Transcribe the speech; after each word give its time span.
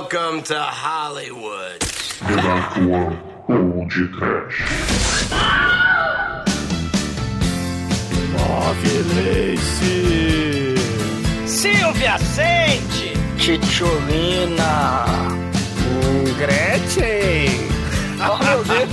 Welcome 0.00 0.44
to 0.44 0.60
Hollywood. 0.60 1.80
Redator 2.20 3.18
Old 3.48 3.90
Trash. 3.90 4.58
Movilense. 8.32 9.98
Silvia 11.48 12.16
Sente! 12.18 13.12
Titiolina. 13.38 14.86
Gretchen. 16.38 17.68
Oh, 18.20 18.38
meu 18.38 18.62
Deus! 18.62 18.92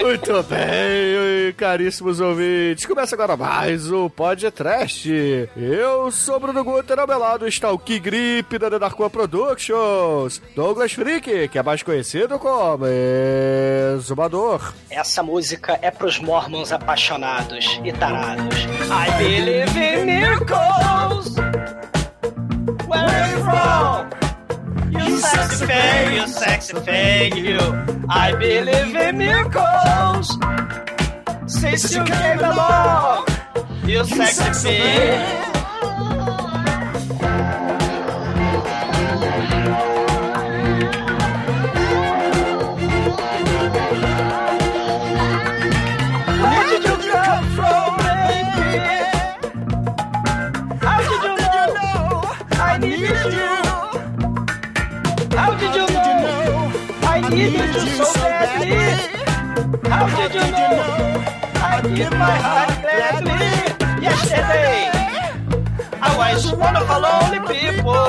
Muito 0.00 0.42
bem, 0.42 1.52
caríssimos 1.56 2.20
ouvintes. 2.20 2.84
Começa 2.84 3.14
agora 3.14 3.36
mais 3.36 3.90
o 3.90 4.10
Podcast. 4.10 5.08
Eu 5.56 6.10
sou 6.10 6.38
Bruno 6.38 6.62
Guter, 6.62 6.98
ao 6.98 7.06
meu 7.06 7.18
lado 7.18 7.46
está 7.46 7.70
o 7.70 7.78
Key 7.78 7.98
Grip 7.98 8.58
da 8.58 8.68
The 8.70 8.78
Darkwa 8.78 9.08
Productions, 9.08 10.42
Douglas 10.54 10.92
Freak, 10.92 11.48
que 11.48 11.58
é 11.58 11.62
mais 11.62 11.82
conhecido 11.82 12.38
como 12.38 12.84
Exumador. 13.96 14.74
Essa 14.90 15.22
música 15.22 15.78
é 15.80 15.90
pros 15.90 16.18
mormons 16.18 16.72
apaixonados 16.72 17.80
e 17.82 17.92
tarados. 17.92 18.56
I 18.90 19.10
believe 19.18 19.78
in 19.78 20.04
miracles! 20.04 21.34
Where 22.86 23.06
are 23.06 23.32
you 23.32 23.44
from? 23.44 24.21
You 25.12 25.18
sexy 25.18 25.66
you 26.14 26.26
sexy 26.26 26.80
you. 27.36 27.58
I 28.08 28.32
believe 28.32 28.96
in 28.96 29.18
miracles. 29.18 30.38
Since 31.46 31.94
you 31.94 32.02
came 32.02 32.38
along, 32.40 33.26
You're 33.84 34.06
sexy. 34.06 35.51
Needed 57.34 57.74
you 57.74 58.04
so 58.04 58.14
badly? 58.14 58.76
How 59.90 60.06
did 60.16 60.32
you 60.34 60.46
know 60.52 61.24
I 61.54 61.80
give 61.96 62.12
my 62.12 62.36
heart 62.46 62.70
gladly? 62.82 64.02
Yesterday, 64.02 64.90
I 66.00 66.10
was 66.20 66.52
one 66.52 66.76
of 66.76 66.86
the 66.86 66.98
lonely 67.06 67.40
people. 67.52 68.08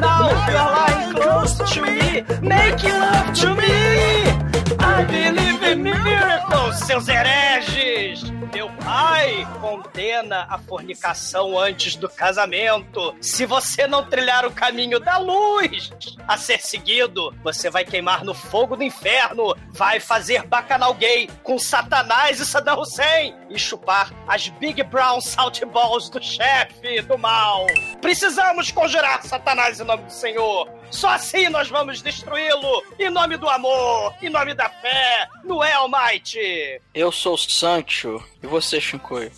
Now 0.00 0.30
you're 0.48 0.70
lying 0.78 1.14
close 1.14 1.54
to 1.74 1.82
me, 1.82 2.22
making 2.40 2.90
love 2.90 3.34
to 3.40 3.48
me. 3.60 4.51
I 4.94 5.04
believe 5.04 5.62
in 5.72 5.82
miracles, 5.82 6.76
seus 6.86 7.08
hereges. 7.08 8.30
Meu 8.52 8.68
pai 8.84 9.48
condena 9.58 10.46
a 10.50 10.58
fornicação 10.58 11.58
antes 11.58 11.96
do 11.96 12.10
casamento. 12.10 13.16
Se 13.18 13.46
você 13.46 13.86
não 13.86 14.04
trilhar 14.04 14.44
o 14.44 14.52
caminho 14.52 15.00
da 15.00 15.16
luz 15.16 15.90
a 16.28 16.36
ser 16.36 16.60
seguido, 16.60 17.34
você 17.42 17.70
vai 17.70 17.86
queimar 17.86 18.22
no 18.22 18.34
fogo 18.34 18.76
do 18.76 18.82
inferno, 18.82 19.56
vai 19.70 19.98
fazer 19.98 20.46
bacanal 20.46 20.92
gay 20.92 21.26
com 21.42 21.58
Satanás 21.58 22.38
e 22.38 22.44
Saddam 22.44 22.78
Hussein 22.78 23.34
e 23.48 23.58
chupar 23.58 24.12
as 24.28 24.48
Big 24.48 24.82
Brown 24.82 25.22
Salt 25.22 25.64
Balls 25.64 26.10
do 26.10 26.22
chefe 26.22 27.00
do 27.00 27.16
mal. 27.16 27.66
Precisamos 28.02 28.70
conjurar 28.70 29.22
Satanás 29.22 29.80
em 29.80 29.84
nome 29.84 30.02
do 30.02 30.12
Senhor. 30.12 30.68
Só 30.92 31.08
assim 31.08 31.48
nós 31.48 31.68
vamos 31.68 32.02
destruí-lo 32.02 32.82
em 32.98 33.10
nome 33.10 33.36
do 33.38 33.48
amor, 33.48 34.14
em 34.22 34.28
nome 34.28 34.54
da 34.54 34.68
fé, 34.68 35.26
no 35.42 35.62
Almighty. 35.62 36.80
Eu 36.94 37.10
sou 37.10 37.34
o 37.34 37.38
Sancho. 37.38 38.22
E 38.42 38.46
você, 38.46 38.80
Shinkoi? 38.80 39.32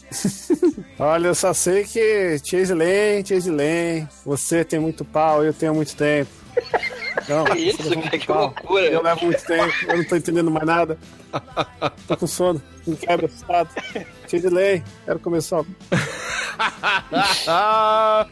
Olha, 0.98 1.28
eu 1.28 1.34
só 1.34 1.54
sei 1.54 1.84
que 1.84 2.38
Chase 2.44 2.74
Lane, 2.74 3.24
Chase 3.26 3.50
Lane, 3.50 4.08
você 4.26 4.64
tem 4.64 4.80
muito 4.80 5.04
pau, 5.04 5.44
eu 5.44 5.54
tenho 5.54 5.74
muito 5.74 5.96
tempo. 5.96 6.30
Não, 7.28 7.44
Que 7.44 7.58
isso, 7.58 8.00
cara, 8.00 8.18
que 8.18 8.26
pau, 8.26 8.40
loucura. 8.40 8.86
Eu 8.86 9.02
levo 9.02 9.24
muito 9.24 9.44
tempo, 9.44 9.72
eu 9.88 9.96
não 9.96 10.04
tô 10.04 10.16
entendendo 10.16 10.50
mais 10.50 10.66
nada. 10.66 10.98
Tô 12.06 12.16
com 12.16 12.26
sono, 12.26 12.60
me 12.86 12.96
quebra, 12.96 13.26
assustado. 13.26 13.70
Lane, 14.50 14.82
quero 15.04 15.18
começar. 15.18 15.62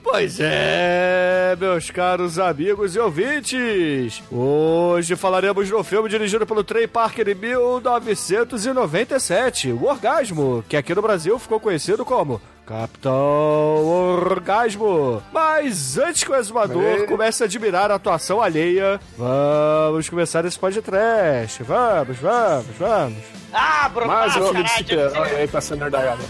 Pois 0.02 0.38
é, 0.40 1.54
meus 1.58 1.90
caros 1.90 2.38
amigos 2.38 2.94
e 2.94 3.00
ouvintes. 3.00 4.22
Hoje 4.30 5.16
falaremos 5.16 5.68
do 5.68 5.82
filme 5.82 6.08
dirigido 6.08 6.46
pelo 6.46 6.62
Trey 6.62 6.86
Parker 6.86 7.28
em 7.28 7.34
1997, 7.34 9.72
O 9.72 9.86
Orgasmo, 9.86 10.64
que 10.68 10.76
aqui 10.76 10.94
no 10.94 11.02
Brasil 11.02 11.36
ficou 11.38 11.58
conhecido 11.58 12.04
como 12.04 12.40
Capitão 12.66 13.84
Orgasmo. 13.84 15.22
Mas 15.32 15.98
antes 15.98 16.24
que 16.24 16.30
o 16.30 16.34
exumador 16.34 17.06
comece 17.06 17.42
a 17.42 17.46
admirar 17.46 17.90
a 17.90 17.96
atuação 17.96 18.40
alheia, 18.40 19.00
vamos 19.16 20.08
começar 20.08 20.44
esse 20.44 20.58
podcast. 20.58 21.62
Vamos, 21.62 22.16
vamos, 22.18 22.66
vamos. 22.78 23.18
Ah, 23.52 23.88
Bruno, 23.92 24.08
Mais 24.08 24.36
um 24.36 24.44
filme 24.46 24.62
de 24.62 24.70
super-herói 24.70 25.36
aí 25.36 25.48
ser 25.60 25.76
nerdaiada. 25.76 26.22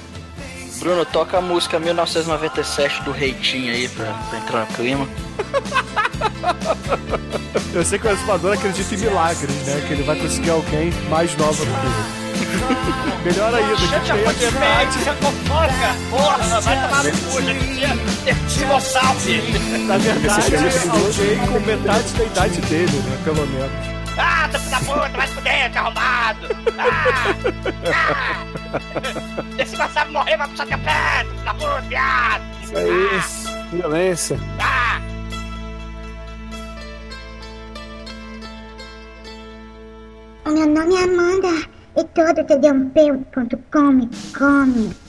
Bruno, 0.79 1.05
toca 1.05 1.39
a 1.39 1.41
música 1.41 1.79
1997 1.79 3.03
do 3.03 3.13
Reitinho 3.13 3.73
aí 3.73 3.89
pra, 3.89 4.13
pra 4.29 4.39
entrar 4.39 4.61
no 4.61 4.67
clima. 4.75 5.07
Eu 7.73 7.85
sei 7.85 7.99
que 7.99 8.07
o 8.07 8.11
exumador 8.11 8.55
acredita 8.55 8.95
em 8.95 8.99
milagres, 8.99 9.55
né? 9.67 9.85
Que 9.87 9.95
ele 9.95 10.03
vai 10.03 10.19
conseguir 10.19 10.51
alguém 10.51 10.91
mais 11.09 11.35
nova 11.37 11.65
do 11.65 11.71
que 11.71 11.87
ele. 11.87 12.22
Melhor 13.25 13.55
ainda, 13.55 13.77
que 13.77 13.87
Gente, 13.87 14.03
tem 14.03 14.11
a 14.11 14.25
pode 14.25 14.45
metade. 14.45 14.59
pede, 14.59 15.05
você 15.05 15.13
fofoca. 15.13 15.89
Porra, 16.11 16.61
vai 16.61 16.89
tomar 16.89 17.05
no 17.05 17.11
cu, 17.13 17.43
já. 17.79 17.95
Na 19.87 19.99
verdade, 19.99 20.57
alguém 20.91 21.39
com 21.47 21.61
metade 21.61 22.13
da 22.15 22.25
idade 22.25 22.61
dele, 22.63 22.97
né? 22.97 23.19
Pelo 23.25 23.47
menos. 23.47 23.71
Ah, 24.19 24.49
tá 24.51 24.59
filho 24.59 24.71
da 24.71 24.79
puta, 24.79 25.09
vai 25.17 25.27
se 25.27 25.35
fuder, 25.35 25.73
que 25.73 25.79
arrombado. 25.79 26.49
Ah, 26.79 26.85
ah. 27.93 29.45
Esse 29.59 29.77
não 29.77 29.89
sabe 29.91 30.13
morrer, 30.13 30.37
vai 30.37 30.49
puxar 30.49 30.67
teu 30.67 30.79
pé, 30.79 31.25
filho 31.31 31.45
da 31.45 31.55
puta, 31.55 31.81
viado. 31.83 32.43
Isso 32.63 32.77
é 32.77 33.17
isso, 33.17 33.49
violência. 33.73 34.41
Ah. 34.61 35.01
O 40.45 40.51
meu 40.51 40.67
nome 40.67 40.95
é 40.97 41.05
Amanda 41.05 41.72
e 41.95 42.05
todo 42.05 42.45
td1p.com 42.45 43.93
me 43.93 44.09
come. 44.33 45.02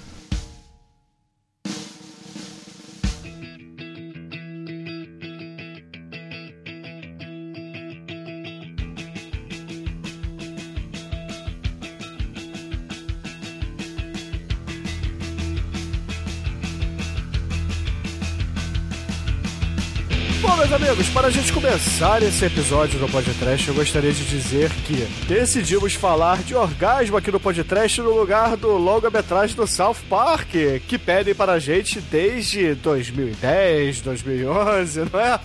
Amigos, 20.94 21.10
para 21.10 21.28
a 21.28 21.32
gente 21.32 21.52
começar 21.52 22.22
esse 22.22 22.46
episódio 22.46 23.00
do 23.00 23.10
Podcast, 23.10 23.68
eu 23.68 23.74
gostaria 23.74 24.12
de 24.12 24.24
dizer 24.26 24.70
que 24.86 25.08
decidimos 25.28 25.96
falar 25.96 26.44
de 26.44 26.54
orgasmo 26.54 27.18
aqui 27.18 27.32
no 27.32 27.40
Podcast 27.40 28.00
no 28.00 28.12
lugar 28.12 28.56
do 28.56 28.78
longa-metragem 28.78 29.56
do 29.56 29.66
South 29.66 29.98
Park, 30.08 30.52
que 30.88 31.00
pedem 31.00 31.34
para 31.34 31.54
a 31.54 31.60
gente 31.60 32.00
desde 32.00 32.76
2010, 32.76 34.02
2011, 34.02 35.00
não 35.12 35.20
é? 35.20 35.40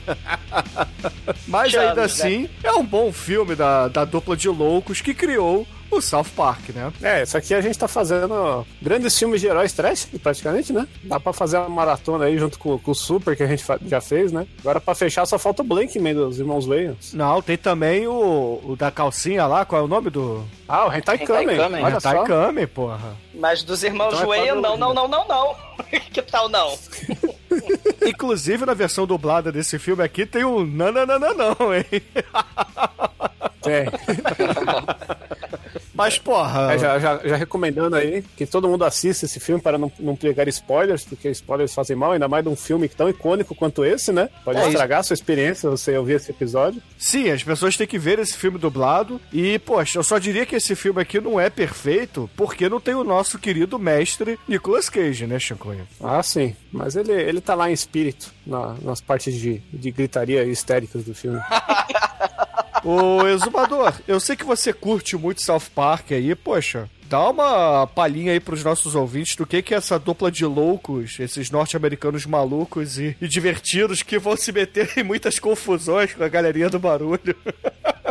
Mas 1.49 1.75
ainda 1.75 2.05
assim, 2.05 2.46
é 2.62 2.72
um 2.72 2.84
bom 2.84 3.11
filme 3.11 3.55
da, 3.55 3.88
da 3.88 4.05
dupla 4.05 4.37
de 4.37 4.50
loucos 4.50 5.00
que 5.00 5.14
criou 5.14 5.67
o 5.90 6.00
South 6.00 6.26
Park, 6.37 6.70
né? 6.70 6.93
É, 7.02 7.23
isso 7.23 7.37
aqui 7.37 7.55
a 7.55 7.61
gente 7.61 7.79
tá 7.79 7.88
fazendo 7.88 8.67
grandes 8.81 9.19
filmes 9.19 9.40
de 9.40 9.46
heróis 9.46 9.73
trash, 9.73 10.08
praticamente, 10.23 10.73
né? 10.73 10.87
Dá 11.05 11.19
pra 11.19 11.32
fazer 11.32 11.58
uma 11.58 11.69
maratona 11.69 12.26
aí 12.26 12.38
junto 12.38 12.58
com, 12.58 12.79
com 12.79 12.90
o 12.90 12.94
Super, 12.94 13.37
que 13.37 13.43
a 13.43 13.46
gente 13.46 13.64
já 13.87 14.00
fez, 14.00 14.32
né? 14.32 14.46
Agora 14.61 14.81
pra 14.81 14.94
fechar 14.94 15.26
só 15.26 15.38
falta 15.38 15.62
o 15.62 15.64
Blankman 15.64 16.14
dos 16.14 16.38
Irmãos 16.38 16.67
Wayans. 16.67 17.12
Não, 17.12 17.40
tem 17.40 17.56
também 17.56 18.06
o, 18.06 18.61
o 18.64 18.76
da 18.76 18.90
calcinha 18.90 19.46
lá, 19.46 19.64
qual 19.64 19.82
é 19.82 19.85
o 19.85 19.88
nome 19.88 20.11
do... 20.11 20.44
Ah, 20.69 20.87
o 20.87 20.93
Hentai 20.93 21.19
Kamen. 21.19 21.56
Kamen. 21.56 21.85
Olha 21.85 21.96
Hentai 21.96 22.26
só. 22.26 22.67
Porra. 22.75 23.17
Mas 23.34 23.62
dos 23.62 23.82
irmãos 23.82 24.14
Então 24.14 24.25
é 24.25 24.26
Wayne, 24.26 24.61
quadro 24.61 24.62
não, 24.62 24.76
não, 24.76 24.94
não, 24.94 25.08
não, 25.08 25.26
não. 25.29 25.56
que 26.12 26.23
tal 26.23 26.49
não? 26.49 26.76
Inclusive, 28.06 28.67
na 28.67 28.75
versão 28.75 29.06
dublada 29.06 29.50
desse 29.52 29.79
filme 29.79 30.02
aqui, 30.02 30.26
tem 30.26 30.44
o 30.44 30.64
nananana 30.64 31.32
não, 31.34 31.75
hein? 31.75 31.84
Tem. 33.62 33.87
Mas, 35.98 36.16
porra. 36.18 36.72
É, 36.72 36.78
já, 36.78 36.98
já, 36.98 37.18
já 37.24 37.36
recomendando 37.36 37.96
aí 37.96 38.22
que 38.36 38.46
todo 38.46 38.68
mundo 38.68 38.84
assista 38.84 39.26
esse 39.26 39.38
filme 39.40 39.60
para 39.60 39.76
não, 39.76 39.90
não 39.98 40.14
pegar 40.16 40.48
spoilers, 40.48 41.04
porque 41.04 41.28
spoilers 41.30 41.74
fazem 41.74 41.96
mal, 41.96 42.12
ainda 42.12 42.28
mais 42.28 42.44
de 42.44 42.48
um 42.48 42.56
filme 42.56 42.88
tão 42.88 43.08
icônico 43.08 43.54
quanto 43.54 43.84
esse, 43.84 44.12
né? 44.12 44.28
Pode 44.44 44.58
É 44.58 44.62
isso. 44.62 44.70
estragar 44.70 45.00
a 45.00 45.02
sua 45.02 45.14
experiência 45.14 45.68
você 45.68 45.98
ouvir 45.98 46.14
esse 46.14 46.30
episódio. 46.30 46.80
Sim, 46.96 47.30
as 47.30 47.42
pessoas 47.42 47.76
têm 47.76 47.86
que 47.86 47.98
ver 47.98 48.18
esse 48.20 48.36
filme 48.36 48.58
dublado. 48.58 49.20
E, 49.32 49.58
poxa, 49.58 49.98
eu 49.98 50.02
só 50.04 50.18
diria 50.18 50.46
que 50.46 50.54
esse 50.56 50.76
filme 50.76 51.02
aqui 51.02 51.20
não 51.20 51.40
é 51.40 51.50
perfeito 51.50 52.30
porque 52.36 52.68
não 52.68 52.78
tem 52.80 52.94
o 52.94 53.02
nosso 53.04 53.38
querido 53.38 53.78
mestre 53.78 54.38
Nicolas 54.46 54.88
Cage, 54.88 55.26
né, 55.26 55.38
Chicoio? 55.38 55.86
Ah, 56.00 56.22
sim. 56.22 56.54
Mas 56.72 56.94
ele, 56.94 57.10
ele 57.12 57.40
tá 57.40 57.54
lá 57.56 57.68
em 57.68 57.72
espírito, 57.72 58.32
na- 58.46 58.76
nas 58.82 59.00
partes 59.00 59.34
de, 59.34 59.58
de 59.72 59.90
gritaria 59.90 60.44
histéricas 60.44 61.02
do 61.02 61.14
filme. 61.14 61.40
Ô, 62.84 63.26
Exumador, 63.26 63.94
eu 64.06 64.20
sei 64.20 64.36
que 64.36 64.44
você 64.44 64.72
curte 64.72 65.16
muito 65.16 65.42
South 65.42 65.70
Park 65.75 66.12
aí, 66.12 66.34
poxa. 66.34 66.88
Dá 67.08 67.31
uma 67.31 67.87
palhinha 67.87 68.32
aí 68.32 68.40
pros 68.40 68.62
nossos 68.62 68.94
ouvintes 68.94 69.34
do 69.37 69.46
que 69.46 69.62
que 69.62 69.72
é 69.75 69.78
essa 69.78 69.99
dupla 69.99 70.31
de 70.31 70.44
loucos, 70.44 71.19
esses 71.19 71.50
norte-americanos 71.50 72.26
malucos 72.26 72.99
e, 72.99 73.16
e 73.20 73.26
divertidos 73.28 74.02
que 74.02 74.19
vão 74.19 74.37
se 74.37 74.52
meter 74.52 74.93
em 74.99 75.02
muitas 75.02 75.38
confusões 75.38 76.12
com 76.14 76.22
a 76.22 76.28
galerinha 76.28 76.69
do 76.69 76.78
barulho. 76.78 77.34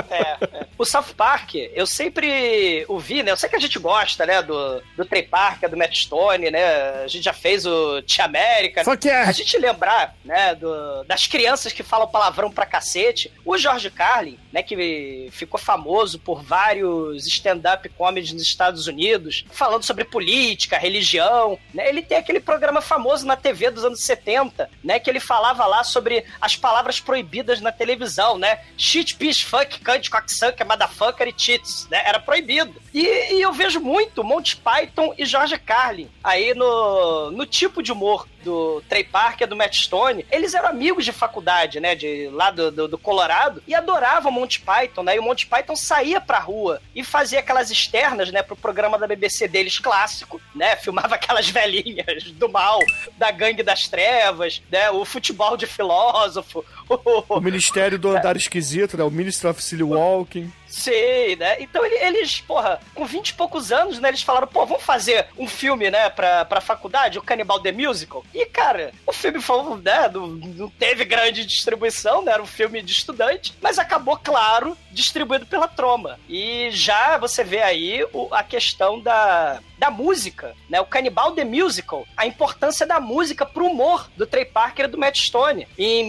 É, 0.10 0.22
é. 0.22 0.68
O 0.78 0.86
South 0.86 1.14
Park, 1.16 1.56
eu 1.56 1.88
sempre 1.88 2.86
ouvi, 2.88 3.24
né? 3.24 3.32
Eu 3.32 3.38
sei 3.38 3.50
que 3.50 3.56
a 3.56 3.60
gente 3.60 3.80
gosta, 3.80 4.26
né? 4.28 4.42
Do, 4.44 4.82
do 4.96 5.06
Trey 5.06 5.24
Parker, 5.24 5.70
do 5.70 5.76
Matt 5.78 5.96
Stone, 5.96 6.52
né? 6.52 7.04
A 7.04 7.08
gente 7.08 7.24
já 7.24 7.34
fez 7.34 7.66
o 7.66 8.02
Tia 8.04 8.26
América. 8.26 8.84
Só 8.84 8.96
que 8.96 9.10
é. 9.10 9.24
A 9.24 9.32
gente 9.32 9.58
lembrar, 9.58 10.16
né, 10.24 10.54
do- 10.56 11.04
das 11.06 11.26
crianças 11.26 11.74
que 11.74 11.82
falam 11.82 12.08
palavrão 12.08 12.52
pra 12.52 12.66
cacete. 12.66 13.32
O 13.44 13.58
George 13.58 13.90
Carlin, 13.90 14.38
né, 14.54 14.62
que 14.62 15.28
ficou 15.32 15.60
famoso 15.60 16.20
por 16.20 16.44
vários 16.44 17.26
stand-up 17.28 17.90
comedies 17.90 18.32
nos 18.34 18.44
Estados 18.44 18.87
Unidos, 18.88 19.46
falando 19.52 19.84
sobre 19.84 20.04
política, 20.04 20.78
religião, 20.78 21.58
né? 21.74 21.88
Ele 21.88 22.02
tem 22.02 22.18
aquele 22.18 22.40
programa 22.40 22.82
famoso 22.82 23.26
na 23.26 23.36
TV 23.36 23.70
dos 23.72 23.84
anos 23.84 24.02
70, 24.02 24.70
né, 24.84 25.00
que 25.00 25.10
ele 25.10 25.20
falava 25.20 25.66
lá 25.66 25.84
sobre 25.84 26.26
as 26.40 26.56
palavras 26.56 27.00
proibidas 27.00 27.62
na 27.62 27.72
televisão, 27.72 28.38
né? 28.38 28.60
Shit, 28.78 29.16
piss, 29.16 29.42
fuck, 29.42 29.80
cunt, 29.84 30.10
cocksucker, 30.10 30.66
motherfucker 30.66 31.28
e 31.28 31.34
cheats, 31.38 31.88
né? 31.90 32.02
Era 32.06 32.20
proibido. 32.20 32.82
E, 32.94 33.36
e 33.36 33.42
eu 33.42 33.54
vejo 33.54 33.80
muito 33.80 34.24
Monty 34.24 34.58
Python 34.58 35.14
e 35.18 35.26
George 35.26 35.58
Carlin 35.60 36.10
aí 36.24 36.54
no, 36.54 37.32
no 37.32 37.46
tipo 37.46 37.82
de 37.82 37.92
humor 37.92 38.28
do 38.44 38.82
Trey 38.88 39.04
Parker, 39.04 39.48
do 39.48 39.58
Matt 39.58 39.76
Stone, 39.76 40.26
eles 40.32 40.54
eram 40.54 40.70
amigos 40.70 41.04
de 41.04 41.12
faculdade, 41.12 41.80
né, 41.80 41.96
de 41.96 42.30
lá 42.32 42.50
do, 42.50 42.72
do, 42.72 42.88
do 42.88 42.98
Colorado, 42.98 43.62
e 43.68 43.76
adoravam 43.76 44.32
Monty 44.32 44.62
Python, 44.62 45.04
né, 45.04 45.16
e 45.16 45.20
o 45.20 45.24
Monty 45.24 45.46
Python 45.46 45.76
saía 45.76 46.22
pra 46.22 46.40
rua 46.40 46.82
e 46.96 47.04
fazia 47.04 47.40
aquelas 47.40 47.70
externas, 47.70 48.32
né, 48.32 48.42
pro 48.42 48.56
programa 48.56 48.77
da 48.98 49.08
BBC 49.08 49.48
deles 49.48 49.80
clássico, 49.80 50.40
né, 50.56 50.76
filmava 50.78 51.16
aquelas 51.16 51.50
velhinhas 51.50 52.32
do 52.32 52.48
mal, 52.50 52.80
da 53.18 53.32
gangue 53.32 53.64
das 53.64 53.88
trevas, 53.88 54.62
né, 54.72 54.90
o 54.92 55.04
futebol 55.04 55.58
de 55.58 55.66
filósofo, 55.66 56.64
O 57.30 57.40
Ministério 57.42 57.98
do 58.00 58.10
Andar 58.10 58.36
Esquisito, 58.38 58.98
né? 58.98 59.04
O 59.04 59.12
Ministry 59.12 59.48
of 59.50 59.62
Silly 59.64 59.84
Walking. 59.84 60.52
Sei, 60.68 61.36
né? 61.38 61.56
Então 61.62 61.84
ele- 61.86 61.96
eles, 61.96 62.42
porra, 62.42 62.80
com 62.94 63.06
20 63.06 63.30
e 63.30 63.34
poucos 63.34 63.72
anos, 63.72 64.00
né? 64.00 64.10
Eles 64.10 64.22
falaram, 64.22 64.48
pô, 64.48 64.66
vamos 64.66 64.84
fazer 64.84 65.28
um 65.38 65.48
filme, 65.48 65.90
né, 65.90 66.10
pra, 66.10 66.44
pra 66.46 66.60
faculdade, 66.62 67.18
o 67.18 67.22
Cannibal 67.22 67.62
The 67.62 67.72
Musical. 67.72 68.24
E, 68.34 68.46
cara, 68.46 68.92
o 69.06 69.14
filme 69.14 69.42
foi, 69.42 69.78
né, 69.82 70.10
não, 70.14 70.28
não 70.28 70.70
teve 70.70 71.06
grande 71.06 71.46
distribuição, 71.46 72.22
né? 72.22 72.34
Era 72.34 72.44
um 72.44 72.48
filme 72.48 72.82
de 72.82 72.92
estudante, 72.92 73.54
mas 73.62 73.80
acabou, 73.80 74.18
claro, 74.18 74.78
distribuído 74.92 75.46
pela 75.46 75.68
Troma. 75.70 76.20
E 76.28 76.70
já 76.72 77.18
você 77.18 77.44
vê 77.46 77.62
aí 77.62 78.06
o- 78.14 78.28
a 78.34 78.44
questão 78.44 79.00
da, 79.00 79.60
da 79.80 79.90
música, 79.90 80.54
né? 80.70 80.82
O 80.82 80.86
Cannibal 80.86 81.32
The 81.32 81.46
Musical, 81.46 82.06
a 82.18 82.28
importância 82.28 82.86
da 82.86 83.00
música 83.00 83.46
pro 83.46 83.66
humor 83.68 84.10
do 84.18 84.26
Trey 84.28 84.44
Parker 84.46 84.86
e 84.86 84.90
do 84.90 84.98
Matt 84.98 85.18
Stone. 85.18 85.66
Em 85.78 86.06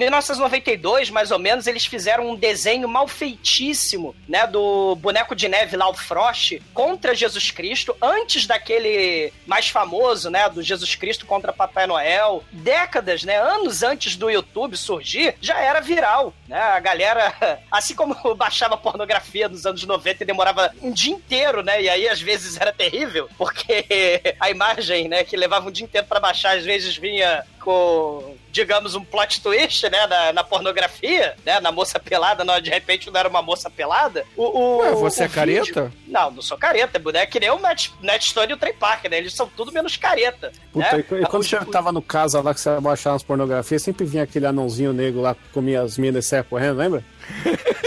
1992, 0.69 1.11
mais 1.11 1.31
ou 1.31 1.39
menos, 1.39 1.67
eles 1.67 1.87
fizeram 1.87 2.29
um 2.29 2.37
desenho 2.37 2.89
mal 2.89 3.09
feitíssimo, 3.09 4.15
né? 4.29 4.47
Do 4.47 4.95
boneco 4.97 5.35
de 5.35 5.49
neve 5.49 5.77
lá, 5.77 5.89
o 5.89 5.95
Frost, 5.95 6.61
contra 6.75 7.15
Jesus 7.15 7.51
Cristo, 7.51 7.97
antes 8.03 8.47
daquele 8.47 9.33
mais 9.47 9.69
famoso, 9.69 10.31
né? 10.31 10.49
Do 10.49 10.63
Jesus 10.63 10.95
Cristo 10.95 11.27
contra 11.27 11.53
Papai 11.53 11.87
Noel. 11.87 12.45
Décadas, 12.53 13.25
né? 13.25 13.37
Anos 13.37 13.83
antes 13.83 14.17
do 14.17 14.31
YouTube 14.31 14.77
surgir, 14.77 15.35
já 15.41 15.59
era 15.59 15.81
viral, 15.81 16.35
né? 16.47 16.61
A 16.61 16.81
galera, 16.81 17.35
assim 17.71 17.95
como 17.95 18.17
baixava 18.35 18.77
pornografia 18.77 19.49
nos 19.49 19.65
anos 19.65 19.85
90 19.85 20.23
e 20.23 20.27
demorava 20.27 20.73
um 20.83 20.93
dia 20.93 21.13
inteiro, 21.13 21.63
né? 21.63 21.83
E 21.83 21.89
aí 21.89 22.09
às 22.09 22.21
vezes 22.21 22.61
era 22.61 22.73
terrível, 22.73 23.29
porque 23.39 23.87
a 24.41 24.51
imagem, 24.51 25.09
né, 25.09 25.25
que 25.25 25.37
levava 25.37 25.69
um 25.69 25.73
dia 25.73 25.85
inteiro 25.85 26.07
pra 26.07 26.21
baixar, 26.21 26.57
às 26.57 26.65
vezes 26.65 26.97
vinha 26.97 27.45
com, 27.73 28.35
digamos, 28.51 28.95
um 28.95 29.05
plot 29.05 29.43
twist, 29.43 29.83
né, 29.91 30.07
na, 30.07 30.33
na 30.33 30.43
pornografia, 30.43 31.37
né, 31.45 31.61
na 31.61 31.71
moça 31.71 32.01
pelada, 32.01 32.43
não, 32.45 32.59
de 32.61 32.71
repente 32.71 33.11
não 33.11 33.21
era 33.21 33.29
uma 33.29 33.43
moça 33.43 33.69
pelada. 33.69 34.25
O, 34.35 34.43
o, 34.45 34.77
Ué, 34.79 34.93
você 34.93 35.25
o 35.25 35.27
é 35.27 35.29
careta? 35.29 35.65
vídeo- 35.85 35.93
Não, 36.07 36.31
não 36.31 36.41
sou 36.41 36.57
careta, 36.57 36.99
boneco 36.99 37.25
é 37.25 37.27
que 37.27 37.41
nem 37.41 37.51
o 37.51 37.59
Matt, 37.61 37.89
Matt 38.03 38.23
Stone 38.25 38.51
e 38.51 38.55
o 38.55 38.57
Trey 38.57 38.73
Parker, 38.73 39.11
né, 39.11 39.19
eles 39.19 39.35
são 39.35 39.47
tudo 39.55 39.71
menos 39.71 39.99
careta. 39.99 40.51
Puta, 40.73 40.97
né? 40.97 41.01
e, 41.01 41.03
quando 41.27 41.43
O- 41.43 41.45
você 41.45 41.63
tava 41.67 41.93
no 41.93 42.01
casa 42.01 42.41
lá 42.41 42.55
que 42.55 42.61
você 42.61 42.81
baixava 42.81 43.17
as 43.17 43.23
pornografias, 43.23 43.83
sempre 43.83 44.07
vinha 44.07 44.23
aquele 44.23 44.47
anãozinho 44.47 44.95
negro 44.95 45.21
lá 45.21 45.35
que 45.35 45.43
comia 45.53 45.83
as 45.83 45.99
minas 45.99 46.25
e 46.25 46.29
saia 46.29 46.43
correndo, 46.43 46.79
lembra? 46.79 47.05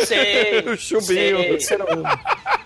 Sei, 0.06 0.60
O 0.60 0.78
chumbinho. 0.78 1.60
sei. 1.62 1.78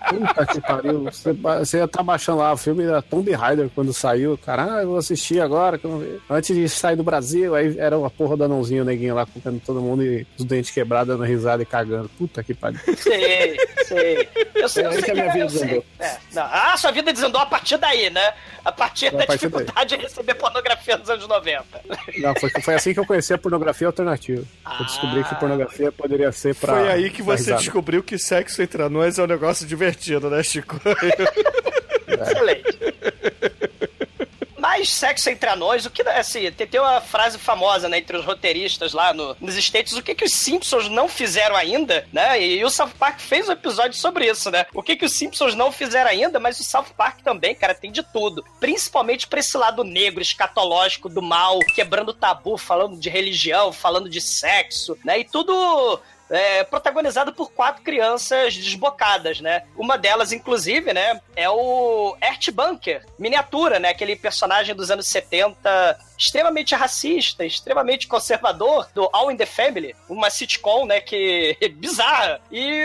Puta 0.08 0.46
que 0.46 0.60
pariu. 0.60 1.02
Você, 1.04 1.32
você 1.32 1.78
ia 1.78 1.84
estar 1.84 2.02
baixando 2.02 2.38
lá, 2.38 2.52
o 2.52 2.56
filme 2.56 2.84
era 2.84 3.02
Tomb 3.02 3.30
Raider 3.32 3.68
quando 3.74 3.92
saiu. 3.92 4.38
Cara, 4.38 4.76
ah, 4.76 4.82
eu 4.82 4.88
vou 4.90 4.98
assistir 4.98 5.40
agora. 5.40 5.80
eu. 5.82 6.20
Antes 6.30 6.54
de 6.54 6.68
sair 6.68 6.94
do 6.96 7.02
Brasil, 7.02 7.54
aí 7.54 7.76
era 7.78 7.98
uma 7.98 8.08
porra 8.10 8.36
do 8.36 8.44
anãozinho 8.44 8.84
neguinho 8.84 9.14
lá 9.16 9.26
comendo 9.26 9.60
todo 9.64 9.80
mundo 9.80 10.04
e 10.04 10.24
os 10.38 10.44
dentes 10.44 10.70
quebrados, 10.70 11.08
dando 11.16 11.26
risada 11.26 11.62
e 11.62 11.66
cagando. 11.66 12.08
Puta 12.10 12.42
que 12.44 12.54
pariu. 12.54 12.78
Sei, 12.96 13.56
sei. 13.84 14.28
Eu 14.54 14.68
sei, 14.68 14.84
eu 14.86 14.90
É 14.90 14.94
aí 14.94 14.94
sei 14.94 15.02
que 15.02 15.10
a 15.10 15.14
minha 15.14 15.32
vida 15.32 15.44
eu 15.44 15.48
desandou. 15.48 15.84
É. 15.98 16.16
Ah, 16.36 16.76
sua 16.76 16.92
vida 16.92 17.12
desandou 17.12 17.40
a 17.40 17.46
partir 17.46 17.76
daí, 17.76 18.08
né? 18.10 18.32
A 18.64 18.70
partir 18.72 19.08
A 19.08 19.10
da 19.10 19.26
partir 19.26 19.48
daí. 19.48 19.50
dificuldade 19.62 19.96
de 19.96 20.02
receber 20.02 20.34
pornografia 20.34 20.96
nos 20.96 21.10
anos 21.10 21.26
90. 21.26 21.64
Não, 22.18 22.34
foi, 22.36 22.50
foi 22.62 22.74
assim 22.74 22.94
que 22.94 23.00
eu 23.00 23.06
conheci 23.06 23.34
a 23.34 23.38
pornografia 23.38 23.86
alternativa. 23.88 24.42
Eu 24.78 24.84
descobri 24.86 25.24
que 25.24 25.34
pornografia 25.34 25.90
poderia 25.92 26.30
ser 26.32 26.54
pra. 26.66 26.74
Foi 26.80 26.90
aí 26.90 27.10
que 27.10 27.22
você 27.22 27.44
risada. 27.44 27.60
descobriu 27.62 28.02
que 28.02 28.18
sexo 28.18 28.60
entre 28.62 28.86
nós 28.88 29.18
é 29.18 29.22
um 29.22 29.26
negócio 29.26 29.66
divertido, 29.66 30.28
né, 30.28 30.42
Chico? 30.42 30.80
Excelente. 32.06 32.76
Mas 34.58 34.90
sexo 34.90 35.30
entre 35.30 35.48
anões, 35.48 35.86
o 35.86 35.90
que 35.90 36.02
assim, 36.02 36.50
tem, 36.50 36.66
tem 36.66 36.80
uma 36.80 37.00
frase 37.00 37.38
famosa, 37.38 37.88
né, 37.88 37.98
entre 37.98 38.16
os 38.16 38.24
roteiristas 38.24 38.92
lá 38.92 39.14
no- 39.14 39.36
nos 39.40 39.54
States, 39.56 39.92
o 39.92 40.02
que 40.02 40.12
que 40.14 40.24
os 40.24 40.32
Simpsons 40.34 40.88
não 40.88 41.08
fizeram 41.08 41.54
ainda, 41.54 42.06
né? 42.12 42.42
E, 42.42 42.64
o 42.64 42.68
South 42.70 42.90
Park 42.98 43.20
fez 43.20 43.48
um 43.48 43.52
episódio 43.52 43.96
sobre 43.96 44.28
isso, 44.28 44.50
né? 44.50 44.66
O 44.74 44.82
que 44.82 44.96
que 44.96 45.04
os 45.04 45.12
Simpsons 45.12 45.54
não 45.54 45.70
fizeram 45.70 46.10
ainda, 46.10 46.40
mas 46.40 46.58
o 46.58 46.64
South 46.64 46.86
Park 46.96 47.20
também, 47.22 47.54
cara, 47.54 47.74
tem 47.74 47.92
de 47.92 48.02
tudo. 48.12 48.44
Principalmente 48.58 49.28
pra 49.28 49.38
esse 49.38 49.56
lado 49.56 49.84
negro, 49.84 50.20
escatológico 50.20 51.08
do 51.08 51.22
mal, 51.22 51.60
quebrando 51.74 52.12
tabu, 52.12 52.58
falando 52.58 52.98
de 52.98 53.08
religião, 53.08 53.72
falando 53.72 54.08
de 54.10 54.20
sexo, 54.20 54.98
né? 55.04 55.20
E 55.20 55.24
tudo 55.24 56.00
é, 56.30 56.64
protagonizado 56.64 57.32
por 57.32 57.50
quatro 57.52 57.82
crianças 57.82 58.56
desbocadas, 58.56 59.40
né? 59.40 59.62
Uma 59.76 59.96
delas, 59.96 60.32
inclusive, 60.32 60.92
né, 60.92 61.20
é 61.34 61.48
o 61.48 62.16
Ert 62.20 62.50
Bunker, 62.50 63.04
miniatura, 63.18 63.78
né? 63.78 63.90
Aquele 63.90 64.16
personagem 64.16 64.74
dos 64.74 64.90
anos 64.90 65.06
70, 65.08 65.98
extremamente 66.18 66.74
racista, 66.74 67.44
extremamente 67.44 68.08
conservador, 68.08 68.88
do 68.94 69.08
All 69.12 69.30
in 69.30 69.36
the 69.36 69.46
Family, 69.46 69.94
uma 70.08 70.30
sitcom, 70.30 70.86
né, 70.86 71.00
que 71.00 71.56
é 71.60 71.68
bizarra. 71.68 72.40
E 72.50 72.82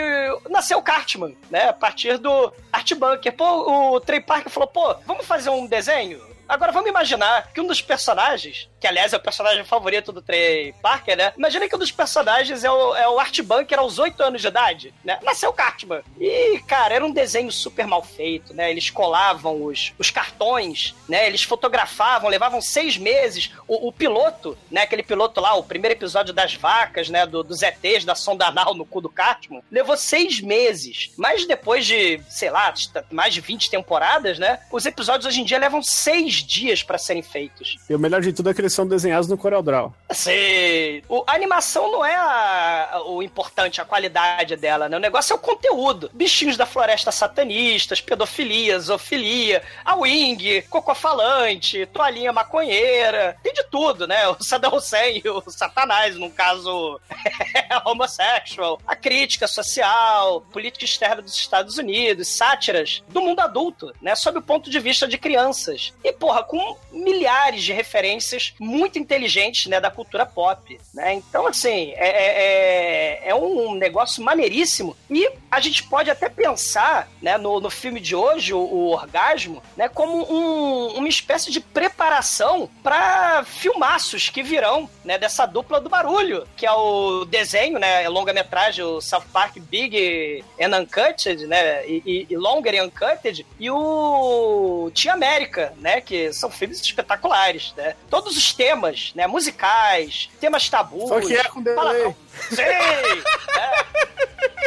nasceu 0.48 0.82
Cartman, 0.82 1.36
né, 1.50 1.68
a 1.68 1.72
partir 1.72 2.18
do 2.18 2.52
Art 2.72 2.92
Bunker. 2.94 3.32
Pô, 3.32 3.94
o 3.94 4.00
Trey 4.00 4.20
Parker 4.20 4.50
falou, 4.50 4.68
pô, 4.68 4.94
vamos 5.06 5.26
fazer 5.26 5.50
um 5.50 5.66
desenho? 5.66 6.31
Agora 6.48 6.72
vamos 6.72 6.90
imaginar 6.90 7.50
que 7.52 7.60
um 7.60 7.66
dos 7.66 7.80
personagens, 7.80 8.68
que 8.80 8.86
aliás 8.86 9.12
é 9.12 9.16
o 9.16 9.20
personagem 9.20 9.64
favorito 9.64 10.12
do 10.12 10.20
Trey 10.20 10.74
Parker, 10.82 11.16
né? 11.16 11.32
Imagina 11.36 11.68
que 11.68 11.74
um 11.74 11.78
dos 11.78 11.90
personagens 11.90 12.64
é 12.64 12.70
o, 12.70 12.94
é 12.94 13.08
o 13.08 13.18
Art 13.18 13.40
Bunker 13.40 13.78
aos 13.78 13.98
8 13.98 14.22
anos 14.22 14.40
de 14.40 14.48
idade, 14.48 14.94
né? 15.04 15.18
Nasceu 15.22 15.50
o 15.50 15.52
Cartman. 15.52 16.02
E, 16.20 16.60
cara, 16.66 16.94
era 16.94 17.04
um 17.04 17.12
desenho 17.12 17.50
super 17.50 17.86
mal 17.86 18.02
feito, 18.02 18.52
né? 18.52 18.70
Eles 18.70 18.90
colavam 18.90 19.64
os, 19.64 19.92
os 19.98 20.10
cartões, 20.10 20.94
né? 21.08 21.26
Eles 21.26 21.42
fotografavam, 21.42 22.28
levavam 22.28 22.60
seis 22.60 22.96
meses. 22.98 23.50
O, 23.66 23.88
o 23.88 23.92
piloto, 23.92 24.58
né? 24.70 24.82
Aquele 24.82 25.02
piloto 25.02 25.40
lá, 25.40 25.54
o 25.54 25.64
primeiro 25.64 25.96
episódio 25.96 26.34
das 26.34 26.54
vacas, 26.54 27.08
né? 27.08 27.24
Do, 27.24 27.42
dos 27.42 27.62
ETs, 27.62 28.04
da 28.04 28.14
sonda 28.14 28.46
anal 28.46 28.74
no 28.74 28.84
cu 28.84 29.00
do 29.00 29.08
Cartman, 29.08 29.62
levou 29.70 29.96
seis 29.96 30.40
meses. 30.40 31.12
Mas 31.16 31.46
depois 31.46 31.86
de, 31.86 32.20
sei 32.28 32.50
lá, 32.50 32.72
mais 33.10 33.32
de 33.32 33.40
20 33.40 33.70
temporadas, 33.70 34.38
né? 34.38 34.58
Os 34.70 34.84
episódios 34.84 35.26
hoje 35.26 35.40
em 35.40 35.44
dia 35.44 35.58
levam 35.58 35.82
seis 35.82 36.31
três 36.32 36.36
dias 36.42 36.82
pra 36.82 36.96
serem 36.98 37.22
feitos. 37.22 37.76
E 37.88 37.94
o 37.94 37.98
melhor 37.98 38.20
de 38.22 38.32
tudo 38.32 38.48
é 38.50 38.54
que 38.54 38.60
eles 38.60 38.72
são 38.72 38.86
desenhados 38.86 39.28
no 39.28 39.36
CorelDRAW. 39.36 39.94
Sei. 40.12 41.04
O, 41.08 41.22
a 41.26 41.34
animação 41.34 41.90
não 41.92 42.04
é 42.04 42.14
a- 42.14 42.88
a- 42.94 43.02
o 43.04 43.22
importante, 43.22 43.80
a 43.80 43.84
qualidade 43.84 44.56
dela, 44.56 44.88
né? 44.88 44.96
O 44.96 45.00
negócio 45.00 45.32
é 45.32 45.36
o 45.36 45.38
conteúdo. 45.38 46.10
Bichinhos 46.14 46.56
da 46.56 46.64
floresta 46.64 47.12
satanistas, 47.12 48.00
pedofilia, 48.00 48.78
zoofilia, 48.80 49.62
a 49.84 49.94
wing, 49.96 50.62
cocô 50.70 50.94
falante, 50.94 51.84
toalhinha 51.86 52.32
maconheira, 52.32 53.36
tem 53.42 53.52
de 53.52 53.64
tudo, 53.64 54.06
né? 54.06 54.26
O 54.28 54.42
Saddam 54.42 54.74
Hussein, 54.74 55.20
o 55.26 55.50
Satanás, 55.50 56.16
num 56.16 56.30
caso 56.30 56.98
homossexual, 57.84 58.80
a 58.86 58.96
crítica 58.96 59.46
social, 59.46 60.40
política 60.52 60.84
externa 60.84 61.20
dos 61.22 61.34
Estados 61.34 61.78
Unidos, 61.78 62.28
sátiras 62.28 63.02
do 63.08 63.20
mundo 63.20 63.40
adulto, 63.40 63.92
né? 64.00 64.14
Sob 64.14 64.38
o 64.38 64.42
ponto 64.42 64.70
de 64.70 64.78
vista 64.80 65.06
de 65.06 65.18
crianças. 65.18 65.92
E, 66.04 66.12
porra, 66.22 66.44
com 66.44 66.76
milhares 66.92 67.64
de 67.64 67.72
referências 67.72 68.54
muito 68.60 68.96
inteligentes, 68.96 69.66
né? 69.66 69.80
Da 69.80 69.90
cultura 69.90 70.24
pop, 70.24 70.78
né? 70.94 71.14
Então, 71.14 71.48
assim, 71.48 71.90
é, 71.96 72.08
é, 72.08 73.22
é- 73.26 73.28
é 73.30 73.34
um 73.34 73.74
negócio 73.74 74.22
maneiríssimo. 74.22 74.96
E 75.10 75.28
a 75.50 75.58
gente 75.58 75.82
pode 75.82 76.08
até 76.12 76.28
pensar, 76.28 77.08
né? 77.20 77.36
No, 77.36 77.58
no 77.58 77.68
filme 77.70 77.98
de 77.98 78.14
hoje, 78.14 78.54
o, 78.54 78.60
o 78.60 78.90
Orgasmo, 78.92 79.60
né? 79.76 79.88
Como 79.88 80.12
um- 80.32 80.94
uma 80.98 81.08
espécie 81.08 81.50
de 81.50 81.58
preparação 81.60 82.70
para 82.84 83.42
filmaços 83.44 84.28
que 84.28 84.44
virão, 84.44 84.88
né? 85.04 85.18
Dessa 85.18 85.44
dupla 85.44 85.80
do 85.80 85.88
barulho, 85.88 86.46
que 86.56 86.64
é 86.64 86.70
o 86.72 87.24
desenho, 87.24 87.80
né? 87.80 88.08
Longa-metragem, 88.08 88.84
o 88.84 89.00
South 89.00 89.24
Park 89.32 89.56
Big 89.58 90.44
and 90.60 90.78
Uncut, 90.78 91.34
né? 91.48 91.84
E, 91.84 92.02
e, 92.06 92.26
e 92.30 92.36
Longer 92.36 92.80
and 92.80 92.84
Uncut, 92.84 93.44
e 93.58 93.70
o 93.70 94.88
Tia 94.94 95.14
América, 95.14 95.72
né? 95.78 96.00
Que 96.00 96.11
são 96.32 96.50
filmes 96.50 96.80
espetaculares, 96.80 97.72
né? 97.76 97.94
Todos 98.10 98.36
os 98.36 98.52
temas, 98.52 99.12
né? 99.14 99.26
Musicais, 99.26 100.28
temas 100.40 100.68
tabus. 100.68 101.08
Só 101.08 101.20
que 101.20 101.34
é 101.34 101.44
com 101.44 101.62
delay. 101.62 101.76
palavrão. 101.76 102.16
Sei! 102.50 103.22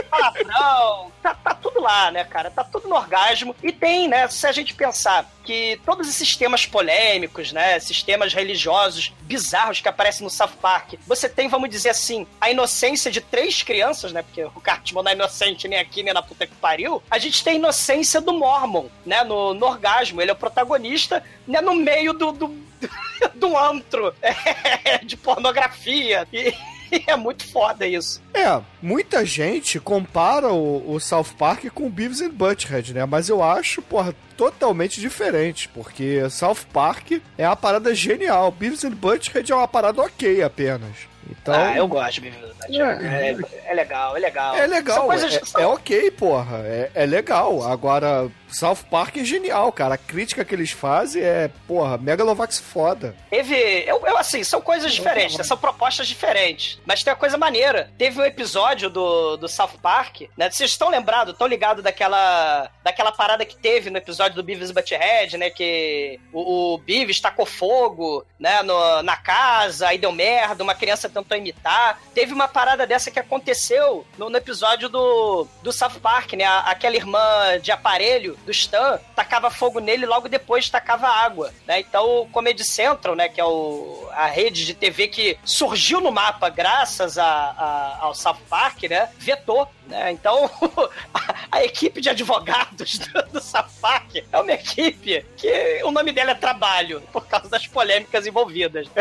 Palavrão, 0.09 1.11
tá, 1.21 1.35
tá 1.35 1.53
tudo 1.53 1.81
lá, 1.81 2.09
né, 2.11 2.23
cara? 2.23 2.49
Tá 2.49 2.63
tudo 2.63 2.87
no 2.87 2.95
orgasmo. 2.95 3.55
E 3.61 3.71
tem, 3.71 4.07
né, 4.07 4.27
se 4.27 4.47
a 4.47 4.51
gente 4.51 4.73
pensar 4.73 5.29
que 5.43 5.79
todos 5.85 6.07
esses 6.07 6.35
temas 6.35 6.65
polêmicos, 6.65 7.51
né, 7.51 7.77
esses 7.77 8.01
temas 8.01 8.33
religiosos 8.33 9.13
bizarros 9.21 9.81
que 9.81 9.89
aparecem 9.89 10.23
no 10.23 10.29
South 10.29 10.53
Park, 10.61 10.93
você 11.05 11.27
tem, 11.27 11.47
vamos 11.49 11.69
dizer 11.69 11.89
assim, 11.89 12.25
a 12.39 12.49
inocência 12.49 13.11
de 13.11 13.21
três 13.21 13.61
crianças, 13.61 14.11
né, 14.11 14.21
porque 14.23 14.43
o 14.43 14.61
Cartman 14.61 15.03
não 15.03 15.11
é 15.11 15.15
inocente 15.15 15.67
nem 15.67 15.79
aqui, 15.79 16.01
nem 16.01 16.13
na 16.13 16.21
puta 16.21 16.47
que 16.47 16.55
pariu, 16.55 17.03
a 17.09 17.17
gente 17.17 17.43
tem 17.43 17.53
a 17.53 17.57
inocência 17.57 18.21
do 18.21 18.33
Mormon, 18.33 18.87
né, 19.05 19.23
no, 19.23 19.53
no 19.53 19.65
orgasmo. 19.65 20.21
Ele 20.21 20.31
é 20.31 20.33
o 20.33 20.37
protagonista, 20.37 21.23
né, 21.47 21.61
no 21.61 21.75
meio 21.75 22.13
do, 22.13 22.31
do, 22.31 22.47
do 23.35 23.57
antro 23.57 24.15
é, 24.21 24.99
de 24.99 25.17
pornografia. 25.17 26.27
E 26.31 26.53
é 27.07 27.15
muito 27.15 27.47
foda 27.47 27.87
isso. 27.87 28.21
É, 28.33 28.61
muita 28.81 29.25
gente 29.25 29.79
compara 29.79 30.49
o, 30.49 30.93
o 30.93 30.99
South 30.99 31.33
Park 31.37 31.65
com 31.73 31.89
Beavis 31.89 32.21
and 32.21 32.31
Butthead, 32.31 32.93
né? 32.93 33.05
Mas 33.05 33.29
eu 33.29 33.41
acho, 33.41 33.81
porra, 33.81 34.15
totalmente 34.37 34.99
diferente, 34.99 35.69
porque 35.69 36.29
South 36.29 36.65
Park 36.71 37.13
é 37.37 37.47
uma 37.47 37.55
parada 37.55 37.93
genial, 37.95 38.51
Beavis 38.51 38.83
and 38.83 38.91
Butthead 38.91 39.51
é 39.51 39.55
uma 39.55 39.67
parada 39.67 40.01
ok 40.01 40.43
apenas. 40.43 41.14
Então, 41.29 41.53
Ah, 41.53 41.75
eu 41.75 41.87
gosto 41.87 42.21
de 42.21 42.29
and 42.29 42.31
Butthead. 42.31 42.81
É, 42.81 43.71
é 43.71 43.73
legal, 43.73 44.15
é 44.15 44.19
legal. 44.19 44.55
é 44.55 44.67
legal, 44.67 45.05
coisas 45.05 45.35
é, 45.55 45.61
é 45.61 45.65
ok, 45.67 46.11
porra, 46.11 46.57
é, 46.65 46.91
é 46.93 47.05
legal. 47.05 47.63
Agora, 47.63 48.29
South 48.49 48.77
Park 48.89 49.17
é 49.17 49.23
genial, 49.23 49.71
cara. 49.71 49.95
A 49.95 49.97
crítica 49.97 50.45
que 50.45 50.53
eles 50.55 50.71
fazem 50.71 51.21
é, 51.21 51.49
porra, 51.67 51.97
Megalovax 51.97 52.59
foda. 52.59 53.15
Teve. 53.29 53.55
Eu, 53.87 54.05
eu, 54.05 54.17
assim, 54.17 54.43
são 54.43 54.61
coisas 54.61 54.93
diferentes, 54.93 55.37
né? 55.37 55.43
são 55.43 55.57
propostas 55.57 56.07
diferentes. 56.07 56.79
Mas 56.85 57.03
tem 57.03 57.11
uma 57.11 57.19
coisa 57.19 57.37
maneira. 57.37 57.91
Teve 57.97 58.19
um 58.19 58.25
episódio 58.25 58.89
do, 58.89 59.35
do 59.37 59.47
South 59.47 59.77
Park, 59.81 60.21
né? 60.37 60.49
Vocês 60.49 60.71
estão 60.71 60.89
lembrados, 60.89 61.33
estão 61.33 61.47
ligados 61.47 61.83
daquela. 61.83 62.69
daquela 62.83 63.11
parada 63.11 63.45
que 63.45 63.55
teve 63.57 63.89
no 63.89 63.97
episódio 63.97 64.35
do 64.35 64.43
Beavis 64.43 64.69
e 64.69 64.73
Butthead, 64.73 65.37
né? 65.37 65.49
Que 65.49 66.19
o, 66.31 66.73
o 66.75 66.77
Beavis 66.77 67.19
tacou 67.19 67.45
fogo, 67.45 68.25
né? 68.39 68.61
no- 68.63 69.03
na 69.03 69.17
casa, 69.17 69.87
aí 69.89 69.97
deu 69.97 70.11
merda, 70.11 70.63
uma 70.63 70.73
criança 70.75 71.09
tentou 71.23 71.37
imitar. 71.37 71.99
Teve 72.13 72.33
uma 72.33 72.47
parada 72.47 72.85
dessa 72.85 73.09
que 73.11 73.19
aconteceu 73.19 74.05
no, 74.17 74.29
no 74.29 74.37
episódio 74.37 74.89
do, 74.89 75.47
do 75.61 75.71
South 75.71 75.99
Park, 76.01 76.33
né? 76.33 76.45
Aquela 76.45 76.95
irmã 76.95 77.59
de 77.61 77.71
aparelho 77.71 78.37
do 78.45 78.51
Stan 78.51 78.99
tacava 79.15 79.49
fogo 79.49 79.79
nele 79.79 80.03
e 80.03 80.07
logo 80.07 80.27
depois 80.27 80.69
tacava 80.69 81.07
água, 81.07 81.53
né? 81.67 81.79
Então 81.79 82.21
o 82.21 82.27
Comedy 82.29 82.63
Central, 82.63 83.15
né? 83.15 83.29
Que 83.29 83.39
é 83.39 83.45
o, 83.45 84.07
a 84.11 84.25
rede 84.25 84.65
de 84.65 84.73
TV 84.73 85.07
que 85.07 85.37
surgiu 85.43 86.01
no 86.01 86.11
mapa 86.11 86.49
graças 86.49 87.17
a, 87.17 87.25
a- 87.25 87.97
ao 88.01 88.13
South 88.13 88.37
Park, 88.49 88.83
né? 88.83 89.09
Vetou, 89.17 89.67
né? 89.87 90.11
Então 90.11 90.49
a, 91.51 91.63
equipe 91.63 92.01
de 92.01 92.09
advogados 92.09 92.97
do, 92.99 93.39
do 93.39 93.41
Park 93.81 94.15
é 94.31 94.39
uma 94.39 94.51
equipe 94.51 95.25
que 95.37 95.81
o 95.83 95.91
nome 95.91 96.11
dela 96.11 96.31
é 96.31 96.35
Trabalho, 96.35 97.01
por 97.11 97.25
causa 97.25 97.49
das 97.49 97.65
polêmicas 97.67 98.25
envolvidas. 98.27 98.87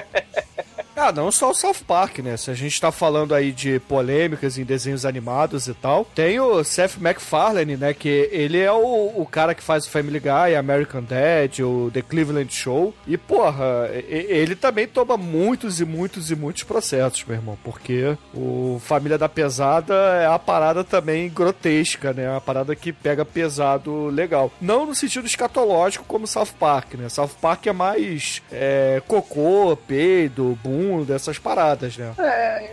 Ah, 0.97 1.13
não 1.13 1.31
só 1.33 1.51
o 1.51 1.55
South 1.55 1.83
Park, 1.87 2.21
né? 2.21 2.37
Se 2.37 2.51
a 2.51 2.55
gente 2.55 2.81
tá 2.81 2.93
falando 2.93 3.35
aí 3.35 3.51
de 3.51 3.81
polêmicas 3.81 4.57
em 4.59 4.65
desenhos 4.65 5.05
animados 5.05 5.67
e 5.67 5.75
tal, 5.75 6.05
tem 6.15 6.39
o 6.39 6.63
Seth 6.63 6.97
MacFarlane, 6.99 7.77
né? 7.77 7.93
Que 7.93 8.29
ele 8.31 8.59
é 8.59 8.71
o, 8.71 9.13
o 9.17 9.27
cara 9.31 9.55
que 9.55 9.63
faz 9.63 9.87
o 9.87 9.91
Family 9.91 10.21
Guy, 10.21 10.55
American 10.57 11.03
Dad, 11.03 11.61
o 11.61 11.91
The 11.93 12.03
Cleveland 12.03 12.53
Show. 12.53 12.95
E, 13.07 13.17
porra, 13.17 13.91
ele 14.09 14.55
também 14.55 14.87
toma 14.87 15.17
muitos 15.17 15.81
e 15.81 15.85
muitos 15.85 16.31
e 16.31 16.37
muitos 16.37 16.63
processos, 16.63 17.25
meu 17.25 17.37
irmão. 17.37 17.59
Porque 17.65 18.17
o 18.33 18.81
Família 18.85 19.19
da 19.19 19.29
Pesada 19.29 19.95
é 19.95 20.27
a 20.27 20.39
parada 20.39 20.85
também 20.85 21.29
grotesca, 21.29 22.13
né? 22.13 22.31
Uma 22.31 22.41
parada 22.41 22.75
que 22.77 22.93
pega 22.93 23.25
pesado 23.25 24.07
legal. 24.07 24.53
Não 24.61 24.87
no 24.87 24.95
sentido 24.95 25.27
escatológico 25.27 26.05
como 26.07 26.27
South 26.27 26.55
Park, 26.59 26.95
né? 26.95 27.09
South 27.09 27.31
Park 27.41 27.67
é 27.67 27.73
mais 27.73 28.43
é, 28.53 29.03
cocô, 29.07 29.77
peido, 29.77 30.59
bunda, 30.87 31.15
essas 31.15 31.39
paradas, 31.39 31.97
né? 31.97 32.13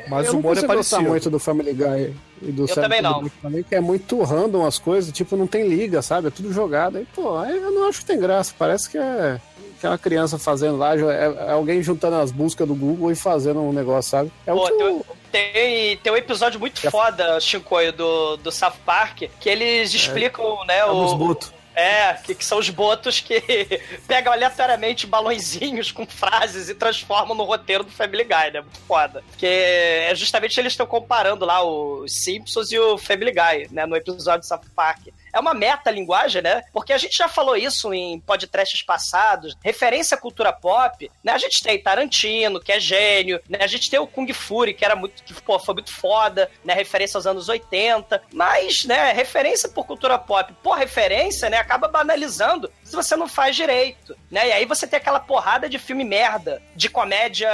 Mas 0.10 0.28
eu 0.28 0.34
o 0.36 0.40
humor 0.40 0.58
é 0.58 0.62
parecido. 0.64 1.02
muito 1.04 1.30
do 1.30 1.40
Family 1.40 1.74
Guy 1.74 2.16
e 2.42 2.52
do 2.52 2.68
Saturday 2.68 2.84
também 2.84 3.02
não. 3.02 3.30
Live, 3.44 3.64
que 3.64 3.76
é 3.76 3.80
muito 3.82 4.22
random 4.24 4.66
as 4.66 4.78
coisas, 4.80 5.12
tipo, 5.12 5.36
não 5.38 5.48
tem 5.48 5.68
liga, 5.68 6.02
sabe? 6.02 6.28
É 6.28 6.32
tudo 6.32 6.52
jogado. 6.52 6.98
Aí, 6.98 7.08
pô, 7.16 7.38
aí 7.38 7.58
eu 7.58 7.72
não 7.72 7.88
acho 7.88 8.00
que 8.00 8.06
tem 8.06 8.20
graça. 8.20 8.54
Parece 8.58 8.90
que 8.90 8.98
é, 8.98 9.40
que 9.80 9.86
é 9.86 9.90
uma 9.90 9.98
criança 9.98 10.38
fazendo 10.38 10.78
lá, 10.78 10.96
é, 10.96 11.48
é 11.48 11.52
alguém 11.52 11.82
juntando 11.82 12.16
as 12.18 12.32
buscas 12.32 12.68
do 12.68 12.76
Google 12.76 13.12
e 13.12 13.16
fazendo 13.16 13.62
um 13.62 13.72
negócio, 13.74 14.12
sabe? 14.12 14.32
É 14.46 14.52
Pô, 14.52 14.64
o 14.66 14.68
que 14.68 14.78
tem, 14.78 14.86
eu- 14.88 15.06
tem, 15.32 15.98
tem 15.98 16.14
um 16.14 16.18
episódio 16.18 16.60
muito 16.60 16.82
foda, 16.92 17.40
Shinkoio, 17.40 17.94
do, 17.94 18.38
do 18.38 18.52
South 18.52 18.74
Park, 18.86 19.24
que 19.40 19.50
eles 19.50 19.94
explicam, 19.94 20.66
né, 20.66 20.80
é 20.80 20.86
o... 20.86 21.06
os 21.06 21.14
botos. 21.14 21.54
É, 21.82 22.14
que, 22.14 22.36
que 22.36 22.46
são 22.46 22.60
os 22.60 22.70
botos 22.70 23.20
que 23.20 23.42
pegam 24.08 24.32
aleatoriamente 24.32 25.08
balõezinhos 25.08 25.92
com 25.92 26.06
frases 26.06 26.70
e 26.70 26.76
transformam 26.76 27.36
no 27.36 27.44
roteiro 27.44 27.84
do 27.84 27.92
Family 27.92 28.24
Guy, 28.24 28.52
né? 28.54 28.62
Muito 28.62 28.80
foda. 28.82 29.24
Porque 29.32 29.48
é 29.48 30.14
justamente 30.14 30.60
eles 30.60 30.74
estão 30.74 30.86
comparando 30.86 31.44
lá 31.44 31.64
os 31.64 32.24
Simpsons 32.24 32.72
e 32.72 32.78
o 32.78 32.98
Family 32.98 33.32
Guy, 33.32 33.68
né? 33.72 33.86
No 33.88 33.96
episódio 33.96 34.42
do 34.42 34.46
South 34.46 34.62
Park. 34.76 35.08
É 35.34 35.40
uma 35.40 35.54
meta-linguagem, 35.54 36.42
né? 36.42 36.62
Porque 36.74 36.94
a 36.94 36.98
gente 36.98 37.18
já 37.18 37.28
falou 37.28 37.56
isso 37.56 37.94
em 37.94 38.20
podcasts 38.20 38.82
passados, 38.82 39.56
referência 39.64 40.16
à 40.16 40.20
cultura 40.20 40.52
pop, 40.54 41.10
né? 41.24 41.32
A 41.32 41.38
gente 41.38 41.62
tem 41.64 41.82
Tarantino, 41.82 42.60
que 42.60 42.72
é 42.72 42.80
gênio, 42.80 43.40
né? 43.50 43.60
A 43.62 43.68
gente 43.68 43.90
tem 43.90 44.00
o 44.00 44.08
Kung 44.08 44.32
Fury, 44.34 44.74
que 44.74 44.84
era 44.86 44.96
muito, 44.96 45.24
que, 45.24 45.34
pô, 45.42 45.58
foi 45.60 45.74
muito 45.76 45.94
foda, 45.94 46.50
né? 46.64 46.74
Referência 46.74 47.18
aos 47.18 47.26
anos 47.28 47.50
80, 47.50 48.22
mas, 48.34 48.86
né, 48.86 49.12
referência 49.12 49.70
por 49.70 49.86
cultura 49.86 50.18
pop, 50.18 50.54
por 50.64 50.78
referência, 50.78 51.50
né, 51.50 51.58
acaba 51.58 51.88
banalizando 51.88 52.72
se 52.84 52.96
você 52.96 53.16
não 53.16 53.28
faz 53.28 53.56
direito, 53.56 54.16
né? 54.30 54.48
E 54.48 54.52
aí 54.52 54.66
você 54.66 54.86
tem 54.88 54.98
aquela 54.98 55.20
porrada 55.20 55.70
de 55.70 55.80
filme 55.80 56.04
merda, 56.04 56.62
de 56.76 56.90
comédia 56.90 57.50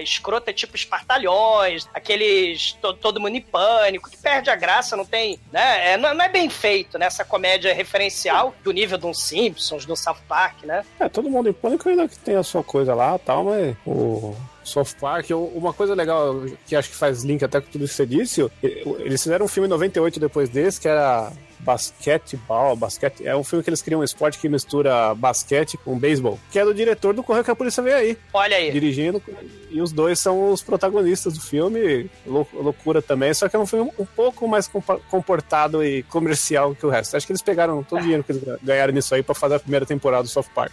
escrota 0.00 0.52
tipo 0.52 0.76
Espartalhões, 0.76 1.86
aqueles 1.92 2.72
to- 2.74 2.94
Todo 2.94 3.20
Mundo 3.20 3.36
em 3.36 3.40
Pânico, 3.40 4.10
que 4.10 4.16
perde 4.16 4.50
a 4.50 4.56
graça, 4.56 4.96
não 4.96 5.04
tem, 5.04 5.38
né? 5.52 5.92
É, 5.92 5.96
não, 5.96 6.14
não 6.14 6.24
é 6.24 6.28
bem 6.28 6.48
feito, 6.50 6.98
né? 6.98 7.08
Essa 7.20 7.24
comédia 7.28 7.74
referencial 7.74 8.54
do 8.64 8.72
nível 8.72 8.96
de 8.96 9.04
um 9.04 9.12
Simpsons, 9.12 9.84
do 9.84 9.94
South 9.94 10.16
Park, 10.26 10.64
né? 10.64 10.82
É, 10.98 11.06
todo 11.06 11.28
mundo 11.28 11.50
em 11.50 11.52
pânico 11.52 11.86
ainda 11.86 12.08
que 12.08 12.18
tem 12.18 12.34
a 12.34 12.42
sua 12.42 12.64
coisa 12.64 12.94
lá 12.94 13.18
tal, 13.18 13.44
mas 13.44 13.76
o 13.86 14.34
South 14.64 14.96
Park. 14.98 15.28
Uma 15.30 15.74
coisa 15.74 15.94
legal 15.94 16.34
que 16.66 16.74
acho 16.74 16.88
que 16.88 16.96
faz 16.96 17.22
link 17.22 17.44
até 17.44 17.60
com 17.60 17.70
tudo 17.70 17.84
isso 17.84 17.92
que 17.92 17.96
você 17.98 18.06
disse, 18.06 18.50
eles 18.62 19.22
fizeram 19.22 19.44
um 19.44 19.48
filme 19.48 19.66
em 19.66 19.70
98 19.70 20.18
depois 20.18 20.48
desse, 20.48 20.80
que 20.80 20.88
era 20.88 21.30
Basquetebol, 21.62 22.76
basquete, 22.76 23.26
é 23.26 23.36
um 23.36 23.44
filme 23.44 23.62
que 23.62 23.70
eles 23.70 23.82
criam 23.82 24.00
um 24.00 24.04
esporte 24.04 24.38
que 24.38 24.48
mistura 24.48 25.14
basquete 25.14 25.76
com 25.76 25.98
beisebol, 25.98 26.38
que 26.50 26.58
é 26.58 26.64
do 26.64 26.72
diretor 26.74 27.14
do 27.14 27.22
Correio 27.22 27.44
que 27.44 27.50
a 27.50 27.56
Polícia 27.56 27.82
Veio 27.82 27.96
Aí, 27.96 28.18
Olha 28.32 28.56
aí. 28.56 28.70
dirigindo, 28.70 29.22
e 29.70 29.80
os 29.80 29.92
dois 29.92 30.18
são 30.18 30.50
os 30.52 30.62
protagonistas 30.62 31.34
do 31.34 31.40
filme, 31.40 32.10
lou- 32.26 32.46
loucura 32.52 33.00
também, 33.02 33.32
só 33.34 33.48
que 33.48 33.56
é 33.56 33.58
um 33.58 33.66
filme 33.66 33.90
um 33.98 34.04
pouco 34.06 34.46
mais 34.48 34.68
comportado 35.08 35.84
e 35.84 36.02
comercial 36.04 36.74
que 36.74 36.84
o 36.86 36.88
resto. 36.90 37.16
Acho 37.16 37.26
que 37.26 37.32
eles 37.32 37.42
pegaram 37.42 37.82
todo 37.82 37.98
o 37.98 38.02
dinheiro 38.02 38.24
que 38.24 38.32
eles 38.32 38.42
ganharam 38.62 38.92
nisso 38.92 39.14
aí 39.14 39.22
pra 39.22 39.34
fazer 39.34 39.56
a 39.56 39.60
primeira 39.60 39.84
temporada 39.86 40.22
do 40.24 40.28
South 40.28 40.46
Park. 40.54 40.72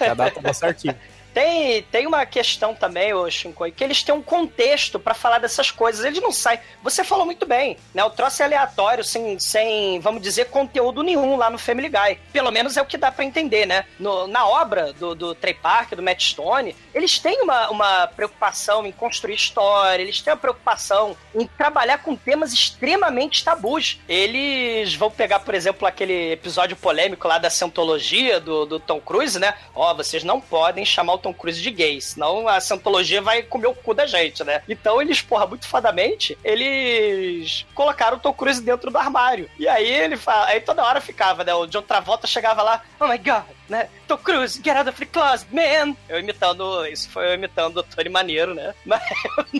E 0.00 0.04
a 0.04 0.14
data 0.14 0.40
tá 0.40 0.52
certinho. 0.52 0.94
Tem, 1.36 1.82
tem 1.82 2.06
uma 2.06 2.24
questão 2.24 2.74
também, 2.74 3.12
ô 3.12 3.30
Shinkoi, 3.30 3.70
que 3.70 3.84
eles 3.84 4.02
têm 4.02 4.14
um 4.14 4.22
contexto 4.22 4.98
pra 4.98 5.12
falar 5.12 5.38
dessas 5.38 5.70
coisas. 5.70 6.02
Eles 6.02 6.22
não 6.22 6.32
saem. 6.32 6.58
Você 6.82 7.04
falou 7.04 7.26
muito 7.26 7.44
bem, 7.44 7.76
né? 7.92 8.02
O 8.02 8.08
troço 8.08 8.40
é 8.40 8.46
aleatório, 8.46 9.04
sem, 9.04 9.38
sem, 9.38 10.00
vamos 10.00 10.22
dizer, 10.22 10.46
conteúdo 10.46 11.02
nenhum 11.02 11.36
lá 11.36 11.50
no 11.50 11.58
Family 11.58 11.90
Guy. 11.90 12.18
Pelo 12.32 12.50
menos 12.50 12.78
é 12.78 12.80
o 12.80 12.86
que 12.86 12.96
dá 12.96 13.12
pra 13.12 13.22
entender, 13.22 13.66
né? 13.66 13.84
No- 14.00 14.26
na 14.26 14.46
obra 14.48 14.94
do, 14.94 15.14
do 15.14 15.34
Trey 15.34 15.52
Parker, 15.52 15.94
do 15.94 16.02
Matt 16.02 16.22
Stone, 16.22 16.74
eles 16.94 17.18
têm 17.18 17.42
uma, 17.42 17.68
uma 17.68 18.06
preocupação 18.06 18.86
em 18.86 18.90
construir 18.92 19.34
história, 19.34 20.02
eles 20.02 20.22
têm 20.22 20.32
uma 20.32 20.38
preocupação 20.40 21.14
em 21.34 21.46
trabalhar 21.46 21.98
com 21.98 22.16
temas 22.16 22.50
extremamente 22.54 23.44
tabus. 23.44 24.00
Eles 24.08 24.94
vão 24.94 25.10
pegar, 25.10 25.40
por 25.40 25.54
exemplo, 25.54 25.86
aquele 25.86 26.32
episódio 26.32 26.78
polêmico 26.78 27.28
lá 27.28 27.36
da 27.36 27.50
Scientologia 27.50 28.40
do, 28.40 28.64
do 28.64 28.80
Tom 28.80 29.02
Cruise, 29.02 29.38
né? 29.38 29.52
Ó, 29.74 29.92
vocês 29.92 30.24
não 30.24 30.40
podem 30.40 30.82
chamar 30.86 31.12
o 31.12 31.25
Tom 31.26 31.34
Cruise 31.34 31.60
de 31.60 31.70
gay, 31.72 32.00
senão 32.00 32.46
a 32.46 32.60
Scientologia 32.60 33.20
vai 33.20 33.42
comer 33.42 33.66
o 33.66 33.74
cu 33.74 33.92
da 33.92 34.06
gente, 34.06 34.44
né? 34.44 34.62
Então 34.68 35.02
eles, 35.02 35.20
porra, 35.20 35.44
muito 35.44 35.66
fadamente, 35.66 36.38
eles 36.44 37.66
colocaram 37.74 38.16
o 38.16 38.20
Tom 38.20 38.32
Cruise 38.32 38.62
dentro 38.62 38.92
do 38.92 38.98
armário. 38.98 39.50
E 39.58 39.66
aí 39.66 39.90
ele 39.90 40.16
fala, 40.16 40.46
aí 40.46 40.60
toda 40.60 40.84
hora 40.84 41.00
ficava, 41.00 41.42
né? 41.42 41.52
O 41.52 41.66
John 41.66 41.82
Travolta 41.82 42.28
chegava 42.28 42.62
lá, 42.62 42.82
oh 43.00 43.08
my 43.08 43.18
god, 43.18 43.42
né? 43.68 43.88
Tom 44.06 44.18
Cruise, 44.18 44.60
get 44.62 44.76
out 44.76 44.88
of 44.88 44.98
the 44.98 45.06
closet, 45.06 45.46
man! 45.52 45.96
Eu 46.08 46.18
imitando, 46.20 46.86
isso 46.86 47.08
foi 47.10 47.28
eu 47.30 47.34
imitando 47.34 47.78
o 47.78 47.82
Tony 47.82 48.08
Maneiro, 48.08 48.54
né? 48.54 48.74
Mas, 48.86 49.02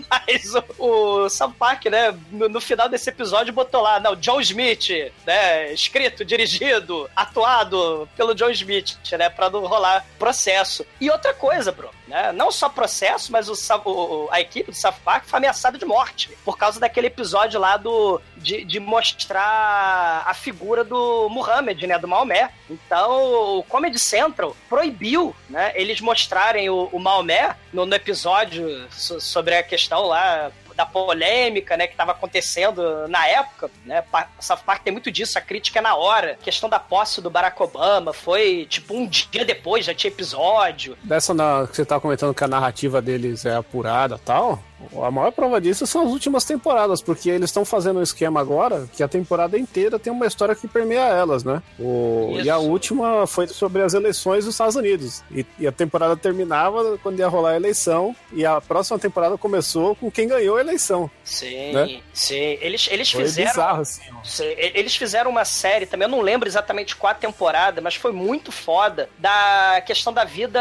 mas 0.09 0.55
o, 0.77 1.25
o 1.25 1.51
Park, 1.59 1.85
né, 1.85 2.17
no, 2.31 2.47
no 2.49 2.61
final 2.61 2.87
desse 2.87 3.09
episódio 3.09 3.53
botou 3.53 3.81
lá, 3.81 3.99
não, 3.99 4.15
John 4.15 4.39
Smith, 4.41 4.89
né? 5.25 5.71
Escrito, 5.73 6.23
dirigido, 6.23 7.09
atuado 7.15 8.07
pelo 8.15 8.33
John 8.33 8.49
Smith, 8.51 8.95
né? 9.17 9.29
Pra 9.29 9.49
não 9.49 9.65
rolar 9.65 10.05
processo. 10.17 10.85
E 11.01 11.09
outra 11.09 11.33
coisa, 11.33 11.71
bro, 11.71 11.89
né? 12.07 12.31
Não 12.31 12.51
só 12.51 12.69
processo, 12.69 13.31
mas 13.31 13.49
o, 13.49 13.53
o- 13.85 14.27
a 14.31 14.39
equipe 14.39 14.71
do 14.71 14.77
Park 15.03 15.25
foi 15.25 15.37
ameaçada 15.37 15.77
de 15.77 15.85
morte 15.85 16.29
por 16.45 16.57
causa 16.57 16.79
daquele 16.79 17.07
episódio 17.07 17.59
lá 17.59 17.75
do 17.77 18.21
de, 18.37 18.63
de 18.63 18.79
mostrar 18.79 20.23
a 20.25 20.33
figura 20.33 20.83
do 20.83 21.27
Muhammad, 21.29 21.81
né? 21.83 21.97
Do 21.99 22.07
Maomé. 22.07 22.49
Então, 22.69 23.57
o 23.59 23.63
Comedy 23.63 23.96
Central 23.97 24.55
proibiu, 24.69 25.35
né? 25.49 25.71
Eles 25.75 25.99
mostrarem 26.01 26.69
o, 26.69 26.89
o 26.91 26.99
Maomé 26.99 27.55
no, 27.73 27.85
no 27.85 27.95
episódio 27.95 28.87
so- 28.91 29.19
sobre 29.19 29.55
a 29.55 29.63
questão 29.63 30.03
lá 30.07 30.51
da 30.75 30.85
polêmica, 30.85 31.75
né, 31.75 31.87
que 31.87 31.93
estava 31.95 32.11
acontecendo 32.11 33.07
na 33.07 33.25
época, 33.27 33.71
né, 33.83 34.03
Pa- 34.11 34.29
South 34.39 34.59
Park 34.63 34.83
tem 34.83 34.93
muito 34.93 35.09
disso, 35.11 35.35
a 35.35 35.41
crítica 35.41 35.79
é 35.79 35.81
na 35.81 35.95
hora, 35.95 36.33
a 36.33 36.43
questão 36.43 36.69
da 36.69 36.77
posse 36.77 37.19
do 37.19 37.31
Barack 37.31 37.59
Obama 37.63 38.13
foi, 38.13 38.67
tipo, 38.69 38.93
um 38.93 39.07
dia 39.07 39.43
depois, 39.43 39.83
já 39.85 39.95
tinha 39.95 40.11
episódio, 40.11 40.95
Dessa 41.01 41.33
na, 41.33 41.65
que 41.67 41.75
você 41.75 41.83
tava 41.83 41.99
comentando 41.99 42.31
que 42.31 42.43
a 42.43 42.47
narrativa 42.47 43.01
deles 43.01 43.43
é 43.43 43.55
apurada 43.55 44.19
tal, 44.23 44.61
a 45.01 45.11
maior 45.11 45.31
prova 45.31 45.59
disso 45.59 45.85
são 45.87 46.03
as 46.05 46.11
últimas 46.11 46.43
temporadas, 46.43 47.01
porque 47.01 47.29
eles 47.29 47.49
estão 47.49 47.65
fazendo 47.65 47.99
um 47.99 48.03
esquema 48.03 48.39
agora 48.39 48.87
que 48.93 49.01
a 49.03 49.07
temporada 49.07 49.57
inteira 49.57 49.97
tem 49.99 50.11
uma 50.11 50.25
história 50.25 50.55
que 50.55 50.67
permeia 50.67 51.07
elas, 51.07 51.43
né? 51.43 51.61
O, 51.79 52.33
Isso. 52.35 52.45
e 52.45 52.49
a 52.49 52.57
última 52.57 53.25
foi 53.27 53.47
sobre 53.47 53.81
as 53.81 53.93
eleições 53.93 54.45
dos 54.45 54.53
Estados 54.53 54.75
Unidos. 54.75 55.23
E, 55.31 55.45
e 55.59 55.67
a 55.67 55.71
temporada 55.71 56.15
terminava 56.15 56.97
quando 57.01 57.19
ia 57.19 57.27
rolar 57.27 57.51
a 57.51 57.55
eleição, 57.55 58.15
e 58.31 58.45
a 58.45 58.61
próxima 58.61 58.99
temporada 58.99 59.37
começou 59.37 59.95
com 59.95 60.11
quem 60.11 60.27
ganhou 60.27 60.57
a 60.57 60.61
eleição. 60.61 61.09
sim, 61.23 61.73
Né? 61.73 62.01
sim, 62.13 62.57
eles, 62.61 62.87
eles 62.91 63.11
Foi 63.11 63.23
fizeram... 63.23 63.49
bizarro, 63.49 63.81
assim. 63.81 64.01
Sim, 64.23 64.45
Eles 64.57 64.95
fizeram 64.95 65.31
uma 65.31 65.45
série 65.45 65.85
também, 65.85 66.07
eu 66.07 66.11
não 66.11 66.21
lembro 66.21 66.47
exatamente 66.47 66.95
qual 66.95 67.11
a 67.11 67.15
temporada, 67.15 67.81
mas 67.81 67.95
foi 67.95 68.11
muito 68.11 68.51
foda, 68.51 69.09
da 69.17 69.81
questão 69.85 70.13
da 70.13 70.23
vida 70.23 70.59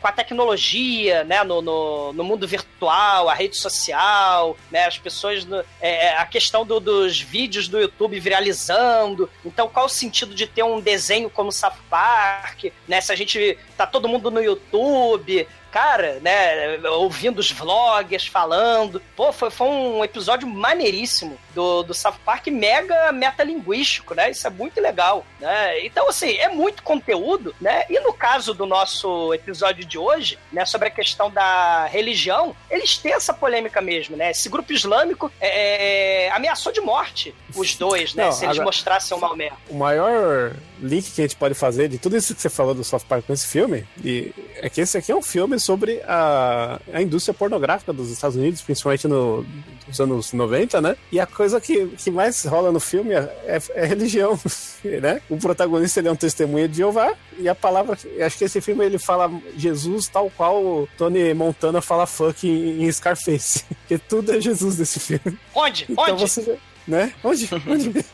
com 0.00 0.08
a 0.08 0.12
tecnologia, 0.12 1.24
né, 1.24 1.42
no, 1.44 1.62
no, 1.62 2.12
no 2.12 2.24
mundo 2.24 2.46
virtual, 2.46 3.13
a 3.28 3.34
rede 3.34 3.56
social, 3.56 4.56
né, 4.70 4.84
as 4.86 4.98
pessoas, 4.98 5.44
no- 5.44 5.60
é, 5.80 6.06
é, 6.06 6.16
a 6.18 6.26
questão 6.26 6.64
do- 6.66 6.80
dos 6.80 7.20
vídeos 7.20 7.68
do 7.68 7.78
YouTube 7.80 8.18
viralizando, 8.20 9.30
então 9.44 9.68
qual 9.68 9.86
o 9.86 9.88
sentido 9.88 10.34
de 10.34 10.46
ter 10.46 10.62
um 10.62 10.80
desenho 10.80 11.30
como 11.30 11.52
South 11.52 11.72
Park, 11.88 12.64
né, 12.88 13.00
se 13.00 13.12
a 13.12 13.16
gente 13.16 13.56
tá 13.76 13.86
todo 13.86 14.08
mundo 14.08 14.30
no 14.30 14.42
YouTube, 14.42 15.46
cara, 15.74 16.20
né, 16.22 16.78
ouvindo 16.88 17.40
os 17.40 17.50
vloggers 17.50 18.28
falando. 18.28 19.02
Pô, 19.16 19.32
foi, 19.32 19.50
foi 19.50 19.66
um 19.66 20.04
episódio 20.04 20.46
maneiríssimo 20.46 21.36
do, 21.52 21.82
do 21.82 21.92
South 21.92 22.14
Park, 22.24 22.46
mega 22.46 23.10
metalinguístico, 23.10 24.14
né? 24.14 24.30
Isso 24.30 24.46
é 24.46 24.50
muito 24.50 24.80
legal, 24.80 25.26
né? 25.40 25.84
Então, 25.84 26.08
assim, 26.08 26.36
é 26.36 26.48
muito 26.48 26.84
conteúdo, 26.84 27.52
né? 27.60 27.86
E 27.90 27.98
no 27.98 28.12
caso 28.12 28.54
do 28.54 28.66
nosso 28.66 29.34
episódio 29.34 29.84
de 29.84 29.98
hoje, 29.98 30.38
né, 30.52 30.64
sobre 30.64 30.86
a 30.86 30.90
questão 30.92 31.28
da 31.28 31.86
religião, 31.86 32.54
eles 32.70 32.96
têm 32.96 33.12
essa 33.12 33.34
polêmica 33.34 33.80
mesmo, 33.80 34.16
né? 34.16 34.30
Esse 34.30 34.48
grupo 34.48 34.72
islâmico 34.72 35.32
é, 35.40 36.26
é, 36.26 36.30
ameaçou 36.30 36.70
de 36.70 36.80
morte 36.80 37.34
os 37.56 37.74
dois, 37.74 38.14
né? 38.14 38.26
Não, 38.26 38.32
se 38.32 38.44
eles 38.44 38.58
agora- 38.58 38.66
mostrassem 38.66 39.16
o 39.16 39.20
Maomé. 39.20 39.50
O 39.68 39.74
maior 39.74 40.52
link 40.80 41.10
que 41.12 41.20
a 41.20 41.24
gente 41.24 41.36
pode 41.36 41.54
fazer 41.54 41.88
de 41.88 41.98
tudo 41.98 42.16
isso 42.16 42.34
que 42.34 42.40
você 42.42 42.48
falou 42.50 42.74
do 42.74 42.82
South 42.84 43.00
Park 43.08 43.26
com 43.26 43.32
esse 43.32 43.46
filme 43.46 43.84
e 44.04 44.32
é 44.56 44.68
que 44.68 44.80
esse 44.80 44.96
aqui 44.98 45.12
é 45.12 45.16
um 45.16 45.22
filme 45.22 45.58
sobre 45.58 46.00
a, 46.06 46.80
a 46.92 47.00
indústria 47.02 47.32
pornográfica 47.34 47.92
dos 47.92 48.10
Estados 48.10 48.36
Unidos, 48.36 48.60
principalmente 48.62 49.06
no, 49.08 49.44
nos 49.86 50.00
anos 50.00 50.32
90, 50.32 50.80
né? 50.80 50.96
E 51.12 51.20
a 51.20 51.26
coisa 51.26 51.60
que, 51.60 51.86
que 51.88 52.10
mais 52.10 52.44
rola 52.44 52.72
no 52.72 52.80
filme 52.80 53.12
é, 53.14 53.18
é- 53.46 53.62
é 53.82 53.86
religião, 53.86 54.38
né? 55.02 55.20
O 55.30 55.36
protagonista 55.36 56.00
ele 56.00 56.08
é 56.08 56.12
um 56.12 56.16
testemunha 56.16 56.68
de 56.68 56.76
Jeová 56.78 57.14
e 57.38 57.48
a 57.48 57.54
palavra, 57.54 57.96
acho 58.24 58.38
que 58.38 58.44
esse 58.44 58.60
filme 58.60 58.84
ele 58.84 58.98
fala 58.98 59.30
Jesus 59.56 60.08
tal 60.08 60.30
qual 60.36 60.88
Tony 60.98 61.32
Montana 61.34 61.80
fala 61.80 62.06
fuck 62.06 62.46
em, 62.48 62.84
em 62.84 62.92
Scarface, 62.92 63.64
porque 63.80 63.98
tudo 63.98 64.32
é 64.32 64.40
Jesus 64.40 64.78
nesse 64.78 64.98
filme. 65.00 65.38
Onde? 65.54 65.86
Então 65.88 66.14
Onde? 66.14 66.20
você, 66.28 66.58
né? 66.86 67.12
Onde? 67.22 67.48
Onde? 67.68 68.04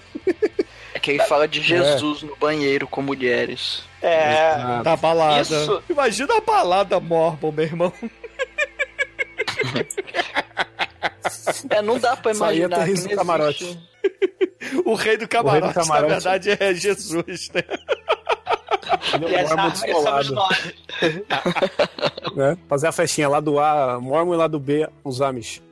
É 0.94 0.98
que 0.98 1.12
ele 1.12 1.22
fala 1.24 1.46
de 1.46 1.60
Jesus 1.60 2.22
no 2.22 2.34
banheiro 2.36 2.86
com 2.88 3.00
mulheres. 3.02 3.82
É. 4.02 4.82
Da 4.82 4.96
balada. 4.96 5.42
Isso. 5.42 5.82
Imagina 5.88 6.36
a 6.36 6.40
balada 6.40 6.98
Mormon, 6.98 7.52
meu 7.52 7.64
irmão. 7.64 7.92
É, 11.68 11.82
não 11.82 11.98
dá 11.98 12.16
pra 12.16 12.32
Isso 12.32 12.44
aí 12.44 12.62
é 12.62 12.64
imaginar. 12.64 12.86
que 12.86 12.94
do 12.94 13.08
não 13.08 13.16
camarote. 13.16 13.78
O 14.84 14.94
rei 14.94 15.16
do 15.16 15.28
camarote, 15.28 15.74
camarote. 15.74 16.08
na 16.08 16.14
verdade, 16.14 16.50
é 16.50 16.74
Jesus, 16.74 17.50
né? 17.54 17.62
E 19.14 19.18
Mormon 19.48 19.70
descolado. 19.70 20.34
nós. 20.34 20.72
né? 22.36 22.58
Fazer 22.68 22.86
a 22.88 22.92
festinha 22.92 23.28
lá 23.28 23.40
do 23.40 23.58
A, 23.58 23.98
Mormon 24.00 24.34
e 24.34 24.36
lá 24.36 24.46
do 24.46 24.58
B, 24.58 24.88
os 25.04 25.20
Amish. 25.20 25.62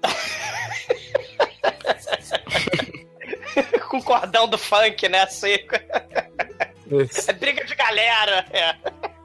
com 3.89 3.99
o 3.99 4.03
cordão 4.03 4.49
do 4.49 4.59
funk, 4.59 5.09
né? 5.09 5.23
Assim. 5.23 5.57
É 7.27 7.33
briga 7.33 7.65
de 7.65 7.75
galera. 7.75 8.45
É. 8.51 8.75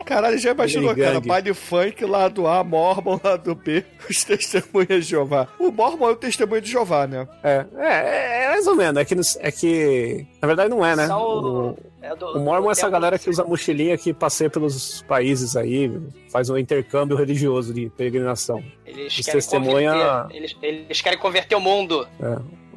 Caralho, 0.05 0.37
já 0.37 0.51
imaginou, 0.51 0.93
cara? 0.93 1.21
Baile 1.21 1.53
funk, 1.53 2.03
lado 2.03 2.45
A, 2.45 2.61
Mormon, 2.61 3.17
lado 3.23 3.55
B, 3.55 3.85
os 4.09 4.21
testemunhas 4.25 5.05
de 5.05 5.11
Jeová. 5.11 5.47
O 5.57 5.71
Mormon 5.71 6.09
é 6.09 6.11
o 6.11 6.15
testemunho 6.17 6.61
de 6.61 6.69
Jeová, 6.71 7.07
né? 7.07 7.25
É, 7.41 7.65
é, 7.77 8.43
é 8.43 8.49
mais 8.49 8.67
ou 8.67 8.75
menos. 8.75 8.97
É 9.01 9.05
que, 9.05 9.15
é 9.39 9.51
que. 9.51 10.27
Na 10.41 10.47
verdade, 10.47 10.69
não 10.69 10.85
é, 10.85 10.93
né? 10.93 11.07
São 11.07 11.21
O, 11.21 11.77
É 12.01 12.13
do- 12.17 12.37
o 12.37 12.39
Mormon 12.41 12.63
do 12.63 12.69
é 12.69 12.71
essa 12.73 12.89
galera 12.89 13.17
que 13.17 13.29
usa 13.29 13.45
mochilinha 13.45 13.97
que 13.97 14.13
passeia 14.13 14.49
pelos 14.49 15.01
países 15.03 15.55
aí, 15.55 15.89
faz 16.29 16.49
um 16.49 16.57
intercâmbio 16.57 17.15
religioso 17.15 17.73
de 17.73 17.89
peregrinação. 17.91 18.61
Eles 18.95 19.17
os 19.19 19.25
querem, 19.25 19.39
testemunha- 19.41 19.91
converter, 19.93 20.35
eles, 20.37 20.55
eles 20.61 21.01
querem 21.01 21.19
converter 21.19 21.55
o 21.55 21.59
mundo. 21.61 22.07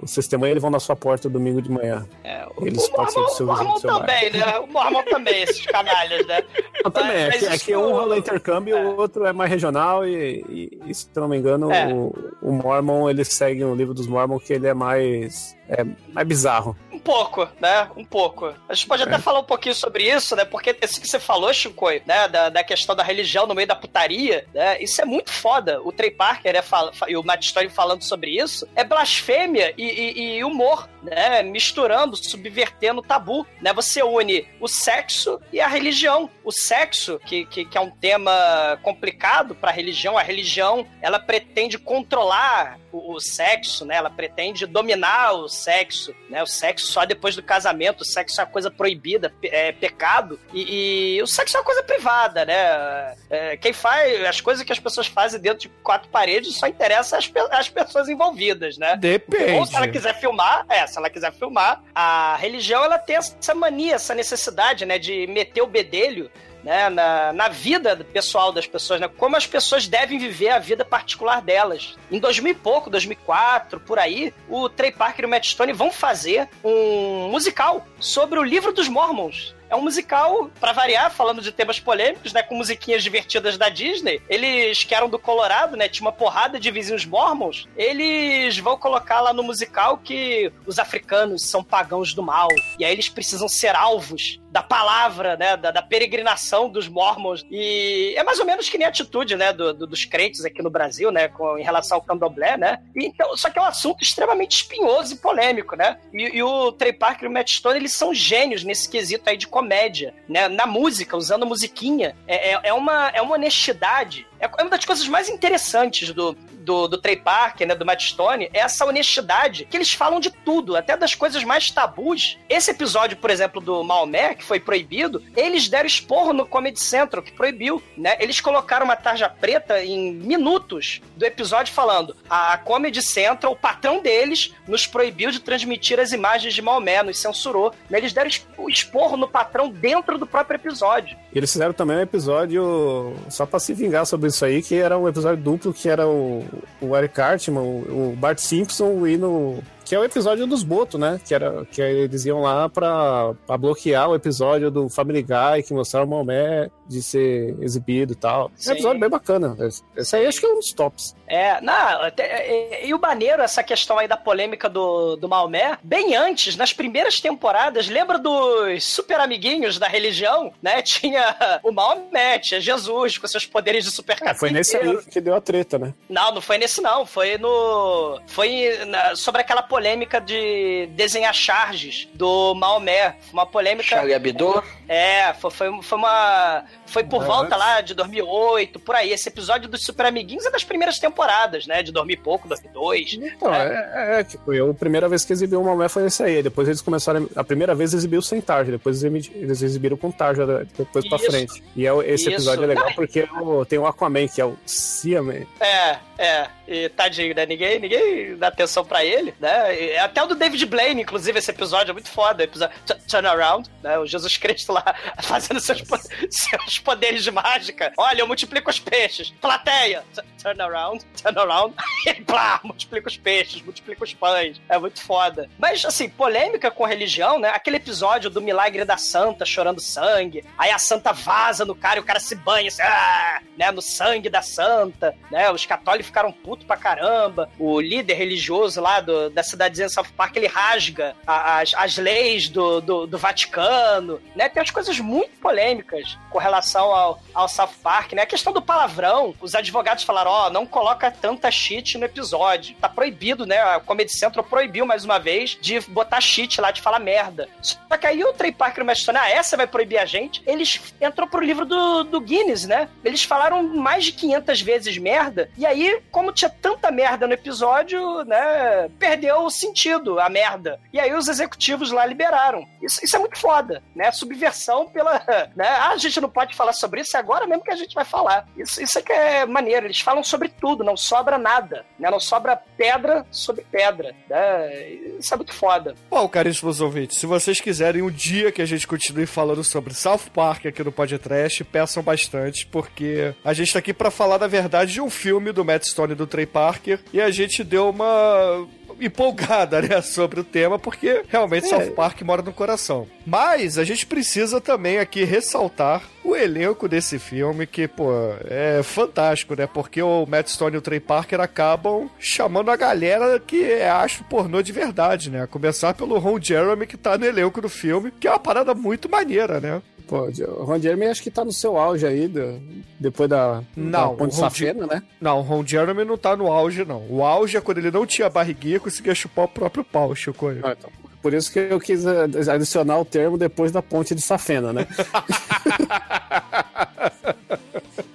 Os 0.02 0.14
testemunhas 0.14 0.50
eles 0.52 0.60
vão 0.62 0.70
na 0.70 0.78
sua 0.78 0.94
porta 0.94 1.26
domingo 1.26 1.62
de 1.62 1.70
manhã. 1.70 2.06
É, 2.22 2.46
o, 2.54 2.66
Eles 2.66 2.86
o 2.86 2.92
Mormon, 2.92 3.22
do 3.22 3.28
seu 3.30 3.46
o 3.46 3.48
Mormon 3.48 3.80
também, 3.80 4.30
né? 4.30 4.58
O 4.58 4.66
Mormon 4.66 5.02
também, 5.04 5.42
esses 5.42 5.64
canalhas, 5.64 6.26
né? 6.26 6.42
Não, 6.84 6.90
também, 6.90 7.16
é 7.16 7.26
Mas 7.28 7.38
que, 7.38 7.46
é 7.46 7.54
isso- 7.54 7.64
que 7.64 7.76
um 7.76 7.92
rola 7.92 8.18
intercâmbio, 8.18 8.76
o 8.76 8.96
outro 8.98 9.24
é 9.24 9.32
mais 9.32 9.50
regional 9.50 10.06
e, 10.06 10.44
e- 10.50 10.80
e, 10.86 10.94
se 10.94 11.08
eu 11.16 11.22
não 11.22 11.28
me 11.28 11.38
engano, 11.38 11.72
É. 11.72 11.86
o, 11.92 12.12
o 12.42 12.52
Mormon, 12.52 13.08
ele 13.08 13.24
segue 13.24 13.64
o 13.64 13.74
livro 13.74 13.94
dos 13.94 14.06
Mormon 14.06 14.38
que 14.38 14.52
ele 14.52 14.66
é 14.66 14.74
mais, 14.74 15.56
é, 15.66 15.82
mais 16.12 16.28
bizarro. 16.28 16.76
Um 17.06 17.12
pouco, 17.12 17.48
né? 17.60 17.88
Um 17.96 18.04
pouco. 18.04 18.52
A 18.68 18.74
gente 18.74 18.88
pode 18.88 19.04
até 19.04 19.16
falar 19.16 19.38
um 19.38 19.44
pouquinho 19.44 19.76
sobre 19.76 20.12
isso, 20.12 20.34
né? 20.34 20.44
Porque 20.44 20.76
esse 20.82 21.00
que 21.00 21.06
você 21.06 21.20
falou, 21.20 21.54
Chico, 21.54 21.88
né? 22.04 22.26
Da, 22.26 22.48
da 22.48 22.64
questão 22.64 22.96
da 22.96 23.04
religião 23.04 23.46
no 23.46 23.54
meio 23.54 23.68
da 23.68 23.76
putaria, 23.76 24.44
né? 24.52 24.82
Isso 24.82 25.00
é 25.00 25.04
muito 25.04 25.30
foda. 25.30 25.80
O 25.82 25.92
Trey 25.92 26.10
Parker 26.10 26.52
né, 26.52 26.62
fala, 26.62 26.90
e 27.06 27.16
o 27.16 27.22
Matt 27.22 27.44
Stone 27.44 27.68
falando 27.68 28.02
sobre 28.02 28.36
isso 28.36 28.66
é 28.74 28.82
blasfêmia 28.82 29.72
e, 29.78 29.84
e, 29.84 30.36
e 30.38 30.44
humor, 30.44 30.88
né? 31.00 31.44
Misturando, 31.44 32.16
subvertendo 32.16 32.98
o 33.00 33.04
tabu, 33.04 33.46
né? 33.62 33.72
Você 33.72 34.02
une 34.02 34.44
o 34.60 34.66
sexo 34.66 35.40
e 35.52 35.60
a 35.60 35.68
religião. 35.68 36.28
O 36.42 36.50
sexo, 36.50 37.20
que, 37.24 37.46
que, 37.46 37.64
que 37.64 37.78
é 37.78 37.80
um 37.80 37.90
tema 37.90 38.78
complicado 38.82 39.54
para 39.54 39.70
a 39.70 39.74
religião, 39.74 40.18
a 40.18 40.22
religião, 40.22 40.86
ela 41.00 41.20
pretende 41.20 41.78
controlar 41.78 42.78
o, 42.92 43.14
o, 43.14 43.20
sexo, 43.20 43.84
né? 43.84 43.96
Ela 43.96 44.10
pretende 44.10 44.66
dominar 44.66 45.32
o 45.32 45.48
sexo, 45.48 46.14
né? 46.28 46.42
O 46.42 46.46
sexo 46.46 46.92
só 46.96 47.04
depois 47.04 47.36
do 47.36 47.42
casamento, 47.42 48.00
o 48.00 48.04
sexo 48.06 48.40
é 48.40 48.44
uma 48.44 48.50
coisa 48.50 48.70
proibida, 48.70 49.30
é 49.42 49.70
pecado, 49.70 50.40
e, 50.50 51.16
e 51.16 51.22
o 51.22 51.26
sexo 51.26 51.54
é 51.54 51.60
uma 51.60 51.66
coisa 51.66 51.82
privada, 51.82 52.46
né? 52.46 53.14
É, 53.28 53.54
quem 53.58 53.74
faz 53.74 54.24
as 54.24 54.40
coisas 54.40 54.64
que 54.64 54.72
as 54.72 54.80
pessoas 54.80 55.06
fazem 55.06 55.38
dentro 55.38 55.58
de 55.58 55.68
quatro 55.82 56.08
paredes 56.08 56.56
só 56.56 56.66
interessa 56.66 57.18
as, 57.18 57.30
as 57.50 57.68
pessoas 57.68 58.08
envolvidas, 58.08 58.78
né? 58.78 58.96
Depende. 58.96 59.58
Ou 59.58 59.66
se 59.66 59.76
ela 59.76 59.86
quiser 59.86 60.18
filmar, 60.18 60.64
é, 60.70 60.86
se 60.86 60.96
ela 60.96 61.10
quiser 61.10 61.34
filmar, 61.34 61.82
a 61.94 62.34
religião 62.36 62.82
ela 62.82 62.98
tem 62.98 63.16
essa 63.16 63.54
mania, 63.54 63.96
essa 63.96 64.14
necessidade, 64.14 64.86
né, 64.86 64.98
de 64.98 65.26
meter 65.26 65.60
o 65.60 65.66
bedelho 65.66 66.30
né, 66.66 66.90
na, 66.90 67.32
na 67.32 67.48
vida 67.48 67.96
pessoal 68.12 68.50
das 68.50 68.66
pessoas, 68.66 69.00
né? 69.00 69.06
Como 69.06 69.36
as 69.36 69.46
pessoas 69.46 69.86
devem 69.86 70.18
viver 70.18 70.48
a 70.48 70.58
vida 70.58 70.84
particular 70.84 71.40
delas. 71.40 71.96
Em 72.10 72.18
2000 72.18 72.50
e 72.50 72.54
pouco, 72.56 72.90
2004, 72.90 73.78
por 73.78 74.00
aí, 74.00 74.34
o 74.48 74.68
Trey 74.68 74.90
Parker 74.90 75.24
e 75.24 75.28
o 75.28 75.30
Matt 75.30 75.46
Stone 75.46 75.72
vão 75.72 75.92
fazer 75.92 76.48
um 76.64 77.28
musical 77.28 77.86
sobre 78.00 78.40
o 78.40 78.42
livro 78.42 78.72
dos 78.72 78.88
Mormons. 78.88 79.54
É 79.68 79.76
um 79.76 79.82
musical, 79.82 80.50
para 80.60 80.72
variar, 80.72 81.10
falando 81.10 81.42
de 81.42 81.52
temas 81.52 81.80
polêmicos, 81.80 82.32
né? 82.32 82.42
Com 82.42 82.56
musiquinhas 82.56 83.02
divertidas 83.02 83.56
da 83.58 83.68
Disney. 83.68 84.20
Eles 84.28 84.84
que 84.84 84.94
eram 84.94 85.08
do 85.08 85.18
Colorado, 85.18 85.76
né? 85.76 85.88
Tinha 85.88 86.06
uma 86.06 86.12
porrada 86.12 86.58
de 86.58 86.70
vizinhos 86.70 87.04
mormons. 87.04 87.66
Eles 87.76 88.58
vão 88.58 88.78
colocar 88.78 89.20
lá 89.20 89.32
no 89.32 89.42
musical 89.42 89.98
que 89.98 90.52
os 90.66 90.78
africanos 90.78 91.42
são 91.42 91.62
pagãos 91.62 92.14
do 92.14 92.22
mal. 92.22 92.48
E 92.78 92.84
aí 92.84 92.92
eles 92.92 93.08
precisam 93.08 93.48
ser 93.48 93.74
alvos 93.74 94.40
da 94.56 94.62
palavra, 94.62 95.36
né, 95.36 95.54
da, 95.54 95.70
da, 95.70 95.82
peregrinação 95.82 96.70
dos 96.70 96.88
mormons. 96.88 97.44
E 97.50 98.14
é 98.16 98.24
mais 98.24 98.40
ou 98.40 98.46
menos 98.46 98.70
que 98.70 98.78
nem 98.78 98.86
a 98.86 98.88
atitude, 98.88 99.36
né, 99.36 99.52
do, 99.52 99.74
do, 99.74 99.86
dos 99.86 100.06
crentes 100.06 100.46
aqui 100.46 100.62
no 100.62 100.70
Brasil, 100.70 101.10
né, 101.10 101.28
com, 101.28 101.58
em 101.58 101.62
relação 101.62 101.98
ao 101.98 102.02
candomblé, 102.02 102.56
né. 102.56 102.78
E, 102.94 103.04
então, 103.04 103.36
só 103.36 103.50
que 103.50 103.58
é 103.58 103.62
um 103.62 103.66
assunto 103.66 104.02
extremamente 104.02 104.56
espinhoso 104.56 105.12
e 105.12 105.18
polêmico, 105.18 105.76
né. 105.76 105.98
E, 106.10 106.38
e, 106.38 106.42
o 106.42 106.72
Trey 106.72 106.94
Parker 106.94 107.26
e 107.26 107.28
o 107.28 107.30
Matt 107.30 107.52
Stone, 107.52 107.78
eles 107.78 107.92
são 107.92 108.14
gênios 108.14 108.64
nesse 108.64 108.88
quesito 108.88 109.28
aí 109.28 109.36
de 109.36 109.46
comédia, 109.56 110.12
né, 110.28 110.48
na 110.48 110.66
música, 110.66 111.16
usando 111.16 111.46
musiquinha. 111.46 112.14
É, 112.26 112.52
é, 112.52 112.60
é 112.64 112.72
uma, 112.74 113.08
é 113.08 113.22
uma 113.22 113.36
honestidade 113.36 114.26
é 114.38 114.46
uma 114.46 114.70
das 114.70 114.84
coisas 114.84 115.06
mais 115.08 115.28
interessantes 115.28 116.12
do, 116.12 116.36
do, 116.66 116.88
do 116.88 116.98
Trey 116.98 117.16
Parker, 117.16 117.66
né, 117.66 117.74
do 117.74 117.86
Matt 117.86 118.02
Stone, 118.02 118.50
é 118.52 118.58
essa 118.58 118.84
honestidade, 118.84 119.66
que 119.70 119.76
eles 119.76 119.92
falam 119.92 120.18
de 120.18 120.30
tudo, 120.30 120.76
até 120.76 120.96
das 120.96 121.14
coisas 121.14 121.44
mais 121.44 121.70
tabus. 121.70 122.38
Esse 122.48 122.72
episódio, 122.72 123.16
por 123.16 123.30
exemplo, 123.30 123.60
do 123.60 123.82
Maomé, 123.84 124.34
que 124.34 124.44
foi 124.44 124.58
proibido, 124.58 125.22
eles 125.36 125.68
deram 125.68 125.86
esporro 125.86 126.32
no 126.32 126.44
Comedy 126.44 126.80
Central, 126.80 127.22
que 127.22 127.32
proibiu, 127.32 127.82
né? 127.96 128.16
Eles 128.18 128.40
colocaram 128.40 128.84
uma 128.84 128.96
tarja 128.96 129.28
preta 129.28 129.82
em 129.82 130.12
minutos 130.12 131.00
do 131.16 131.24
episódio 131.24 131.72
falando 131.72 132.16
a 132.28 132.58
Comedy 132.58 133.00
Central, 133.00 133.52
o 133.52 133.56
patrão 133.56 134.02
deles, 134.02 134.52
nos 134.66 134.86
proibiu 134.86 135.30
de 135.30 135.40
transmitir 135.40 136.00
as 136.00 136.12
imagens 136.12 136.52
de 136.52 136.60
Maomé, 136.60 137.02
nos 137.02 137.18
censurou. 137.18 137.72
Né? 137.88 137.98
Eles 137.98 138.12
deram 138.12 138.30
esporro 138.68 139.16
no 139.16 139.28
patrão 139.28 139.70
dentro 139.70 140.18
do 140.18 140.26
próprio 140.26 140.56
episódio. 140.56 141.16
E 141.32 141.38
eles 141.38 141.52
fizeram 141.52 141.72
também 141.72 141.96
um 141.96 142.00
episódio 142.00 143.14
só 143.28 143.46
pra 143.46 143.60
se 143.60 143.72
vingar 143.72 144.04
sobre 144.06 144.25
isso 144.26 144.44
aí, 144.44 144.62
que 144.62 144.74
era 144.76 144.98
um 144.98 145.08
episódio 145.08 145.42
duplo, 145.42 145.72
que 145.72 145.88
era 145.88 146.06
o, 146.06 146.44
o 146.80 146.96
Eric 146.96 147.14
Cartman, 147.14 147.60
o, 147.62 148.12
o 148.12 148.16
Bart 148.16 148.38
Simpson 148.38 149.06
e 149.06 149.16
no 149.16 149.62
que 149.86 149.94
é 149.94 149.98
o 149.98 150.04
episódio 150.04 150.48
dos 150.48 150.64
Boto, 150.64 150.98
né? 150.98 151.20
Que, 151.24 151.32
era, 151.32 151.64
que 151.64 151.80
eles 151.80 152.26
iam 152.26 152.42
lá 152.42 152.68
pra, 152.68 153.34
pra 153.46 153.56
bloquear 153.56 154.10
o 154.10 154.16
episódio 154.16 154.68
do 154.68 154.88
Family 154.88 155.22
Guy, 155.22 155.62
que 155.64 155.72
mostrava 155.72 156.04
o 156.04 156.08
Maomé 156.08 156.68
de 156.88 157.00
ser 157.02 157.56
exibido 157.60 158.12
e 158.12 158.16
tal. 158.16 158.50
É 158.64 158.70
um 158.70 158.72
episódio 158.72 159.00
bem 159.00 159.08
bacana. 159.08 159.56
Esse 159.96 160.16
aí 160.16 160.26
acho 160.26 160.40
que 160.40 160.46
é 160.46 160.48
um 160.48 160.56
dos 160.56 160.72
tops. 160.72 161.14
É, 161.28 161.60
não, 161.60 161.74
e, 162.18 162.88
e, 162.88 162.94
o 162.94 163.00
maneiro, 163.00 163.42
essa 163.42 163.62
questão 163.62 163.98
aí 163.98 164.08
da 164.08 164.16
polêmica 164.16 164.68
do, 164.68 165.16
do 165.16 165.28
Maomé, 165.28 165.78
bem 165.82 166.16
antes, 166.16 166.56
nas 166.56 166.72
primeiras 166.72 167.20
temporadas, 167.20 167.88
lembra 167.88 168.18
dos 168.18 168.84
super 168.84 169.20
amiguinhos 169.20 169.78
da 169.78 169.86
religião, 169.86 170.52
né? 170.60 170.82
Tinha 170.96 171.60
o 171.62 171.70
Maomé, 171.72 172.38
tinha 172.38 172.60
Jesus 172.60 173.18
com 173.18 173.26
seus 173.26 173.44
poderes 173.44 173.84
de 173.84 173.90
super 173.90 174.16
é, 174.22 174.34
Foi 174.34 174.50
nesse 174.50 174.76
aí 174.76 174.96
que 175.04 175.20
deu 175.20 175.34
a 175.34 175.40
treta, 175.40 175.78
né? 175.78 175.92
Não, 176.08 176.32
não 176.32 176.40
foi 176.40 176.58
nesse 176.58 176.80
não, 176.80 177.04
foi 177.04 177.36
no... 177.36 178.18
Foi 178.26 178.84
na, 178.86 179.14
sobre 179.14 179.42
aquela 179.42 179.62
polêmica 179.62 179.75
de 180.24 180.86
desenhar 180.92 181.34
charges 181.34 182.08
do 182.14 182.54
Maomé. 182.54 183.16
Uma 183.32 183.46
polêmica... 183.46 183.88
Charlie 183.88 184.14
Hebdo? 184.14 184.62
É, 184.88 185.32
foi, 185.34 185.50
foi, 185.50 185.82
foi 185.82 185.98
uma 185.98 186.64
foi 186.86 187.04
por 187.04 187.22
é, 187.22 187.26
volta 187.26 187.56
lá 187.56 187.80
de 187.80 187.94
2008, 187.94 188.78
por 188.78 188.94
aí. 188.94 189.12
Esse 189.12 189.28
episódio 189.28 189.68
dos 189.68 189.84
Super 189.84 190.06
Amiguinhos 190.06 190.46
é 190.46 190.50
das 190.50 190.64
primeiras 190.64 190.98
temporadas, 190.98 191.66
né? 191.66 191.82
De 191.82 191.92
dormir 191.92 192.14
e 192.14 192.16
pouco, 192.16 192.48
2002. 192.48 193.14
Então, 193.14 193.52
é, 193.52 194.16
é, 194.16 194.20
é 194.20 194.24
tipo, 194.24 194.52
eu, 194.52 194.70
a 194.70 194.74
primeira 194.74 195.08
vez 195.08 195.24
que 195.24 195.32
exibi 195.32 195.56
uma 195.56 195.74
mulher 195.74 195.88
foi 195.88 196.06
esse 196.06 196.22
aí. 196.22 196.42
Depois 196.42 196.68
eles 196.68 196.80
começaram. 196.80 197.28
A 197.34 197.44
primeira 197.44 197.74
vez 197.74 197.92
exibiu 197.92 198.22
sem 198.22 198.40
tarja, 198.40 198.70
depois 198.70 199.02
eles 199.02 199.62
exibiram 199.62 199.96
com 199.96 200.10
tarja 200.10 200.46
depois 200.76 201.04
Isso. 201.04 201.08
pra 201.08 201.18
frente. 201.18 201.62
E 201.74 201.86
é, 201.86 201.92
esse 202.06 202.28
episódio 202.28 202.62
Isso. 202.62 202.72
é 202.72 202.74
legal 202.74 202.94
porque 202.94 203.28
tem 203.68 203.78
o 203.78 203.86
Aquaman, 203.86 204.28
que 204.28 204.40
é 204.40 204.44
o 204.44 204.56
Siaman. 204.64 205.46
É, 205.60 205.98
é. 206.18 206.48
E 206.68 206.88
tadinho, 206.88 207.34
né? 207.34 207.46
Ninguém, 207.46 207.78
ninguém 207.78 208.36
dá 208.36 208.48
atenção 208.48 208.84
pra 208.84 209.04
ele, 209.04 209.34
né? 209.40 209.65
E 209.74 209.96
até 209.98 210.22
o 210.22 210.26
do 210.26 210.34
David 210.34 210.64
Blaine, 210.66 211.02
inclusive, 211.02 211.38
esse 211.38 211.50
episódio 211.50 211.90
é 211.90 211.92
muito 211.92 212.10
foda. 212.10 212.44
Episódio 212.44 212.76
Turn 213.08 213.26
Around, 213.26 213.70
né? 213.82 213.98
O 213.98 214.06
Jesus 214.06 214.36
Cristo 214.36 214.72
lá 214.72 214.94
fazendo 215.22 215.60
seus, 215.60 215.82
seus 216.30 216.78
poderes 216.78 217.22
de 217.22 217.30
mágica. 217.30 217.92
Olha, 217.96 218.20
eu 218.20 218.26
multiplico 218.26 218.70
os 218.70 218.78
peixes. 218.78 219.30
Plateia! 219.40 220.04
Turn 220.42 220.60
around, 220.60 221.04
turn 221.20 221.38
around. 221.38 221.74
E 222.06 222.14
plá, 222.22 222.60
multiplica 222.62 223.08
os 223.08 223.16
peixes, 223.16 223.62
multiplica 223.62 224.04
os 224.04 224.14
pães. 224.14 224.60
É 224.68 224.78
muito 224.78 225.02
foda. 225.02 225.48
Mas, 225.58 225.84
assim, 225.84 226.08
polêmica 226.08 226.70
com 226.70 226.84
religião, 226.84 227.38
né? 227.38 227.48
Aquele 227.48 227.78
episódio 227.78 228.30
do 228.30 228.40
milagre 228.40 228.84
da 228.84 228.96
santa 228.96 229.44
chorando 229.44 229.80
sangue. 229.80 230.44
Aí 230.56 230.70
a 230.70 230.78
santa 230.78 231.12
vaza 231.12 231.64
no 231.64 231.74
cara 231.74 231.98
e 231.98 232.02
o 232.02 232.04
cara 232.04 232.20
se 232.20 232.36
banha, 232.36 232.68
assim, 232.68 232.82
ah, 232.82 233.40
né? 233.58 233.72
No 233.72 233.82
sangue 233.82 234.30
da 234.30 234.40
santa, 234.40 235.16
né? 235.30 235.50
Os 235.50 235.66
católicos 235.66 236.06
ficaram 236.06 236.30
putos 236.30 236.66
pra 236.66 236.76
caramba. 236.76 237.50
O 237.58 237.80
líder 237.80 238.14
religioso 238.14 238.80
lá 238.80 239.00
do, 239.00 239.30
da 239.30 239.42
cidadezinha 239.56 239.88
de 239.88 239.92
South 239.92 240.06
Park, 240.16 240.36
ele 240.36 240.46
rasga 240.46 241.16
as, 241.26 241.72
as 241.74 241.96
leis 241.96 242.48
do, 242.48 242.80
do, 242.80 243.06
do 243.06 243.18
Vaticano, 243.18 244.20
né? 244.34 244.48
Tem 244.48 244.60
umas 244.60 244.70
coisas 244.70 245.00
muito 245.00 245.38
polêmicas 245.40 246.16
com 246.30 246.38
relação 246.38 246.92
ao, 246.92 247.22
ao 247.34 247.48
South 247.48 247.70
Park, 247.82 248.12
né? 248.12 248.22
A 248.22 248.26
questão 248.26 248.52
do 248.52 248.62
palavrão, 248.62 249.34
os 249.40 249.54
advogados 249.54 250.04
falaram, 250.04 250.30
ó, 250.30 250.46
oh, 250.46 250.50
não 250.50 250.66
coloca 250.66 251.10
tanta 251.10 251.50
cheat 251.50 251.98
no 251.98 252.04
episódio. 252.04 252.76
Tá 252.76 252.88
proibido, 252.88 253.46
né? 253.46 253.58
A 253.58 253.80
Comedy 253.80 254.12
Central 254.12 254.44
proibiu 254.44 254.86
mais 254.86 255.04
uma 255.04 255.18
vez 255.18 255.56
de 255.60 255.80
botar 255.80 256.20
cheat 256.20 256.60
lá, 256.60 256.70
de 256.70 256.82
falar 256.82 256.98
merda. 256.98 257.48
Só 257.62 257.96
que 257.96 258.06
aí 258.06 258.22
o 258.22 258.32
Trey 258.32 258.52
Parker 258.52 258.84
e 258.84 258.86
o 258.86 259.16
ah, 259.16 259.30
essa 259.30 259.56
vai 259.56 259.66
proibir 259.66 259.98
a 259.98 260.04
gente? 260.04 260.42
Eles 260.46 260.94
entrou 261.00 261.26
pro 261.26 261.44
livro 261.44 261.64
do, 261.64 262.04
do 262.04 262.20
Guinness, 262.20 262.66
né? 262.66 262.88
Eles 263.04 263.22
falaram 263.22 263.62
mais 263.62 264.04
de 264.04 264.12
500 264.12 264.60
vezes 264.60 264.98
merda, 264.98 265.48
e 265.56 265.64
aí, 265.64 266.00
como 266.10 266.32
tinha 266.32 266.50
tanta 266.50 266.90
merda 266.90 267.26
no 267.26 267.32
episódio, 267.32 268.24
né, 268.24 268.88
perdeu 268.98 269.45
o 269.46 269.50
sentido, 269.50 270.18
a 270.18 270.28
merda. 270.28 270.80
E 270.92 271.00
aí 271.00 271.14
os 271.14 271.28
executivos 271.28 271.90
lá 271.90 272.04
liberaram. 272.04 272.66
Isso, 272.82 273.00
isso 273.02 273.16
é 273.16 273.18
muito 273.18 273.38
foda, 273.38 273.82
né? 273.94 274.10
Subversão 274.12 274.88
pela, 274.88 275.22
né? 275.56 275.66
Ah, 275.66 275.90
a 275.90 275.96
gente 275.96 276.20
não 276.20 276.28
pode 276.28 276.54
falar 276.54 276.72
sobre 276.72 277.00
isso, 277.00 277.16
é 277.16 277.20
agora 277.20 277.46
mesmo 277.46 277.64
que 277.64 277.70
a 277.70 277.76
gente 277.76 277.94
vai 277.94 278.04
falar. 278.04 278.46
Isso, 278.56 278.82
isso 278.82 278.98
é 278.98 279.02
que 279.02 279.12
é 279.12 279.46
maneiro, 279.46 279.86
eles 279.86 280.00
falam 280.00 280.22
sobre 280.22 280.48
tudo, 280.48 280.84
não 280.84 280.96
sobra 280.96 281.38
nada, 281.38 281.84
né? 281.98 282.10
Não 282.10 282.20
sobra 282.20 282.56
pedra 282.76 283.26
sobre 283.30 283.64
pedra, 283.70 284.14
né? 284.28 284.90
Isso 285.18 285.32
é 285.32 285.36
muito 285.36 285.52
foda. 285.52 285.94
Bom, 286.10 286.28
caríssimos 286.28 286.80
ouvintes, 286.80 287.18
se 287.18 287.26
vocês 287.26 287.60
quiserem 287.60 288.02
um 288.02 288.10
dia 288.10 288.52
que 288.52 288.62
a 288.62 288.66
gente 288.66 288.86
continue 288.86 289.26
falando 289.26 289.62
sobre 289.62 289.94
South 289.94 290.30
Park 290.32 290.66
aqui 290.66 290.82
no 290.82 290.92
Podcast, 290.92 291.64
peçam 291.64 292.02
bastante, 292.02 292.66
porque 292.66 293.34
a 293.44 293.52
gente 293.52 293.72
tá 293.72 293.78
aqui 293.78 293.92
para 293.92 294.10
falar 294.10 294.38
da 294.38 294.46
verdade 294.46 294.92
de 294.92 295.00
um 295.00 295.10
filme 295.10 295.52
do 295.52 295.64
Matt 295.64 295.84
Stone 295.84 296.12
e 296.12 296.16
do 296.16 296.26
Trey 296.26 296.46
Parker, 296.46 297.00
e 297.12 297.20
a 297.20 297.30
gente 297.30 297.62
deu 297.62 297.90
uma 297.90 298.66
empolgada, 299.00 299.80
né, 299.82 300.00
sobre 300.00 300.40
o 300.40 300.44
tema, 300.44 300.78
porque 300.78 301.22
realmente 301.28 301.66
É. 301.66 301.68
South 301.68 301.92
Park 301.92 302.22
mora 302.22 302.42
no 302.42 302.52
coração. 302.52 303.06
Mas 303.26 303.78
a 303.78 303.84
gente 303.84 304.06
precisa 304.06 304.60
também 304.60 304.98
aqui 304.98 305.24
ressaltar 305.24 306.02
o 306.24 306.34
elenco 306.34 306.88
desse 306.88 307.18
filme, 307.18 307.66
que, 307.66 307.86
pô, 307.86 308.10
é 308.48 308.80
fantástico, 308.82 309.54
né? 309.54 309.66
Porque 309.66 310.02
o 310.02 310.26
Matt 310.26 310.48
Stone 310.48 310.74
e 310.74 310.78
o 310.78 310.82
Trey 310.82 310.98
Parker 311.00 311.40
acabam 311.40 312.10
chamando 312.18 312.70
a 312.70 312.76
galera 312.76 313.38
que 313.38 313.62
é 313.64 313.88
astro 313.88 314.24
pornô 314.24 314.60
de 314.62 314.72
verdade, 314.72 315.30
né? 315.30 315.42
A 315.42 315.46
começar 315.46 315.94
pelo 315.94 316.18
Ron 316.18 316.40
Jeremy, 316.40 316.86
que 316.86 316.96
tá 316.96 317.16
no 317.16 317.24
elenco 317.26 317.60
do 317.60 317.68
filme, 317.68 318.10
que 318.10 318.26
é 318.26 318.30
uma 318.30 318.38
parada 318.38 318.74
muito 318.74 319.08
maneira, 319.08 319.60
né? 319.60 319.80
Pô, 320.06 320.28
o 320.28 320.64
Ron 320.64 320.78
Jeremy 320.78 321.06
acho 321.06 321.22
que 321.22 321.30
tá 321.30 321.44
no 321.44 321.52
seu 321.52 321.76
auge 321.76 322.06
aí, 322.06 322.28
do- 322.28 322.60
depois 323.00 323.28
da, 323.28 323.62
Não, 323.76 323.90
da 323.90 324.08
Ponte 324.16 324.36
Safena, 324.36 324.86
né? 324.86 325.02
Não, 325.20 325.38
o 325.38 325.42
Ron 325.42 325.66
Jeremy 325.66 326.04
não 326.04 326.16
tá 326.16 326.36
no 326.36 326.46
auge, 326.52 326.84
não. 326.84 327.04
O 327.10 327.24
auge 327.24 327.56
é 327.56 327.60
quando 327.60 327.78
ele 327.78 327.90
não 327.90 328.06
tinha 328.06 328.30
barriguinha 328.30 328.76
e 328.76 328.80
conseguia 328.80 329.14
chupar 329.14 329.46
o 329.46 329.48
próprio 329.48 329.82
pau, 329.84 330.14
Chico. 330.14 330.48
Ah, 330.62 330.76
então, 330.78 330.90
por 331.20 331.34
isso 331.34 331.50
que 331.52 331.58
eu 331.58 331.80
quis 331.80 332.04
eh, 332.06 332.50
adicionar 332.52 333.00
o 333.00 333.04
termo 333.04 333.36
depois 333.36 333.72
da 333.72 333.82
Ponte 333.82 334.14
de 334.14 334.20
Safena, 334.22 334.72
né? 334.72 334.86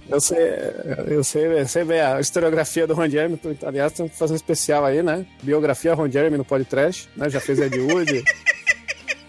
Eu 0.10 0.20
sei, 0.20 0.38
eu 1.08 1.24
sei, 1.24 1.46
eu 1.62 1.68
sei 1.68 1.84
bem 1.86 2.02
a 2.02 2.20
historiografia 2.20 2.86
do 2.86 2.94
Ron 2.94 3.08
Jeremy. 3.08 3.40
Aliás, 3.66 3.94
tem 3.94 4.10
que 4.10 4.18
fazer 4.18 4.34
um 4.34 4.36
especial 4.36 4.84
aí, 4.84 5.02
né? 5.02 5.26
Biografia 5.42 5.94
Ron 5.94 6.10
Jeremy 6.10 6.38
no 6.38 6.44
podcast, 6.44 7.08
né? 7.16 7.30
Já 7.30 7.40
fez 7.40 7.60
Ed 7.62 7.80
Wood. 7.80 8.22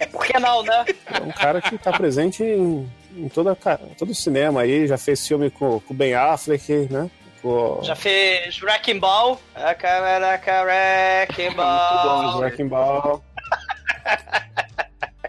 Por 0.10 0.24
que 0.24 0.38
não, 0.38 0.62
né? 0.62 0.84
É 1.12 1.20
um 1.20 1.30
cara 1.32 1.60
que 1.60 1.76
tá 1.78 1.92
presente 1.92 2.42
em, 2.42 2.90
em 3.16 3.28
toda, 3.28 3.56
todo 3.98 4.10
o 4.10 4.14
cinema 4.14 4.62
aí. 4.62 4.86
Já 4.86 4.98
fez 4.98 5.26
filme 5.26 5.50
com 5.50 5.82
o 5.88 5.94
Ben 5.94 6.14
Affleck, 6.14 6.88
né? 6.90 7.10
Com... 7.40 7.80
Já 7.82 7.94
fez 7.96 8.60
Wrecking 8.62 8.98
Ball. 8.98 9.40
A 9.54 9.74
caraca, 9.74 10.62
Wrecking 10.62 11.42
Muito 11.42 11.56
bom, 11.56 11.62
Ball. 11.62 12.38
Wrecking 12.38 12.68
Ball. 12.68 13.22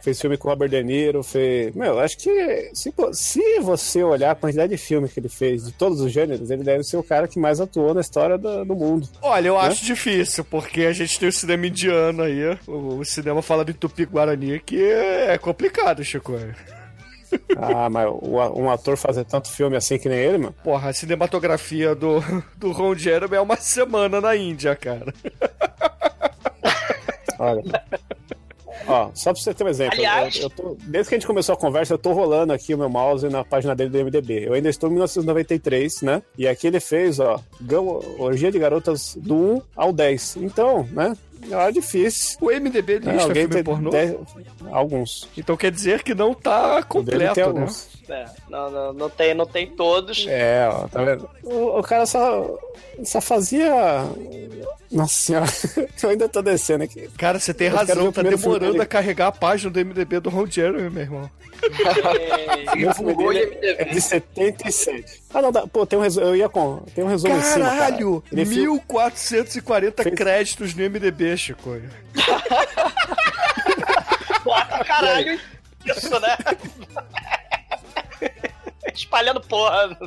fez 0.04 0.20
filme 0.20 0.38
com 0.38 0.50
Robert 0.50 0.68
De 0.70 0.84
Niro, 0.84 1.24
fez... 1.24 1.74
Meu, 1.74 1.98
acho 2.00 2.18
que 2.18 2.70
se, 2.74 2.94
se 3.14 3.60
você 3.62 4.04
olhar 4.04 4.32
a 4.32 4.36
quantidade 4.36 4.72
de 4.72 4.78
filme 4.78 5.08
que 5.08 5.20
ele 5.20 5.30
fez, 5.30 5.64
de 5.66 5.72
todos 5.72 6.02
os 6.02 6.12
gêneros, 6.12 6.52
ele 6.52 6.62
deve 6.64 6.84
ser 6.84 6.98
o 6.98 7.04
cara 7.04 7.28
que 7.28 7.40
mais 7.40 7.62
atuou 7.62 7.94
na 7.94 8.02
história 8.02 8.38
do, 8.38 8.66
do 8.66 8.76
mundo. 8.76 9.08
Olha, 9.22 9.48
eu 9.48 9.54
Né? 9.56 9.62
acho 9.62 9.86
difícil, 9.86 10.44
porque 10.44 10.82
a 10.86 10.92
gente 10.94 11.18
tem 11.20 11.30
o 11.30 11.32
cinema 11.32 11.66
indiano 11.68 12.22
aí. 12.24 12.58
O, 12.68 12.98
o 13.00 13.06
cinema 13.06 13.42
fala 13.42 13.64
de 13.64 13.74
Tupi-Guarani, 13.74 14.60
que 14.60 14.84
é 14.84 15.38
complicado, 15.38 16.04
Chico. 16.04 16.34
Ah, 17.58 17.90
mas 17.90 18.08
o- 18.10 18.60
um 18.62 18.70
ator 18.70 18.96
fazer 18.98 19.24
tanto 19.24 19.50
filme 19.50 19.76
assim 19.78 19.98
que 19.98 20.10
nem 20.10 20.20
ele, 20.20 20.38
mano. 20.38 20.56
Porra, 20.64 20.90
a 20.90 20.94
cinematografia 20.94 21.96
do, 21.96 22.20
do 22.58 22.72
Ron 22.72 22.94
Jeremy 22.94 23.36
é 23.38 23.42
uma 23.42 23.56
semana 23.56 24.20
na 24.22 24.36
Índia, 24.36 24.76
cara. 24.76 25.14
Olha. 27.40 27.64
Ó, 28.88 29.10
só 29.14 29.32
pra 29.34 29.42
você 29.42 29.54
ter 29.54 29.64
um 29.64 29.68
exemplo. 29.70 29.94
Aliás- 29.98 30.36
eu, 30.38 30.44
eu 30.44 30.50
tô- 30.50 30.78
desde 30.82 31.10
que 31.10 31.16
a 31.16 31.18
gente 31.20 31.28
começou 31.28 31.54
a 31.54 31.58
conversa, 31.58 31.94
eu 31.94 31.98
tô 31.98 32.12
rolando 32.14 32.52
aqui 32.54 32.74
o 32.74 32.78
meu 32.78 32.90
mouse 32.90 33.28
na 33.30 33.44
página 33.44 33.76
dele 33.76 33.90
do 33.90 33.98
MDB. 34.00 34.46
Eu 34.48 34.54
ainda 34.54 34.70
estou 34.70 34.90
em 34.90 34.94
1993, 34.94 36.02
né? 36.02 36.22
E 36.38 36.48
aqui 36.48 36.68
ele 36.68 36.80
fez, 36.80 37.20
ó, 37.20 37.40
Orgia 38.20 38.52
de 38.52 38.60
Garotas 38.60 39.18
do 39.20 39.36
1 39.36 39.62
ao 39.76 39.94
10. 39.94 40.36
Então, 40.38 40.88
né? 40.92 41.16
É 41.52 41.72
difícil. 41.72 42.38
O 42.42 42.48
MDB 42.48 43.00
lista 43.00 43.24
alguém 43.24 43.48
filme 43.48 43.64
pornô? 43.64 43.90
10 43.90 44.16
Alguns. 44.72 45.28
Então 45.38 45.56
quer 45.56 45.72
dizer 45.72 46.04
que 46.04 46.14
não 46.14 46.34
tá 46.34 46.82
completo, 46.84 47.36
tem 47.36 47.44
né? 47.44 47.50
alguns. 47.50 47.88
É, 48.10 48.26
não, 48.50 48.70
não, 48.70 48.94
não 48.94 49.10
tem, 49.10 49.34
não 49.34 49.46
tem 49.46 49.68
todos. 49.68 50.26
É, 50.28 50.68
ó, 50.70 50.88
tá 50.88 51.04
vendo? 51.04 51.30
O, 51.44 51.80
o 51.80 51.84
cara 51.84 52.06
só, 52.06 52.60
só 53.04 53.22
fazia. 53.22 53.72
Nossa 54.92 55.14
senhora, 55.14 55.46
eu 56.04 56.10
ainda 56.10 56.28
tô 56.28 56.42
descendo 56.42 56.84
aqui. 56.84 57.10
Cara, 57.18 57.40
você 57.40 57.54
tem 57.54 57.68
Eu 57.68 57.76
razão, 57.76 58.12
tá 58.12 58.22
demorando 58.22 58.82
a 58.82 58.86
carregar 58.86 59.28
a 59.28 59.32
página 59.32 59.72
do 59.72 59.80
MDB 59.80 60.20
do 60.20 60.30
Ron 60.30 60.46
Jeremy, 60.48 60.90
meu 60.90 61.04
irmão. 61.04 61.30
O 62.74 62.78
meu 62.78 62.94
filme 62.94 63.14
Google 63.14 63.34
dele 63.34 63.46
MDB. 63.56 63.76
é 63.82 63.86
de 63.86 64.02
77. 64.02 65.24
Ah, 65.34 65.42
não, 65.42 65.52
dá, 65.52 65.66
pô, 65.68 65.86
tem 65.86 65.98
um 65.98 66.02
resumo. 66.02 66.26
Eu 66.28 66.36
ia 66.36 66.50
com. 66.50 66.78
Tem 66.96 67.04
um 67.04 67.08
resumo 67.08 67.36
em 67.36 67.42
cima. 67.42 67.66
cara. 67.66 67.78
Caralho! 67.92 68.24
Ele 68.32 68.46
fil- 68.46 68.74
1440 68.74 70.04
Fez- 70.04 70.16
créditos 70.16 70.74
no 70.76 70.84
MDB, 70.84 71.38
Chico. 71.38 71.78
Bota 74.44 74.84
caralho 74.84 75.40
isso, 75.86 76.20
né? 76.20 76.38
Espalhando 78.94 79.42
porra 79.42 79.98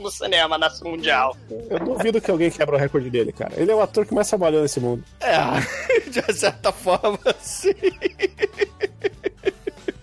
no 0.00 0.10
cinema, 0.10 0.56
na 0.56 0.70
mundial. 0.84 1.36
Eu 1.68 1.78
duvido 1.80 2.20
que 2.20 2.30
alguém 2.30 2.50
quebra 2.50 2.76
o 2.76 2.78
recorde 2.78 3.10
dele, 3.10 3.32
cara. 3.32 3.52
Ele 3.56 3.70
é 3.72 3.74
o 3.74 3.80
ator 3.80 4.06
que 4.06 4.14
mais 4.14 4.28
trabalhou 4.28 4.62
nesse 4.62 4.78
mundo. 4.78 5.02
É, 5.20 5.36
de 6.08 6.32
certa 6.34 6.70
forma, 6.70 7.18
sim. 7.40 7.74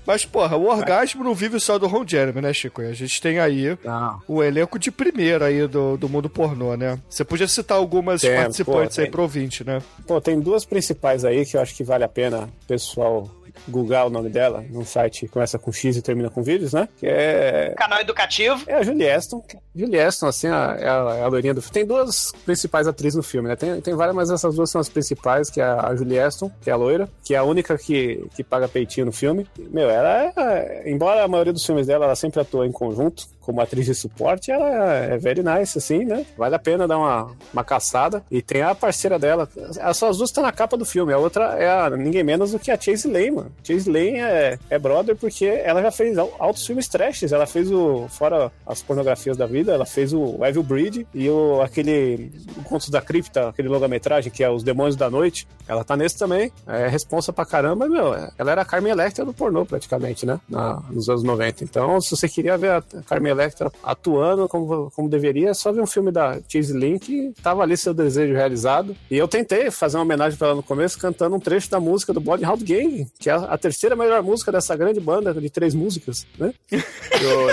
Mas, 0.08 0.24
porra, 0.24 0.56
o 0.56 0.68
orgasmo 0.68 1.22
não 1.22 1.36
vive 1.36 1.60
só 1.60 1.78
do 1.78 1.86
Ron 1.86 2.06
Jeremy, 2.08 2.40
né, 2.40 2.54
Chico? 2.54 2.82
A 2.82 2.94
gente 2.94 3.22
tem 3.22 3.40
aí 3.40 3.78
Não. 3.84 4.22
o 4.26 4.42
elenco 4.42 4.80
de 4.80 4.90
primeira 4.90 5.48
aí 5.48 5.68
do, 5.68 5.98
do 5.98 6.08
mundo 6.08 6.30
pornô, 6.30 6.78
né? 6.78 6.98
Você 7.10 7.26
podia 7.26 7.46
citar 7.48 7.78
algumas 7.78 8.22
Tem, 8.22 8.34
participantes 8.38 8.96
pô, 8.96 9.02
aí 9.02 9.08
tem. 9.08 9.12
pro 9.12 9.24
ouvinte, 9.24 9.66
né? 9.66 9.82
Pô, 10.08 10.22
tem 10.22 10.40
duas 10.40 10.64
principais 10.64 11.26
aí 11.26 11.46
que 11.46 11.58
eu 11.58 11.62
acho 11.62 11.76
que 11.76 11.84
vale 11.84 12.06
a 12.06 12.08
pena 12.08 12.46
o 12.64 12.68
pessoal 12.68 13.30
googar 13.68 14.08
o 14.08 14.10
nome 14.10 14.30
dela 14.30 14.64
num 14.70 14.86
site 14.86 15.22
que 15.22 15.28
começa 15.28 15.58
com 15.60 15.72
X 15.72 15.96
e 15.98 16.02
termina 16.02 16.30
com 16.30 16.42
vídeos, 16.44 16.74
né? 16.74 16.88
Que 16.98 17.06
é 17.08 17.74
Canal 17.78 18.00
educativo. 18.00 18.64
É 18.68 18.76
a 18.76 18.84
Julie 18.84 19.10
Aston. 19.10 19.44
Julie 19.76 20.00
Aston, 20.00 20.28
assim, 20.28 20.48
a- 20.48 20.76
é 20.80 20.88
a, 20.88 21.16
é 21.20 21.24
a 21.24 21.28
loirinha 21.28 21.54
do 21.54 21.62
filme. 21.62 21.74
Tem 21.74 21.86
duas 21.86 22.32
principais 22.46 22.88
atrizes 22.88 23.16
no 23.16 23.24
filme, 23.24 23.48
né? 23.50 23.56
Tem, 23.56 23.80
tem 23.82 23.94
várias, 23.96 24.16
mas 24.16 24.30
essas 24.32 24.56
duas 24.56 24.70
são 24.70 24.82
as 24.82 24.90
principais, 24.90 25.50
que 25.50 25.62
é 25.62 25.64
a 25.66 25.96
Julie 25.96 26.20
Aston, 26.20 26.52
que 26.62 26.70
é 26.70 26.74
a 26.74 26.76
loira, 26.76 27.08
que 27.24 27.34
é 27.36 27.38
a 27.38 27.44
única 27.44 27.78
que, 27.78 28.26
que 28.36 28.44
paga 28.44 28.68
peitinho 28.68 29.06
no 29.06 29.12
filme. 29.12 29.48
Meu, 29.58 29.90
ela 29.90 30.32
é... 30.38 30.90
Embora 30.90 31.24
a 31.24 31.28
maioria 31.28 31.54
dos 31.54 31.66
filmes 31.66 31.88
dela, 31.88 32.06
ela 32.06 32.16
sempre 32.16 32.40
atua 32.42 32.66
em 32.66 32.72
conjunto, 32.72 33.26
como 33.48 33.62
atriz 33.62 33.86
de 33.86 33.96
suporte, 33.96 34.52
ela 34.52 34.68
é 34.94 35.18
very 35.18 35.42
nice, 35.42 35.78
assim, 35.78 36.04
né? 36.04 36.26
Vale 36.38 36.54
a 36.54 36.60
pena 36.60 36.86
dar 36.86 36.98
uma, 36.98 37.32
uma 37.54 37.64
caçada. 37.64 38.22
E 38.30 38.42
tem 38.42 38.62
a 38.62 38.76
parceira 38.76 39.18
dela. 39.18 39.48
As 39.82 39.96
suas 39.96 40.18
duas 40.18 40.30
estão 40.30 40.44
na 40.44 40.52
capa 40.52 40.76
do 40.76 40.84
filme. 40.86 41.14
A 41.14 41.18
outra 41.18 41.56
é 41.58 41.70
a, 41.70 41.90
ninguém 41.92 42.24
menos 42.26 42.52
do 42.52 42.60
que 42.60 42.70
a 42.70 42.78
Chase 42.80 43.08
Lane, 43.08 43.32
mano. 43.32 43.52
Chase 43.64 43.90
Lane 43.90 44.20
é, 44.20 44.60
é 44.70 44.78
brother 44.78 45.16
porque 45.16 45.46
ela 45.46 45.82
já 45.82 45.92
fez 45.92 46.18
al- 46.18 46.36
altos 46.38 46.66
filmes 46.68 46.90
trashes. 46.90 47.32
Ela 47.32 47.46
fez 47.48 47.72
o. 47.72 48.06
Fora 48.10 48.52
as 48.66 48.82
pornografias 48.82 49.38
da 49.38 49.46
vida, 49.46 49.72
ela 49.74 49.86
fez 49.86 50.12
o 50.12 50.44
Evil 50.46 50.64
Breed 50.64 51.08
e 51.14 51.30
o, 51.30 51.62
aquele. 51.62 52.30
O 52.58 52.64
Contos 52.64 52.90
da 52.90 53.02
Cripta, 53.02 53.48
aquele 53.48 53.70
longa-metragem 53.70 54.30
que 54.30 54.44
é 54.44 54.50
Os 54.50 54.62
Demônios 54.64 54.98
da 54.98 55.10
Noite. 55.10 55.48
Ela 55.68 55.86
tá 55.86 55.96
nesse 55.96 56.18
também. 56.18 56.52
É 56.68 56.88
responsa 56.90 57.32
pra 57.32 57.46
caramba, 57.46 57.88
meu. 57.88 58.14
Ela 58.38 58.52
era 58.52 58.62
a 58.62 58.66
Carmen 58.66 58.92
Electra 58.92 59.24
do 59.24 59.34
pornô, 59.34 59.66
praticamente, 59.66 60.26
né? 60.26 60.38
Na- 60.50 60.84
nos 60.90 61.08
anos 61.08 61.24
90. 61.24 61.64
Então, 61.64 62.02
se 62.02 62.12
você 62.16 62.28
queria 62.28 62.58
ver 62.58 62.72
a 62.72 62.84
Carmen 63.08 63.32
Electra 63.38 63.72
atuando 63.84 64.48
como, 64.48 64.92
como 64.96 65.10
deveria, 65.10 65.50
é 65.50 65.54
só 65.54 65.72
ver 65.72 65.82
um 65.82 65.86
filme 65.88 66.12
da 66.12 66.40
Chase 66.48 66.74
Lane 66.74 67.00
que 67.00 67.34
tava 67.42 67.64
ali 67.64 67.78
seu 67.78 67.94
desejo 67.94 68.34
realizado. 68.34 68.96
E 69.12 69.18
eu 69.18 69.28
tentei 69.28 69.70
fazer 69.72 69.98
uma 69.98 70.04
homenagem 70.04 70.38
pra 70.38 70.48
ela 70.48 70.56
no 70.58 70.64
começo, 70.64 70.98
cantando 71.00 71.36
um 71.36 71.40
trecho 71.40 71.70
da 71.70 71.80
música 71.80 72.14
do 72.14 72.20
Bloodhound 72.22 72.64
Gang, 72.64 73.08
que 73.20 73.30
é 73.30 73.34
a 73.34 73.58
a 73.58 73.58
terceira 73.58 73.96
melhor 73.96 74.22
música 74.22 74.52
dessa 74.52 74.76
grande 74.76 75.00
banda 75.00 75.34
de 75.34 75.50
três 75.50 75.74
músicas, 75.74 76.26
né? 76.38 76.54
Eu- 76.72 77.48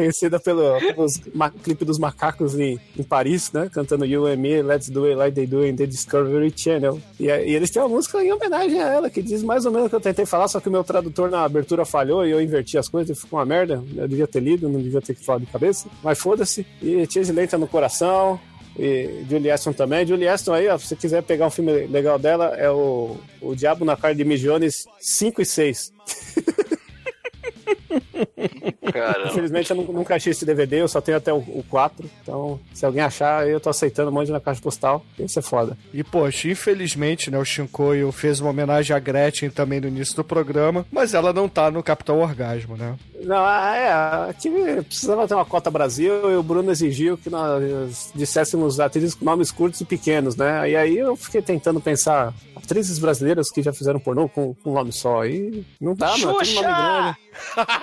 Conhecida 0.00 0.40
pelo, 0.40 0.78
pelos 0.78 1.20
ma- 1.34 1.50
clipe 1.50 1.84
dos 1.84 1.98
macacos 1.98 2.58
em, 2.58 2.80
em 2.98 3.02
Paris, 3.02 3.52
né? 3.52 3.68
Cantando 3.72 4.06
You 4.06 4.26
and 4.26 4.36
Me, 4.36 4.62
Let's 4.62 4.88
Do 4.88 5.04
It 5.04 5.14
Like 5.16 5.34
They 5.34 5.46
Do 5.46 5.66
in 5.66 5.76
the 5.76 5.86
Discovery 5.86 6.52
Channel. 6.56 6.98
E, 7.18 7.30
a- 7.30 7.42
e 7.42 7.54
eles 7.54 7.70
têm 7.70 7.82
uma 7.82 7.88
música 7.88 8.22
em 8.24 8.32
homenagem 8.32 8.80
a 8.82 8.88
ela, 8.88 9.10
que 9.10 9.20
diz 9.20 9.42
mais 9.42 9.66
ou 9.66 9.72
menos 9.72 9.86
o 9.86 9.90
que 9.90 9.96
eu 9.96 10.00
tentei 10.00 10.24
falar, 10.24 10.48
só 10.48 10.58
que 10.58 10.68
o 10.68 10.72
meu 10.72 10.82
tradutor 10.82 11.30
na 11.30 11.44
abertura 11.44 11.84
falhou 11.84 12.24
e 12.26 12.30
eu 12.30 12.40
inverti 12.40 12.78
as 12.78 12.88
coisas 12.88 13.14
e 13.16 13.20
ficou 13.20 13.38
uma 13.38 13.44
merda. 13.44 13.84
Eu 13.94 14.08
devia 14.08 14.26
ter 14.26 14.40
lido, 14.40 14.68
não 14.70 14.80
devia 14.80 15.02
ter 15.02 15.14
falado 15.16 15.44
de 15.44 15.52
cabeça. 15.52 15.86
Mas 16.02 16.18
foda-se. 16.18 16.66
E 16.80 17.06
Chase 17.10 17.32
tá 17.46 17.58
no 17.58 17.68
coração. 17.68 18.40
E 18.78 19.24
Julie 19.28 19.50
Aston 19.50 19.72
também. 19.74 20.06
Julie 20.06 20.28
Aston 20.28 20.54
aí, 20.54 20.66
ó, 20.68 20.78
se 20.78 20.86
você 20.86 20.96
quiser 20.96 21.22
pegar 21.22 21.46
um 21.46 21.50
filme 21.50 21.86
legal 21.88 22.18
dela, 22.18 22.54
é 22.56 22.70
o, 22.70 23.16
o 23.42 23.54
Diabo 23.54 23.84
na 23.84 23.96
Cara 23.96 24.14
de 24.14 24.24
Mijones 24.24 24.86
5 24.98 25.42
e 25.42 25.44
6. 25.44 25.92
Caramba. 28.92 29.28
Infelizmente 29.30 29.70
eu 29.70 29.76
nu- 29.76 29.92
nunca 29.92 30.14
achei 30.16 30.30
esse 30.32 30.44
DVD, 30.44 30.80
eu 30.80 30.88
só 30.88 31.00
tenho 31.00 31.18
até 31.18 31.32
o, 31.32 31.38
o 31.38 31.64
4. 31.68 32.08
Então, 32.22 32.58
se 32.72 32.84
alguém 32.84 33.02
achar, 33.02 33.46
eu 33.48 33.60
tô 33.60 33.68
aceitando, 33.70 34.10
mande 34.12 34.30
na 34.32 34.40
caixa 34.40 34.60
postal. 34.60 35.04
Isso 35.18 35.38
é 35.38 35.42
foda. 35.42 35.76
E, 35.92 36.02
poxa, 36.02 36.48
infelizmente, 36.48 37.30
né, 37.30 37.38
o 37.38 37.44
Shinkoio 37.44 38.10
fez 38.12 38.40
uma 38.40 38.50
homenagem 38.50 38.94
a 38.94 38.98
Gretchen 38.98 39.50
também 39.50 39.80
no 39.80 39.88
início 39.88 40.16
do 40.16 40.24
programa, 40.24 40.86
mas 40.90 41.14
ela 41.14 41.32
não 41.32 41.48
tá 41.48 41.70
no 41.70 41.82
Capitão 41.82 42.20
Orgasmo, 42.20 42.76
né? 42.76 42.96
Não, 43.22 43.44
ah, 43.44 43.76
é, 43.76 44.30
aqui 44.30 44.50
precisava 44.86 45.28
ter 45.28 45.34
uma 45.34 45.44
cota 45.44 45.70
Brasil 45.70 46.30
e 46.30 46.36
o 46.36 46.42
Bruno 46.42 46.70
exigiu 46.70 47.18
que 47.18 47.28
nós 47.28 48.10
disséssemos 48.14 48.80
atrizes 48.80 49.14
com 49.14 49.24
nomes 49.24 49.50
curtos 49.50 49.80
e 49.80 49.84
pequenos, 49.84 50.36
né? 50.36 50.70
E 50.70 50.76
aí 50.76 50.96
eu 50.96 51.14
fiquei 51.16 51.42
tentando 51.42 51.80
pensar 51.80 52.32
atrizes 52.56 52.98
brasileiras 52.98 53.50
que 53.50 53.62
já 53.62 53.72
fizeram 53.72 54.00
pornô 54.00 54.28
com, 54.28 54.54
com 54.54 54.70
um 54.70 54.74
nome 54.74 54.92
só. 54.92 55.24
E 55.26 55.64
não 55.80 55.94
dá, 55.94 56.16
mano. 56.16 56.16
é 56.16 56.18
Tudo 56.20 56.32
nome 56.32 56.44
Xuxa! 56.46 56.62
grande. 56.62 57.16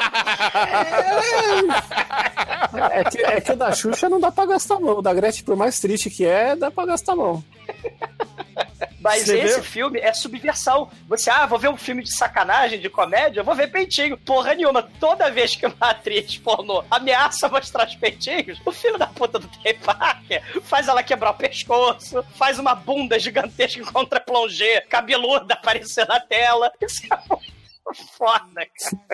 É 2.92 3.04
que, 3.04 3.18
é 3.22 3.42
que 3.42 3.52
o 3.52 3.56
da 3.56 3.72
Xuxa 3.72 4.10
não 4.10 4.20
dá 4.20 4.32
pra 4.32 4.46
gastar 4.46 4.76
a 4.76 4.80
mão. 4.80 4.98
O 5.00 5.02
da 5.02 5.14
Gretchen, 5.14 5.44
por 5.44 5.56
mais 5.56 5.80
triste 5.80 6.10
que 6.10 6.26
é, 6.26 6.56
dá 6.56 6.70
pra 6.72 6.86
gastar 6.86 7.14
a 7.14 7.16
mão. 7.16 7.44
Mas 9.00 9.26
Você 9.26 9.38
esse 9.40 9.60
vê? 9.62 9.66
filme 9.66 10.00
é 10.00 10.14
subversão. 10.14 10.90
Você, 11.08 11.30
ah, 11.30 11.46
vou 11.46 11.60
ver 11.60 11.70
um 11.70 11.78
filme 11.78 12.04
de 12.04 12.14
sacanagem, 12.16 12.80
de 12.80 12.90
comédia, 12.90 13.44
vou 13.44 13.56
ver 13.56 13.72
peitinho. 13.72 14.18
Porra 14.18 14.54
nenhuma. 14.54 14.84
Toda 15.00 15.30
vez 15.32 15.56
que 15.56 15.66
uma 15.66 15.76
atriz 15.80 16.38
pornô 16.38 16.84
ameaça 16.90 17.48
mostrar 17.48 17.88
os 17.88 17.96
peitinhos, 17.96 18.60
o 18.66 18.72
filho 18.72 18.98
da 18.98 19.08
puta 19.08 19.40
do 19.40 19.48
Trey 19.48 19.76
Parker 19.76 20.42
faz 20.64 20.88
ela 20.88 21.04
quebrar 21.04 21.32
o 21.32 21.36
pescoço, 21.36 22.24
faz 22.36 22.60
uma 22.60 22.74
bunda 22.76 23.20
gigantesca 23.20 23.80
em 23.80 23.86
contra-plongé, 23.86 24.82
cabeluda 24.82 25.54
aparecer 25.54 26.08
na 26.08 26.20
tela. 26.20 26.72
Isso 26.82 27.02
é 27.06 27.18
muito 27.30 27.57
foda, 28.18 28.42
cara. 28.56 29.08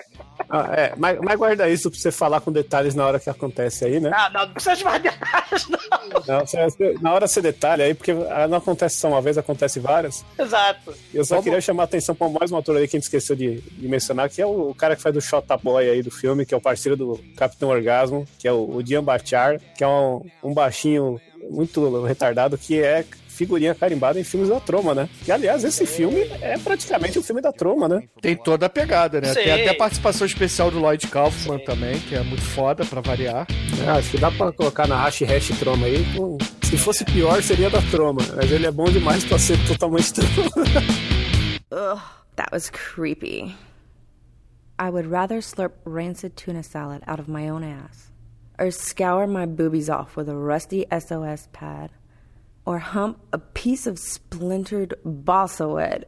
Ah, 0.48 0.74
é, 0.76 0.92
mas, 0.96 1.18
mas 1.20 1.36
guarda 1.38 1.68
isso 1.68 1.90
pra 1.90 1.98
você 1.98 2.10
falar 2.12 2.40
com 2.40 2.52
detalhes 2.52 2.94
na 2.94 3.06
hora 3.06 3.18
que 3.20 3.30
acontece 3.30 3.84
aí, 3.84 4.00
né? 4.00 4.10
Ah, 4.12 4.28
não, 4.30 4.46
não 4.46 4.52
precisa 4.52 4.76
de 4.76 4.84
mais 4.84 5.02
detalhes, 5.02 5.68
não. 5.68 5.78
Não, 6.26 6.46
você- 6.46 6.94
na 7.00 7.12
hora 7.12 7.26
você 7.26 7.40
detalha 7.40 7.84
aí, 7.84 7.94
porque 7.94 8.10
ah, 8.30 8.46
não 8.48 8.58
acontece 8.58 8.96
só 8.96 9.08
uma 9.08 9.20
vez, 9.22 9.38
acontece 9.38 9.80
várias. 9.80 10.24
Exato. 10.38 10.94
Eu 11.12 11.24
só 11.24 11.40
queria 11.40 11.60
chamar 11.60 11.84
a 11.84 11.86
atenção 11.86 12.14
para 12.14 12.28
mais 12.28 12.50
um 12.52 12.56
ator 12.58 12.76
aí 12.76 12.86
que 12.88 12.96
a 12.96 12.98
gente 12.98 13.04
esqueceu 13.04 13.34
de, 13.36 13.60
de 13.60 13.88
mencionar, 13.88 14.28
que 14.28 14.42
é 14.42 14.46
o, 14.46 14.70
o 14.70 14.74
cara 14.74 14.94
que 14.96 15.02
faz 15.02 15.14
do 15.14 15.20
Shota 15.20 15.56
Boy 15.56 15.88
aí 15.88 16.02
do 16.02 16.10
filme, 16.10 16.44
que 16.44 16.52
é 16.54 16.56
o 16.56 16.60
parceiro 16.60 16.96
do 16.96 17.18
Capitão 17.36 17.68
Orgasmo, 17.70 18.26
que 18.38 18.46
é 18.48 18.52
o, 18.52 18.76
o 18.76 18.82
Dian 18.82 19.02
Bachar, 19.02 19.60
que 19.76 19.82
é 19.84 19.88
um, 19.88 20.24
um 20.42 20.52
baixinho 20.52 21.20
muito 21.50 22.02
retardado, 22.04 22.56
que 22.58 22.80
é 22.82 23.04
figurinha 23.34 23.74
carimbada 23.74 24.18
em 24.18 24.24
filmes 24.24 24.48
da 24.48 24.60
Troma, 24.60 24.94
né? 24.94 25.08
Que, 25.24 25.32
aliás, 25.32 25.64
esse 25.64 25.84
filme 25.84 26.20
é 26.40 26.56
praticamente 26.58 27.18
um 27.18 27.22
filme 27.22 27.42
da 27.42 27.52
Troma, 27.52 27.88
né? 27.88 28.02
Tem 28.20 28.36
toda 28.36 28.66
a 28.66 28.68
pegada, 28.68 29.20
né? 29.20 29.28
Sim. 29.28 29.42
Tem 29.42 29.52
até 29.52 29.74
participação 29.74 30.26
especial 30.26 30.70
do 30.70 30.78
Lloyd 30.78 31.06
Kaufman 31.08 31.58
também, 31.58 31.98
que 32.00 32.14
é 32.14 32.22
muito 32.22 32.42
foda 32.42 32.84
pra 32.84 33.00
variar. 33.00 33.46
É, 33.84 33.90
acho 33.90 34.12
que 34.12 34.18
dá 34.18 34.30
pra 34.30 34.52
colocar 34.52 34.86
na 34.86 34.96
hash 34.96 35.20
hash 35.22 35.48
Troma 35.58 35.86
aí. 35.86 36.04
Se 36.62 36.76
fosse 36.78 37.04
pior, 37.04 37.42
seria 37.42 37.68
da 37.68 37.82
Troma. 37.82 38.20
Mas 38.36 38.50
ele 38.50 38.66
é 38.66 38.70
bom 38.70 38.84
demais 38.84 39.24
pra 39.24 39.38
ser 39.38 39.58
totalmente 39.66 40.12
Troma. 40.12 40.50
Ugh, 41.72 42.00
that 42.36 42.52
was 42.52 42.70
creepy. 42.70 43.54
I 44.78 44.90
would 44.90 45.06
rather 45.06 45.40
slurp 45.40 45.72
rancid 45.84 46.36
tuna 46.36 46.62
salad 46.62 47.02
out 47.06 47.20
of 47.20 47.28
my 47.28 47.48
own 47.48 47.62
ass, 47.62 48.10
or 48.58 48.70
scour 48.70 49.26
my 49.26 49.46
boobies 49.46 49.88
off 49.88 50.16
with 50.16 50.28
a 50.28 50.36
rusty 50.36 50.84
SOS 50.90 51.48
pad, 51.52 51.90
or 52.64 52.78
hump 52.78 53.18
a 53.32 53.38
piece 53.38 53.86
of 53.86 53.98
splintered 53.98 54.94
balsa 55.04 55.68
wood. 55.68 56.06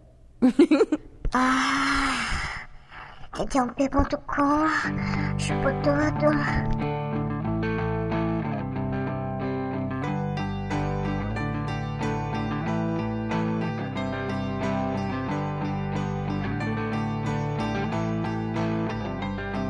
TDUMP.com, 3.32 4.70
chupo 5.38 5.70
tudo. 5.82 7.05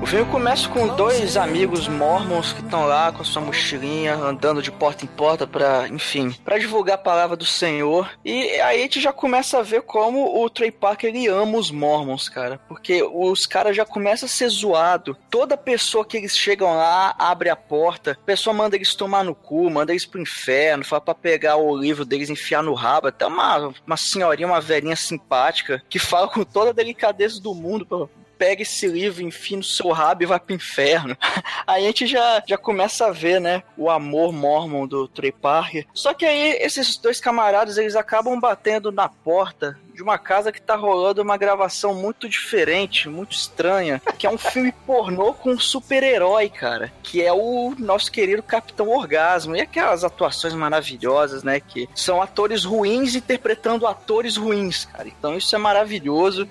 O 0.07 0.09
filme 0.09 0.31
começa 0.31 0.69
com 0.69 0.87
dois 0.95 1.37
amigos 1.37 1.89
mormons 1.89 2.53
que 2.53 2.61
estão 2.61 2.87
lá 2.87 3.11
com 3.11 3.23
a 3.23 3.25
sua 3.25 3.43
mochilinha, 3.43 4.15
andando 4.15 4.63
de 4.63 4.71
porta 4.71 5.05
em 5.05 5.09
porta 5.09 5.49
pra, 5.49 5.89
enfim, 5.89 6.31
pra 6.45 6.59
divulgar 6.59 6.95
a 6.95 6.99
palavra 6.99 7.37
do 7.37 7.45
Senhor. 7.45 8.09
E 8.25 8.49
aí 8.61 8.79
a 8.79 8.83
gente 8.83 9.01
já 9.01 9.13
começa 9.13 9.59
a 9.59 9.63
ver 9.63 9.83
como 9.83 10.41
o 10.41 10.49
Trey 10.49 10.71
Parker 10.71 11.11
ele 11.11 11.27
ama 11.27 11.59
os 11.59 11.73
mormons, 11.73 12.29
cara. 12.29 12.61
Porque 12.69 13.03
os 13.03 13.47
caras 13.47 13.75
já 13.75 13.85
começam 13.85 14.27
a 14.27 14.31
ser 14.31 14.49
zoado. 14.49 15.17
Toda 15.29 15.57
pessoa 15.57 16.05
que 16.05 16.19
eles 16.19 16.37
chegam 16.37 16.77
lá 16.77 17.13
abre 17.19 17.51
a 17.51 17.57
porta, 17.57 18.13
a 18.13 18.27
pessoa 18.27 18.55
manda 18.55 18.77
eles 18.77 18.95
tomar 18.95 19.25
no 19.25 19.35
cu, 19.35 19.69
manda 19.69 19.91
eles 19.91 20.07
pro 20.07 20.23
inferno, 20.23 20.85
fala 20.85 21.01
pra 21.01 21.15
pegar 21.17 21.57
o 21.57 21.77
livro 21.77 22.05
deles 22.05 22.31
enfiar 22.31 22.63
no 22.63 22.75
rabo. 22.75 23.09
Até 23.09 23.27
uma, 23.27 23.75
uma 23.85 23.97
senhorinha, 23.97 24.47
uma 24.47 24.61
velhinha 24.61 24.95
simpática, 24.95 25.83
que 25.89 25.99
fala 25.99 26.29
com 26.29 26.45
toda 26.45 26.71
a 26.71 26.73
delicadeza 26.73 27.41
do 27.41 27.53
mundo 27.53 28.09
pega 28.39 28.63
esse 28.63 28.87
livro, 28.87 29.23
enfia 29.23 29.57
no 29.57 29.63
seu 29.63 29.91
rabo 29.91 30.23
e 30.23 30.27
vai 30.27 30.39
pro 30.39 30.55
inferno. 30.55 31.17
Aí 31.67 31.85
a 31.85 31.87
gente 31.87 32.07
já, 32.07 32.43
já 32.47 32.57
começa 32.57 33.07
a 33.07 33.11
ver, 33.11 33.41
né, 33.41 33.63
o 33.77 33.91
amor 33.91 34.33
mormon 34.33 34.87
do 34.87 35.09
Trey 35.09 35.33
Parker. 35.33 35.87
Só 35.93 36.15
que 36.15 36.25
aí 36.25 36.59
esses 36.61 36.97
dois 36.97 37.21
camaradas, 37.21 37.77
eles 37.77 37.97
acabam 37.97 38.39
batendo 38.39 38.93
na 38.93 39.09
porta 39.09 39.77
de 39.97 40.03
uma 40.03 40.19
casa 40.19 40.53
que 40.53 40.61
tá 40.61 40.77
rolando 40.77 41.23
uma 41.23 41.39
gravação 41.39 41.95
muito 41.95 42.29
diferente, 42.29 43.09
muito 43.09 43.33
estranha, 43.33 44.01
que 44.19 44.27
é 44.27 44.31
um 44.31 44.37
filme 44.37 44.71
pornô 44.71 45.33
com 45.33 45.53
um 45.53 45.59
super-herói, 45.59 46.51
cara, 46.51 46.93
que 47.03 47.23
é 47.23 47.33
o 47.33 47.75
nosso 47.79 48.13
querido 48.13 48.43
Capitão 48.43 48.89
Orgasmo. 48.91 49.57
E 49.57 49.61
aquelas 49.63 50.05
atuações 50.05 50.53
maravilhosas, 50.53 51.43
né, 51.43 51.61
que 51.61 51.89
são 51.95 52.21
atores 52.21 52.65
ruins 52.65 53.15
interpretando 53.15 53.87
atores 53.87 54.37
ruins, 54.37 54.85
cara. 54.85 55.09
Então 55.09 55.37
isso 55.37 55.55
é 55.57 55.59
maravilhoso. 55.59 56.47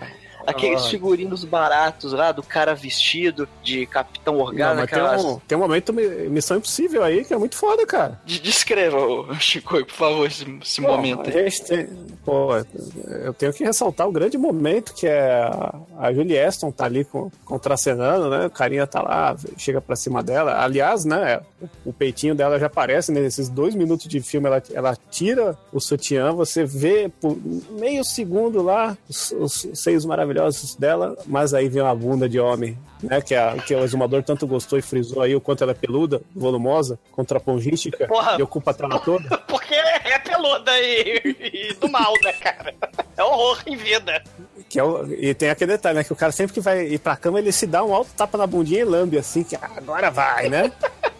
Aqueles 0.47 0.85
figurinos 0.87 1.43
baratos 1.43 2.13
lá 2.13 2.31
do 2.31 2.43
cara 2.43 2.73
vestido 2.75 3.47
de 3.63 3.85
Capitão 3.85 4.35
Não, 4.35 4.41
Orgasmo, 4.41 4.81
mas 4.81 4.89
tem 4.89 4.99
aquelas... 4.99 5.23
um, 5.25 5.39
tem 5.39 5.57
um 5.57 5.61
momento 5.61 5.93
mi- 5.93 6.29
Missão 6.29 6.57
Impossível 6.57 7.03
aí 7.03 7.23
que 7.25 7.33
é 7.33 7.37
muito 7.37 7.55
foda, 7.55 7.85
cara. 7.85 8.19
De- 8.25 8.39
Descreva, 8.39 8.97
Chico, 9.39 9.83
por 9.85 9.91
favor, 9.93 10.27
esse, 10.27 10.45
esse 10.61 10.81
Bom, 10.81 10.87
momento 10.95 11.27
aí. 11.29 11.51
tem, 11.67 11.87
pô, 12.23 12.49
eu 13.23 13.33
tenho 13.33 13.51
que 13.53 13.63
ressaltar 13.63 14.07
o 14.07 14.11
grande 14.11 14.37
momento 14.37 14.93
que 14.93 15.07
é 15.07 15.41
a, 15.41 15.75
a 15.99 16.13
Julie 16.13 16.37
Aston 16.39 16.71
tá 16.71 16.85
ali 16.85 17.03
com, 17.05 17.31
contracenando, 17.43 18.29
né? 18.29 18.45
O 18.45 18.49
carinha 18.49 18.85
tá 18.85 19.01
lá, 19.01 19.35
chega 19.57 19.81
pra 19.81 19.95
cima 19.95 20.21
dela. 20.21 20.63
Aliás, 20.63 21.05
né? 21.05 21.41
O 21.85 21.91
peitinho 21.93 22.35
dela 22.35 22.59
já 22.59 22.67
aparece 22.67 23.11
nesses 23.11 23.49
dois 23.49 23.73
minutos 23.75 24.07
de 24.07 24.19
filme. 24.21 24.47
Ela, 24.47 24.61
ela 24.73 24.97
tira 25.09 25.57
o 25.73 25.79
sutiã, 25.79 26.31
você 26.33 26.63
vê 26.65 27.09
por 27.21 27.37
meio 27.71 28.03
segundo 28.03 28.61
lá 28.61 28.95
os, 29.09 29.31
os 29.31 29.67
seios 29.73 30.05
maravilhosos 30.05 30.34
dela, 30.79 31.17
mas 31.25 31.53
aí 31.53 31.67
vem 31.69 31.81
uma 31.81 31.95
bunda 31.95 32.27
de 32.29 32.39
homem. 32.39 32.77
Né, 33.03 33.21
que, 33.21 33.35
a, 33.35 33.55
que 33.57 33.75
o 33.75 33.83
exumador 33.83 34.23
tanto 34.23 34.47
gostou 34.47 34.79
e 34.79 34.81
frisou 34.81 35.21
aí 35.21 35.35
o 35.35 35.41
quanto 35.41 35.61
ela 35.63 35.73
é 35.73 35.75
peluda, 35.75 36.21
volumosa, 36.35 36.97
contrapongística 37.11 38.07
Porra. 38.07 38.37
e 38.39 38.41
ocupa 38.41 38.71
a 38.71 38.73
tela 38.73 38.99
toda. 38.99 39.37
Porque 39.47 39.75
é 39.75 40.17
peluda 40.19 40.71
e, 40.79 41.69
e 41.69 41.73
do 41.75 41.87
mal, 41.89 42.13
né, 42.23 42.33
cara? 42.33 42.73
É 43.15 43.23
horror 43.23 43.61
em 43.67 43.75
vida. 43.75 44.23
Que 44.69 44.79
é 44.79 44.83
o- 44.83 45.05
e 45.13 45.33
tem 45.35 45.49
aquele 45.49 45.73
detalhe, 45.73 45.97
né? 45.97 46.03
Que 46.03 46.13
o 46.13 46.15
cara 46.15 46.31
sempre 46.31 46.53
que 46.53 46.61
vai 46.61 46.85
ir 46.87 46.97
pra 46.99 47.15
cama, 47.15 47.37
ele 47.37 47.51
se 47.51 47.67
dá 47.67 47.83
um 47.83 47.93
alto 47.93 48.09
tapa 48.15 48.37
na 48.37 48.47
bundinha 48.47 48.81
e 48.81 48.85
lambe 48.85 49.17
assim, 49.19 49.43
que 49.43 49.55
ah, 49.55 49.69
agora 49.77 50.09
vai, 50.09 50.49
né? 50.49 50.71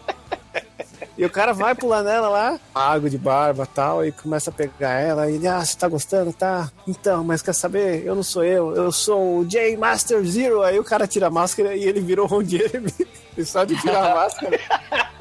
E 1.16 1.24
o 1.24 1.30
cara 1.30 1.52
vai 1.52 1.74
pular 1.74 2.02
nela 2.02 2.28
lá, 2.28 2.60
água 2.74 3.08
de 3.08 3.16
barba 3.16 3.64
e 3.64 3.74
tal, 3.74 4.04
e 4.04 4.12
começa 4.12 4.50
a 4.50 4.52
pegar 4.52 5.00
ela, 5.00 5.30
e 5.30 5.36
ele, 5.36 5.48
ah, 5.48 5.64
você 5.64 5.76
tá 5.76 5.88
gostando, 5.88 6.32
tá? 6.32 6.70
Então, 6.86 7.24
mas 7.24 7.40
quer 7.40 7.54
saber? 7.54 8.04
Eu 8.04 8.14
não 8.14 8.22
sou 8.22 8.44
eu, 8.44 8.74
eu 8.74 8.92
sou 8.92 9.38
o 9.38 9.44
J 9.46 9.76
Master 9.76 10.22
Zero. 10.24 10.62
Aí 10.62 10.78
o 10.78 10.84
cara 10.84 11.06
tira 11.06 11.28
a 11.28 11.30
máscara 11.30 11.74
e 11.74 11.84
ele 11.84 12.00
virou 12.00 12.26
Ron 12.26 12.44
Jeremy. 12.48 12.92
E 13.36 13.44
só 13.44 13.64
de 13.64 13.80
tirar 13.80 14.12
a 14.12 14.14
máscara. 14.14 14.58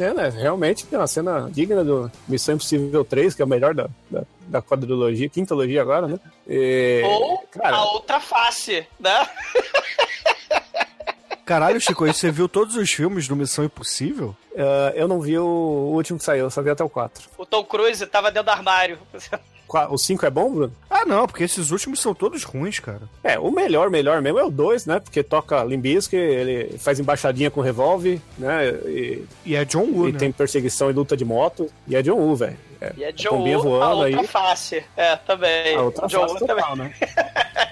É, 0.00 0.14
né? 0.14 0.28
Realmente 0.28 0.86
é 0.92 0.96
uma 0.96 1.08
cena 1.08 1.50
digna 1.50 1.82
do 1.82 2.10
Missão 2.28 2.54
Impossível 2.54 3.04
3, 3.04 3.34
que 3.34 3.42
é 3.42 3.44
o 3.44 3.48
melhor 3.48 3.74
da, 3.74 3.88
da, 4.08 4.22
da 4.46 4.62
quadrilogia, 4.62 5.28
quintologia 5.28 5.82
agora, 5.82 6.06
né? 6.06 6.20
E, 6.46 7.02
Ou 7.04 7.38
cara, 7.50 7.76
a 7.76 7.84
outra 7.84 8.20
face, 8.20 8.86
né? 9.00 9.28
Caralho, 11.48 11.80
Chico, 11.80 12.06
você 12.06 12.30
viu 12.30 12.46
todos 12.46 12.76
os 12.76 12.92
filmes 12.92 13.26
do 13.26 13.34
Missão 13.34 13.64
Impossível? 13.64 14.36
ah, 14.54 14.92
eu 14.94 15.08
não 15.08 15.18
vi 15.18 15.38
o, 15.38 15.46
último 15.94 16.18
que 16.18 16.24
saiu, 16.26 16.44
eu 16.44 16.50
só 16.50 16.60
vi 16.60 16.68
até 16.68 16.84
o 16.84 16.90
4. 16.90 17.26
O 17.38 17.46
Tom 17.46 17.64
Cruise 17.64 18.04
tava 18.06 18.30
dentro 18.30 18.44
do 18.44 18.50
armário. 18.50 18.98
O 19.90 19.96
5 19.98 20.26
é 20.26 20.30
bom, 20.30 20.50
Bruno? 20.52 20.72
Ah, 20.90 21.04
não, 21.06 21.26
porque 21.26 21.44
esses 21.44 21.70
últimos 21.70 22.00
são 22.00 22.14
todos 22.14 22.42
ruins, 22.44 22.80
cara. 22.80 23.02
É, 23.24 23.38
o 23.38 23.50
melhor, 23.50 23.88
melhor 23.88 24.20
mesmo 24.20 24.38
é 24.38 24.44
o 24.44 24.50
2, 24.50 24.84
né? 24.86 24.98
Porque 25.00 25.22
toca 25.22 25.62
Limbisky, 25.64 26.16
ele 26.16 26.78
faz 26.78 26.98
embaixadinha 27.00 27.50
com 27.50 27.60
revólver, 27.62 28.20
né? 28.38 28.68
E, 28.86 29.24
E 29.44 29.56
é 29.56 29.64
John 29.64 29.84
Woo, 29.84 30.08
e 30.08 30.12
né? 30.12 30.18
tem 30.18 30.32
perseguição 30.32 30.90
e 30.90 30.92
luta 30.92 31.16
de 31.16 31.24
moto. 31.24 31.70
E 31.86 31.96
é 31.96 32.02
John 32.02 32.16
Woo, 32.16 32.36
velho. 32.36 32.56
É, 32.80 32.92
E 32.96 33.04
é 33.04 33.12
John 33.12 33.30
pombinha 33.30 33.58
Woo, 33.58 33.82
a 33.82 33.94
outra 33.94 34.20
aí. 34.20 34.26
face. 34.26 34.84
É, 34.96 35.16
também. 35.16 35.76
A 35.76 35.82
outra 35.82 36.06
John 36.06 36.20
face 36.28 36.34
Woo 36.34 36.46
também. 36.46 36.64
total, 36.64 36.76
né? 36.76 36.94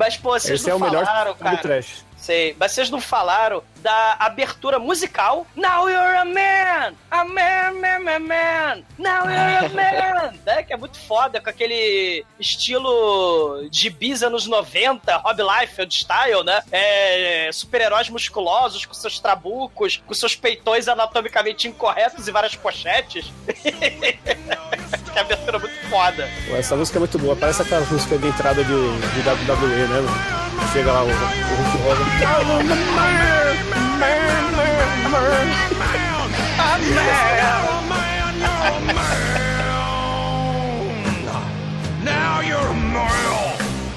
Mas, 0.00 0.16
pô, 0.16 0.30
vocês 0.30 0.60
Esse 0.60 0.70
é 0.70 0.72
não 0.72 0.78
o 0.78 0.80
melhor 0.80 1.04
falaram, 1.04 1.32
do 1.34 1.38
cara. 1.38 1.58
trash. 1.58 2.06
Sei, 2.16 2.56
mas 2.58 2.72
vocês 2.72 2.88
não 2.88 3.02
falaram 3.02 3.62
da 3.76 4.16
abertura 4.18 4.78
musical 4.78 5.46
Now 5.54 5.88
You're 5.90 6.16
a 6.16 6.24
Man! 6.24 6.94
A 7.10 7.24
man, 7.24 7.72
man, 7.80 7.98
man, 8.00 8.18
man! 8.20 8.82
Now 8.98 9.24
You're 9.24 9.66
a 9.66 9.68
Man! 9.68 10.32
né? 10.46 10.62
Que 10.64 10.72
é 10.72 10.76
muito 10.76 10.98
foda, 11.00 11.38
com 11.38 11.50
aquele 11.50 12.24
estilo 12.38 13.68
de 13.70 13.90
bis 13.90 14.22
anos 14.22 14.46
90, 14.46 15.16
Rob 15.18 15.42
Liefeld 15.42 15.94
style, 15.94 16.44
né? 16.44 16.62
É, 16.72 17.50
Super-heróis 17.52 18.08
musculosos, 18.08 18.86
com 18.86 18.94
seus 18.94 19.18
trabucos, 19.18 20.02
com 20.06 20.14
seus 20.14 20.34
peitões 20.34 20.88
anatomicamente 20.88 21.68
incorretos 21.68 22.26
e 22.26 22.30
várias 22.30 22.54
pochetes. 22.56 23.30
que 25.10 25.18
abertura 25.18 25.58
muito 25.58 25.74
foda. 25.88 26.28
Essa 26.52 26.76
música 26.76 26.98
é 26.98 27.00
muito 27.00 27.18
boa, 27.18 27.36
parece 27.36 27.62
aquela 27.62 27.84
música 27.86 28.16
de 28.16 28.28
entrada 28.28 28.62
de, 28.62 28.70
de 28.70 29.28
WWE, 29.28 29.88
né? 29.88 30.00
mano? 30.00 30.40
Chega 30.72 30.92
lá 30.92 31.02
o, 31.02 31.06
o 31.06 31.10
Hulk 31.10 31.76
Hogan. 31.86 32.04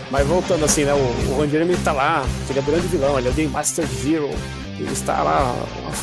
Mas 0.10 0.28
voltando 0.28 0.66
assim, 0.66 0.84
né? 0.84 0.94
O, 0.94 0.98
o 0.98 1.36
Ron 1.38 1.48
Jeremy 1.48 1.76
tá 1.78 1.92
lá, 1.92 2.24
ele 2.50 2.60
é 2.60 2.62
grande 2.62 2.88
vilão, 2.88 3.18
ele 3.18 3.28
é 3.28 3.32
o 3.32 3.34
Game 3.34 3.52
Master 3.52 3.86
Zero. 3.86 4.30
Ele 4.80 4.92
está 4.92 5.24
lá 5.24 5.56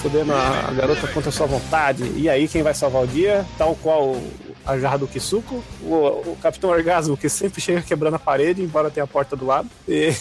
fodendo 0.03 0.33
a 0.33 0.73
garota 0.73 1.07
contra 1.09 1.31
sua 1.31 1.47
vontade. 1.47 2.05
E 2.17 2.29
aí, 2.29 2.49
quem 2.49 2.63
vai 2.63 2.75
salvar 2.75 3.03
o 3.03 3.07
dia? 3.07 3.45
Tal 3.59 3.77
qual 3.77 4.17
a 4.65 4.79
jarra 4.79 4.99
do 4.99 5.07
Kisuko, 5.07 5.63
o, 5.83 5.95
o 6.33 6.39
Capitão 6.43 6.71
Orgasmo, 6.71 7.17
que 7.17 7.29
sempre 7.29 7.61
chega 7.61 7.83
quebrando 7.83 8.15
a 8.15 8.19
parede, 8.19 8.63
embora 8.63 8.91
tenha 8.91 9.05
a 9.05 9.07
porta 9.07 9.37
do 9.37 9.47
lado. 9.47 9.69
E... 9.89 10.13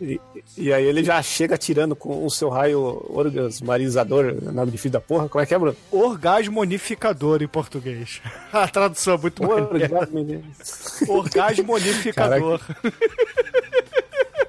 e, 0.00 0.20
e 0.56 0.72
aí 0.72 0.84
ele 0.84 1.02
já 1.02 1.20
chega 1.22 1.56
tirando 1.56 1.96
com 1.96 2.24
o 2.24 2.30
seu 2.30 2.48
raio 2.48 3.04
orgasmarizador, 3.08 4.36
nada 4.42 4.70
difícil 4.70 4.90
da 4.90 5.00
porra. 5.00 5.28
Como 5.28 5.42
é 5.42 5.46
que 5.46 5.54
é, 5.54 5.58
Bruno? 5.58 5.76
Orgasmonificador 5.90 7.42
em 7.42 7.48
português. 7.48 8.20
A 8.52 8.68
tradução 8.68 9.14
é 9.14 9.18
muito 9.18 9.42
maneira. 9.42 10.42
Orgasmonificador. 11.08 12.60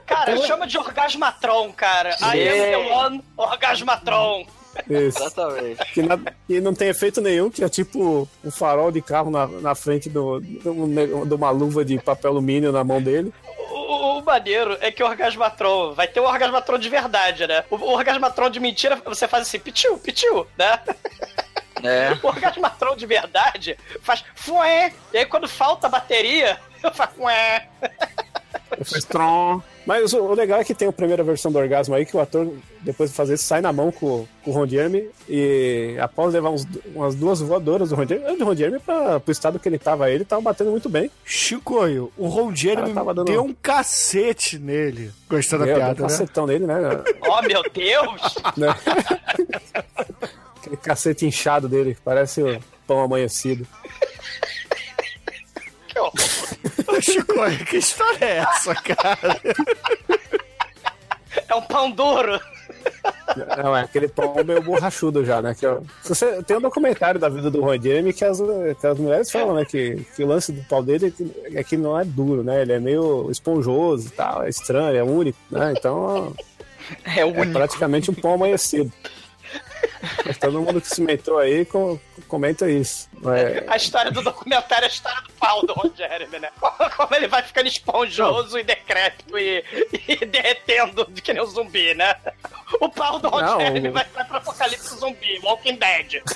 Cara, 0.06 0.38
chama 0.46 0.68
de 0.68 0.78
orgasmatron, 0.78 1.72
cara. 1.74 2.16
I 2.22 2.48
am 2.48 2.72
the 2.72 2.94
one 2.94 3.24
orgasmatron. 3.38 4.46
Isso. 4.90 5.20
Exatamente. 5.22 5.94
Que, 5.94 6.02
na- 6.02 6.20
que 6.48 6.62
não 6.62 6.74
tem 6.74 6.90
efeito 6.90 7.22
nenhum, 7.22 7.50
que 7.50 7.64
é 7.64 7.70
tipo 7.70 8.28
um 8.44 8.52
farol 8.52 8.92
de 8.92 9.02
carro 9.02 9.30
na, 9.30 9.46
na 9.48 9.76
frente 9.76 10.10
do, 10.10 10.40
do- 10.40 11.26
de 11.26 11.34
uma 11.34 11.50
luva 11.52 11.84
de 11.86 11.98
papel 12.00 12.32
alumínio 12.32 12.72
na 12.72 12.84
mão 12.84 13.02
dele. 13.02 13.34
O, 13.70 13.74
o- 13.76 14.20
o 14.20 14.24
maneiro 14.24 14.78
é 14.82 14.92
que 14.92 15.04
o 15.04 15.08
Orgasmatron 15.08 15.94
vai 15.94 16.08
ter 16.08 16.20
o 16.20 16.24
Orgasmatron 16.26 16.78
de 16.78 16.90
verdade, 16.90 17.46
né? 17.48 17.64
O, 17.70 17.76
o 17.76 17.92
Orgasmatron 17.94 18.50
de 18.50 18.60
mentira, 18.60 18.96
você 19.06 19.28
faz 19.28 19.44
assim, 19.48 19.60
pitiu, 19.60 19.98
pitiu, 19.98 20.48
né? 20.58 20.80
É. 21.84 22.18
O 22.22 22.28
Orgasmatron 22.28 22.96
de 22.96 23.06
verdade 23.06 23.78
faz 24.02 24.24
fué. 24.36 24.94
E 25.14 25.18
aí 25.18 25.26
quando 25.26 25.48
falta 25.50 25.88
a 25.88 25.90
bateria, 25.90 26.60
faz 26.94 27.10
fué. 27.16 27.68
Faz 28.78 29.04
tron. 29.06 29.62
Mas 29.86 30.14
o, 30.14 30.20
o 30.22 30.34
legal 30.36 30.60
é 30.60 30.64
que 30.64 30.76
tem 30.76 30.88
a 30.88 30.92
primeira 30.94 31.24
versão 31.24 31.52
do 31.52 31.58
orgasmo 31.58 31.96
aí, 31.96 32.06
que 32.06 32.16
o 32.16 32.20
ator, 32.20 32.54
depois 32.82 33.10
de 33.10 33.16
fazer 33.16 33.34
isso, 33.34 33.46
sai 33.46 33.62
na 33.62 33.74
mão 33.74 33.92
com, 33.92 34.28
com 34.44 34.52
o 34.52 34.54
Ron 34.54 34.68
Jeremy. 34.68 35.10
E 35.28 35.96
após 36.00 36.34
levar 36.34 36.52
uns- 36.52 36.68
umas 36.94 37.16
duas 37.16 37.42
voadoras 37.42 37.90
do 37.90 37.96
Ron 37.96 38.06
Jeremy, 38.08 38.38
do 38.38 38.46
Ron 38.46 38.56
Jeremy 38.56 38.80
pra, 38.80 39.20
pro 39.20 39.32
estado 39.32 39.60
que 39.60 39.68
ele 39.68 39.80
tava, 39.80 40.12
ele 40.12 40.24
tava 40.24 40.42
batendo 40.42 40.70
muito 40.72 40.88
bem. 40.88 41.10
Chicoio, 41.26 42.12
o 42.16 42.28
Ron 42.28 42.56
Jeremy 42.56 42.94
dando- 42.94 43.24
deu 43.26 43.44
um 43.44 43.54
cacete 43.56 44.60
nele. 44.60 45.12
Gostando 45.28 45.66
da 45.66 45.66
Meu, 45.66 45.76
deu 45.76 45.84
um 45.84 45.88
piada, 45.88 46.02
né? 46.04 46.08
cacetão 46.10 46.46
nele, 46.46 46.68
né? 46.68 46.76
Oh, 47.28 47.42
meu 47.42 47.64
Deus! 47.74 48.36
Né? 48.58 48.68
Aquele 50.58 50.78
cacete 50.78 51.26
inchado 51.26 51.68
dele, 51.68 51.96
que 51.96 52.02
parece 52.02 52.42
o 52.44 52.60
pão 52.86 53.02
amanhecido. 53.02 53.66
Que 55.88 56.00
horror. 56.00 56.14
Ô, 57.08 57.12
Chicoio, 57.12 57.66
que 57.66 57.78
história 57.78 58.26
é 58.26 58.38
essa, 58.38 58.76
cara? 58.76 59.40
É 61.50 61.56
um 61.56 61.62
pão 61.62 61.92
duro. 61.92 62.40
Não, 63.64 63.76
é 63.76 63.82
aquele 63.82 64.08
pão 64.08 64.34
meio 64.46 64.62
borrachudo 64.62 65.24
já, 65.24 65.42
né? 65.42 65.56
Que, 65.58 65.66
ó, 65.66 65.80
se 66.04 66.10
você, 66.10 66.44
tem 66.44 66.58
um 66.58 66.62
documentário 66.62 67.20
da 67.20 67.30
vida 67.30 67.50
do 67.50 67.62
Ron 67.62 67.82
Jeremy 67.82 68.12
que 68.14 68.26
as, 68.26 68.40
que 68.80 68.88
as 68.88 68.98
mulheres 68.98 69.32
falam, 69.32 69.56
né? 69.56 69.66
Que, 69.66 70.06
que 70.16 70.24
o 70.24 70.28
lance 70.28 70.52
do 70.52 70.62
pau 70.64 70.84
dele 70.84 71.08
é 71.08 71.12
que, 71.12 71.58
é 71.58 71.64
que 71.64 71.78
não 71.78 71.98
é 72.00 72.04
duro, 72.04 72.44
né? 72.44 72.62
Ele 72.62 72.74
é 72.74 72.80
meio 72.80 73.30
esponjoso 73.32 74.08
e 74.08 74.12
tal, 74.12 74.44
é 74.44 74.50
estranho, 74.50 74.98
é 74.98 75.04
único, 75.04 75.38
né? 75.50 75.74
Então 75.78 76.34
É 77.16 77.22
é 77.22 77.26
único. 77.26 77.54
praticamente 77.54 78.12
um 78.12 78.14
pão 78.14 78.34
amanhecido. 78.34 78.92
Mas 80.26 80.38
Todo 80.42 80.62
mundo 80.62 80.82
que 80.82 80.88
se 80.88 81.02
metou 81.02 81.38
aí 81.40 81.66
com- 81.66 82.00
comenta 82.28 82.70
isso. 82.70 83.10
É, 83.26 83.64
A 83.68 83.76
história 83.78 84.10
do 84.12 84.22
documentário 84.22 84.84
é 84.86 84.88
a 84.88 84.92
história 84.92 85.22
do 85.22 85.32
pau 85.34 85.66
do 85.66 85.74
Ron 85.74 85.92
Jeremy, 85.96 86.40
né? 86.40 86.50
Como 86.98 87.16
ele 87.16 87.28
vai 87.28 87.44
ficando 87.44 87.68
esponjoso 87.68 88.58
e 88.58 88.64
decrépito 88.64 89.38
e, 89.38 89.64
e 90.08 90.26
derretendo 90.26 91.06
de 91.10 91.22
que 91.22 91.34
nem 91.34 91.42
um 91.44 91.46
zumbi, 91.46 91.94
né? 91.94 92.16
O 92.80 92.90
pau 92.90 93.20
do 93.20 93.30
Ron 93.30 93.42
Não, 93.42 93.60
Jeremy 93.60 93.90
o- 93.90 93.94
vai, 93.94 94.06
vai 94.14 94.26
pro 94.26 94.38
apocalipse 94.38 94.96
zumbi, 94.96 95.40
Walking 95.44 95.76
Dead. 95.78 96.22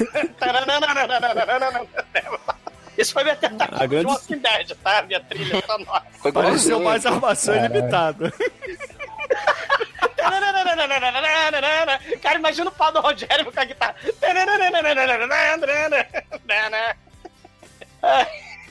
Isso 2.97 3.11
foi 3.11 3.23
minha 3.23 3.35
tentativa 3.35 3.83
A 3.83 3.85
grande- 3.87 4.05
de 4.05 4.11
Walking 4.11 4.37
Dead, 4.39 4.71
tá? 4.81 5.01
Minha 5.01 5.19
trilha 5.19 5.61
sonora. 5.65 6.03
Foi 6.21 6.31
Pareceu 6.31 6.79
mais 6.79 7.05
armação 7.05 7.53
ilimitada. 7.55 8.31
Cara, 12.21 12.37
imagina 12.37 12.69
o 12.69 12.73
pau 12.73 12.91
do 12.91 13.17
Jeremy 13.17 13.51
com 13.51 13.59
a 13.59 13.65
guitarra. 13.65 13.95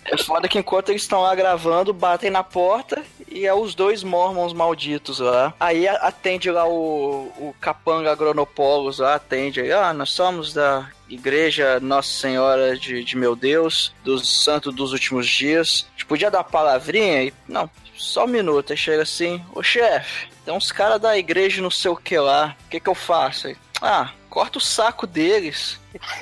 É 0.04 0.18
foda 0.18 0.48
que 0.48 0.58
enquanto 0.58 0.90
eles 0.90 1.02
estão 1.02 1.22
lá 1.22 1.34
gravando, 1.34 1.92
batem 1.92 2.30
na 2.30 2.44
porta 2.44 3.02
e 3.26 3.46
é 3.46 3.54
os 3.54 3.74
dois 3.74 4.02
mormons 4.02 4.52
malditos 4.52 5.18
lá. 5.18 5.54
Aí 5.58 5.88
atende 5.88 6.50
lá 6.50 6.68
o, 6.68 7.32
o 7.38 7.54
capanga 7.58 8.12
Agronopolos 8.12 8.98
lá, 8.98 9.14
atende 9.14 9.62
aí, 9.62 9.72
ah, 9.72 9.94
nós 9.94 10.10
somos 10.10 10.52
da 10.52 10.88
igreja 11.08 11.80
Nossa 11.80 12.08
Senhora 12.08 12.76
de, 12.76 13.02
de 13.02 13.16
meu 13.16 13.34
Deus, 13.34 13.94
dos 14.04 14.44
santos 14.44 14.74
dos 14.74 14.92
últimos 14.92 15.26
dias. 15.26 15.86
A 15.88 15.92
gente 15.92 16.06
podia 16.06 16.30
dar 16.30 16.44
palavrinha 16.44 17.24
e... 17.24 17.34
Não, 17.48 17.68
só 17.96 18.24
um 18.24 18.28
minuto. 18.28 18.72
Aí 18.72 18.76
chega 18.76 19.02
assim, 19.02 19.42
ô 19.54 19.62
chefe, 19.62 20.28
tem 20.44 20.54
uns 20.54 20.70
caras 20.70 21.00
da 21.00 21.16
igreja 21.16 21.62
não 21.62 21.70
sei 21.70 21.90
o 21.90 21.96
que 21.96 22.18
lá, 22.18 22.56
o 22.66 22.68
que 22.68 22.80
que 22.80 22.88
eu 22.88 22.94
faço? 22.94 23.48
Aí, 23.48 23.56
ah, 23.80 24.10
corta 24.30 24.58
o 24.58 24.60
saco 24.60 25.06
deles. 25.06 25.78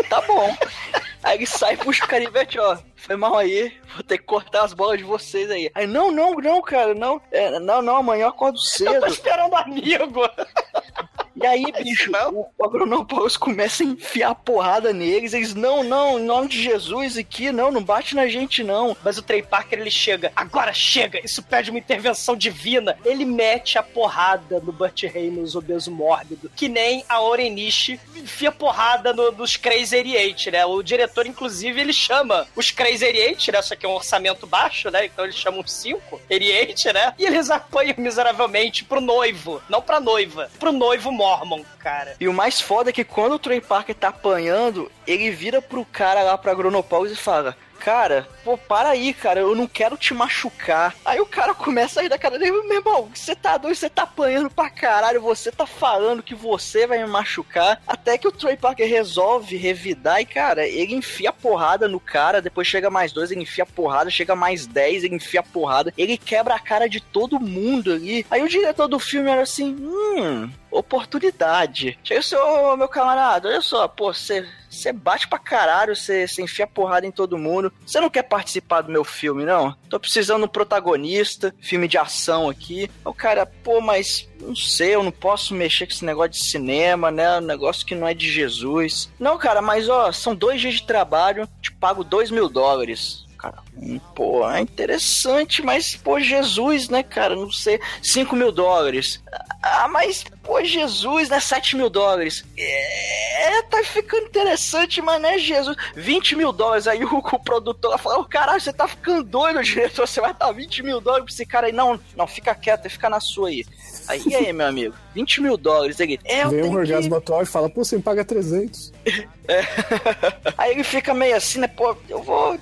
Tá 0.09 0.20
bom. 0.23 0.57
Aí 1.23 1.39
ele 1.39 1.47
sai 1.47 1.75
e 1.75 1.77
puxa 1.77 2.05
o 2.05 2.09
canivete, 2.09 2.59
ó. 2.59 2.77
Foi 2.97 3.14
mal 3.14 3.39
aí, 3.39 3.77
vou 3.95 4.03
ter 4.03 4.18
que 4.18 4.25
cortar 4.25 4.64
as 4.64 4.73
bolas 4.73 4.99
de 4.99 5.05
vocês 5.05 5.51
aí. 5.51 5.70
Aí, 5.75 5.87
não, 5.87 6.11
não, 6.11 6.35
não, 6.35 6.61
cara, 6.61 6.95
não. 6.95 7.20
É, 7.31 7.59
não, 7.61 7.81
não, 7.81 7.97
amanhã 7.97 8.25
eu 8.25 8.29
acordo 8.29 8.57
Eu 8.57 8.61
tô 8.61 8.68
cedo. 8.68 9.07
esperando 9.07 9.55
amigo. 9.55 10.20
E 11.35 11.47
aí, 11.47 11.64
bicho, 11.83 12.11
o, 12.33 12.47
o 12.59 12.64
Agronopoulos 12.64 13.37
começa 13.37 13.83
a 13.83 13.87
enfiar 13.87 14.35
porrada 14.35 14.93
neles. 14.93 15.33
Eles, 15.33 15.55
não, 15.55 15.83
não, 15.83 16.18
em 16.18 16.24
nome 16.24 16.49
de 16.49 16.62
Jesus 16.62 17.16
aqui, 17.16 17.51
não, 17.53 17.70
não 17.70 17.83
bate 17.83 18.14
na 18.14 18.26
gente, 18.26 18.62
não. 18.62 18.97
Mas 19.03 19.18
o 19.18 19.22
Trey 19.22 19.43
Parker 19.43 19.78
ele 19.80 19.91
chega, 19.91 20.30
agora 20.37 20.72
chega, 20.72 21.20
isso 21.24 21.43
pede 21.43 21.70
uma 21.70 21.78
intervenção 21.78 22.37
divina. 22.37 22.97
Ele 23.05 23.24
mete 23.24 23.78
a 23.78 23.83
porrada 23.83 24.61
no 24.61 24.72
Burt 24.72 25.03
Reynolds, 25.05 25.55
obeso 25.55 25.91
mórbido, 25.91 26.51
que 26.55 26.68
nem 26.68 27.05
a 27.09 27.20
Orenishi 27.20 27.99
enfia 28.16 28.53
porrada 28.53 29.12
no- 29.12 29.33
nos 29.33 29.57
Crazy 29.57 29.97
88, 29.97 30.51
né? 30.51 30.66
O 30.66 30.83
diretor, 30.83 31.26
inclusive, 31.26 31.80
ele 31.80 31.93
chama 31.93 32.47
os 32.55 32.70
Crazy 32.70 33.05
88, 33.07 33.53
né? 33.53 33.62
Só 33.62 33.74
que 33.76 33.87
é 33.87 33.89
um 33.89 33.95
orçamento 33.95 34.47
baixo, 34.47 34.91
né? 34.91 35.07
Então 35.07 35.24
ele 35.24 35.33
chama 35.33 35.59
uns 35.59 35.72
5, 35.72 36.20
88, 36.30 36.93
né? 36.93 37.14
E 37.18 37.24
eles 37.24 37.51
apanham 37.51 37.95
miseravelmente 37.99 38.85
pro 38.85 39.01
noivo, 39.01 39.62
não 39.68 39.80
pra 39.83 40.01
noiva, 40.01 40.51
pro 40.59 40.72
noivo 40.72 41.11
Mormon, 41.23 41.62
cara. 41.79 42.16
E 42.18 42.27
o 42.27 42.33
mais 42.33 42.61
foda 42.61 42.91
é 42.91 42.93
que 42.93 43.05
quando 43.05 43.35
o 43.35 43.39
Trey 43.39 43.61
Parker 43.61 43.95
tá 43.95 44.09
apanhando, 44.09 44.91
ele 45.07 45.31
vira 45.31 45.62
pro 45.62 45.85
cara 45.85 46.23
lá 46.25 46.37
pro 46.37 46.51
Agronopoulos 46.51 47.12
e 47.12 47.16
fala: 47.16 47.57
Cara, 47.85 48.28
pô, 48.45 48.57
para 48.57 48.91
aí, 48.91 49.12
cara, 49.12 49.41
eu 49.41 49.57
não 49.57 49.66
quero 49.66 49.97
te 49.97 50.14
machucar. 50.14 50.95
Aí 51.05 51.18
o 51.18 51.26
cara 51.26 51.53
começa 51.53 51.99
a 51.99 52.03
rir 52.05 52.09
da 52.09 52.16
cara 52.16 52.39
dele, 52.39 52.53
meu 52.53 52.76
irmão, 52.76 53.11
você 53.12 53.35
tá 53.35 53.59
doido, 53.59 53.74
você 53.74 53.91
tá 53.91 54.05
apanhando 54.05 54.49
pra 54.49 54.70
caralho, 54.70 55.20
você 55.20 55.51
tá 55.51 55.66
falando 55.66 56.22
que 56.22 56.33
você 56.33 56.87
vai 56.87 56.99
me 56.99 57.11
machucar. 57.11 57.83
Até 57.85 58.16
que 58.16 58.28
o 58.28 58.30
Trey 58.30 58.57
Parker 58.57 58.89
resolve 58.89 59.57
revidar 59.57 60.20
e, 60.20 60.24
cara, 60.24 60.64
ele 60.64 60.95
enfia 60.95 61.30
a 61.30 61.33
porrada 61.33 61.89
no 61.89 61.99
cara, 61.99 62.41
depois 62.41 62.68
chega 62.68 62.89
mais 62.89 63.11
dois, 63.11 63.33
ele 63.33 63.43
enfia 63.43 63.64
a 63.64 63.66
porrada, 63.66 64.11
chega 64.11 64.37
mais 64.37 64.64
dez, 64.64 65.03
ele 65.03 65.16
enfia 65.16 65.41
a 65.41 65.43
porrada, 65.45 65.93
ele 65.99 66.16
quebra 66.16 66.55
a 66.55 66.61
cara 66.61 66.89
de 66.89 67.01
todo 67.01 67.41
mundo 67.41 67.93
ali. 67.93 68.24
Aí 68.30 68.43
o 68.43 68.49
diretor 68.49 68.87
do 68.87 69.01
filme 69.01 69.28
era 69.28 69.43
assim, 69.43 69.74
hum, 69.80 70.49
oportunidade. 70.70 71.99
Chega 72.05 72.20
assim, 72.20 72.37
ô 72.37 72.76
meu 72.76 72.89
camarada, 72.89 73.49
olha 73.49 73.61
só, 73.61 73.89
pô, 73.89 74.14
você. 74.14 74.47
Você 74.73 74.91
bate 74.91 75.29
pra 75.29 75.39
caralho, 75.39 75.95
você 75.95 76.27
enfia 76.39 76.66
porrada 76.66 77.07
em 77.07 77.11
todo 77.11 77.37
mundo. 77.37 77.73
Você 77.85 78.01
não 78.01 78.09
quer 78.09 78.23
participar 78.23 78.81
do 78.81 78.91
meu 78.91 79.05
filme, 79.05 79.45
não? 79.45 79.77
Tô 79.89 80.01
precisando 80.01 80.39
de 80.39 80.45
um 80.47 80.49
protagonista, 80.49 81.55
filme 81.61 81.87
de 81.87 81.99
ação 81.99 82.49
aqui. 82.49 82.91
O 83.05 83.12
cara, 83.12 83.45
pô, 83.45 83.81
mas 83.81 84.29
não 84.41 84.57
sei, 84.57 84.95
eu 84.95 85.03
não 85.03 85.12
posso 85.12 85.55
mexer 85.55 85.87
com 85.87 85.93
esse 85.93 86.05
negócio 86.05 86.33
de 86.33 86.45
cinema, 86.45 87.11
né? 87.11 87.39
Um 87.39 87.43
negócio 87.43 87.87
que 87.87 87.95
não 87.95 88.09
é 88.09 88.14
de 88.14 88.31
Jesus. 88.31 89.11
Não, 89.20 89.37
cara, 89.37 89.61
mas 89.61 89.89
ó, 89.89 90.11
são 90.11 90.35
dois 90.35 90.61
dias 90.61 90.75
de 90.75 90.87
trabalho, 90.87 91.47
te 91.61 91.70
pago 91.70 92.03
dois 92.03 92.31
mil 92.31 92.49
dólares. 92.49 93.22
Cara, 93.43 93.59
hum, 93.76 93.99
pô, 94.14 94.49
é 94.49 94.61
interessante, 94.61 95.62
mas, 95.62 95.97
pô, 95.97 96.20
Jesus, 96.20 96.88
né, 96.88 97.03
cara? 97.03 97.34
Não 97.34 97.51
sei, 97.51 97.80
5 98.01 98.36
mil 98.36 98.53
dólares. 98.53 99.20
Ah, 99.61 99.88
mas 99.88 100.24
Pô, 100.43 100.62
Jesus, 100.64 101.28
né? 101.28 101.38
7 101.38 101.76
mil 101.76 101.88
dólares. 101.88 102.45
É, 102.59 103.62
tá 103.62 103.82
ficando 103.84 104.26
interessante, 104.26 105.01
mas 105.01 105.22
né, 105.22 105.38
Jesus? 105.38 105.76
20 105.95 106.34
mil 106.34 106.51
dólares. 106.53 106.88
Aí 106.88 107.05
o, 107.05 107.16
o 107.18 107.38
produtor 107.38 107.97
fala: 107.97 108.18
Ô, 108.18 108.24
caralho, 108.24 108.61
você 108.61 108.72
tá 108.72 108.88
ficando 108.88 109.22
doido, 109.22 109.62
diretor. 109.62 110.07
Você 110.07 110.20
vai 110.20 110.34
dar 110.34 110.51
20 110.51 110.82
mil 110.82 111.01
dólares 111.01 111.26
pra 111.26 111.32
esse 111.32 111.47
cara 111.47 111.68
aí. 111.68 111.72
Não, 111.72 111.99
não, 112.16 112.26
fica 112.26 112.57
quieto, 112.57 112.90
fica 112.90 113.09
na 113.09 113.20
sua 113.20 113.51
aí. 113.51 113.64
Aí, 114.09 114.20
e 114.26 114.34
aí, 114.34 114.53
meu 114.53 114.66
amigo? 114.66 114.97
20 115.14 115.40
mil 115.40 115.57
dólares. 115.57 116.01
Ele, 116.01 116.18
é, 116.24 116.38
Vem 116.38 116.47
um 116.47 116.51
tenho 116.51 116.70
que- 116.70 116.76
orgasmo 116.76 117.14
atual 117.14 117.43
e 117.43 117.47
fala, 117.47 117.70
pô, 117.70 117.84
você 117.84 117.95
me 117.97 118.03
paga 118.03 118.24
300. 118.24 118.93
Aí 120.59 120.72
ele 120.72 120.84
fica 120.84 121.14
meio 121.14 121.36
assim, 121.36 121.61
né? 121.61 121.68
Pô, 121.68 121.97
eu 122.09 122.22
vou. 122.22 122.59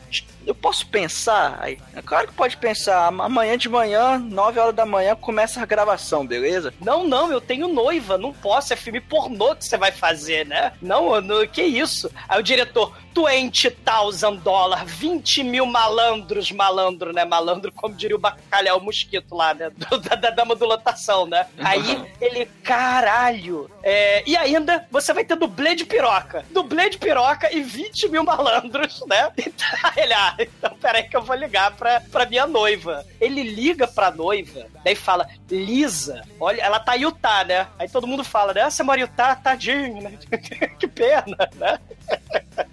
Eu 0.47 0.55
posso 0.55 0.87
pensar? 0.87 1.59
Aí, 1.61 1.79
é 1.95 2.03
claro 2.03 2.29
que 2.29 2.35
pode 2.35 2.57
pensar. 2.57 3.07
Amanhã 3.09 3.57
de 3.59 3.69
manhã, 3.69 4.19
9 4.19 4.59
horas 4.59 4.75
da 4.75 4.87
manhã, 4.87 5.15
começa 5.15 5.61
a 5.63 5.67
gravação, 5.67 6.27
beleza? 6.27 6.73
Não, 6.81 7.05
não, 7.07 7.31
eu 7.31 7.41
tenho 7.41 7.69
noiva, 7.69 8.17
não 8.19 8.33
posso, 8.33 8.73
é 8.73 8.77
filme 8.77 9.01
pornô 9.01 9.55
que 9.55 9.65
você 9.65 9.77
vai 9.77 9.93
fazer, 9.93 10.47
né? 10.47 10.73
Não, 10.81 11.21
não 11.21 11.47
que 11.47 11.63
isso? 11.63 12.11
Aí 12.29 12.39
o 12.41 12.43
diretor, 12.43 12.93
20,000 13.15 14.37
dólares, 14.43 14.91
20 14.93 15.43
mil 15.45 15.67
malandros, 15.67 16.51
malandro, 16.53 17.13
né? 17.13 17.25
Malandro, 17.25 17.71
como 17.73 17.95
diria 17.95 18.17
o 18.17 18.21
bacalhau 18.21 18.81
mosquito 18.81 19.35
lá, 19.35 19.53
né? 19.55 19.71
Do- 19.71 19.99
da, 19.99 20.15
da 20.17 20.31
dama 20.31 20.55
do 20.55 20.65
lotação, 20.65 21.27
né? 21.27 21.47
Aí 21.59 22.03
ele, 22.21 22.47
caralho. 22.63 23.71
É, 23.83 24.23
e 24.27 24.37
ainda 24.37 24.87
você 24.91 25.13
vai 25.13 25.25
ter 25.25 25.37
dublê 25.37 25.75
de 25.75 25.85
piroca. 25.85 26.45
Dublê 26.51 26.89
de 26.91 26.99
piroca 26.99 27.55
e 27.55 27.63
20 27.63 28.09
mil 28.09 28.25
malandros, 28.25 29.03
né? 29.07 29.31
Então, 29.37 29.69
ele, 29.97 30.13
ah, 30.15 30.30
então 30.39 30.77
peraí 30.81 31.05
que 31.05 31.17
eu 31.17 31.23
vou 31.23 31.37
ligar 31.37 31.77
pra, 31.77 32.01
pra 32.01 32.27
minha 32.27 32.47
noiva. 32.47 33.05
Ele 33.21 33.43
liga 33.43 33.87
pra 33.87 34.11
noiva, 34.11 34.67
daí 34.85 34.95
fala, 34.95 35.29
Lisa, 35.51 36.23
olha, 36.39 36.61
ela 36.63 36.81
tá 36.81 36.97
em 36.97 37.03
Utah, 37.03 37.45
né? 37.45 37.67
Aí 37.79 37.89
todo 37.89 38.07
mundo 38.07 38.25
fala, 38.25 38.53
né? 38.53 38.63
Ah, 38.63 38.71
você 38.71 38.83
mora 38.83 39.01
em 39.01 39.05
Utah, 39.05 39.35
tadinho, 39.37 40.03
né? 40.03 40.19
que 40.79 40.89
pena, 40.89 41.37
né? 41.57 41.79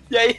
E 0.09 0.17
aí 0.17 0.35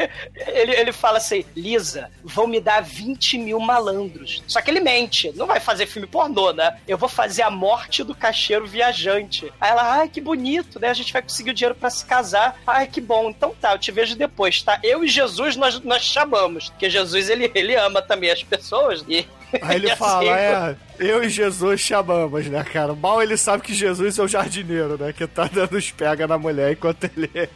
ele, 0.46 0.74
ele 0.74 0.92
fala 0.92 1.18
assim: 1.18 1.44
Lisa, 1.56 2.10
vão 2.24 2.46
me 2.46 2.60
dar 2.60 2.82
20 2.82 3.38
mil 3.38 3.60
malandros. 3.60 4.42
Só 4.46 4.60
que 4.60 4.70
ele 4.70 4.80
mente, 4.80 5.32
não 5.34 5.46
vai 5.46 5.60
fazer 5.60 5.86
filme 5.86 6.06
pornô, 6.06 6.52
né? 6.52 6.78
Eu 6.86 6.98
vou 6.98 7.08
fazer 7.08 7.42
a 7.42 7.50
morte 7.50 8.02
do 8.02 8.14
caixeiro 8.14 8.66
viajante. 8.66 9.52
Aí 9.60 9.70
ela, 9.70 9.98
ai, 9.98 10.08
que 10.08 10.20
bonito, 10.20 10.80
né? 10.80 10.88
A 10.88 10.94
gente 10.94 11.12
vai 11.12 11.22
conseguir 11.22 11.50
o 11.50 11.54
dinheiro 11.54 11.74
pra 11.74 11.90
se 11.90 12.04
casar. 12.04 12.60
Ai, 12.66 12.86
que 12.86 13.00
bom. 13.00 13.30
Então 13.30 13.54
tá, 13.60 13.72
eu 13.72 13.78
te 13.78 13.92
vejo 13.92 14.16
depois, 14.16 14.62
tá? 14.62 14.78
Eu 14.82 15.04
e 15.04 15.08
Jesus 15.08 15.56
nós, 15.56 15.80
nós 15.80 16.02
chamamos. 16.02 16.70
Porque 16.70 16.88
Jesus, 16.90 17.28
ele, 17.28 17.50
ele 17.54 17.74
ama 17.76 18.00
também 18.00 18.30
as 18.30 18.42
pessoas. 18.42 19.04
E, 19.08 19.26
Aí 19.62 19.76
ele 19.76 19.90
e 19.92 19.96
fala, 19.96 20.18
assim, 20.18 20.28
é, 20.28 20.76
eu 20.99 21.22
e 21.22 21.28
Jesus 21.28 21.80
chamamos, 21.80 22.46
né, 22.46 22.62
cara? 22.64 22.94
Mal 22.94 23.22
ele 23.22 23.36
sabe 23.36 23.62
que 23.62 23.72
Jesus 23.72 24.18
é 24.18 24.22
o 24.22 24.28
jardineiro, 24.28 24.99
né? 24.99 25.12
Que 25.12 25.26
tá 25.26 25.49
dando 25.53 25.76
os 25.76 25.90
pega 25.90 26.26
na 26.26 26.36
mulher 26.36 26.72
enquanto 26.72 27.05
ele 27.05 27.30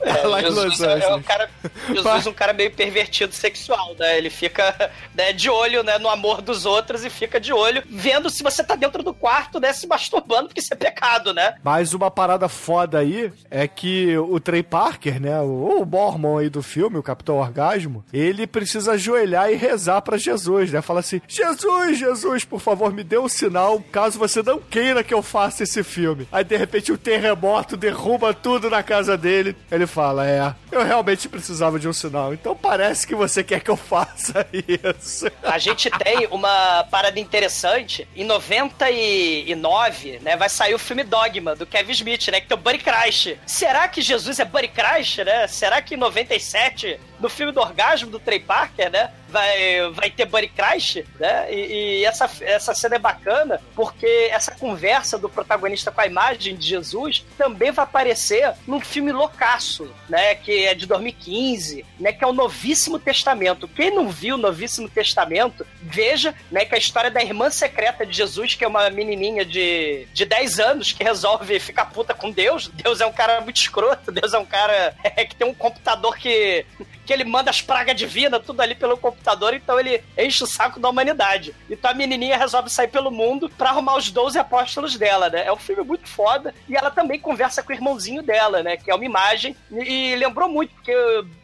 é, 0.00 0.26
lá 0.26 0.40
em 0.40 0.46
Los 0.46 0.76
Jesus 0.76 0.80
é, 0.80 0.84
é 0.84 1.08
um 1.08 1.14
Angeles. 1.14 1.26
cara, 1.26 1.50
Jesus 1.88 2.26
é 2.26 2.30
um 2.30 2.32
cara 2.32 2.52
meio 2.52 2.70
pervertido 2.70 3.34
sexual, 3.34 3.94
né? 3.98 4.16
Ele 4.18 4.30
fica 4.30 4.90
né, 5.14 5.32
de 5.32 5.50
olho 5.50 5.82
né, 5.82 5.98
no 5.98 6.08
amor 6.08 6.40
dos 6.40 6.64
outros 6.66 7.04
e 7.04 7.10
fica 7.10 7.40
de 7.40 7.52
olho 7.52 7.82
vendo 7.88 8.30
se 8.30 8.42
você 8.42 8.62
tá 8.62 8.74
dentro 8.74 9.02
do 9.02 9.12
quarto, 9.12 9.58
né? 9.60 9.72
Se 9.72 9.86
masturbando, 9.86 10.48
porque 10.48 10.60
isso 10.60 10.72
é 10.72 10.76
pecado, 10.76 11.34
né? 11.34 11.54
Mas 11.62 11.94
uma 11.94 12.10
parada 12.10 12.48
foda 12.48 12.98
aí 12.98 13.32
é 13.50 13.66
que 13.66 14.16
o 14.16 14.38
Trey 14.38 14.62
Parker, 14.62 15.20
né? 15.20 15.40
O, 15.40 15.82
o 15.82 15.86
Mormon 15.86 16.38
aí 16.38 16.48
do 16.48 16.62
filme, 16.62 16.98
o 16.98 17.02
Capitão 17.02 17.36
Orgasmo, 17.36 18.04
ele 18.12 18.46
precisa 18.46 18.92
ajoelhar 18.92 19.50
e 19.50 19.56
rezar 19.56 20.00
pra 20.02 20.16
Jesus, 20.16 20.70
né? 20.72 20.80
Fala 20.80 21.00
assim: 21.00 21.17
Jesus, 21.26 21.98
Jesus, 21.98 22.44
por 22.44 22.60
favor, 22.60 22.92
me 22.92 23.02
dê 23.02 23.18
um 23.18 23.28
sinal 23.28 23.82
caso 23.92 24.18
você 24.18 24.42
não 24.42 24.58
queira 24.58 25.02
que 25.02 25.14
eu 25.14 25.22
faça 25.22 25.62
esse 25.62 25.82
filme. 25.82 26.28
Aí 26.30 26.44
de 26.44 26.56
repente 26.56 26.92
o 26.92 26.98
terremoto 26.98 27.76
derruba 27.76 28.34
tudo 28.34 28.70
na 28.70 28.82
casa 28.82 29.16
dele. 29.16 29.56
Ele 29.70 29.86
fala: 29.86 30.26
É, 30.26 30.54
eu 30.70 30.82
realmente 30.84 31.28
precisava 31.28 31.78
de 31.78 31.88
um 31.88 31.92
sinal. 31.92 32.32
Então 32.32 32.54
parece 32.56 33.06
que 33.06 33.14
você 33.14 33.42
quer 33.42 33.60
que 33.60 33.70
eu 33.70 33.76
faça 33.76 34.46
isso. 34.52 35.26
A 35.42 35.58
gente 35.58 35.90
tem 35.90 36.26
uma 36.30 36.84
parada 36.90 37.18
interessante. 37.18 38.06
Em 38.14 38.24
99, 38.24 40.18
né, 40.22 40.36
vai 40.36 40.48
sair 40.48 40.74
o 40.74 40.78
filme 40.78 41.04
Dogma, 41.04 41.54
do 41.54 41.66
Kevin 41.66 41.92
Smith, 41.92 42.28
né? 42.28 42.40
Que 42.40 42.48
tem 42.48 42.56
o 42.56 42.60
Buddy 42.60 42.78
Crash. 42.78 43.34
Será 43.46 43.88
que 43.88 44.00
Jesus 44.02 44.38
é 44.38 44.44
Buddy 44.44 44.68
Crash, 44.68 45.18
né? 45.18 45.46
Será 45.46 45.80
que 45.80 45.94
em 45.94 45.98
97, 45.98 46.98
no 47.20 47.28
filme 47.28 47.52
do 47.52 47.60
orgasmo 47.60 48.10
do 48.10 48.18
Trey 48.18 48.40
Parker, 48.40 48.90
né? 48.90 49.10
Vai, 49.28 49.90
vai 49.92 50.10
ter 50.10 50.24
Buddy 50.24 50.48
Crash, 50.48 51.02
né? 51.18 51.52
E, 51.52 52.00
e 52.00 52.04
essa, 52.04 52.30
essa 52.40 52.74
cena 52.74 52.96
é 52.96 52.98
bacana 52.98 53.60
porque 53.74 54.28
essa 54.30 54.52
conversa 54.52 55.18
do 55.18 55.28
protagonista 55.28 55.92
com 55.92 56.00
a 56.00 56.06
imagem 56.06 56.56
de 56.56 56.66
Jesus 56.66 57.24
também 57.36 57.70
vai 57.70 57.84
aparecer 57.84 58.54
num 58.66 58.80
filme 58.80 59.12
loucaço, 59.12 59.92
né? 60.08 60.34
Que 60.34 60.64
é 60.64 60.74
de 60.74 60.86
2015, 60.86 61.84
né? 62.00 62.12
Que 62.12 62.24
é 62.24 62.26
o 62.26 62.32
Novíssimo 62.32 62.98
Testamento. 62.98 63.68
Quem 63.68 63.94
não 63.94 64.08
viu 64.08 64.36
o 64.36 64.38
Novíssimo 64.38 64.88
Testamento, 64.88 65.66
veja, 65.82 66.34
né? 66.50 66.64
Que 66.64 66.74
a 66.74 66.78
história 66.78 67.10
da 67.10 67.22
irmã 67.22 67.50
secreta 67.50 68.06
de 68.06 68.16
Jesus, 68.16 68.54
que 68.54 68.64
é 68.64 68.68
uma 68.68 68.88
menininha 68.88 69.44
de, 69.44 70.06
de 70.12 70.24
10 70.24 70.60
anos 70.60 70.92
que 70.92 71.04
resolve 71.04 71.60
ficar 71.60 71.86
puta 71.86 72.14
com 72.14 72.30
Deus. 72.30 72.68
Deus 72.68 73.00
é 73.00 73.06
um 73.06 73.12
cara 73.12 73.40
muito 73.40 73.56
escroto, 73.56 74.10
Deus 74.10 74.32
é 74.32 74.38
um 74.38 74.46
cara 74.46 74.94
é, 75.04 75.24
que 75.24 75.36
tem 75.36 75.46
um 75.46 75.54
computador 75.54 76.16
que 76.16 76.64
que 77.08 77.12
ele 77.14 77.24
manda 77.24 77.48
as 77.48 77.62
pragas 77.62 77.96
divinas, 77.96 78.44
tudo 78.44 78.60
ali 78.60 78.74
pelo 78.74 78.98
computador, 78.98 79.54
então 79.54 79.80
ele 79.80 80.04
enche 80.18 80.44
o 80.44 80.46
saco 80.46 80.78
da 80.78 80.90
humanidade. 80.90 81.54
Então 81.70 81.90
a 81.90 81.94
menininha 81.94 82.36
resolve 82.36 82.68
sair 82.68 82.88
pelo 82.88 83.10
mundo 83.10 83.48
pra 83.48 83.70
arrumar 83.70 83.96
os 83.96 84.10
12 84.10 84.38
apóstolos 84.38 84.94
dela, 84.94 85.30
né? 85.30 85.46
É 85.46 85.50
um 85.50 85.56
filme 85.56 85.82
muito 85.82 86.06
foda. 86.06 86.54
E 86.68 86.76
ela 86.76 86.90
também 86.90 87.18
conversa 87.18 87.62
com 87.62 87.72
o 87.72 87.74
irmãozinho 87.74 88.22
dela, 88.22 88.62
né? 88.62 88.76
Que 88.76 88.90
é 88.90 88.94
uma 88.94 89.06
imagem. 89.06 89.56
E, 89.70 90.10
e 90.12 90.16
lembrou 90.16 90.50
muito, 90.50 90.74
porque 90.74 90.94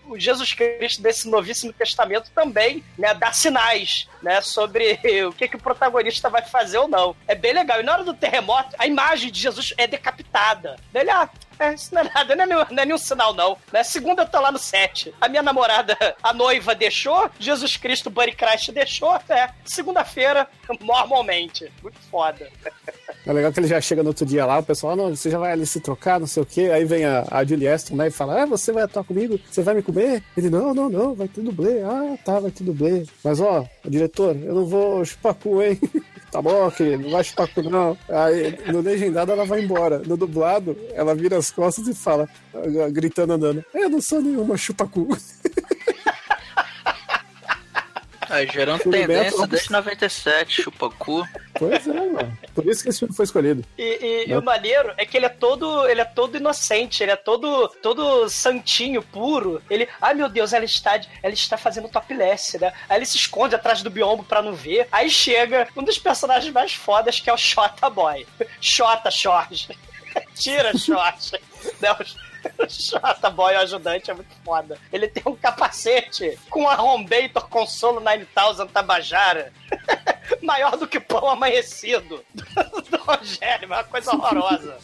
o 0.06 0.18
Jesus 0.18 0.52
Cristo 0.52 1.00
desse 1.00 1.30
novíssimo 1.30 1.72
testamento 1.72 2.30
também, 2.34 2.84
né, 2.98 3.14
dá 3.14 3.32
sinais, 3.32 4.06
né, 4.24 4.40
sobre 4.40 4.98
o 5.28 5.32
que, 5.32 5.46
que 5.46 5.56
o 5.56 5.60
protagonista 5.60 6.30
vai 6.30 6.42
fazer 6.42 6.78
ou 6.78 6.88
não. 6.88 7.14
É 7.28 7.34
bem 7.34 7.52
legal. 7.52 7.78
E 7.78 7.82
na 7.82 7.92
hora 7.92 8.04
do 8.04 8.14
terremoto, 8.14 8.74
a 8.78 8.86
imagem 8.86 9.30
de 9.30 9.38
Jesus 9.38 9.74
é 9.76 9.86
decapitada. 9.86 10.76
Ele, 10.94 11.10
ah, 11.10 11.28
é, 11.58 11.74
isso 11.74 11.94
não 11.94 12.02
é 12.02 12.10
nada, 12.12 12.34
não 12.34 12.44
é, 12.44 12.46
nenhum, 12.46 12.64
não 12.70 12.82
é 12.82 12.86
nenhum 12.86 12.98
sinal, 12.98 13.34
não. 13.34 13.56
Né? 13.72 13.84
Segunda 13.84 14.22
eu 14.22 14.28
tô 14.28 14.40
lá 14.40 14.50
no 14.50 14.58
set. 14.58 15.14
A 15.20 15.28
minha 15.28 15.42
namorada, 15.42 15.96
a 16.22 16.32
noiva, 16.32 16.74
deixou. 16.74 17.30
Jesus 17.38 17.76
Cristo, 17.76 18.10
Buddy 18.10 18.32
Christ, 18.32 18.72
deixou. 18.72 19.14
É, 19.28 19.50
segunda-feira, 19.64 20.48
normalmente. 20.80 21.70
Muito 21.82 21.98
foda. 22.10 22.48
É 23.26 23.32
legal 23.32 23.52
que 23.52 23.60
ele 23.60 23.66
já 23.66 23.80
chega 23.80 24.02
no 24.02 24.10
outro 24.10 24.26
dia 24.26 24.44
lá, 24.44 24.58
o 24.58 24.62
pessoal, 24.62 24.92
ah, 24.92 24.96
não, 24.96 25.16
você 25.16 25.30
já 25.30 25.38
vai 25.38 25.52
ali 25.52 25.64
se 25.64 25.80
trocar, 25.80 26.20
não 26.20 26.26
sei 26.26 26.42
o 26.42 26.46
quê. 26.46 26.70
Aí 26.72 26.84
vem 26.84 27.04
a, 27.04 27.24
a 27.30 27.44
Julie 27.44 27.68
Aston, 27.68 27.96
né, 27.96 28.08
e 28.08 28.10
fala, 28.10 28.42
ah, 28.42 28.46
você 28.46 28.70
vai 28.70 28.82
atuar 28.82 29.04
comigo? 29.04 29.40
Você 29.50 29.62
vai 29.62 29.74
me 29.74 29.82
comer? 29.82 30.22
Ele, 30.36 30.50
não, 30.50 30.74
não, 30.74 30.90
não, 30.90 31.14
vai 31.14 31.28
ter 31.28 31.40
dublê. 31.40 31.82
Ah, 31.82 32.16
tá, 32.22 32.38
vai 32.38 32.50
ter 32.50 32.64
dublê. 32.64 33.06
Mas, 33.22 33.40
ó, 33.40 33.64
diretor, 33.84 34.13
eu 34.22 34.54
não 34.54 34.64
vou 34.64 35.04
chupar 35.04 35.34
cu, 35.34 35.62
hein? 35.62 35.78
tá 36.30 36.40
bom, 36.40 36.70
querido, 36.70 37.02
não 37.02 37.10
vai 37.10 37.24
chupar 37.24 37.48
cu, 37.52 37.62
não. 37.62 37.98
Aí, 38.08 38.58
no 38.72 38.80
legendado, 38.80 39.32
ela 39.32 39.44
vai 39.44 39.62
embora. 39.62 39.98
No 40.06 40.16
dublado, 40.16 40.76
ela 40.94 41.14
vira 41.14 41.36
as 41.36 41.50
costas 41.50 41.88
e 41.88 41.94
fala, 41.94 42.28
gritando, 42.92 43.32
andando, 43.32 43.64
eu 43.74 43.88
não 43.88 44.00
sou 44.00 44.20
nenhuma 44.20 44.56
chupa-cu. 44.56 45.08
Tá 48.46 48.52
gerando 48.52 48.82
tendência 48.90 49.28
atual. 49.28 49.46
desde 49.46 49.70
97, 49.70 50.62
chupa-cu. 50.62 51.26
Pois 51.58 51.86
é, 51.86 51.92
mano. 51.92 52.38
Por 52.54 52.66
isso 52.66 52.82
que 52.82 52.88
esse 52.90 52.98
filme 53.00 53.14
foi 53.14 53.24
escolhido. 53.24 53.64
E, 53.78 53.82
e- 53.82 54.30
e 54.30 54.36
o 54.36 54.42
maneiro 54.42 54.92
é 54.96 55.04
que 55.06 55.16
ele 55.16 55.26
é 55.26 55.28
todo, 55.28 55.86
ele 55.88 56.00
é 56.00 56.04
todo 56.04 56.36
inocente, 56.36 57.02
ele 57.02 57.12
é 57.12 57.16
todo, 57.16 57.68
todo 57.82 58.28
santinho, 58.28 59.02
puro. 59.02 59.62
Ele, 59.70 59.88
ai 60.00 60.14
meu 60.14 60.28
Deus, 60.28 60.52
ela 60.52 60.64
está, 60.64 61.00
ela 61.22 61.32
está 61.34 61.56
fazendo 61.56 61.88
topless, 61.88 62.58
né? 62.58 62.72
Aí 62.88 62.98
ele 62.98 63.06
se 63.06 63.16
esconde 63.16 63.54
atrás 63.54 63.82
do 63.82 63.90
biombo 63.90 64.24
pra 64.24 64.42
não 64.42 64.52
ver. 64.54 64.88
Aí 64.90 65.08
chega 65.10 65.68
um 65.76 65.82
dos 65.82 65.98
personagens 65.98 66.52
mais 66.52 66.72
fodas 66.74 67.20
que 67.20 67.30
é 67.30 67.32
o 67.32 67.36
Shota 67.36 67.88
Boy. 67.90 68.26
Shota 68.60 69.10
Jorge. 69.10 69.68
Tira 70.34 70.76
Jorge. 70.76 71.32
né? 71.80 71.96
O 72.58 72.68
Shota 72.68 73.30
Boy, 73.30 73.54
o 73.54 73.60
ajudante, 73.60 74.10
é 74.10 74.14
muito 74.14 74.34
foda. 74.44 74.78
Ele 74.92 75.08
tem 75.08 75.22
um 75.26 75.36
capacete 75.36 76.38
com 76.50 76.68
a 76.68 76.74
Rombator 76.74 77.48
Consolo 77.48 78.00
9000 78.00 78.66
Tabajara. 78.66 79.52
Maior 80.42 80.76
do 80.76 80.86
que 80.86 81.00
pão 81.00 81.28
amanhecido. 81.28 82.24
Do 82.34 82.96
Rogério, 82.98 83.66
uma 83.66 83.84
coisa 83.84 84.14
horrorosa. 84.14 84.78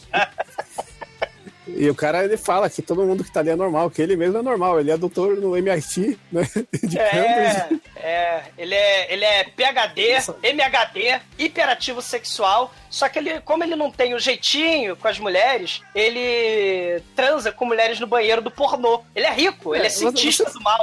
E 1.77 1.89
o 1.89 1.95
cara, 1.95 2.25
ele 2.25 2.37
fala 2.37 2.69
que 2.69 2.83
todo 2.83 3.03
mundo 3.05 3.25
que 3.25 3.33
tá 3.33 3.41
ali 3.41 3.51
é 3.51 3.57
normal, 3.57 3.91
que 3.91 4.03
ele 4.03 4.17
mesmo 4.17 4.39
é 4.39 4.43
normal. 4.43 4.79
Ele 4.81 4.91
é 4.91 4.97
doutor 4.97 5.37
no 5.37 5.57
MIT, 5.57 6.19
né? 6.31 6.43
De 6.83 6.99
É, 6.99 7.09
Cambridge. 7.11 7.83
é, 7.97 8.43
ele 8.59 8.75
é, 8.75 9.13
ele 9.13 9.25
é 9.25 9.45
PHD, 9.45 10.19
MHD, 10.43 11.21
hiperativo 11.39 12.03
sexual, 12.03 12.73
só 12.91 13.09
que 13.09 13.19
ele, 13.19 13.41
como 13.41 13.65
ele 13.65 13.77
não 13.77 13.91
tem 13.91 14.15
o 14.15 14.19
jeitinho 14.19 14.95
com 14.97 15.09
as 15.09 15.19
mulheres, 15.19 15.81
ele 15.95 17.01
transa 17.17 17.51
com 17.53 17.65
mulheres 17.65 17.99
no 18.01 18.07
banheiro 18.07 18.43
do 18.43 18.51
pornô. 18.51 19.03
Ele 19.15 19.27
é 19.27 19.33
rico, 19.33 19.75
ele 19.75 19.85
é 19.85 19.87
É, 19.87 19.91
cientista 19.91 20.45
você- 20.45 20.53
do 20.59 20.63
mal. 20.63 20.83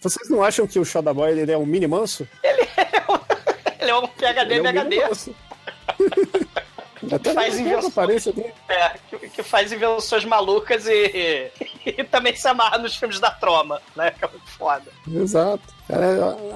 Vocês 0.00 0.28
não 0.28 0.42
acham 0.44 0.66
que 0.66 0.78
o 0.78 0.84
Shoda 0.84 1.12
Boy 1.14 1.30
ele 1.38 1.50
é 1.50 1.56
um 1.58 1.66
mini 1.66 1.86
manso? 1.86 2.28
Ele 2.42 2.62
é 3.80 3.94
um 3.96 4.06
PHD, 4.06 4.54
Ele 4.54 4.54
é 4.54 4.62
um 4.62 4.66
MHD. 4.66 5.34
Até 7.10 7.32
faz 7.32 7.58
invenções. 7.58 7.86
aparência 7.86 8.32
dele. 8.32 8.52
É, 8.68 8.94
que, 9.08 9.28
que 9.28 9.42
faz 9.42 9.72
invenções 9.72 10.24
malucas 10.24 10.86
e, 10.86 11.50
e 11.86 12.04
também 12.04 12.34
se 12.34 12.46
amarra 12.48 12.78
nos 12.78 12.96
filmes 12.96 13.20
da 13.20 13.30
troma, 13.30 13.80
né? 13.94 14.10
Que 14.10 14.24
é 14.24 14.28
muito 14.28 14.48
foda. 14.50 14.90
Exato. 15.12 15.76
Cara 15.86 16.04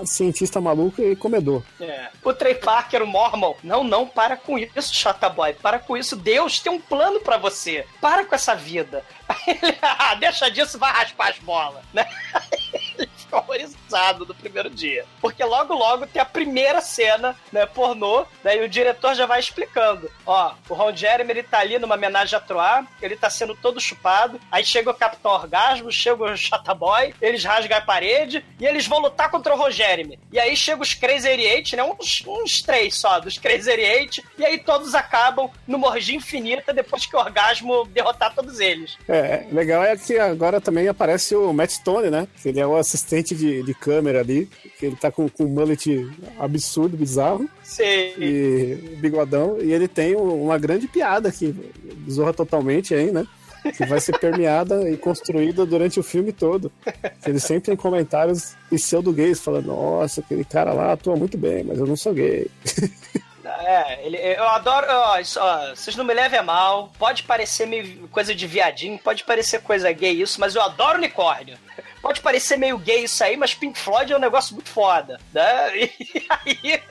é 0.02 0.06
cientista 0.06 0.60
maluco 0.60 1.00
e 1.00 1.14
comedor. 1.14 1.62
É. 1.80 2.08
O 2.24 2.32
Trey 2.32 2.56
Parker, 2.56 3.02
o 3.02 3.06
Mormon, 3.06 3.54
não, 3.62 3.84
não, 3.84 4.06
para 4.06 4.36
com 4.36 4.58
isso, 4.58 4.92
Chata 4.92 5.28
Boy, 5.28 5.52
para 5.52 5.78
com 5.78 5.96
isso. 5.96 6.16
Deus 6.16 6.58
tem 6.58 6.72
um 6.72 6.80
plano 6.80 7.20
pra 7.20 7.36
você. 7.36 7.86
Para 8.00 8.24
com 8.24 8.34
essa 8.34 8.56
vida. 8.56 9.04
Aí 9.28 9.36
ele, 9.62 9.78
ah, 9.80 10.14
deixa 10.16 10.50
disso, 10.50 10.78
vai 10.78 10.92
raspar 10.92 11.28
as 11.28 11.38
bolas, 11.38 11.84
né? 11.92 12.04
horrorizado 13.36 14.26
no 14.26 14.34
primeiro 14.34 14.70
dia. 14.70 15.04
Porque 15.20 15.42
logo, 15.44 15.74
logo 15.74 16.06
tem 16.06 16.20
a 16.20 16.24
primeira 16.24 16.80
cena, 16.80 17.36
né, 17.52 17.66
pornô, 17.66 18.24
né, 18.42 18.56
e 18.56 18.64
o 18.64 18.68
diretor 18.68 19.14
já 19.14 19.26
vai 19.26 19.40
explicando. 19.40 20.10
Ó, 20.26 20.54
o 20.68 20.74
Ron 20.74 20.94
Jeremy, 20.94 21.30
ele 21.30 21.42
tá 21.42 21.58
ali 21.58 21.78
numa 21.78 21.94
homenagem 21.94 22.36
a 22.36 22.40
Troar, 22.40 22.86
ele 23.00 23.16
tá 23.16 23.30
sendo 23.30 23.54
todo 23.54 23.80
chupado, 23.80 24.40
aí 24.50 24.64
chega 24.64 24.90
o 24.90 24.94
Capitão 24.94 25.32
Orgasmo, 25.32 25.90
chega 25.90 26.24
o 26.24 26.36
Chata 26.36 26.74
Boy, 26.74 27.14
eles 27.20 27.44
rasgam 27.44 27.78
a 27.78 27.80
parede, 27.80 28.44
e 28.58 28.66
eles 28.66 28.86
vão 28.86 29.00
lutar 29.00 29.30
contra 29.30 29.54
o 29.54 29.58
Ron 29.58 29.70
Jeremy. 29.70 30.18
E 30.32 30.38
aí 30.38 30.56
chega 30.56 30.82
os 30.82 30.94
Crazy 30.94 31.28
88, 31.28 31.76
né, 31.76 31.82
uns, 31.82 32.22
uns 32.26 32.62
três 32.62 32.96
só, 32.96 33.20
dos 33.20 33.38
Crazy 33.38 33.70
88, 33.70 34.22
e 34.38 34.44
aí 34.44 34.58
todos 34.58 34.94
acabam 34.94 35.50
numa 35.66 35.88
orgia 35.88 36.16
infinita 36.16 36.72
depois 36.72 37.06
que 37.06 37.16
o 37.16 37.18
Orgasmo 37.18 37.86
derrotar 37.86 38.34
todos 38.34 38.60
eles. 38.60 38.96
É, 39.08 39.44
legal 39.50 39.82
é 39.82 39.96
que 39.96 40.18
agora 40.18 40.60
também 40.60 40.88
aparece 40.88 41.34
o 41.34 41.52
Matt 41.52 41.70
Stone, 41.70 42.10
né? 42.10 42.26
Ele 42.44 42.60
é 42.60 42.66
o 42.66 42.76
assistente 42.76 43.19
de, 43.22 43.62
de 43.62 43.74
câmera 43.74 44.20
ali, 44.20 44.48
que 44.78 44.86
ele 44.86 44.96
tá 44.96 45.10
com, 45.10 45.28
com 45.28 45.44
um 45.44 45.48
mullet 45.48 46.08
absurdo, 46.38 46.96
bizarro, 46.96 47.48
Sim. 47.62 47.82
e 48.18 48.96
bigodão, 49.00 49.58
e 49.60 49.72
ele 49.72 49.86
tem 49.88 50.16
um- 50.16 50.44
uma 50.44 50.58
grande 50.58 50.88
piada 50.88 51.30
que 51.30 51.54
zorra 52.10 52.32
totalmente 52.32 52.94
aí, 52.94 53.10
né? 53.12 53.26
Que 53.76 53.84
vai 53.84 54.00
ser 54.00 54.18
permeada 54.18 54.88
e 54.90 54.96
construída 54.96 55.66
durante 55.66 56.00
o 56.00 56.02
filme 56.02 56.32
todo. 56.32 56.72
Ele 57.26 57.38
sempre 57.38 57.64
tem 57.66 57.76
comentários 57.76 58.54
pseudo-gays 58.70 59.38
falando, 59.38 59.66
nossa, 59.66 60.22
aquele 60.22 60.44
cara 60.44 60.72
lá 60.72 60.92
atua 60.92 61.14
muito 61.14 61.36
bem, 61.36 61.62
mas 61.64 61.78
eu 61.78 61.86
não 61.86 61.94
sou 61.96 62.14
gay. 62.14 62.46
É, 63.44 64.06
ele, 64.06 64.16
eu 64.16 64.48
adoro. 64.48 64.86
Ó, 64.88 65.16
ó, 65.18 65.68
vocês 65.74 65.96
não 65.96 66.04
me 66.04 66.14
levem 66.14 66.38
a 66.38 66.42
mal. 66.42 66.92
Pode 66.98 67.22
parecer 67.22 67.66
meio 67.66 68.08
coisa 68.08 68.34
de 68.34 68.46
viadinho, 68.46 68.98
pode 68.98 69.24
parecer 69.24 69.62
coisa 69.62 69.90
gay 69.92 70.12
isso, 70.20 70.40
mas 70.40 70.54
eu 70.54 70.62
adoro 70.62 70.98
unicórnio. 70.98 71.58
Pode 72.00 72.22
parecer 72.22 72.56
meio 72.56 72.78
gay 72.78 73.04
isso 73.04 73.22
aí, 73.22 73.36
mas 73.36 73.52
Pink 73.52 73.78
Floyd 73.78 74.10
é 74.10 74.16
um 74.16 74.20
negócio 74.20 74.54
muito 74.54 74.70
foda. 74.70 75.20
Né? 75.34 75.90
E 76.46 76.72
aí. 76.72 76.82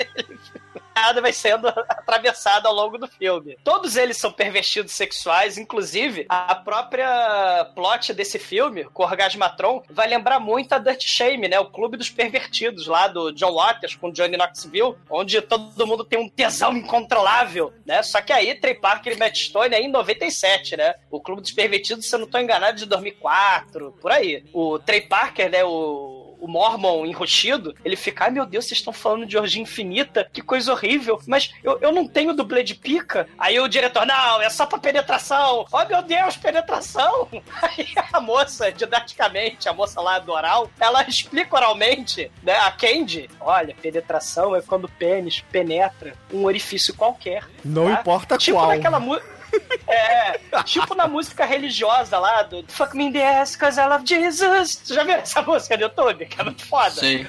Nada 0.96 1.22
vai 1.22 1.34
sendo 1.34 1.68
atravessado 1.88 2.68
ao 2.68 2.74
longo 2.74 2.98
do 2.98 3.08
filme. 3.08 3.58
Todos 3.64 3.96
eles 3.96 4.18
são 4.18 4.32
pervertidos 4.32 4.94
sexuais, 4.94 5.58
inclusive 5.58 6.26
a 6.30 6.56
própria 6.56 7.66
plot 7.76 8.14
desse 8.14 8.38
filme, 8.38 8.84
com 8.86 9.04
o 9.04 9.06
Orgasmatron, 9.06 9.84
vai 9.90 10.08
lembrar 10.08 10.40
muito 10.40 10.74
a 10.74 10.78
Dirt 10.80 11.04
Shame, 11.06 11.48
né? 11.48 11.60
O 11.60 11.70
clube 11.70 11.98
dos 11.98 12.10
pervertidos 12.10 12.88
lá 12.88 13.08
do 13.08 13.32
John 13.32 13.54
Waters 13.54 13.96
com 13.96 14.12
Johnny 14.12 14.38
Knoxville, 14.38 14.96
onde 15.10 15.42
todo 15.42 15.88
mundo 15.88 16.04
tem 16.04 16.20
um 16.20 16.30
tesão 16.30 16.76
incontrolável, 16.76 17.74
né? 17.86 18.04
Só 18.04 18.22
que 18.22 18.34
aí 18.34 18.56
Trey 18.56 18.76
Parker 18.76 19.14
e 19.14 19.18
Matt 19.18 19.38
Stone 19.38 19.76
é 19.76 19.82
em 19.82 19.90
97, 19.90 20.78
né? 20.78 20.96
O 21.10 21.22
clube 21.22 21.42
dos 21.42 21.52
pervertidos, 21.52 22.08
se 22.08 22.16
eu 22.16 22.20
não 22.20 22.28
tô 22.28 22.38
enganado, 22.38 22.74
é 22.74 22.74
de 22.74 22.86
2004, 22.86 23.98
por 24.02 24.12
aí. 24.12 24.44
O 24.54 24.78
Trey 24.80 25.02
Parker, 25.02 25.50
né? 25.50 25.64
O 25.64 26.19
o 26.40 26.48
Mormon 26.48 27.06
enroxido, 27.06 27.76
ele 27.84 27.96
fica, 27.96 28.26
ai 28.26 28.32
meu 28.32 28.46
Deus, 28.46 28.66
vocês 28.66 28.80
estão 28.80 28.94
falando 28.94 29.26
de 29.26 29.38
orgia 29.38 29.62
infinita, 29.62 30.28
que 30.32 30.42
coisa 30.42 30.72
horrível, 30.72 31.20
mas 31.28 31.54
eu, 31.64 31.78
eu 31.82 31.92
não 31.92 32.08
tenho 32.08 32.34
dublê 32.34 32.64
de 32.64 32.76
pica. 32.76 33.28
Aí 33.38 33.60
o 33.60 33.68
diretor, 33.68 34.06
não, 34.06 34.42
é 34.42 34.50
só 34.50 34.66
pra 34.66 34.80
penetração. 34.80 35.66
Oh 35.72 35.86
meu 35.86 36.02
Deus, 36.02 36.38
penetração! 36.38 37.28
Aí 37.62 37.88
a 38.12 38.20
moça, 38.20 38.72
didaticamente, 38.72 39.68
a 39.68 39.74
moça 39.74 40.02
lá 40.02 40.20
do 40.20 40.32
oral, 40.32 40.70
ela 40.80 41.04
explica 41.08 41.56
oralmente, 41.56 42.32
né, 42.42 42.58
a 42.58 42.72
Candy, 42.72 43.30
olha, 43.40 43.76
penetração 43.76 44.56
é 44.56 44.62
quando 44.62 44.86
o 44.86 44.90
pênis 44.90 45.42
penetra 45.52 46.14
um 46.34 46.46
orifício 46.46 46.96
qualquer. 46.96 47.44
Não 47.64 47.86
tá? 47.86 48.00
importa 48.00 48.38
tipo 48.38 48.58
qual. 48.58 48.70
naquela 48.70 49.00
música. 49.00 49.39
É, 49.92 50.38
tipo 50.66 50.94
na 50.94 51.08
música 51.08 51.46
religiosa 51.46 52.20
lá 52.20 52.44
do 52.44 52.64
Fuck 52.68 52.96
Me 52.96 53.06
in 53.06 53.12
the 53.12 53.40
Ass 53.40 53.56
Cause 53.56 53.80
I 53.80 53.88
Love 53.88 54.06
Jesus. 54.06 54.80
Você 54.84 54.94
já 54.94 55.04
viu 55.04 55.16
essa 55.16 55.42
música 55.44 55.76
no 55.76 55.84
YouTube? 55.84 56.28
Que 56.28 56.40
é 56.40 56.44
muito 56.44 56.64
foda. 56.64 56.92
Sim. 56.92 57.26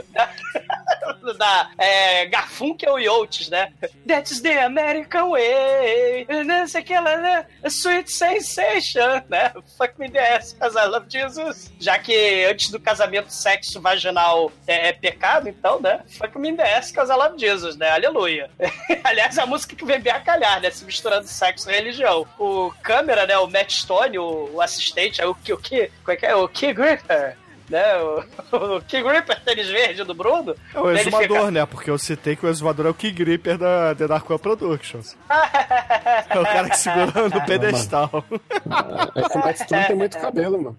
Da 1.36 1.70
é, 1.78 2.26
Garfunkel 2.26 2.98
e 2.98 3.08
Oates, 3.08 3.48
né? 3.48 3.72
That's 4.06 4.40
the 4.40 4.64
American 4.64 5.30
way. 5.30 6.26
Não 6.44 6.66
sei 6.66 6.82
que 6.82 6.94
lá, 6.94 7.16
né? 7.16 7.46
Sweet 7.64 8.10
sensation, 8.10 9.22
né? 9.28 9.52
Fuck 9.76 9.94
me 9.98 10.10
ass, 10.18 10.56
cause 10.58 10.76
I 10.76 10.86
love 10.86 11.06
Jesus. 11.08 11.72
Já 11.78 11.98
que 11.98 12.44
antes 12.44 12.70
do 12.70 12.80
casamento 12.80 13.30
sexo 13.30 13.80
vaginal 13.80 14.50
é, 14.66 14.88
é 14.88 14.92
pecado, 14.92 15.48
então, 15.48 15.80
né? 15.80 16.00
Fuck 16.18 16.38
me 16.38 16.50
ass, 16.60 16.92
cause 16.92 17.12
I 17.12 17.16
love 17.16 17.38
Jesus, 17.38 17.76
né? 17.76 17.90
Aleluia. 17.90 18.50
Aliás, 19.04 19.38
a 19.38 19.46
música 19.46 19.76
que 19.76 19.84
vem 19.84 20.00
bem 20.00 20.12
a 20.12 20.20
calhar, 20.20 20.60
né? 20.60 20.70
Se 20.70 20.84
misturando 20.84 21.26
sexo 21.26 21.70
e 21.70 21.74
religião. 21.74 22.26
O 22.38 22.72
câmera, 22.82 23.26
né? 23.26 23.38
O 23.38 23.46
Matt 23.46 23.72
Stone, 23.72 24.18
o, 24.18 24.50
o 24.54 24.60
assistente, 24.60 25.20
é 25.20 25.26
o 25.26 25.34
que, 25.34 25.52
o 25.52 25.58
que, 25.58 25.90
como 26.04 26.12
é 26.12 26.16
que 26.16 26.26
é? 26.26 26.34
O 26.34 26.48
Key 26.48 26.72
Gripper. 26.72 27.36
Né, 27.70 27.96
o, 28.02 28.24
o 28.76 28.80
Key 28.82 29.00
Gripper, 29.02 29.40
tênis 29.44 29.68
verde 29.68 30.02
do 30.04 30.12
Bruno. 30.12 30.54
É 30.74 30.80
o 30.80 30.90
exumador, 30.90 31.38
fica- 31.38 31.50
né? 31.52 31.64
Porque 31.66 31.88
eu 31.90 31.96
citei 31.96 32.34
que 32.36 32.44
o 32.44 32.48
exumador 32.48 32.86
é 32.86 32.90
o 32.90 32.94
Key 32.94 33.12
Gripper 33.12 33.56
da 33.56 33.94
The 33.94 34.08
Dark 34.08 34.28
One 34.28 34.38
Productions. 34.38 35.16
É 36.28 36.38
o 36.38 36.44
cara 36.44 36.68
que 36.70 36.76
segura 36.78 37.28
no 37.28 37.44
pedestal. 37.46 38.24
É 39.16 39.28
que 39.28 39.36
o 39.38 39.40
Matt 39.40 39.56
Stone 39.58 39.84
tem 39.86 39.96
muito 39.96 40.18
cabelo, 40.18 40.62
mano. 40.62 40.78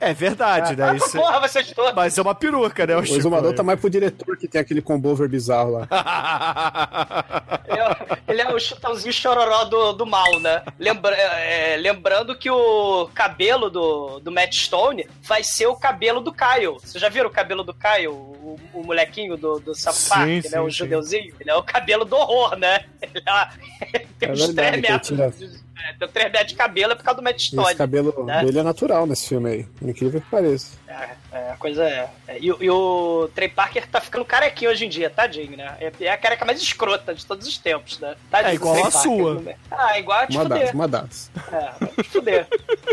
É 0.00 0.12
verdade, 0.14 0.74
né? 0.76 0.96
Isso 0.96 1.16
é- 1.16 1.20
Porra, 1.20 1.40
vocês 1.40 1.70
todos. 1.72 1.92
Mas 1.94 2.16
é 2.16 2.22
uma 2.22 2.34
peruca, 2.34 2.86
né? 2.86 2.96
O 2.96 3.00
exumador 3.02 3.54
tá 3.54 3.62
mais 3.62 3.78
pro 3.80 3.90
diretor 3.90 4.36
que 4.36 4.48
tem 4.48 4.60
aquele 4.60 4.80
combover 4.82 5.28
bizarro 5.28 5.70
lá. 5.72 5.88
Ele 7.68 7.80
é, 7.80 7.96
ele 8.28 8.42
é 8.42 8.54
o 8.54 8.58
chutãozinho 8.60 9.12
chororó 9.12 9.64
do, 9.64 9.92
do 9.92 10.06
mal, 10.06 10.38
né? 10.40 10.62
Lembra, 10.78 11.14
é, 11.16 11.76
lembrando 11.76 12.36
que 12.36 12.50
o 12.50 13.08
cabelo 13.14 13.68
do, 13.70 14.20
do 14.20 14.30
Matt 14.32 14.54
Stone 14.54 15.06
vai 15.22 15.42
ser 15.42 15.66
o 15.66 15.74
cabelo 15.76 16.20
do 16.26 16.32
Kyle. 16.32 16.72
Vocês 16.74 17.00
já 17.00 17.08
viram 17.08 17.28
o 17.28 17.32
cabelo 17.32 17.62
do 17.62 17.72
Kyle? 17.72 18.08
O, 18.08 18.58
o 18.74 18.82
molequinho 18.84 19.36
do, 19.36 19.58
do 19.60 19.74
South 19.74 19.92
Sim, 19.94 20.08
Park, 20.10 20.42
sim, 20.42 20.48
né? 20.50 20.60
O 20.60 20.68
judeuzinho. 20.68 21.34
Ele 21.40 21.50
é 21.50 21.54
o 21.54 21.62
cabelo 21.62 22.04
do 22.04 22.16
horror, 22.16 22.56
né? 22.56 22.84
Ele, 23.00 23.22
é, 23.26 23.48
ele 23.98 24.08
tem 24.18 24.28
É 24.28 24.32
uns 24.32 24.46
verdade, 24.46 24.82
3 24.82 25.04
que 25.06 25.12
ele 25.12 25.22
metros. 25.22 25.38
tira- 25.38 25.65
é, 25.78 25.92
tem 25.98 26.08
3 26.08 26.32
metros 26.32 26.48
de 26.48 26.54
cabelo 26.56 26.92
é 26.92 26.94
por 26.94 27.04
causa 27.04 27.20
do 27.20 27.24
Matt 27.24 27.36
Esse 27.36 27.46
Stone. 27.48 27.74
cabelo 27.74 28.24
né? 28.24 28.44
dele 28.44 28.58
é 28.58 28.62
natural 28.62 29.06
nesse 29.06 29.28
filme 29.28 29.50
aí. 29.50 29.66
Incrível 29.82 30.20
que 30.20 30.30
pareça. 30.30 30.76
É, 30.88 31.08
é, 31.32 31.50
a 31.50 31.56
coisa 31.56 31.84
é. 31.84 32.08
é. 32.28 32.38
E, 32.40 32.50
o- 32.50 32.56
e 32.62 32.70
o 32.70 33.28
Trey 33.34 33.48
Parker 33.48 33.86
tá 33.86 34.00
ficando 34.00 34.24
carequinho 34.24 34.70
hoje 34.70 34.86
em 34.86 34.88
dia, 34.88 35.10
tadinho, 35.10 35.56
né? 35.56 35.76
É, 35.80 35.92
é 36.00 36.10
a 36.10 36.16
careca 36.16 36.44
mais 36.44 36.60
escrota 36.60 37.14
de 37.14 37.26
todos 37.26 37.46
os 37.46 37.58
tempos, 37.58 37.98
né? 38.00 38.14
Tadinho 38.30 38.52
É 38.52 38.54
igual 38.54 38.74
a 38.76 38.82
Parker, 38.82 39.00
sua. 39.02 39.34
né? 39.42 39.56
Ah, 39.70 39.98
igual 39.98 40.18
a 40.20 40.26
te 40.26 40.36
Uma 40.36 40.44
das, 40.48 40.58
fuder. 40.60 40.74
uma 40.74 40.88
das. 40.88 41.30
É, 41.52 42.02
te 42.02 42.08
fuder. 42.08 42.46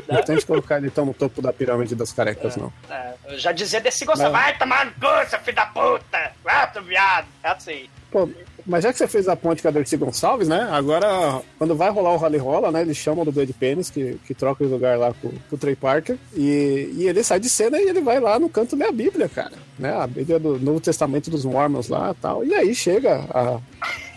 Não 0.09 0.23
tem 0.23 0.35
de 0.37 0.45
colocar 0.45 0.77
ele 0.77 0.89
tão 0.91 1.05
no 1.05 1.13
topo 1.13 1.41
da 1.41 1.53
pirâmide 1.53 1.95
das 1.95 2.11
carecas, 2.11 2.57
não. 2.57 2.73
É, 2.89 3.13
eu 3.29 3.39
já 3.39 3.51
dizia 3.53 3.79
desse 3.79 4.03
Não. 4.05 4.31
vai 4.31 4.57
tomar 4.57 4.85
no 4.85 4.91
cu, 4.93 5.29
seu 5.29 5.39
filho 5.39 5.55
da 5.55 5.65
puta! 5.67 6.31
Ah, 6.45 6.67
tu 6.67 6.81
viado! 6.81 7.27
É 7.41 7.47
assim. 7.49 7.87
Pô, 8.11 8.29
mas 8.65 8.83
já 8.83 8.91
que 8.91 8.97
você 8.97 9.07
fez 9.07 9.27
a 9.27 9.35
ponte 9.35 9.61
com 9.61 9.67
a 9.67 9.71
Dercy 9.71 9.97
Gonçalves, 9.97 10.47
né? 10.47 10.67
Agora, 10.71 11.41
quando 11.57 11.75
vai 11.75 11.89
rolar 11.89 12.13
o 12.13 12.17
Rally 12.17 12.37
Rola, 12.37 12.71
né? 12.71 12.81
Eles 12.81 12.97
chamam 12.97 13.23
do 13.25 13.31
Blade 13.31 13.53
Pênis, 13.53 13.89
que, 13.89 14.19
que 14.25 14.33
troca 14.33 14.63
o 14.63 14.67
lugar 14.67 14.97
lá 14.97 15.13
com, 15.21 15.29
com 15.29 15.55
o 15.55 15.57
Trey 15.57 15.75
Parker. 15.75 16.17
E, 16.35 16.91
e 16.97 17.07
ele 17.07 17.23
sai 17.23 17.39
de 17.39 17.49
cena 17.49 17.77
e 17.79 17.87
ele 17.89 18.01
vai 18.01 18.19
lá 18.19 18.39
no 18.39 18.49
canto 18.49 18.75
ler 18.75 18.87
a 18.87 18.91
Bíblia, 18.91 19.27
cara. 19.29 19.53
Né? 19.77 19.93
A 19.95 20.07
Bíblia 20.07 20.39
do 20.39 20.59
Novo 20.59 20.79
Testamento 20.79 21.29
dos 21.29 21.45
Mormons 21.45 21.89
lá 21.89 22.11
e 22.11 22.21
tal. 22.21 22.45
E 22.45 22.53
aí 22.53 22.73
chega 22.75 23.25
a, 23.33 23.59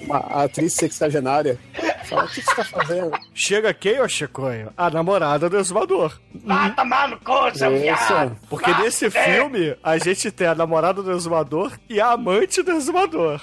uma- 0.03 0.18
a 0.18 0.42
atriz 0.44 0.74
sexagenária. 0.74 1.59
Fala, 2.05 2.24
o 2.24 2.28
que 2.28 2.40
que 2.40 2.47
você 2.47 2.55
tá 2.55 2.64
fazendo? 2.64 3.11
Chega 3.34 3.74
quem, 3.74 4.01
ô 4.01 4.09
Chicoio? 4.09 4.72
A 4.76 4.88
namorada 4.90 5.51
do 5.51 5.59
exumador. 5.59 6.16
Vai 6.44 6.72
tomar 6.74 7.09
no 7.09 7.16
cu, 7.18 7.32
seu 7.59 7.76
viado! 7.76 8.32
Isso. 8.32 8.36
Porque 8.49 8.72
nesse 8.74 9.11
filme, 9.11 9.76
a 9.82 9.99
gente 9.99 10.30
tem 10.30 10.47
a 10.47 10.55
namorada 10.55 11.03
do 11.03 11.11
exumador 11.11 11.72
e 11.88 12.01
a 12.01 12.12
amante 12.12 12.62
do 12.62 12.70
exumador. 12.70 13.40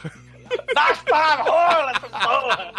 Rola, 1.43 1.93
tu 1.93 2.10
porra! 2.10 2.74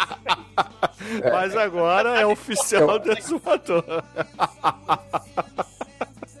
Mas 1.31 1.55
agora 1.55 2.19
é 2.19 2.25
oficial 2.25 2.99
do 2.99 3.11
exumador. 3.11 4.03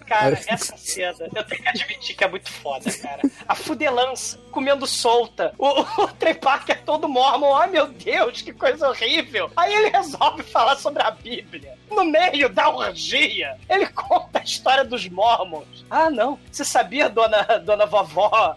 Cara, 0.05 0.39
essa 0.47 0.77
cena, 0.77 1.27
eu 1.35 1.43
tenho 1.43 1.61
que 1.63 1.67
admitir 1.67 2.15
que 2.15 2.23
é 2.23 2.27
muito 2.27 2.51
foda, 2.51 2.91
cara. 2.91 3.21
A 3.47 3.55
fudelança, 3.55 4.37
comendo 4.51 4.85
solta. 4.85 5.53
O, 5.57 5.81
o 6.03 6.07
Trey 6.13 6.35
Parker 6.35 6.83
todo 6.83 7.09
mormon. 7.09 7.55
Ai, 7.55 7.69
meu 7.69 7.87
Deus, 7.87 8.41
que 8.41 8.53
coisa 8.53 8.87
horrível. 8.87 9.51
Aí 9.55 9.73
ele 9.73 9.89
resolve 9.89 10.43
falar 10.43 10.75
sobre 10.75 11.01
a 11.01 11.09
Bíblia. 11.09 11.75
No 11.89 12.05
meio 12.05 12.49
da 12.49 12.69
orgia, 12.69 13.57
ele 13.67 13.87
conta 13.87 14.39
a 14.39 14.43
história 14.43 14.85
dos 14.85 15.07
mormons. 15.09 15.83
Ah, 15.89 16.09
não. 16.09 16.39
Você 16.51 16.63
sabia, 16.63 17.09
dona, 17.09 17.41
dona 17.65 17.85
vovó? 17.85 18.55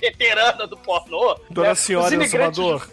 Veterana 0.00 0.66
do 0.66 0.76
pornô. 0.76 1.38
Dona 1.50 1.68
né? 1.68 1.74
Senhora 1.74 2.06
Os 2.06 2.12
imigrantes- 2.12 2.58
Exumador. 2.58 2.88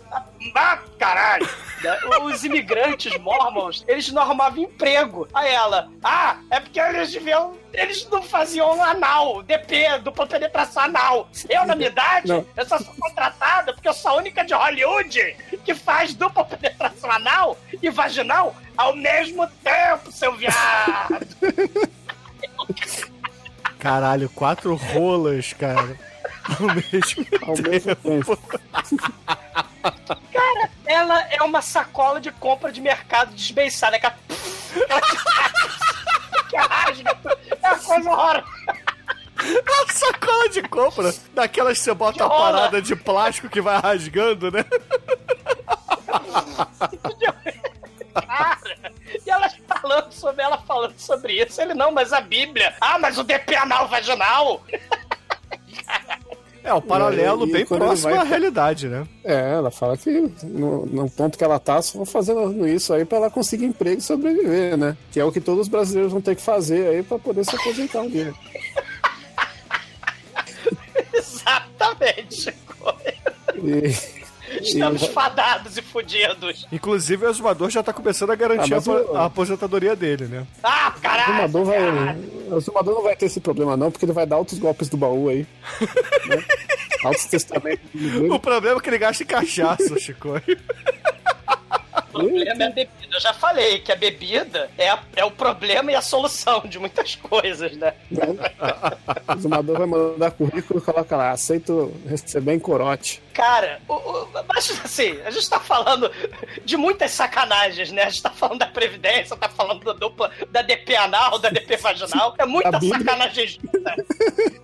Ah, 0.56 0.80
caralho! 1.00 1.48
Os 2.24 2.44
imigrantes 2.44 3.16
mormons, 3.20 3.84
eles 3.88 4.12
não 4.12 4.22
arrumavam 4.24 4.64
emprego. 4.64 5.28
Aí 5.34 5.52
ela, 5.54 5.90
ah, 6.04 6.38
é 6.52 6.60
porque 6.60 6.80
eles 6.80 7.12
deviam. 7.12 7.56
Eles 7.74 8.08
não 8.10 8.24
faziam 8.24 8.82
anal, 8.84 9.44
DP, 9.44 10.00
dupla 10.00 10.26
penetração 10.26 10.84
anal. 10.84 11.30
Eu, 11.48 11.64
na 11.66 11.76
minha 11.76 11.90
idade, 11.90 12.28
Não. 12.28 12.44
eu 12.56 12.66
só 12.66 12.80
sou 12.80 12.94
contratada 12.96 13.74
porque 13.74 13.88
eu 13.88 13.94
sou 13.94 14.12
a 14.12 14.16
única 14.16 14.44
de 14.44 14.54
Hollywood 14.56 15.36
que 15.64 15.76
faz 15.76 16.16
dupla 16.16 16.44
penetração 16.46 17.12
anal 17.12 17.58
e 17.82 17.90
vaginal 17.92 18.56
ao 18.76 18.96
mesmo 18.96 19.46
tempo, 19.64 20.12
seu 20.12 20.36
viado. 20.36 21.18
Caralho, 23.80 24.30
quatro 24.30 24.76
rolas, 24.76 25.54
cara. 25.54 25.96
Ao 26.48 26.68
mesmo 26.68 27.26
Ao 27.46 27.58
mesmo 27.58 27.96
tempo. 27.96 28.40
Ela 30.86 31.22
é 31.30 31.44
uma 31.44 31.62
sacola 31.62 32.22
de 32.22 32.32
compra 32.32 32.72
de 32.72 32.82
mercado 32.82 33.34
desbeiçada. 33.34 33.98
Aquela... 33.98 34.16
que 36.50 36.56
rasga. 36.58 37.18
É 37.62 37.70
uma 37.70 37.80
coisa 37.80 38.10
horrorosa. 38.10 38.46
Uma 39.40 39.94
sacola 39.94 40.50
de 40.50 40.62
compra. 40.64 41.14
Daquelas 41.34 41.78
que 41.78 41.84
você 41.84 41.94
bota 41.94 42.18
Que 42.18 42.24
a 42.24 42.30
parada 42.30 42.82
de 42.82 42.96
plástico 42.96 43.50
que 43.50 43.62
vai 43.62 43.80
rasgando, 43.80 44.52
né? 44.52 44.66
Cara, 48.14 48.92
e 49.26 49.30
ela 49.30 49.48
falando 49.88 50.12
sobre 50.12 50.44
ela 50.44 50.58
falando 50.58 50.98
sobre 50.98 51.34
isso. 51.42 51.62
Ele 51.62 51.74
não, 51.74 51.92
mas 51.92 52.12
a 52.12 52.20
Bíblia. 52.20 52.76
Ah, 52.82 52.98
mas 52.98 53.18
o 53.18 53.24
DP 53.24 53.56
anal 53.56 53.88
vaginal. 53.88 54.64
É, 56.68 56.74
o 56.74 56.82
paralelo 56.82 57.46
aí, 57.46 57.52
bem 57.54 57.66
próximo 57.66 58.10
vai 58.10 58.20
à 58.20 58.24
realidade, 58.24 58.90
né? 58.90 59.08
É, 59.24 59.54
ela 59.54 59.72
fala 59.72 59.96
que 59.96 60.30
no, 60.44 60.86
no 60.86 61.10
ponto 61.10 61.38
que 61.38 61.44
ela 61.44 61.58
tá, 61.58 61.82
só 61.82 62.04
fazendo 62.04 62.68
isso 62.68 62.94
aí 62.94 63.06
pra 63.06 63.20
ela 63.20 63.32
conseguir 63.32 63.64
emprego 63.64 64.00
e 64.00 64.04
sobreviver, 64.04 64.76
né? 64.76 64.98
Que 65.10 65.22
é 65.22 65.24
o 65.24 65.32
que 65.32 65.40
todos 65.40 65.62
os 65.62 65.68
brasileiros 65.70 66.12
vão 66.12 66.20
ter 66.20 66.36
que 66.36 66.42
fazer 66.42 66.90
aí 66.90 67.04
pra 67.04 67.18
poder 67.18 67.46
se 67.46 67.56
aposentar 67.56 68.02
um 68.02 68.10
dia. 68.10 68.34
Exatamente. 71.14 72.54
E, 73.56 74.17
Estamos 74.62 75.02
e- 75.04 75.10
fadados 75.10 75.78
e 75.78 75.82
fudidos. 75.82 76.66
Inclusive, 76.72 77.26
o 77.26 77.30
exumador 77.30 77.70
já 77.70 77.82
tá 77.84 77.94
começando 77.94 78.32
a 78.32 78.36
garantir 78.36 78.74
Ah, 78.74 78.78
o- 79.12 79.16
a 79.18 79.26
aposentadoria 79.26 79.96
dele, 79.96 80.26
né? 80.26 80.46
Ah, 80.64 80.94
o 80.96 81.02
caralho. 81.02 81.36
Zumador 81.36 81.66
vai, 81.66 81.78
caralho. 81.78 82.20
o 82.52 82.62
não 82.96 83.04
vai 83.04 83.16
ter 83.16 83.26
esse 83.26 83.40
problema 83.40 83.76
não, 83.78 83.92
porque 83.92 84.06
ele 84.06 84.14
vai 84.14 84.26
dar 84.26 84.38
outros 84.38 84.60
golpes 84.60 84.90
do 84.90 84.98
baú 84.98 85.30
aí. 85.30 85.46
né? 86.28 86.44
Altos 87.04 87.26
testamentos. 87.26 87.86
O 88.32 88.40
problema 88.40 88.78
é 88.78 88.80
que 88.82 88.90
ele 88.90 88.98
gasta 88.98 89.24
em 89.24 89.26
cachaça, 89.28 89.98
Chico. 90.00 90.30
O 92.10 92.20
problema 92.20 92.64
é 92.64 92.66
a 92.66 92.70
bebida. 92.70 92.92
Eu 93.12 93.20
já 93.20 93.34
falei 93.34 93.80
que 93.80 93.92
a 93.92 93.96
bebida 93.96 94.70
é, 94.78 94.90
a- 94.90 95.00
é 95.16 95.26
o 95.26 95.32
problema 95.32 95.92
e 95.92 95.96
a 95.96 96.02
solução 96.02 96.62
de 96.66 96.78
muitas 96.80 97.16
coisas, 97.16 97.76
né? 97.78 97.94
O 99.36 99.40
Zumador 99.40 99.78
vai 99.78 99.88
mandar 99.88 100.32
currículo 100.32 100.80
e 100.80 100.84
coloca 100.84 101.16
lá, 101.16 101.32
aceito 101.32 101.94
receber 102.08 102.54
em 102.54 102.60
corote. 102.60 103.22
Cara, 103.34 103.80
o, 103.88 103.94
o- 103.94 104.28
mas 104.48 104.70
assim, 104.84 105.20
a 105.26 105.32
gente 105.32 105.50
tá 105.50 105.60
falando 105.60 106.10
de 106.66 106.78
muitas 106.78 107.12
sacanagens, 107.12 107.92
né? 107.92 108.04
A 108.04 108.10
gente 108.10 108.22
tá 108.24 108.30
falando 108.32 108.60
da 108.60 108.68
Previdência, 108.68 109.36
tá 109.36 109.50
falando 109.50 109.84
da 109.84 109.94
dupla, 109.94 110.32
da 110.50 110.62
DP 110.62 110.96
anal, 110.96 111.38
da 111.40 111.50
DP 111.50 111.78
vaginal. 111.78 112.36
É 112.38 112.46
muita 112.46 112.80
sacanagem 112.82 113.48
junta. 113.48 113.96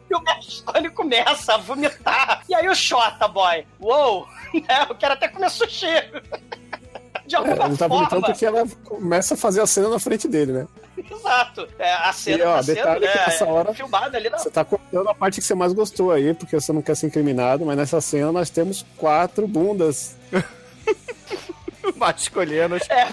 E 0.10 0.16
o 0.16 0.20
Berlusconi 0.20 0.90
começa 0.92 1.56
a 1.56 1.58
vomitar. 1.58 2.44
E 2.50 2.56
aí 2.56 2.68
o 2.68 2.76
Xota, 2.76 3.28
boy, 3.28 3.66
uou, 3.80 4.28
né? 4.54 4.86
Eu 4.90 4.96
quero 4.96 5.14
até 5.14 5.28
comer 5.28 5.50
sushi. 5.50 5.88
De 7.26 7.36
É, 7.36 7.38
alguma 7.38 7.54
ele 7.68 7.78
tá 7.78 7.88
forma. 7.88 7.96
bonitão 7.96 8.22
porque 8.22 8.46
ela 8.46 8.66
começa 8.84 9.34
a 9.34 9.38
fazer 9.38 9.62
a 9.62 9.68
cena 9.68 9.90
na 9.90 10.00
frente 10.00 10.28
dele, 10.28 10.52
né? 10.52 10.68
Exato. 10.98 11.68
É, 11.80 11.94
a 11.94 12.12
cena 12.14 12.38
E, 12.44 12.48
ó, 12.48 12.56
tá 12.58 12.64
sendo 12.64 12.76
detalhe 12.76 13.00
que 13.08 13.18
né, 13.18 13.24
nessa 13.28 13.46
hora- 13.46 13.74
filmada 13.74 14.18
ali 14.18 14.30
na 14.30 14.38
Você 14.38 14.50
tá 14.50 14.64
contando 14.66 15.10
a 15.10 15.16
parte 15.16 15.40
que 15.40 15.48
você 15.48 15.56
mais 15.56 15.72
gostou 15.74 16.12
aí, 16.12 16.34
porque 16.34 16.60
você 16.60 16.72
não 16.74 16.82
quer 16.82 16.96
ser 16.96 17.08
incriminado, 17.08 17.66
mas 17.66 17.78
nessa 17.78 18.00
cena 18.02 18.32
nós 18.32 18.50
temos 18.50 18.86
quatro 18.98 19.48
bundas. 19.48 20.16
Masculinas. 21.96 22.84
É, 22.90 23.08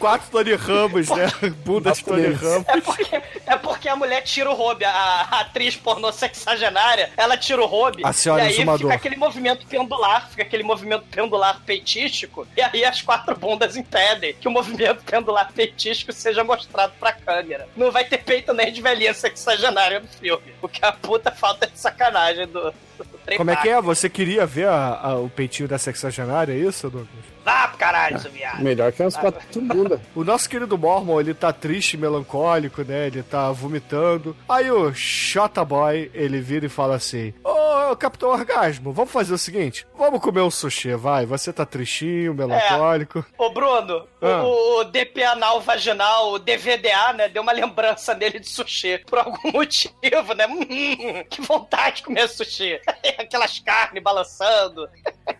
Quatro 0.00 0.30
Tony 0.30 0.54
Ramos, 0.54 1.08
né? 1.10 1.26
Bunda 1.64 1.92
de 1.92 2.02
Tony. 2.04 2.32
Ramos. 2.32 2.64
é, 2.66 2.80
porque, 2.80 3.22
é 3.46 3.56
porque 3.56 3.88
a 3.88 3.94
mulher 3.94 4.22
tira 4.22 4.50
o 4.50 4.54
robe, 4.54 4.84
a, 4.84 4.90
a 4.90 5.40
atriz 5.40 5.76
pornô 5.76 6.10
sexagenária, 6.10 7.10
ela 7.16 7.36
tira 7.36 7.60
o 7.62 7.66
robe. 7.66 8.02
A 8.04 8.12
senhora 8.12 8.42
e 8.44 8.46
aí 8.46 8.52
exumador. 8.54 8.78
fica 8.90 8.94
aquele 8.94 9.16
movimento 9.16 9.66
pendular, 9.66 10.28
fica 10.30 10.42
aquele 10.42 10.62
movimento 10.62 11.04
pendular 11.10 11.60
peitístico, 11.66 12.46
e 12.56 12.62
aí 12.62 12.84
as 12.84 13.02
quatro 13.02 13.36
bundas 13.36 13.76
impedem 13.76 14.34
que 14.34 14.48
o 14.48 14.50
movimento 14.50 15.04
pendular 15.04 15.52
peitístico 15.52 16.12
seja 16.12 16.42
mostrado 16.42 16.92
pra 16.98 17.12
câmera. 17.12 17.68
Não 17.76 17.90
vai 17.92 18.04
ter 18.04 18.18
peito 18.18 18.52
nem 18.54 18.72
de 18.72 18.80
velhinha 18.80 19.12
sexagenária 19.14 20.00
no 20.00 20.08
filme, 20.08 20.54
porque 20.60 20.84
a 20.84 20.92
puta 20.92 21.30
falta 21.30 21.66
de 21.66 21.78
sacanagem 21.78 22.46
do, 22.46 22.72
do 22.98 23.04
trem 23.24 23.36
Como 23.36 23.50
é 23.50 23.56
que 23.56 23.68
é? 23.68 23.80
Você 23.82 24.08
queria 24.08 24.46
ver 24.46 24.66
a- 24.68 24.98
a- 25.02 25.14
o 25.16 25.28
peitinho 25.28 25.68
da 25.68 25.78
sexagenária, 25.78 26.52
é 26.52 26.56
isso, 26.56 26.88
Douglas? 26.88 27.08
Vá 27.44 27.68
pro 27.68 27.78
caralho, 27.78 28.18
seu 28.20 28.30
viado. 28.30 28.62
Melhor 28.62 28.92
que 28.92 29.02
as 29.02 29.16
quatro 29.16 29.60
bundas. 29.62 30.00
O 30.14 30.24
nosso 30.24 30.48
querido 30.48 30.76
Mormon, 30.76 31.20
ele 31.20 31.32
tá 31.34 31.52
triste, 31.52 31.96
melancólico, 31.96 32.82
né? 32.82 33.06
Ele 33.06 33.22
tá 33.22 33.50
vomitando. 33.52 34.36
Aí 34.48 34.70
o 34.70 34.92
Shota 34.94 35.64
Boy, 35.64 36.10
ele 36.14 36.40
vira 36.40 36.66
e 36.66 36.68
fala 36.68 36.96
assim: 36.96 37.32
Ô, 37.42 37.96
Capitão 37.96 38.30
Orgasmo, 38.30 38.92
vamos 38.92 39.10
fazer 39.10 39.32
o 39.32 39.38
seguinte: 39.38 39.86
vamos 39.96 40.20
comer 40.20 40.40
um 40.42 40.50
sushi, 40.50 40.94
vai. 40.94 41.24
Você 41.26 41.52
tá 41.52 41.64
tristinho, 41.64 42.34
melancólico. 42.34 43.24
Ô, 43.38 43.50
Bruno, 43.50 44.06
o- 44.20 44.26
Ah. 44.26 44.42
o, 44.44 44.80
o 44.80 44.84
DP 44.84 45.22
anal 45.24 45.60
vaginal, 45.60 46.32
o 46.32 46.38
DVDA, 46.38 47.12
né? 47.14 47.28
Deu 47.28 47.42
uma 47.42 47.52
lembrança 47.52 48.14
nele 48.14 48.38
de 48.40 48.48
sushi. 48.48 48.98
Por 49.06 49.18
algum 49.18 49.38
motivo, 49.52 50.34
né? 50.36 50.46
Hum, 50.46 51.24
que 51.30 51.40
vontade 51.40 51.96
de 51.96 52.02
comer 52.04 52.28
sushi. 52.28 52.78
Aquelas 53.18 53.58
carnes 53.60 54.02
balançando. 54.02 54.88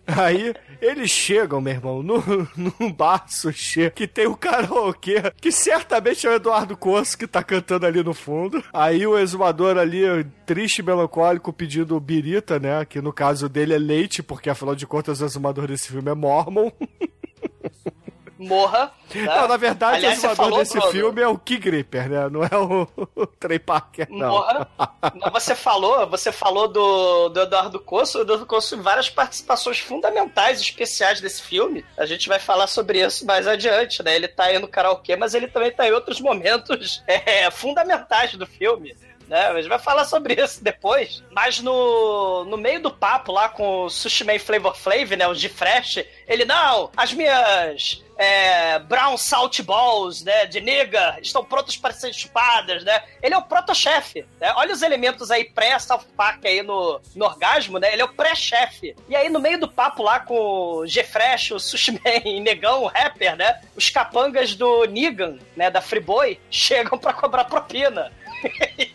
Aí 0.06 0.54
eles 0.80 1.10
chegam, 1.10 1.60
meu 1.60 1.72
irmão, 1.72 2.02
no, 2.02 2.22
num 2.56 2.92
bar 2.92 3.26
sushi 3.28 3.90
que 3.90 4.06
tem 4.06 4.26
o 4.26 4.36
karaokê, 4.36 5.32
que 5.40 5.52
certamente 5.52 6.26
é 6.26 6.30
o 6.30 6.34
Eduardo 6.34 6.76
Corso 6.76 7.16
que 7.16 7.26
tá 7.26 7.42
cantando 7.42 7.86
ali 7.86 8.02
no 8.02 8.14
fundo. 8.14 8.62
Aí 8.72 9.06
o 9.06 9.18
exumador 9.18 9.78
ali, 9.78 10.02
triste 10.46 10.78
e 10.78 10.82
melancólico, 10.82 11.52
pedindo 11.52 11.98
birita, 12.00 12.58
né? 12.58 12.84
Que 12.84 13.00
no 13.00 13.12
caso 13.12 13.48
dele 13.48 13.74
é 13.74 13.78
leite, 13.78 14.22
porque 14.22 14.50
afinal 14.50 14.74
de 14.74 14.86
contas 14.86 15.20
o 15.20 15.24
exumador 15.24 15.66
desse 15.66 15.88
filme 15.88 16.10
é 16.10 16.14
mormon. 16.14 16.70
Morra. 18.40 18.90
né? 19.14 19.24
Não, 19.26 19.46
na 19.46 19.56
verdade 19.58 19.96
Aliás, 19.98 20.24
o 20.24 20.34
falou, 20.34 20.58
desse 20.58 20.78
Bruno, 20.78 20.90
filme 20.92 21.20
é 21.20 21.28
o 21.28 21.36
Key 21.36 21.58
Gripper, 21.58 22.08
né? 22.08 22.28
Não 22.30 22.42
é 22.42 22.56
o, 22.56 22.88
o 23.14 23.26
Trey 23.26 23.58
Parker, 23.58 24.06
não. 24.08 24.30
Morra. 24.30 24.66
Não, 25.14 25.30
Você 25.30 25.54
falou, 25.54 26.08
você 26.08 26.32
falou 26.32 26.66
do, 26.66 27.28
do 27.28 27.40
Eduardo 27.40 27.78
Coço. 27.78 28.18
O 28.18 28.22
Eduardo 28.22 28.46
Coço 28.46 28.74
tem 28.74 28.82
várias 28.82 29.10
participações 29.10 29.78
fundamentais, 29.78 30.58
especiais 30.58 31.20
desse 31.20 31.42
filme. 31.42 31.84
A 31.98 32.06
gente 32.06 32.28
vai 32.28 32.38
falar 32.38 32.66
sobre 32.66 33.04
isso 33.04 33.26
mais 33.26 33.46
adiante, 33.46 34.02
né? 34.02 34.16
Ele 34.16 34.26
tá 34.28 34.44
aí 34.44 34.58
no 34.58 34.68
karaokê, 34.68 35.16
mas 35.16 35.34
ele 35.34 35.46
também 35.48 35.70
tá 35.70 35.86
em 35.86 35.92
outros 35.92 36.18
momentos 36.18 37.02
é, 37.06 37.50
fundamentais 37.50 38.34
do 38.34 38.46
filme. 38.46 38.96
Né? 39.30 39.46
A 39.46 39.54
gente 39.54 39.68
vai 39.68 39.78
falar 39.78 40.04
sobre 40.06 40.34
isso 40.34 40.62
depois. 40.62 41.22
Mas 41.30 41.60
no, 41.60 42.44
no 42.46 42.56
meio 42.56 42.82
do 42.82 42.90
papo 42.90 43.30
lá 43.30 43.48
com 43.48 43.84
o 43.84 43.88
Sushi 43.88 44.24
Man 44.24 44.40
Flavor 44.40 44.76
Flav, 44.76 45.14
né? 45.14 45.24
O 45.28 45.34
de 45.34 45.48
Fresh, 45.48 46.04
ele, 46.26 46.44
não, 46.44 46.90
as 46.96 47.12
minhas 47.12 48.02
é, 48.18 48.80
Brown 48.80 49.16
Salt 49.16 49.62
Balls, 49.62 50.24
né? 50.24 50.46
De 50.46 50.60
nigga, 50.60 51.16
estão 51.22 51.44
prontas 51.44 51.76
para 51.76 51.94
ser 51.94 52.12
chupadas, 52.12 52.82
né? 52.82 53.04
Ele 53.22 53.32
é 53.32 53.38
o 53.38 53.42
proto-chefe, 53.42 54.26
né? 54.40 54.52
Olha 54.56 54.74
os 54.74 54.82
elementos 54.82 55.30
aí 55.30 55.44
pré-South 55.44 56.06
Park 56.16 56.44
aí 56.44 56.60
no, 56.60 57.00
no 57.14 57.24
orgasmo, 57.24 57.78
né? 57.78 57.92
Ele 57.92 58.02
é 58.02 58.04
o 58.04 58.12
pré-chefe. 58.12 58.96
E 59.08 59.14
aí, 59.14 59.28
no 59.28 59.38
meio 59.38 59.60
do 59.60 59.68
papo 59.68 60.02
lá 60.02 60.18
com 60.18 60.34
o 60.34 60.86
G-Fresh, 60.88 61.52
o 61.52 61.60
Sushi 61.60 61.92
Man 61.92 62.20
Negão, 62.42 62.82
o 62.82 62.88
rapper, 62.88 63.36
né? 63.36 63.60
Os 63.76 63.88
capangas 63.90 64.56
do 64.56 64.86
Negan, 64.86 65.38
né? 65.54 65.70
Da 65.70 65.80
Freeboy, 65.80 66.40
chegam 66.50 66.98
para 66.98 67.12
cobrar 67.12 67.44
propina. 67.44 68.10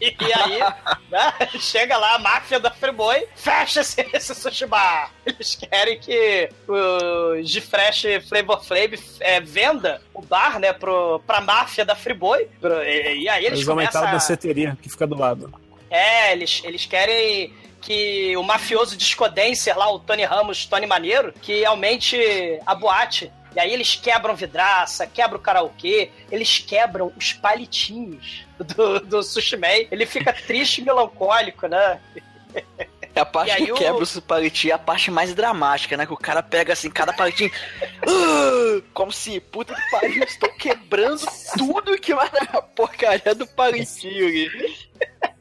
E 0.02 0.34
aí, 0.34 0.60
né, 1.10 1.34
chega 1.60 1.98
lá 1.98 2.16
a 2.16 2.20
máfia 2.20 2.60
da 2.60 2.72
Freeboy, 2.72 3.26
fecha 3.36 3.82
esse, 3.82 4.06
esse 4.14 4.34
sushi 4.36 4.66
bar. 4.66 5.12
Eles 5.26 5.56
querem 5.56 6.00
que 6.00 6.50
o 6.68 7.42
G-Fresh 7.44 8.06
Flavor 8.28 8.64
Flav 8.64 8.94
é, 9.20 9.40
venda 9.42 10.02
o 10.14 10.22
bar, 10.22 10.60
né, 10.60 10.74
pro, 10.74 11.20
pra 11.26 11.42
máfia 11.42 11.86
da 11.86 11.96
Freeboy. 11.96 12.48
Pro- 12.60 12.82
E, 12.84 13.24
e 13.24 13.30
aí 13.30 13.46
eles, 13.46 13.60
Eles 13.60 13.70
aumentaram 13.70 14.08
a 14.08 14.10
começam 14.10 14.12
danceteria 14.36 14.78
que 14.82 14.90
fica 14.90 15.06
do 15.08 15.16
lado. 15.18 15.54
É, 15.90 16.32
eles, 16.32 16.62
eles 16.66 16.86
querem 16.86 17.54
que 17.82 18.36
o 18.36 18.42
mafioso 18.42 18.98
discodencer 18.98 19.78
lá, 19.78 19.92
o 19.94 20.00
Tony 20.00 20.24
Ramos, 20.24 20.66
Tony 20.66 20.88
Maneiro, 20.88 21.32
que 21.42 21.64
aumente 21.64 22.18
a 22.66 22.74
boate. 22.74 23.32
E 23.56 23.60
aí 23.60 23.72
eles 23.74 23.96
quebram 23.96 24.36
vidraça, 24.36 25.08
quebram 25.08 25.40
o 25.40 25.42
karaokê, 25.42 26.12
eles 26.30 26.60
quebram 26.60 27.12
os 27.16 27.32
palitinhos 27.34 28.46
do, 28.60 29.00
do 29.00 29.24
Sushi 29.24 29.56
Man. 29.56 29.68
Ele 29.90 30.06
fica 30.06 30.34
triste 30.34 30.82
e 30.82 30.84
melancólico, 30.84 31.68
né? 31.68 32.00
É 33.16 33.22
a 33.22 33.26
parte 33.26 33.56
que 33.56 33.72
o- 33.72 33.76
quebra 33.76 34.04
os 34.04 34.20
palitinhos, 34.20 34.72
é 34.72 34.76
a 34.76 34.80
parte 34.80 35.10
mais 35.10 35.34
dramática, 35.34 35.96
né? 35.96 36.06
Que 36.06 36.14
o 36.14 36.18
cara 36.18 36.44
pega 36.44 36.74
assim, 36.74 36.90
cada 36.90 37.14
palitinho. 37.14 37.52
"Ah!" 38.06 38.82
como 38.94 39.12
se, 39.12 39.40
puta 39.40 39.74
que 39.74 39.90
pariu, 39.90 40.24
estou 40.24 40.50
quebrando 40.54 41.26
tudo 41.58 41.98
que 41.98 42.14
vai 42.14 42.30
na 42.52 42.62
porcaria 42.62 43.34
do 43.34 43.48
palitinho 43.48 44.28
ali. 44.28 44.76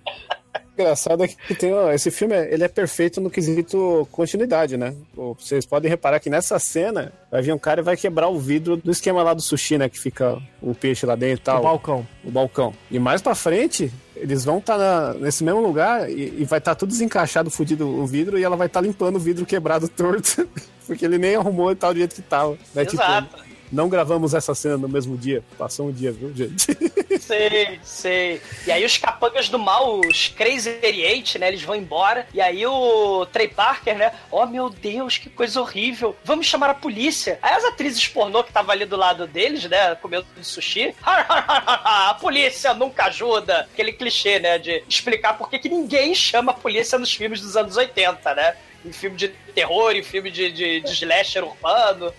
engraçado 0.77 1.25
é 1.25 1.29
que 1.29 1.55
tem, 1.55 1.73
ó, 1.73 1.91
esse 1.93 2.11
filme 2.11 2.35
é- 2.35 2.53
ele 2.53 2.65
é 2.65 2.69
perfeito 2.69 3.21
no 3.21 3.31
quesito 3.31 4.07
continuidade, 4.11 4.77
né? 4.77 4.95
Vocês 5.15 5.65
podem 5.65 5.89
reparar 5.89 6.21
que 6.21 6.29
nessa 6.29 6.59
cena 6.59 7.13
vai 7.31 7.43
vir 7.43 7.53
um 7.53 7.59
cara 7.59 7.81
e 7.81 7.85
vai 7.85 7.97
quebrar 7.97 8.29
o 8.29 8.39
vidro 8.39 8.77
do 8.77 8.91
esquema 8.91 9.23
lá 9.23 9.35
do 9.35 9.41
sushi, 9.43 9.79
né? 9.79 9.89
Que 9.89 9.99
fica 9.99 10.39
o 10.61 10.75
peixe 10.75 11.07
lá 11.07 11.15
dentro 11.15 11.43
e 11.43 11.45
tal. 11.45 11.61
O 11.61 11.63
balcão. 11.63 12.07
o 12.25 12.31
balcão. 12.31 12.75
E 12.91 12.99
mais 12.99 13.23
pra 13.23 13.35
frente, 13.35 13.93
eles 14.17 14.45
vão 14.45 14.59
estar 14.59 15.15
nesse 15.15 15.45
mesmo 15.45 15.61
lugar 15.61 16.11
e, 16.11 16.41
e 16.41 16.45
vai 16.45 16.59
estar 16.59 16.75
tudo 16.75 16.89
desencaixado, 16.91 17.51
fudido 17.51 17.87
o 17.89 18.07
vidro, 18.07 18.39
e 18.39 18.45
ela 18.45 18.57
vai 18.57 18.67
estar 18.67 18.81
limpando 18.81 19.17
o 19.17 19.21
vidro 19.21 19.47
quebrado 19.47 19.87
torto, 19.91 20.49
porque 20.87 21.05
ele 21.05 21.19
nem 21.19 21.37
arrumou 21.37 21.71
e 21.73 21.77
tal 21.77 21.93
do 21.93 21.99
jeito 21.99 22.15
que 22.15 22.23
tava. 22.23 22.57
Né? 22.75 22.85
Tipo, 22.85 23.03
Exato. 23.03 23.45
Não 23.75 23.89
gravamos 23.89 24.33
essa 24.33 24.55
cena 24.55 24.79
no 24.79 24.89
mesmo 24.89 25.17
dia. 25.17 25.43
Passou 25.59 25.89
um 25.89 25.93
dia, 25.93 26.13
viu, 26.13 26.33
gente? 26.35 26.67
Sei, 27.21 27.79
sei. 27.83 28.43
E 28.67 28.73
aí 28.73 28.85
os 28.85 28.99
capangas 28.99 29.49
do 29.49 29.59
mal, 29.59 30.01
os 30.01 30.29
Crazy 30.29 30.69
88, 30.69 31.39
né? 31.39 31.49
Eles 31.49 31.63
vão 31.63 31.75
embora. 31.75 32.27
E 32.35 32.41
aí 32.41 32.67
o 32.67 33.25
Trey 33.27 33.49
Parker, 33.49 33.97
né? 33.97 34.13
Oh 34.31 34.45
meu 34.45 34.69
Deus, 34.69 35.17
que 35.17 35.31
coisa 35.31 35.61
horrível. 35.61 36.15
Vamos 36.23 36.47
chamar 36.47 36.71
a 36.71 36.75
polícia. 36.75 37.39
Aí 37.41 37.55
as 37.55 37.65
atrizes 37.65 38.07
pornô 38.09 38.43
que 38.43 38.51
estavam 38.51 38.73
ali 38.73 38.85
do 38.85 38.97
lado 38.97 39.27
deles, 39.27 39.65
né? 39.65 39.95
Comendo 39.95 40.27
sushi. 40.43 40.95
a 41.03 42.15
polícia 42.21 42.75
nunca 42.75 43.05
ajuda. 43.07 43.61
Aquele 43.73 43.93
clichê, 43.93 44.39
né? 44.39 44.59
De 44.59 44.85
explicar 44.87 45.39
por 45.39 45.49
que 45.49 45.59
que 45.59 45.69
ninguém 45.69 46.15
chama 46.15 46.53
a 46.53 46.55
polícia 46.55 46.99
nos 46.99 47.15
filmes 47.15 47.41
dos 47.41 47.57
anos 47.57 47.77
80, 47.77 48.35
né? 48.35 48.55
Em 48.85 48.93
filme 48.93 49.17
de 49.17 49.29
terror, 49.55 49.93
em 49.93 50.03
filme 50.03 50.31
de, 50.31 50.51
de, 50.51 50.81
de 50.81 50.93
slasher 50.93 51.45
urbano. 51.45 52.13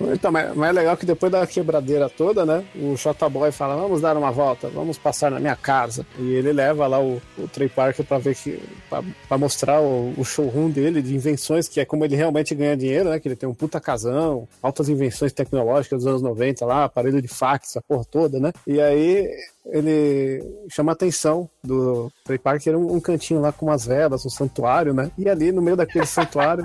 Então, 0.00 0.32
mas, 0.32 0.54
mas 0.54 0.70
é 0.70 0.72
legal 0.72 0.96
que 0.96 1.06
depois 1.06 1.30
da 1.30 1.46
quebradeira 1.46 2.08
toda, 2.08 2.44
né? 2.44 2.64
O 2.74 2.96
Shota 2.96 3.28
Boy 3.28 3.52
fala: 3.52 3.76
vamos 3.76 4.00
dar 4.00 4.16
uma 4.16 4.30
volta, 4.30 4.68
vamos 4.68 4.98
passar 4.98 5.30
na 5.30 5.38
minha 5.38 5.56
casa. 5.56 6.06
E 6.18 6.34
ele 6.34 6.52
leva 6.52 6.86
lá 6.86 7.00
o, 7.00 7.20
o 7.38 7.48
Trey 7.48 7.68
Parker 7.68 8.04
pra 8.04 8.18
ver 8.18 8.34
que. 8.34 8.60
Pra, 8.88 9.02
pra 9.28 9.38
mostrar 9.38 9.80
o, 9.80 10.12
o 10.16 10.24
showroom 10.24 10.70
dele 10.70 11.00
de 11.00 11.14
invenções, 11.14 11.68
que 11.68 11.80
é 11.80 11.84
como 11.84 12.04
ele 12.04 12.16
realmente 12.16 12.54
ganha 12.54 12.76
dinheiro, 12.76 13.10
né? 13.10 13.20
Que 13.20 13.28
ele 13.28 13.36
tem 13.36 13.48
um 13.48 13.54
puta 13.54 13.80
casão, 13.80 14.48
altas 14.62 14.88
invenções 14.88 15.32
tecnológicas 15.32 16.00
dos 16.00 16.06
anos 16.06 16.22
90 16.22 16.64
lá, 16.66 16.84
aparelho 16.84 17.22
de 17.22 17.28
fax, 17.28 17.76
a 17.76 17.80
porra 17.80 18.04
toda, 18.04 18.38
né? 18.38 18.52
E 18.66 18.80
aí 18.80 19.28
ele 19.66 20.42
chama 20.68 20.92
a 20.92 20.94
atenção 20.94 21.48
do 21.62 22.10
Trey 22.24 22.38
Parker 22.38 22.76
um, 22.76 22.96
um 22.96 23.00
cantinho 23.00 23.40
lá 23.40 23.52
com 23.52 23.66
umas 23.66 23.86
velas, 23.86 24.26
um 24.26 24.30
santuário, 24.30 24.92
né? 24.92 25.10
E 25.16 25.28
ali 25.28 25.52
no 25.52 25.62
meio 25.62 25.76
daquele 25.76 26.06
santuário 26.06 26.64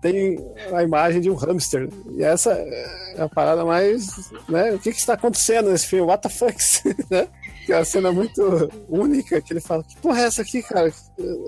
tem 0.00 0.38
a 0.72 0.82
imagem 0.82 1.20
de 1.20 1.30
um 1.30 1.34
hamster. 1.34 1.88
E 2.12 2.22
essa 2.22 2.52
é 2.52 3.16
a 3.18 3.28
parada 3.28 3.64
mais. 3.64 4.30
Né? 4.48 4.72
O 4.72 4.78
que, 4.78 4.92
que 4.92 4.98
está 4.98 5.14
acontecendo 5.14 5.70
nesse 5.70 5.86
filme? 5.86 6.06
What 6.06 6.22
the 6.22 6.28
fuck? 6.28 6.56
né? 7.10 7.28
Que 7.64 7.72
é 7.72 7.76
uma 7.78 7.84
cena 7.84 8.12
muito 8.12 8.70
única 8.88 9.40
que 9.40 9.52
ele 9.52 9.60
fala: 9.60 9.82
Que 9.82 9.96
porra 9.96 10.20
é 10.20 10.24
essa 10.24 10.42
aqui, 10.42 10.62
cara? 10.62 10.92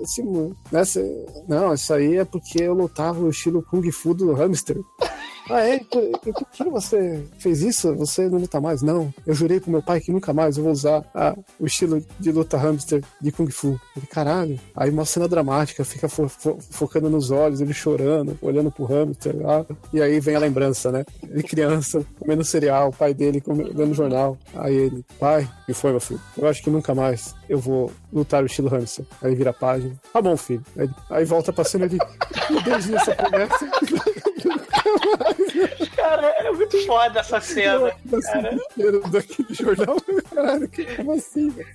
Esse, 0.01 0.23
né? 0.71 0.83
Cê- 0.85 1.25
Não, 1.47 1.73
isso 1.73 1.93
aí 1.93 2.17
é 2.17 2.25
porque 2.25 2.61
eu 2.63 2.73
lutava 2.73 3.19
o 3.19 3.29
estilo 3.29 3.61
Kung 3.63 3.89
Fu 3.91 4.13
do 4.13 4.33
hamster. 4.33 4.77
Ah, 5.51 5.61
é? 5.67 5.79
Por, 5.79 6.11
por 6.19 6.45
que 6.51 6.63
você 6.65 7.23
fez 7.39 7.63
isso? 7.63 7.95
Você 7.95 8.29
não 8.29 8.37
luta 8.37 8.61
mais? 8.61 8.83
Não. 8.83 9.11
Eu 9.25 9.33
jurei 9.33 9.59
pro 9.59 9.71
meu 9.71 9.81
pai 9.81 9.99
que 9.99 10.11
nunca 10.11 10.31
mais 10.31 10.57
eu 10.59 10.63
vou 10.63 10.71
usar 10.71 11.03
ah, 11.11 11.35
o 11.59 11.65
estilo 11.65 12.05
de 12.19 12.31
luta 12.31 12.55
hamster 12.55 13.03
de 13.19 13.31
Kung 13.31 13.49
Fu. 13.49 13.69
Ele, 13.97 14.05
caralho. 14.05 14.59
Aí 14.75 14.91
uma 14.91 15.05
cena 15.05 15.27
dramática, 15.27 15.83
fica 15.83 16.07
fo- 16.07 16.29
fo- 16.29 16.59
focando 16.69 17.09
nos 17.09 17.31
olhos, 17.31 17.61
ele 17.61 17.73
chorando, 17.73 18.37
olhando 18.43 18.69
pro 18.69 18.85
hamster 18.85 19.35
lá. 19.41 19.65
E 19.91 19.99
aí 19.99 20.19
vem 20.19 20.35
a 20.35 20.39
lembrança, 20.39 20.91
né? 20.91 21.03
Ele 21.27 21.41
criança, 21.41 22.05
comendo 22.19 22.43
cereal, 22.45 22.89
o 22.89 22.93
pai 22.93 23.15
dele 23.15 23.41
comendo, 23.41 23.91
jornal. 23.95 24.37
Aí 24.53 24.75
ele, 24.75 25.03
pai, 25.17 25.49
que 25.65 25.73
foi, 25.73 25.89
meu 25.89 25.99
filho? 25.99 26.21
Eu 26.37 26.47
acho 26.47 26.61
que 26.61 26.69
nunca 26.69 26.93
mais 26.93 27.33
eu 27.49 27.57
vou 27.57 27.91
lutar 28.13 28.43
o 28.43 28.45
estilo 28.45 28.69
hamster. 28.69 29.03
Aí 29.19 29.33
vira 29.33 29.49
a 29.49 29.53
página. 29.59 29.95
Tá 30.13 30.21
bom, 30.21 30.37
filho. 30.37 30.63
Aí, 30.77 30.89
aí 31.09 31.25
volta 31.25 31.51
pra 31.51 31.63
cena 31.63 31.87
de. 31.87 31.97
Meu 32.49 32.61
Deus, 32.63 32.89
essa 32.89 33.15
promessa. 33.15 33.69
Cara, 35.95 36.27
é 36.39 36.51
muito 36.51 36.85
foda 36.85 37.19
essa 37.19 37.41
cena. 37.41 37.91
Cara. 38.21 38.57
daquele 39.11 39.53
jornal. 39.53 39.97
Caralho, 40.33 40.67
que, 40.69 40.85
como 40.95 41.11
assim, 41.13 41.49
velho? 41.49 41.69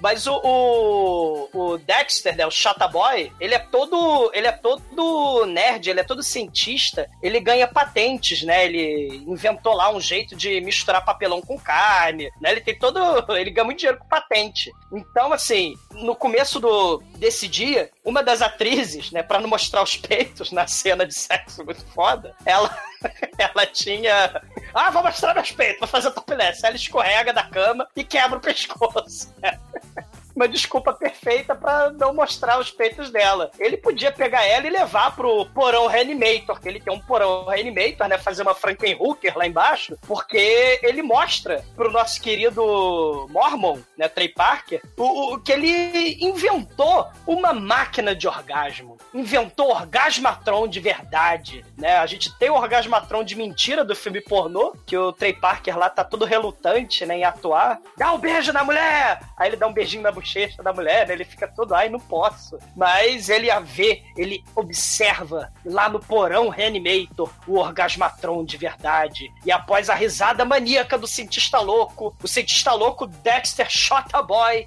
Mas 0.00 0.26
o, 0.26 0.40
o, 0.42 1.48
o 1.52 1.78
Dexter, 1.78 2.36
né, 2.36 2.46
o 2.46 2.50
Shota 2.50 2.88
Boy, 2.88 3.32
ele 3.38 3.54
é 3.54 3.58
todo. 3.58 4.30
Ele 4.34 4.46
é 4.46 4.52
todo 4.52 5.46
nerd, 5.46 5.90
ele 5.90 6.00
é 6.00 6.04
todo 6.04 6.22
cientista, 6.22 7.08
ele 7.22 7.40
ganha 7.40 7.66
patentes, 7.66 8.42
né? 8.42 8.64
Ele 8.64 9.22
inventou 9.26 9.74
lá 9.74 9.92
um 9.92 10.00
jeito 10.00 10.34
de 10.34 10.60
misturar 10.60 11.04
papelão 11.04 11.40
com 11.40 11.58
carne, 11.58 12.30
né? 12.40 12.52
Ele 12.52 12.60
tem 12.60 12.78
todo. 12.78 13.00
Ele 13.36 13.50
ganha 13.50 13.64
muito 13.64 13.78
dinheiro 13.78 13.98
com 13.98 14.08
patente. 14.08 14.72
Então, 14.92 15.32
assim, 15.32 15.74
no 15.92 16.16
começo 16.16 16.58
do, 16.58 17.02
desse 17.16 17.46
dia, 17.46 17.90
uma 18.04 18.22
das 18.22 18.40
atrizes, 18.42 19.10
né, 19.10 19.22
pra 19.22 19.40
não 19.40 19.48
mostrar 19.48 19.82
os 19.82 19.96
peitos 19.96 20.50
na 20.52 20.66
cena 20.66 21.06
de 21.06 21.14
sexo 21.14 21.64
muito 21.64 21.84
foda, 21.86 22.34
ela, 22.44 22.76
ela 23.38 23.66
tinha. 23.66 24.42
Ah, 24.74 24.90
vou 24.90 25.02
mostrar 25.02 25.34
meus 25.34 25.52
peitos, 25.52 25.80
vou 25.80 25.88
fazer 25.88 26.10
topless. 26.12 26.64
Ela 26.64 26.76
escorrega 26.76 27.32
da 27.32 27.44
cama 27.44 27.86
e 27.94 28.04
quebra 28.04 28.38
o 28.38 28.40
pescoço. 28.40 29.34
Uma 30.40 30.48
desculpa 30.48 30.94
perfeita 30.94 31.54
pra 31.54 31.90
não 31.90 32.14
mostrar 32.14 32.58
os 32.58 32.70
peitos 32.70 33.10
dela. 33.10 33.50
Ele 33.58 33.76
podia 33.76 34.10
pegar 34.10 34.42
ela 34.42 34.66
e 34.66 34.70
levar 34.70 35.14
pro 35.14 35.44
porão 35.44 35.86
Reanimator, 35.86 36.58
que 36.58 36.66
ele 36.66 36.80
tem 36.80 36.90
um 36.90 36.98
porão 36.98 37.44
Reanimator, 37.44 38.08
né? 38.08 38.16
Fazer 38.16 38.40
uma 38.40 38.54
Franken 38.54 38.96
Hooker 38.98 39.36
lá 39.36 39.46
embaixo, 39.46 39.98
porque 40.08 40.80
ele 40.82 41.02
mostra 41.02 41.62
pro 41.76 41.92
nosso 41.92 42.18
querido 42.22 43.26
Mormon, 43.28 43.80
né? 43.98 44.08
Trey 44.08 44.28
Parker, 44.30 44.80
o, 44.96 45.34
o- 45.34 45.40
que 45.40 45.52
ele 45.52 46.16
inventou 46.24 47.06
uma 47.26 47.52
máquina 47.52 48.14
de 48.16 48.26
orgasmo. 48.26 48.96
Inventou 49.12 49.68
orgasmatron 49.68 50.66
de 50.66 50.80
verdade, 50.80 51.66
né? 51.76 51.98
A 51.98 52.06
gente 52.06 52.34
tem 52.38 52.48
o 52.48 52.54
orgasmatron 52.54 53.22
de 53.22 53.36
mentira 53.36 53.84
do 53.84 53.94
filme 53.94 54.22
pornô, 54.22 54.74
que 54.86 54.96
o 54.96 55.12
Trey 55.12 55.34
Parker 55.34 55.76
lá 55.76 55.90
tá 55.90 56.02
todo 56.02 56.24
relutante, 56.24 57.04
né, 57.04 57.18
em 57.18 57.24
atuar. 57.24 57.78
Dá 57.98 58.10
um 58.14 58.18
beijo 58.18 58.54
na 58.54 58.64
mulher! 58.64 59.20
Aí 59.36 59.50
ele 59.50 59.56
dá 59.56 59.66
um 59.66 59.72
beijinho 59.74 60.02
na 60.02 60.10
bochecha 60.10 60.29
da 60.62 60.72
mulher, 60.72 61.06
né? 61.06 61.14
Ele 61.14 61.24
fica 61.24 61.48
todo, 61.48 61.74
ai, 61.74 61.88
não 61.88 62.00
posso. 62.00 62.58
Mas 62.76 63.28
ele 63.28 63.50
a 63.50 63.60
vê, 63.60 64.02
ele 64.16 64.44
observa 64.54 65.52
lá 65.64 65.88
no 65.88 66.00
porão 66.00 66.48
Reanimator 66.48 67.30
o 67.46 67.56
orgasmatron 67.56 68.44
de 68.44 68.56
verdade. 68.56 69.30
E 69.44 69.52
após 69.52 69.88
a 69.90 69.94
risada 69.94 70.44
maníaca 70.44 70.96
do 70.98 71.06
cientista 71.06 71.58
louco, 71.60 72.16
o 72.22 72.28
cientista 72.28 72.72
louco 72.72 73.06
Dexter 73.06 73.68
Shota 73.70 74.22
Boy 74.22 74.66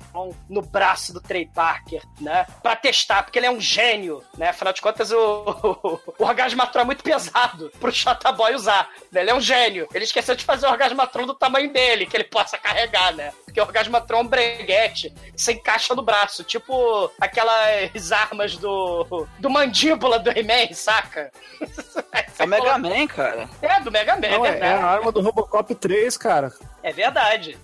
no 0.49 0.61
braço 0.61 1.13
do 1.13 1.21
Trey 1.21 1.45
Parker, 1.45 2.01
né? 2.19 2.45
Pra 2.61 2.75
testar, 2.75 3.23
porque 3.23 3.39
ele 3.39 3.45
é 3.45 3.51
um 3.51 3.61
gênio, 3.61 4.23
né? 4.37 4.49
Afinal 4.49 4.73
de 4.73 4.81
contas, 4.81 5.11
o, 5.11 5.17
o, 5.17 5.99
o 6.19 6.23
orgasmatron 6.23 6.81
é 6.81 6.85
muito 6.85 7.03
pesado 7.03 7.71
pro 7.79 7.91
Shota 7.91 8.31
Boy 8.31 8.55
usar. 8.55 8.89
né? 9.11 9.21
Ele 9.21 9.31
é 9.31 9.35
um 9.35 9.41
gênio. 9.41 9.87
Ele 9.93 10.03
esqueceu 10.03 10.35
de 10.35 10.43
fazer 10.43 10.67
o 10.67 10.71
orgasmatron 10.71 11.25
do 11.25 11.33
tamanho 11.33 11.71
dele, 11.71 12.05
que 12.05 12.15
ele 12.15 12.23
possa 12.23 12.57
carregar, 12.57 13.13
né? 13.13 13.31
Porque 13.53 13.61
o 13.61 13.65
orgasmatron 13.65 14.17
é 14.17 14.21
um 14.21 14.27
breguete, 14.27 15.13
você 15.37 15.53
encaixa 15.53 15.93
no 15.93 16.01
braço, 16.01 16.43
tipo 16.43 17.11
aquelas 17.21 18.11
armas 18.11 18.57
do, 18.57 19.27
do 19.37 19.47
mandíbula 19.47 20.17
do 20.17 20.31
He-Man, 20.31 20.73
saca? 20.73 21.31
É 22.39 22.43
o 22.43 22.47
Mega 22.47 22.79
Man, 22.79 23.05
cara. 23.05 23.47
É, 23.61 23.79
do 23.79 23.91
Mega 23.91 24.15
Man, 24.15 24.27
Não, 24.27 24.43
é 24.43 24.49
é, 24.49 24.51
é 24.53 24.59
verdade. 24.59 24.83
a 24.83 24.87
arma 24.87 25.11
do 25.11 25.21
Robocop 25.21 25.75
3, 25.75 26.17
cara. 26.17 26.51
É 26.81 26.91
verdade. 26.91 27.55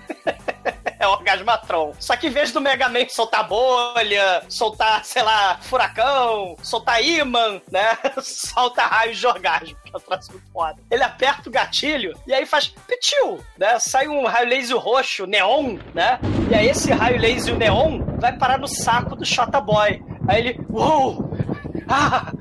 É 0.98 1.06
o 1.06 1.10
Orgasmatron. 1.10 1.92
Só 1.98 2.16
que 2.16 2.26
em 2.26 2.30
vez 2.30 2.52
do 2.52 2.60
Mega 2.60 2.88
Man 2.88 3.06
soltar 3.08 3.46
bolha, 3.46 4.42
soltar, 4.48 5.04
sei 5.04 5.22
lá, 5.22 5.58
furacão, 5.60 6.56
soltar 6.62 7.02
imã, 7.02 7.60
né? 7.70 7.96
Solta 8.22 8.82
raios 8.82 9.18
de 9.18 9.26
orgasmo, 9.26 9.76
que 9.84 9.92
é 9.92 9.96
um 9.96 10.00
troço 10.00 10.32
muito 10.32 10.50
foda. 10.50 10.76
Ele 10.90 11.02
aperta 11.02 11.48
o 11.48 11.52
gatilho 11.52 12.18
e 12.26 12.32
aí 12.32 12.46
faz 12.46 12.68
pitiu, 12.68 13.38
né? 13.58 13.78
Sai 13.78 14.08
um 14.08 14.24
raio 14.26 14.48
laser 14.48 14.78
roxo, 14.78 15.26
neon, 15.26 15.76
né? 15.94 16.18
E 16.50 16.54
aí 16.54 16.68
esse 16.68 16.90
raio 16.90 17.20
laser 17.20 17.56
neon 17.56 18.00
vai 18.18 18.36
parar 18.36 18.58
no 18.58 18.66
saco 18.66 19.14
do 19.14 19.24
Shota 19.24 19.60
Boy. 19.60 20.02
Aí 20.26 20.40
ele, 20.40 20.60
uou! 20.70 21.30
Ah! 21.88 22.32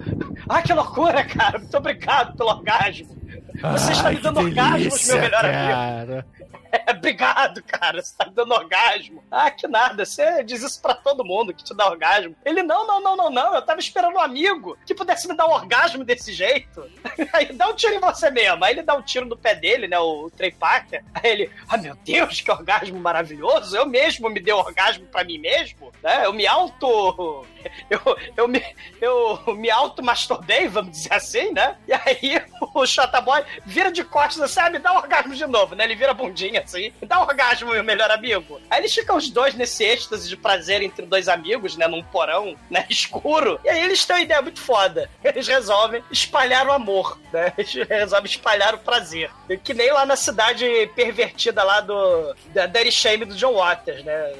Ah, 0.48 0.62
que 0.62 0.74
loucura, 0.74 1.24
cara! 1.26 1.60
Muito 1.60 1.78
obrigado 1.78 2.36
pelo 2.38 2.50
orgasmo! 2.50 3.15
Você 3.62 3.92
está 3.92 4.12
me 4.12 4.18
dando 4.18 4.40
orgasmos, 4.40 5.08
meu 5.08 5.20
melhor 5.20 5.46
amigo. 5.46 5.72
cara. 5.72 6.26
É, 6.86 6.92
obrigado, 6.92 7.64
cara. 7.64 8.02
Você 8.02 8.14
tá 8.18 8.26
me 8.26 8.32
dando 8.34 8.54
orgasmo. 8.54 9.24
Ah, 9.32 9.50
que 9.50 9.66
nada. 9.66 10.04
Você 10.06 10.44
diz 10.44 10.62
isso 10.62 10.82
pra 10.82 10.94
todo 10.94 11.24
mundo 11.24 11.54
que 11.54 11.64
te 11.64 11.74
dá 11.74 11.88
orgasmo. 11.88 12.36
Ele, 12.44 12.64
não, 12.64 12.86
não, 12.86 13.02
não, 13.02 13.16
não, 13.16 13.30
não. 13.30 13.56
Eu 13.56 13.62
tava 13.62 13.80
esperando 13.80 14.16
um 14.16 14.20
amigo 14.20 14.78
que 14.86 14.94
pudesse 14.94 15.26
me 15.28 15.36
dar 15.36 15.48
um 15.48 15.54
orgasmo 15.54 16.04
desse 16.04 16.34
jeito. 16.34 16.86
Aí 17.32 17.54
dá 17.54 17.70
um 17.70 17.74
tiro 17.76 17.94
em 17.94 18.00
você 18.00 18.30
mesmo. 18.30 18.64
Aí 18.64 18.74
ele 18.74 18.82
dá 18.82 18.94
um 18.94 19.02
tiro 19.02 19.26
no 19.26 19.38
pé 19.38 19.56
dele, 19.56 19.88
né? 19.88 19.98
O 20.00 20.30
Trey 20.36 20.52
Parker. 20.52 21.02
Aí 21.14 21.32
ele, 21.32 21.52
ah, 21.70 21.78
meu 21.78 21.96
Deus, 22.04 22.42
que 22.42 22.52
orgasmo 22.52 23.00
maravilhoso. 23.00 23.78
Eu 23.78 23.86
mesmo 23.86 24.30
me 24.30 24.42
dei 24.42 24.54
orgasmo 24.54 25.06
pra 25.06 25.24
mim 25.24 25.38
mesmo. 25.38 25.94
Né? 26.04 26.26
Eu 26.26 26.34
me 26.34 26.46
auto. 26.46 27.46
Eu, 27.90 28.00
eu 28.38 28.48
me, 28.48 28.64
eu 29.02 29.56
me 29.56 29.72
auto-masturbei, 29.72 30.68
vamos 30.68 30.92
dizer 30.92 31.14
assim, 31.14 31.52
né? 31.52 31.76
E 31.88 31.94
aí 31.94 32.40
o 32.76 32.86
Shotaboy 32.86 33.44
vira 33.66 33.92
de 33.92 34.04
costas 34.04 34.42
assim, 34.42 34.60
ah, 34.60 34.80
dá 34.80 34.94
um 34.94 34.98
orgasmo 34.98 35.36
de 35.36 35.46
novo, 35.46 35.76
né? 35.76 35.84
Ele 35.84 35.96
vira 35.96 36.14
bundinha 36.14 36.62
assim, 36.62 36.94
dá 37.06 37.20
um 37.20 37.24
orgasmo, 37.24 37.72
meu 37.72 37.84
melhor 37.84 38.12
amigo. 38.12 38.60
Aí 38.70 38.80
eles 38.80 38.94
ficam 38.94 39.18
os 39.18 39.30
dois 39.30 39.54
nesse 39.56 39.84
êxtase 39.84 40.28
de 40.28 40.38
prazer 40.38 40.82
entre 40.82 41.06
dois 41.06 41.28
amigos, 41.28 41.76
né? 41.78 41.88
Num 41.88 42.04
porão, 42.04 42.56
né? 42.70 42.86
Escuro. 42.90 43.60
E 43.64 43.70
aí 43.70 43.84
eles 43.84 44.06
têm 44.06 44.18
uma 44.18 44.22
ideia 44.22 44.42
muito 44.42 44.60
foda. 44.60 45.10
Eles 45.24 45.48
resolvem 45.48 46.04
espalhar 46.12 46.68
o 46.68 46.72
amor, 46.72 47.20
né? 47.32 47.54
Eles 47.58 47.74
resolvem 47.88 48.30
espalhar 48.30 48.74
o 48.74 48.80
prazer. 48.80 49.30
Que 49.64 49.74
nem 49.74 49.92
lá 49.92 50.06
na 50.06 50.16
cidade 50.16 50.66
pervertida 50.96 51.64
lá 51.64 51.82
do... 51.82 52.36
Da 52.54 52.66
Dirty 52.66 52.92
Shame 52.92 53.26
do 53.26 53.36
John 53.36 53.54
Waters, 53.54 54.04
né? 54.04 54.34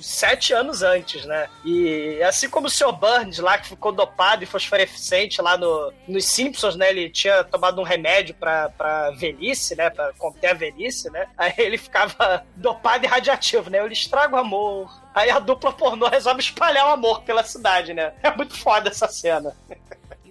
Sete 0.00 0.52
anos 0.52 0.82
antes, 0.82 1.24
né? 1.24 1.48
E 1.64 2.22
assim 2.22 2.48
como 2.48 2.66
o 2.66 2.70
Sr. 2.70 2.92
Burns 2.92 3.38
lá, 3.38 3.58
que 3.58 3.68
ficou 3.68 3.92
dopado 3.92 4.42
e 4.42 4.46
fosforescente 4.46 5.40
lá 5.42 5.56
no, 5.56 5.92
nos 6.08 6.24
Simpsons, 6.26 6.76
né? 6.76 6.90
Ele 6.90 7.10
tinha 7.10 7.44
tomado 7.44 7.80
um 7.80 7.84
remédio 7.84 8.34
pra, 8.34 8.68
pra 8.70 9.10
velhice, 9.12 9.74
né? 9.76 9.90
Pra 9.90 10.12
conter 10.18 10.48
a 10.48 10.54
velhice, 10.54 11.10
né? 11.10 11.26
Aí 11.36 11.52
ele 11.58 11.78
ficava 11.78 12.44
dopado 12.56 13.04
e 13.04 13.08
radiativo, 13.08 13.70
né? 13.70 13.78
Ele 13.78 13.92
estraga 13.92 14.36
o 14.36 14.38
amor. 14.38 14.90
Aí 15.14 15.30
a 15.30 15.38
dupla 15.38 15.72
pornô 15.72 16.08
resolve 16.08 16.40
espalhar 16.40 16.86
o 16.88 16.92
amor 16.92 17.22
pela 17.22 17.42
cidade, 17.42 17.92
né? 17.94 18.12
É 18.22 18.34
muito 18.34 18.56
foda 18.56 18.88
essa 18.90 19.08
cena. 19.08 19.56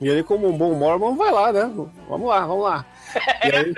E 0.01 0.07
ele, 0.07 0.23
como 0.23 0.47
um 0.47 0.57
bom 0.57 0.73
mormon, 0.73 1.15
vai 1.15 1.29
lá, 1.31 1.51
né? 1.51 1.69
Vamos 2.07 2.29
lá, 2.29 2.39
vamos 2.45 2.63
lá. 2.63 2.85
Aí... 3.41 3.73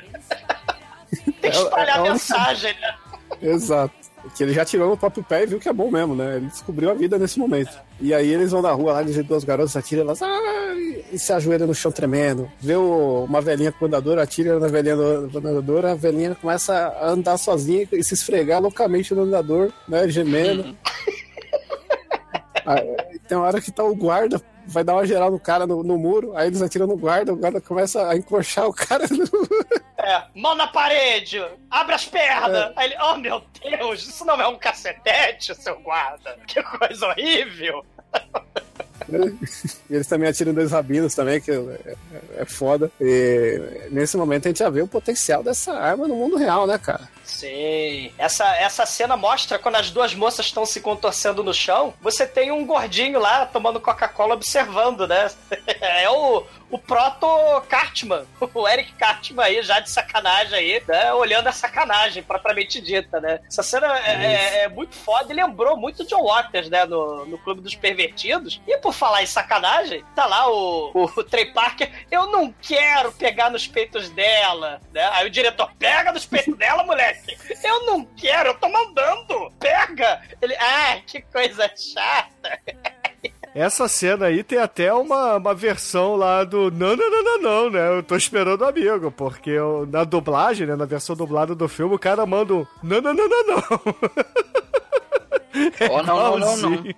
Tem 1.41 1.51
que 1.51 1.57
espalhar 1.57 1.97
É- 1.97 1.99
é 1.99 2.07
a 2.07 2.11
mensagem, 2.13 2.75
né? 2.79 2.95
Exato. 3.41 4.01
Que 4.36 4.43
ele 4.43 4.53
já 4.53 4.63
tirou 4.63 4.89
no 4.89 4.97
próprio 4.97 5.24
pé 5.24 5.43
e 5.43 5.45
viu 5.47 5.59
que 5.59 5.67
é 5.67 5.74
bom 5.74 5.89
mesmo, 5.91 6.15
né? 6.15 6.38
Ele 6.38 6.45
descobriu 6.47 6.89
a 6.91 6.93
vida 6.93 7.17
nesse 7.17 7.39
momento. 7.39 7.72
E 7.99 8.13
aí 8.13 8.32
eles 8.32 8.51
vão 8.51 8.61
na 8.61 8.72
rua 8.72 8.93
lá, 8.93 9.03
de 9.03 9.24
duas 9.24 9.43
garotas 9.43 9.76
atiram, 9.76 10.03
elas 10.03 10.22
ah, 10.22 10.30
e 11.11 11.17
se 11.19 11.34
ajoelham 11.34 11.67
no 11.67 11.74
chão 11.76 11.91
tremendo. 11.91 12.49
Vê 12.59 12.76
o- 12.76 13.26
uma 13.28 13.41
velhinha 13.41 13.72
com 13.72 13.86
andadora, 13.86 14.22
atira 14.24 14.59
na 14.59 14.67
velhinha 14.67 14.95
do- 14.95 15.28
do 15.28 15.38
andador, 15.39 15.86
a 15.86 15.95
velhinha 15.95 16.36
começa 16.36 16.74
a 16.74 17.09
andar 17.09 17.38
sozinha 17.38 17.88
e 17.91 18.03
se 18.03 18.13
esfregar 18.13 18.61
loucamente 18.61 19.13
no 19.13 19.24
andador, 19.24 19.72
né? 19.88 20.07
Gemendo. 20.07 20.76
Aí, 22.65 23.19
tem 23.28 23.38
uma 23.38 23.47
hora 23.47 23.59
que 23.59 23.72
tá 23.72 23.84
o 23.84 23.95
guarda, 23.95 24.39
vai 24.72 24.84
dar 24.84 24.93
uma 24.93 25.05
geral 25.05 25.30
no 25.32 25.39
cara 25.39 25.67
no, 25.67 25.84
no 25.84 25.97
muro, 25.97 26.36
aí 26.36 26.47
eles 26.47 26.61
atiram 26.61 26.88
no 26.88 26.97
guarda, 26.97 27.34
o 27.34 27.36
guarda 27.36 27.59
começa 27.61 28.07
a 28.07 28.15
encoxar 28.15 28.67
o 28.67 28.74
cara 28.74 29.05
no, 29.09 29.26
É, 29.97 30.24
mão 30.36 30.55
na 30.55 30.67
parede, 30.67 31.43
abre 31.69 31.93
as 31.95 32.05
pernas. 32.05 32.72
Aí 32.76 32.88
ele, 32.88 32.95
oh 33.01 33.17
meu 33.17 33.43
Deus, 33.61 34.07
isso 34.07 34.26
não 34.26 34.41
é 34.41 34.47
um 34.47 34.57
cacetete, 34.57 35.53
seu 35.55 35.80
guarda. 35.82 36.38
Que 36.47 36.61
coisa 36.63 37.07
horrível. 37.07 37.86
E 39.89 39.95
eles 39.95 40.07
também 40.07 40.30
atiram 40.30 40.53
dois 40.53 40.72
rabinos 40.72 41.13
também, 41.15 41.41
que 41.41 41.51
é, 41.51 41.55
é- 41.55 41.95
é 42.38 42.45
foda. 42.45 42.89
E 43.01 43.88
nesse 43.89 44.15
momento 44.15 44.45
a 44.45 44.49
gente 44.49 44.59
já 44.59 44.69
vê 44.69 44.82
o 44.82 44.88
potencial 44.88 45.43
dessa 45.43 45.74
arma 45.74 46.07
no 46.07 46.15
mundo 46.15 46.38
real, 46.38 46.65
né, 46.67 46.78
cara? 46.78 47.09
Sim. 47.32 48.11
Essa, 48.17 48.55
essa 48.57 48.86
cena 48.86 49.15
mostra 49.15 49.57
quando 49.57 49.75
as 49.75 49.89
duas 49.89 50.13
moças 50.13 50.45
estão 50.47 50.65
se 50.65 50.82
contorcendo 50.82 51.41
no 51.43 51.53
chão, 51.53 51.93
você 52.01 52.27
tem 52.27 52.51
um 52.51 52.65
gordinho 52.65 53.19
lá 53.19 53.45
tomando 53.45 53.79
Coca-Cola 53.79 54.36
observando, 54.36 55.07
né? 55.07 55.32
É 55.82 56.09
o, 56.09 56.43
o 56.69 56.77
proto 56.77 57.27
Cartman, 57.69 58.25
o 58.53 58.67
Eric 58.67 58.93
Cartman 58.93 59.43
aí, 59.45 59.61
já 59.63 59.79
de 59.79 59.89
sacanagem 59.89 60.57
aí, 60.57 60.84
né? 60.88 61.13
Olhando 61.13 61.47
a 61.47 61.51
sacanagem 61.51 62.21
propriamente 62.21 62.79
dita, 62.82 63.19
né? 63.19 63.39
Essa 63.47 63.63
cena 63.63 63.88
é, 63.99 64.25
é- 64.25 64.63
é 64.63 64.67
muito 64.69 64.95
foda 64.95 65.32
e 65.32 65.36
lembrou 65.36 65.77
muito 65.77 66.05
John 66.05 66.23
Waters, 66.25 66.69
né? 66.69 66.86
No, 66.86 67.25
no 67.25 67.38
Clube 67.39 67.61
dos 67.61 67.75
Pervertidos. 67.75 68.61
E 68.67 68.77
por 68.77 68.93
falar 68.93 69.23
em 69.23 69.27
sacanagem, 69.27 70.03
tá 70.15 70.25
lá 70.25 70.49
o, 70.51 70.91
o, 70.93 71.03
o 71.05 71.23
Trey 71.23 71.45
Parker, 71.53 71.91
eu 72.11 72.27
não 72.27 72.53
quero 72.61 73.11
pegar 73.13 73.49
nos 73.49 73.67
peitos 73.67 74.09
dela, 74.09 74.82
né? 74.93 75.09
Aí 75.13 75.25
o 75.27 75.32
diretor, 75.32 75.71
pega 75.79 76.11
nos 76.11 76.25
peitos 76.25 76.57
dela, 76.57 76.84
moleque! 76.84 77.20
Eu 77.63 77.86
não 77.86 78.03
quero, 78.05 78.49
eu 78.49 78.53
tô 78.55 78.67
mandando! 78.69 79.51
Pega! 79.59 80.22
Ele, 80.41 80.55
ah, 80.55 80.99
que 81.05 81.22
coisa 81.22 81.69
chata! 81.76 82.59
Essa 83.53 83.88
cena 83.88 84.28
aí 84.28 84.43
tem 84.43 84.57
até 84.59 84.93
uma, 84.93 85.36
uma 85.36 85.53
versão 85.53 86.15
lá 86.15 86.43
do 86.45 86.72
não, 86.72 86.95
não, 86.95 87.11
não, 87.11 87.24
não, 87.24 87.41
não, 87.41 87.69
né? 87.69 87.97
Eu 87.97 88.03
tô 88.03 88.15
esperando 88.15 88.61
o 88.61 88.65
amigo, 88.67 89.11
porque 89.11 89.49
eu- 89.49 89.86
na 89.91 90.03
dublagem, 90.05 90.65
né? 90.65 90.76
Na 90.76 90.86
versão 90.86 91.15
dublada 91.15 91.53
do 91.53 91.67
filme, 91.67 91.93
o 91.95 91.99
cara 91.99 92.26
manda 92.26 92.53
um 92.53 92.65
não, 92.82 93.01
não, 93.01 93.13
não, 93.13 93.28
não, 93.30 93.43
não. 93.45 93.63
Oh, 95.91 96.01
não, 96.03 96.38
não, 96.39 96.39
não, 96.39 96.57
não. 96.57 96.74
Igualzinho. 96.74 96.95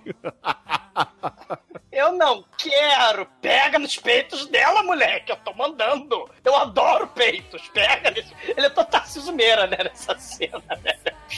Eu 1.90 2.12
não 2.12 2.44
quero! 2.68 3.26
Pega 3.40 3.78
nos 3.78 3.96
peitos 3.96 4.46
dela, 4.46 4.82
moleque! 4.82 5.30
Eu 5.30 5.36
tô 5.36 5.52
mandando! 5.54 6.28
Eu 6.44 6.56
adoro 6.56 7.06
peitos! 7.08 7.62
Pega! 7.68 8.10
nesse- 8.10 8.34
Ele 8.56 8.66
é 8.66 8.70
total 8.70 9.02
Meira, 9.34 9.66
né? 9.66 9.76
Nessa 9.84 10.18
cena, 10.18 10.62
né? 10.82 10.94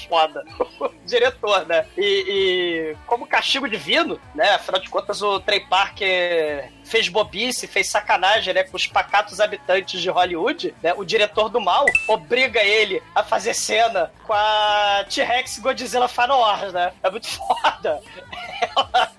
Foda. 0.09 0.45
O 0.81 0.89
diretor, 1.05 1.67
né? 1.67 1.87
E, 1.97 2.03
e 2.29 2.97
como 3.07 3.27
castigo 3.27 3.69
divino, 3.69 4.21
né? 4.35 4.51
Afinal 4.55 4.81
de 4.81 4.89
contas, 4.89 5.23
o 5.23 5.41
Trey 5.41 5.61
Parker 5.69 6.71
fez 6.85 7.09
bobice, 7.09 7.67
fez 7.67 7.89
sacanagem, 7.89 8.53
né? 8.55 8.63
Com 8.65 8.77
os 8.77 8.87
pacatos 8.87 9.41
habitantes 9.41 10.01
de 10.01 10.11
Hollywood, 10.11 10.75
né? 10.83 10.93
O 10.97 11.05
diretor 11.05 11.49
do 11.49 11.61
mal 11.61 11.87
obriga 12.09 12.61
ele 12.63 13.03
a 13.15 13.23
fazer 13.23 13.55
cena 13.55 14.13
com 14.25 14.33
a 14.33 15.05
T-Rex 15.09 15.59
Godzilla 15.59 16.09
Wars, 16.37 16.73
né? 16.73 16.93
É 17.03 17.11
muito 17.11 17.27
foda. 17.29 18.01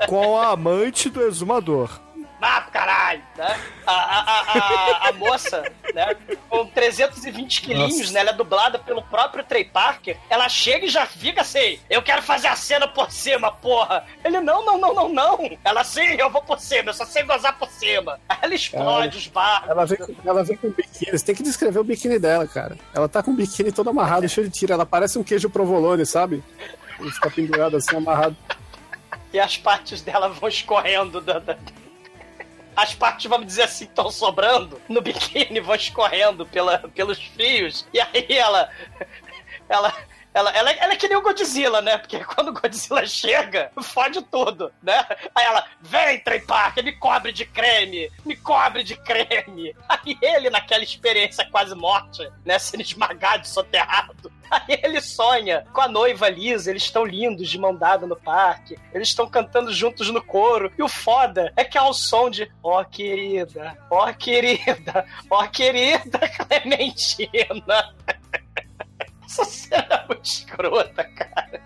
Com 0.08 0.38
a 0.38 0.50
amante 0.50 1.10
do 1.10 1.22
exumador. 1.24 1.97
Ah, 2.40 2.62
caralho, 2.62 3.24
né? 3.36 3.60
A, 3.86 3.92
a, 3.92 4.22
a, 4.22 5.10
a, 5.10 5.14
moça, 5.14 5.64
né? 5.94 6.16
Com 6.50 6.68
320 6.68 7.62
quilinhos, 7.62 8.12
né? 8.12 8.20
Ela 8.20 8.30
é 8.30 8.34
dublada 8.34 8.78
pelo 8.78 9.02
próprio 9.02 9.44
Trey 9.44 9.66
Parker. 9.66 10.18
Ela 10.30 10.48
chega 10.48 10.86
e 10.86 10.90
já 10.90 11.06
fica 11.06 11.42
assim: 11.42 11.80
Eu 11.90 12.02
quero 12.04 12.22
fazer 12.22 12.48
a 12.48 12.56
cena 12.56 12.88
por 12.88 13.12
cima, 13.12 13.52
porra. 13.52 14.06
Ele, 14.24 14.40
não, 14.40 14.64
não, 14.64 14.78
não, 14.78 14.94
não, 14.94 15.10
não. 15.10 15.58
Ela, 15.64 15.84
sim, 15.84 16.06
eu 16.18 16.30
vou 16.30 16.42
por 16.44 16.60
cima, 16.60 16.90
eu 16.90 16.94
só 16.94 17.06
sei 17.06 17.24
gozar 17.24 17.58
por 17.58 17.70
cima. 17.70 18.20
Aí 18.30 18.38
ela 18.42 18.54
explode 18.54 19.18
os 19.18 19.28
barcos. 19.28 19.70
Ela 19.70 19.86
vem, 19.86 19.98
com, 19.98 20.16
ela 20.24 20.44
vem 20.44 20.58
com 20.58 20.70
biquíni. 20.70 21.18
Você 21.18 21.26
tem 21.26 21.36
que 21.36 21.44
descrever 21.44 21.80
o 21.80 21.84
biquíni 21.84 22.20
dela, 22.20 22.48
cara. 22.48 22.78
Ela 22.94 23.10
tá 23.10 23.24
com 23.24 23.32
o 23.32 23.36
biquíni 23.36 23.72
todo 23.72 23.90
amarrado, 23.90 24.30
cheio 24.30 24.48
de 24.48 24.54
tira. 24.54 24.76
Ela 24.76 24.86
parece 24.86 25.18
um 25.18 25.24
queijo 25.24 25.50
provolone, 25.50 26.06
sabe? 26.06 26.44
Ele 27.00 27.12
fica 27.12 27.32
pendurado 27.32 27.78
assim, 27.78 27.96
amarrado. 27.96 28.36
E 29.34 29.40
as 29.40 29.58
partes 29.58 30.02
dela 30.02 30.30
vão 30.30 30.48
escorrendo. 30.50 31.20
Da, 31.20 31.40
da- 31.40 31.58
As 32.78 32.94
partes, 32.94 33.26
vamos 33.26 33.48
dizer 33.48 33.64
assim, 33.64 33.86
estão 33.86 34.12
sobrando 34.12 34.80
no 34.88 35.02
biquíni, 35.02 35.60
vão 35.60 35.74
escorrendo 35.74 36.46
pela, 36.46 36.78
pelos 36.78 37.18
fios. 37.18 37.88
E 37.92 38.00
aí 38.00 38.28
ela. 38.30 38.70
Ela. 39.68 39.94
Ela, 40.34 40.52
ela, 40.52 40.72
ela 40.72 40.94
é 40.94 40.96
que 40.96 41.08
nem 41.08 41.18
o 41.18 41.24
Godzilla, 41.24 41.82
né? 41.82 41.98
Porque 41.98 42.24
quando 42.24 42.50
o 42.50 42.54
Godzilla 42.54 43.04
chega, 43.08 43.72
fode 43.82 44.22
tudo, 44.22 44.72
né? 44.84 45.04
Aí 45.34 45.44
ela, 45.44 45.66
vem, 45.82 46.20
Trey 46.20 46.42
Parker, 46.42 46.84
me 46.84 46.92
cobre 46.92 47.32
de 47.34 47.44
creme, 47.44 48.12
me 48.24 48.36
cobre 48.36 48.84
de 48.84 48.96
creme. 48.98 49.76
Aí 49.90 50.16
ele, 50.22 50.52
naquela 50.52 50.84
experiência 50.84 51.50
quase 51.50 51.74
morte, 51.74 52.30
né? 52.46 52.60
Sendo 52.60 52.82
esmagado, 52.82 53.48
soterrado. 53.48 54.32
Aí 54.68 54.80
ele 54.84 55.02
sonha 55.02 55.66
com 55.74 55.82
a 55.82 55.88
noiva 55.88 56.30
Lisa, 56.30 56.70
eles 56.70 56.84
estão 56.84 57.06
lindos 57.06 57.50
de 57.50 57.58
mão 57.58 57.76
dada 57.76 58.06
no 58.06 58.16
parque, 58.16 58.78
eles 58.94 59.10
estão 59.10 59.28
cantando 59.28 59.72
juntos 59.74 60.10
no 60.10 60.22
coro. 60.22 60.72
E 60.78 60.84
o 60.84 60.90
foda 60.90 61.52
é 61.56 61.64
que 61.64 61.78
há 61.78 61.88
o 61.88 61.94
som 61.94 62.30
de 62.30 62.52
Ó 62.64 62.84
querida, 62.84 63.78
ó 63.90 64.12
querida, 64.14 65.06
ó 65.30 65.46
querida 65.48 66.20
Clementina. 66.48 67.96
Essa 69.26 69.44
cena 69.46 69.88
é 69.90 70.08
muito 70.08 70.26
escrota, 70.26 71.04
cara. 71.04 71.62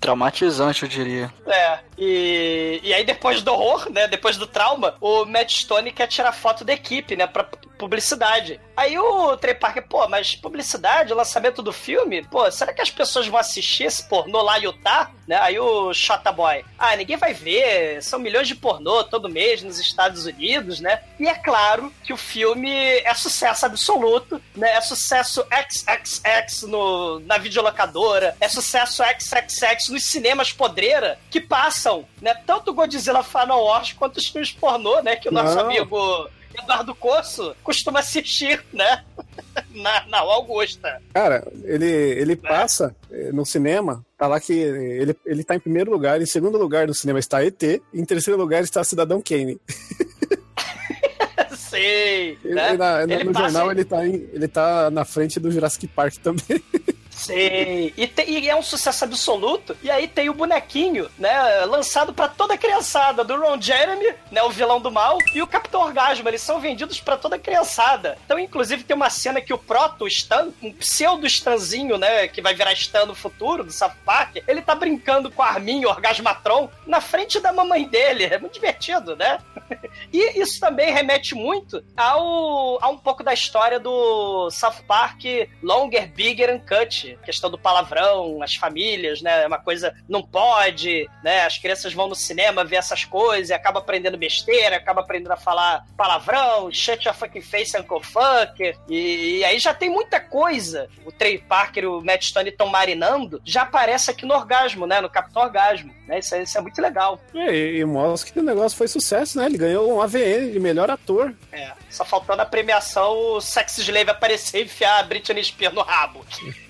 Traumatizante, 0.00 0.82
eu 0.82 0.88
diria. 0.88 1.32
É, 1.46 1.78
e, 1.98 2.80
e 2.82 2.94
aí 2.94 3.04
depois 3.04 3.42
do 3.42 3.52
horror, 3.52 3.90
né, 3.90 4.06
depois 4.06 4.36
do 4.36 4.46
trauma, 4.46 4.94
o 5.00 5.24
Matt 5.24 5.50
Stone 5.62 5.90
quer 5.90 6.06
tirar 6.06 6.32
foto 6.32 6.64
da 6.64 6.72
equipe, 6.72 7.16
né, 7.16 7.26
pra 7.26 7.48
publicidade. 7.78 8.60
Aí 8.76 8.98
o 8.98 9.36
Trey 9.36 9.54
Parker, 9.54 9.86
pô, 9.88 10.06
mas 10.08 10.34
publicidade, 10.34 11.14
lançamento 11.14 11.62
do 11.62 11.72
filme, 11.72 12.22
pô, 12.24 12.50
será 12.50 12.72
que 12.72 12.82
as 12.82 12.90
pessoas 12.90 13.26
vão 13.26 13.38
assistir 13.38 13.84
esse 13.84 14.06
pornô 14.08 14.42
lá 14.42 14.58
em 14.58 14.64
Utah? 14.64 15.10
Né? 15.26 15.36
Aí 15.40 15.58
o 15.58 15.92
Shota 15.92 16.30
Boy, 16.30 16.64
ah, 16.78 16.94
ninguém 16.94 17.16
vai 17.16 17.34
ver, 17.34 18.02
são 18.02 18.18
milhões 18.18 18.46
de 18.46 18.54
pornô 18.54 19.02
todo 19.02 19.28
mês 19.28 19.62
nos 19.62 19.78
Estados 19.78 20.26
Unidos, 20.26 20.78
né? 20.78 21.02
E 21.18 21.26
é 21.26 21.34
claro 21.34 21.92
que 22.04 22.12
o 22.12 22.16
filme 22.16 22.70
é 22.70 23.12
sucesso 23.14 23.66
absoluto, 23.66 24.40
né? 24.54 24.72
É 24.72 24.80
sucesso 24.80 25.44
XXX 25.50 26.62
no, 26.62 27.18
na 27.20 27.38
videolocadora, 27.38 28.36
é 28.40 28.48
sucesso 28.48 29.02
XXX 29.02 29.88
nos 29.88 30.04
cinemas 30.04 30.52
podreira, 30.52 31.18
que 31.30 31.40
passam, 31.40 32.06
né? 32.20 32.34
Tanto 32.46 32.72
Godzilla 32.72 33.22
Final 33.22 33.64
Wars 33.64 33.92
quanto 33.92 34.18
os 34.18 34.26
filmes 34.26 34.52
pornô, 34.52 35.00
né? 35.00 35.16
Que 35.16 35.28
o 35.28 35.32
nosso 35.32 35.56
Não. 35.56 35.64
amigo 35.64 36.28
Eduardo 36.62 36.94
Coço 36.94 37.54
costuma 37.62 38.00
assistir, 38.00 38.64
né? 38.72 39.04
Na, 39.72 40.06
na 40.06 40.18
Augusta. 40.20 41.00
Cara, 41.14 41.46
ele, 41.64 41.86
ele 41.86 42.36
passa 42.36 42.94
eh, 43.10 43.30
no 43.32 43.44
cinema, 43.44 44.04
tá 44.18 44.26
lá 44.26 44.38
que 44.40 44.52
ele, 44.52 45.16
ele 45.24 45.44
tá 45.44 45.54
em 45.54 45.60
primeiro 45.60 45.90
lugar, 45.90 46.20
em 46.20 46.26
segundo 46.26 46.58
lugar 46.58 46.86
no 46.86 46.94
cinema 46.94 47.18
está 47.18 47.42
ET, 47.44 47.62
e 47.62 47.80
em 47.94 48.04
terceiro 48.04 48.38
lugar 48.38 48.62
está 48.62 48.82
Cidadão 48.84 49.20
Kane. 49.22 49.58
Sei, 51.56 52.38
Ele- 52.44 52.54
né? 52.54 52.72
na- 52.76 53.02
Ele 53.02 53.24
no 53.24 53.32
passa 53.32 53.44
jornal 53.50 53.70
ele 53.70 53.84
tá, 53.84 54.06
em- 54.06 54.28
ele 54.32 54.48
tá 54.48 54.90
na 54.90 55.04
frente 55.04 55.38
do 55.40 55.50
Jurassic 55.50 55.86
Park 55.88 56.14
também. 56.18 56.62
Sei. 57.16 57.94
E, 57.96 58.12
e 58.26 58.48
é 58.48 58.54
um 58.54 58.62
sucesso 58.62 59.04
absoluto. 59.04 59.76
E 59.82 59.90
aí 59.90 60.06
tem 60.06 60.28
o 60.28 60.34
bonequinho, 60.34 61.10
né? 61.18 61.64
Lançado 61.64 62.12
pra 62.12 62.28
toda 62.28 62.54
a 62.54 62.58
criançada, 62.58 63.24
do 63.24 63.40
Ron 63.40 63.60
Jeremy, 63.60 64.14
né? 64.30 64.42
O 64.42 64.50
vilão 64.50 64.80
do 64.80 64.90
mal, 64.90 65.18
e 65.34 65.40
o 65.40 65.46
Capitão 65.46 65.80
Orgasmo. 65.80 66.28
Eles 66.28 66.42
são 66.42 66.60
vendidos 66.60 67.00
pra 67.00 67.16
toda 67.16 67.36
a 67.36 67.38
criançada. 67.38 68.18
Então, 68.24 68.38
inclusive, 68.38 68.84
tem 68.84 68.94
uma 68.94 69.08
cena 69.08 69.40
que 69.40 69.54
o 69.54 69.58
Proto, 69.58 70.06
Stan, 70.06 70.48
um 70.62 70.70
pseudo 70.72 71.26
Stanzinho, 71.26 71.96
né? 71.96 72.28
Que 72.28 72.42
vai 72.42 72.54
virar 72.54 72.74
Stan 72.74 73.06
no 73.06 73.14
futuro, 73.14 73.64
do 73.64 73.72
South 73.72 73.96
Park, 74.04 74.36
ele 74.46 74.60
tá 74.60 74.74
brincando 74.74 75.30
com 75.30 75.42
a 75.42 75.56
o 75.56 75.88
Orgasmatron, 75.88 76.70
na 76.86 77.00
frente 77.00 77.40
da 77.40 77.52
mamãe 77.52 77.88
dele. 77.88 78.24
É 78.24 78.38
muito 78.38 78.54
divertido, 78.54 79.16
né? 79.16 79.38
E 80.12 80.40
isso 80.40 80.60
também 80.60 80.92
remete 80.92 81.34
muito 81.34 81.82
ao, 81.96 82.82
a 82.82 82.88
um 82.88 82.98
pouco 82.98 83.24
da 83.24 83.34
história 83.34 83.80
do 83.80 84.50
South 84.50 84.82
Park 84.86 85.22
Longer, 85.62 86.06
Bigger 86.12 86.50
and 86.50 86.60
Cut. 86.60 87.15
Questão 87.24 87.50
do 87.50 87.58
palavrão, 87.58 88.42
as 88.42 88.54
famílias, 88.54 89.20
né? 89.22 89.42
É 89.42 89.46
uma 89.46 89.58
coisa 89.58 89.94
não 90.08 90.22
pode, 90.22 91.08
né? 91.22 91.44
As 91.44 91.58
crianças 91.58 91.92
vão 91.92 92.08
no 92.08 92.14
cinema 92.14 92.64
ver 92.64 92.76
essas 92.76 93.04
coisas 93.04 93.50
e 93.50 93.52
acaba 93.52 93.80
aprendendo 93.80 94.16
besteira, 94.16 94.76
acaba 94.76 95.00
aprendendo 95.00 95.32
a 95.32 95.36
falar 95.36 95.84
palavrão, 95.96 96.70
shut 96.72 97.06
your 97.06 97.14
fucking 97.14 97.40
face, 97.42 97.76
Uncle 97.76 98.02
Fucker. 98.02 98.76
E, 98.88 99.38
e 99.38 99.44
aí 99.44 99.58
já 99.58 99.74
tem 99.74 99.90
muita 99.90 100.20
coisa. 100.20 100.88
O 101.04 101.12
Trey 101.12 101.38
Parker 101.38 101.84
e 101.84 101.86
o 101.86 102.00
Matt 102.00 102.24
Stone 102.24 102.48
estão 102.50 102.66
marinando, 102.68 103.40
já 103.44 103.62
aparece 103.62 104.10
aqui 104.10 104.24
no 104.26 104.34
Orgasmo, 104.34 104.86
né? 104.86 105.00
No 105.00 105.10
Capitão 105.10 105.42
Orgasmo. 105.42 105.94
Né? 106.06 106.18
Isso, 106.20 106.34
é- 106.34 106.42
isso 106.42 106.56
é 106.56 106.60
muito 106.60 106.80
legal. 106.80 107.20
E, 107.34 107.78
e 107.78 107.84
mostra 107.84 108.32
que 108.32 108.38
o 108.40 108.42
negócio 108.42 108.76
foi 108.78 108.88
sucesso, 108.88 109.38
né? 109.38 109.46
Ele 109.46 109.58
ganhou 109.58 109.92
um 109.92 110.00
AVN 110.00 110.50
de 110.52 110.60
melhor 110.60 110.90
ator. 110.90 111.34
É, 111.52 111.72
só 111.90 112.04
faltou 112.04 112.36
na 112.36 112.44
premiação 112.46 113.12
o 113.34 113.40
Sex 113.40 113.78
Slave 113.78 114.10
aparecer 114.10 114.60
e 114.60 114.64
enfiar 114.64 115.00
a 115.00 115.02
Britney 115.02 115.42
Spears 115.42 115.74
no 115.74 115.82
rabo. 115.82 116.24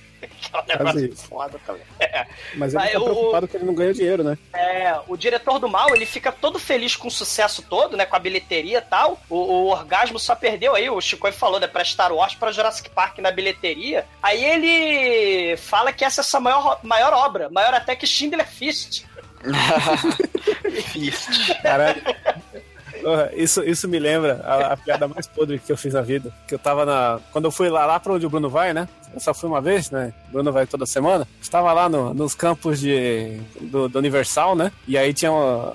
Que 0.51 0.57
é 0.73 0.77
um 0.77 0.79
negócio 0.79 1.07
isso. 1.07 1.27
foda 1.29 1.61
também. 1.67 1.83
É. 2.01 2.27
Mas 2.55 2.73
ele 2.75 2.83
Mas 2.83 2.93
tá 2.93 2.99
o- 2.99 3.05
preocupado 3.05 3.49
que 3.49 3.57
ele 3.57 3.65
não 3.67 3.75
ganhou 3.75 3.93
dinheiro, 3.93 4.25
né? 4.25 4.39
É, 4.55 4.95
o 5.07 5.17
diretor 5.17 5.59
do 5.59 5.69
mal, 5.69 5.95
ele 5.95 6.07
fica 6.07 6.33
todo 6.33 6.59
feliz 6.59 6.97
com 6.97 7.09
o 7.09 7.11
sucesso 7.11 7.63
todo, 7.63 7.97
né? 7.97 8.07
Com 8.07 8.17
a 8.17 8.19
bilheteria 8.19 8.79
e 8.79 8.83
tal. 8.83 9.21
O, 9.29 9.37
o 9.37 9.67
Orgasmo 9.69 10.19
só 10.19 10.35
perdeu 10.35 10.75
aí, 10.75 10.89
o 10.89 11.01
Chico 11.01 11.31
falou, 11.33 11.61
né? 11.61 11.67
Pra 11.67 11.85
Star 11.85 12.13
Wars, 12.13 12.35
pra 12.35 12.53
Jurassic 12.53 12.89
Park 12.91 13.19
na 13.19 13.31
bilheteria. 13.31 14.07
Aí 14.23 14.43
ele 14.45 15.57
fala 15.59 15.93
que 15.93 16.05
essa 16.05 16.21
é 16.21 16.23
a 16.23 16.25
sua 16.25 16.41
maior, 16.41 16.79
maior 16.83 17.13
obra, 17.13 17.49
maior 17.51 17.75
até 17.75 17.95
que 17.97 18.07
Schindler 18.07 18.47
Fist. 18.47 19.05
Caralho. 21.63 22.01
Porra, 22.03 22.43
Isso, 23.35 23.63
isso 23.63 23.89
me 23.89 23.99
lembra 23.99 24.41
a, 24.45 24.73
a 24.73 24.77
piada 24.77 25.07
mais 25.07 25.27
podre 25.27 25.59
que 25.59 25.71
eu 25.71 25.77
fiz 25.77 25.93
na 25.95 26.03
vida. 26.03 26.33
Que 26.47 26.55
eu 26.55 26.59
tava 26.59 26.85
na. 26.85 27.21
Quando 27.33 27.45
eu 27.47 27.51
fui 27.51 27.69
lá, 27.69 27.87
lá 27.87 28.01
pra 28.01 28.13
onde 28.13 28.27
o 28.27 28.31
Bruno 28.31 28.49
vai, 28.51 28.73
né? 28.73 28.89
Eu 29.15 29.21
só 29.21 29.33
fui 29.33 29.49
uma 29.49 29.61
vez, 29.61 29.91
né? 29.91 30.13
O 30.29 30.33
Bruno 30.33 30.53
vai 30.53 30.67
toda 30.67 30.85
semana. 30.87 31.27
Estava 31.41 31.73
lá 31.73 31.89
no- 31.89 32.13
nos 32.15 32.35
campos 32.35 32.81
de, 32.81 33.39
do, 33.61 33.89
do 33.89 33.99
Universal, 33.99 34.55
né? 34.57 34.73
E 34.89 34.97
aí 34.99 35.13
tinha 35.15 35.31
uma. 35.33 35.75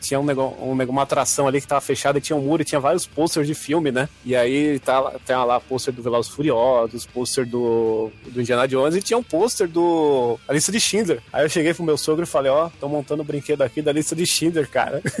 Tinha 0.00 0.18
um 0.20 0.24
nego, 0.24 0.56
um 0.60 0.72
uma 0.72 1.02
atração 1.02 1.46
ali 1.48 1.60
que 1.60 1.66
tava 1.66 1.80
fechada 1.80 2.18
e 2.18 2.20
tinha 2.20 2.36
um 2.36 2.40
muro 2.40 2.62
e 2.62 2.64
tinha 2.64 2.80
vários 2.80 3.04
posters 3.06 3.46
de 3.46 3.54
filme, 3.54 3.90
né? 3.90 4.08
E 4.24 4.34
aí 4.36 4.78
tá, 4.78 5.00
lá- 5.00 5.12
tem 5.26 5.34
lá 5.36 5.58
pôster 5.60 5.92
do 5.92 6.02
Velozes 6.02 6.30
Furiosos, 6.30 7.04
pôster 7.06 7.44
do, 7.46 8.10
do 8.26 8.40
Indiana 8.40 8.66
Jones 8.68 8.94
e 8.94 9.02
tinha 9.02 9.18
um 9.18 9.22
pôster 9.22 9.66
do 9.68 10.38
a 10.46 10.52
lista 10.52 10.70
de 10.70 10.78
Schindler. 10.80 11.20
Aí 11.32 11.44
eu 11.44 11.48
cheguei 11.48 11.74
pro 11.74 11.82
meu 11.82 11.98
sogro 11.98 12.22
e 12.24 12.26
falei, 12.26 12.50
ó, 12.50 12.70
tô 12.80 12.88
montando 12.88 13.22
o 13.22 13.24
brinquedo 13.24 13.62
aqui 13.62 13.82
da 13.82 13.92
lista 13.92 14.14
de 14.14 14.24
Schindler, 14.26 14.68
cara. 14.70 15.02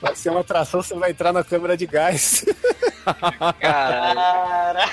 Vai 0.00 0.14
ser 0.16 0.30
uma 0.30 0.40
atração, 0.40 0.82
você 0.82 0.94
vai 0.94 1.10
entrar 1.10 1.32
na 1.32 1.42
câmera 1.42 1.76
de 1.76 1.86
gás. 1.86 2.44
Caralho. 3.04 3.54
Cara, 3.60 4.90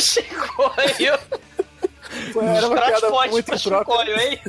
Chicoio. 0.00 1.18
Pô, 2.32 2.42
Era 2.42 2.66
uma 2.66 2.76
piada 2.76 3.10
muito 3.30 3.58
Chicoio, 3.58 4.20
hein? 4.20 4.40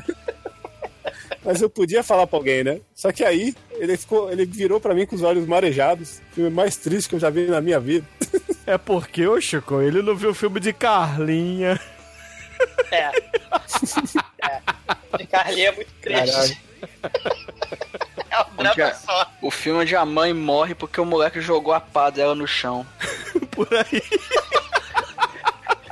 Mas 1.52 1.62
eu 1.62 1.70
podia 1.70 2.02
falar 2.02 2.26
pra 2.26 2.40
alguém, 2.40 2.64
né? 2.64 2.80
Só 2.96 3.12
que 3.12 3.26
aí 3.26 3.54
ele 3.72 3.98
ficou, 3.98 4.32
ele 4.32 4.46
virou 4.46 4.80
pra 4.80 4.94
mim 4.96 5.06
com 5.06 5.18
os 5.18 5.22
olhos 5.22 5.46
marejados. 5.46 6.22
O 6.32 6.36
filme 6.36 6.50
mais 6.50 6.78
triste 6.78 7.10
que 7.10 7.16
eu 7.16 7.20
já 7.20 7.30
vi 7.30 7.46
na 7.46 7.60
minha 7.60 7.80
vida. 7.80 8.08
É 8.64 8.78
porque, 8.78 9.26
ô 9.26 9.42
Chico, 9.42 9.82
ele 9.82 10.04
não 10.04 10.16
viu 10.16 10.30
o 10.30 10.36
filme 10.36 10.60
de 10.60 10.72
Carlinha. 10.72 11.82
É. 12.92 13.12
é. 14.40 14.62
De 15.18 15.26
Carlinha 15.26 15.70
é 15.70 15.72
muito 15.72 15.92
triste. 16.00 16.32
Caralho. 16.32 16.58
É 18.30 18.40
um 18.40 18.46
Onde 18.60 18.76
drama 18.76 18.92
é? 18.92 18.94
só. 18.94 19.32
O 19.42 19.50
filme 19.50 19.82
onde 19.82 19.96
a 19.96 20.06
mãe 20.06 20.32
morre 20.32 20.76
porque 20.76 21.02
o 21.02 21.06
moleque 21.06 21.42
jogou 21.42 21.74
a 21.74 21.82
pá 21.82 22.12
dela 22.12 22.36
no 22.36 22.48
chão. 22.48 22.86
Por 23.50 23.68
aí. 23.74 24.02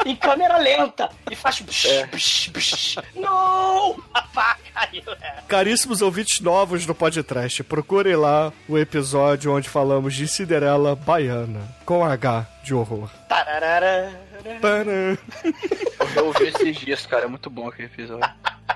Em 0.05 0.15
câmera 0.15 0.57
lenta. 0.57 1.09
E 1.29 1.35
faz. 1.35 1.59
Bsh, 1.61 1.85
É. 1.87 2.05
bsh, 2.07 2.47
bsh. 2.49 2.95
Não! 3.15 4.01
A 4.13 4.21
pá 4.21 4.57
caiu. 4.73 5.03
É. 5.21 5.41
Caríssimos 5.47 6.01
ouvintes 6.01 6.39
novos 6.39 6.85
do 6.85 6.95
podcast, 6.95 7.63
procurem 7.63 8.15
lá 8.15 8.51
o 8.67 8.77
episódio 8.77 9.53
onde 9.55 9.67
falamos 9.69 10.13
de 10.15 10.27
Cinderela 10.27 10.95
Baiana, 10.95 11.61
com 11.85 12.03
H 12.05 12.47
de 12.63 12.73
horror. 12.73 13.09
Tararara. 13.27 14.28
Tadã. 14.43 15.17
Eu 16.15 16.27
ouvi 16.27 16.47
esses 16.47 16.77
dias, 16.77 17.05
cara. 17.05 17.25
É 17.25 17.27
muito 17.27 17.49
bom 17.49 17.67
aquele 17.67 17.87
episódio. 17.87 18.29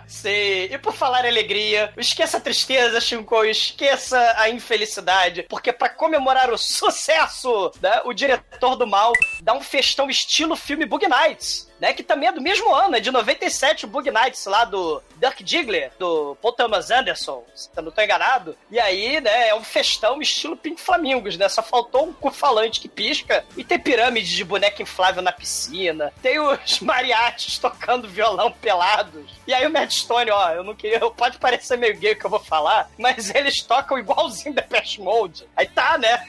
Sim. 0.07 0.29
E 0.29 0.77
por 0.77 0.93
falar 0.93 1.25
em 1.25 1.29
alegria, 1.29 1.93
esqueça 1.97 2.37
a 2.37 2.41
tristeza, 2.41 2.99
Shinko, 2.99 3.45
esqueça 3.45 4.19
a 4.37 4.49
infelicidade, 4.49 5.43
porque 5.43 5.71
pra 5.71 5.89
comemorar 5.89 6.51
o 6.51 6.57
sucesso, 6.57 7.71
né, 7.81 8.01
o 8.05 8.13
diretor 8.13 8.75
do 8.75 8.85
mal 8.87 9.13
dá 9.41 9.53
um 9.53 9.61
festão 9.61 10.09
estilo 10.09 10.55
filme 10.55 10.85
Bug 10.85 11.07
Nights, 11.07 11.69
né, 11.83 11.91
que 11.91 12.01
também 12.01 12.29
é 12.29 12.31
do 12.31 12.39
mesmo 12.39 12.73
ano, 12.73 12.95
é 12.95 13.01
de 13.01 13.11
97 13.11 13.83
o 13.83 13.89
Bug 13.89 14.09
Nights 14.09 14.45
lá 14.45 14.63
do 14.63 15.03
Dirk 15.17 15.43
Diggler, 15.43 15.91
do 15.99 16.33
Paul 16.41 16.53
Thomas 16.53 16.89
Anderson, 16.89 17.43
se 17.53 17.69
eu 17.75 17.83
não 17.83 17.91
tô 17.91 18.01
enganado. 18.01 18.55
E 18.71 18.79
aí, 18.79 19.19
né, 19.19 19.49
é 19.49 19.55
um 19.55 19.65
festão 19.65 20.21
estilo 20.21 20.55
Pink 20.55 20.79
Flamingos, 20.79 21.35
né, 21.35 21.49
só 21.49 21.61
faltou 21.61 22.05
um 22.05 22.13
cu 22.13 22.31
falante 22.31 22.79
que 22.79 22.87
pisca 22.87 23.43
e 23.57 23.65
tem 23.65 23.77
pirâmide 23.77 24.33
de 24.33 24.45
boneca 24.45 24.81
inflável 24.81 25.21
na 25.21 25.33
piscina, 25.33 26.13
tem 26.21 26.39
os 26.39 26.79
mariachis 26.79 27.59
tocando 27.59 28.07
violão 28.07 28.49
pelados. 28.49 29.29
E 29.45 29.53
aí 29.53 29.67
o 29.67 29.69
Matt 29.69 29.91
Stone, 29.91 30.31
ó, 30.31 30.51
eu 30.51 30.63
não 30.63 30.73
queria, 30.73 31.01
pode 31.11 31.37
parecer 31.37 31.77
meio 31.77 31.97
gay 31.97 32.13
o 32.13 32.17
que 32.17 32.25
eu 32.25 32.29
vou 32.29 32.39
falar, 32.39 32.89
mas 32.97 33.29
eles 33.35 33.61
tocam 33.61 33.99
igualzinho 33.99 34.55
Depeche 34.55 35.01
Mode. 35.01 35.45
Aí 35.53 35.67
tá, 35.67 35.97
né? 35.97 36.25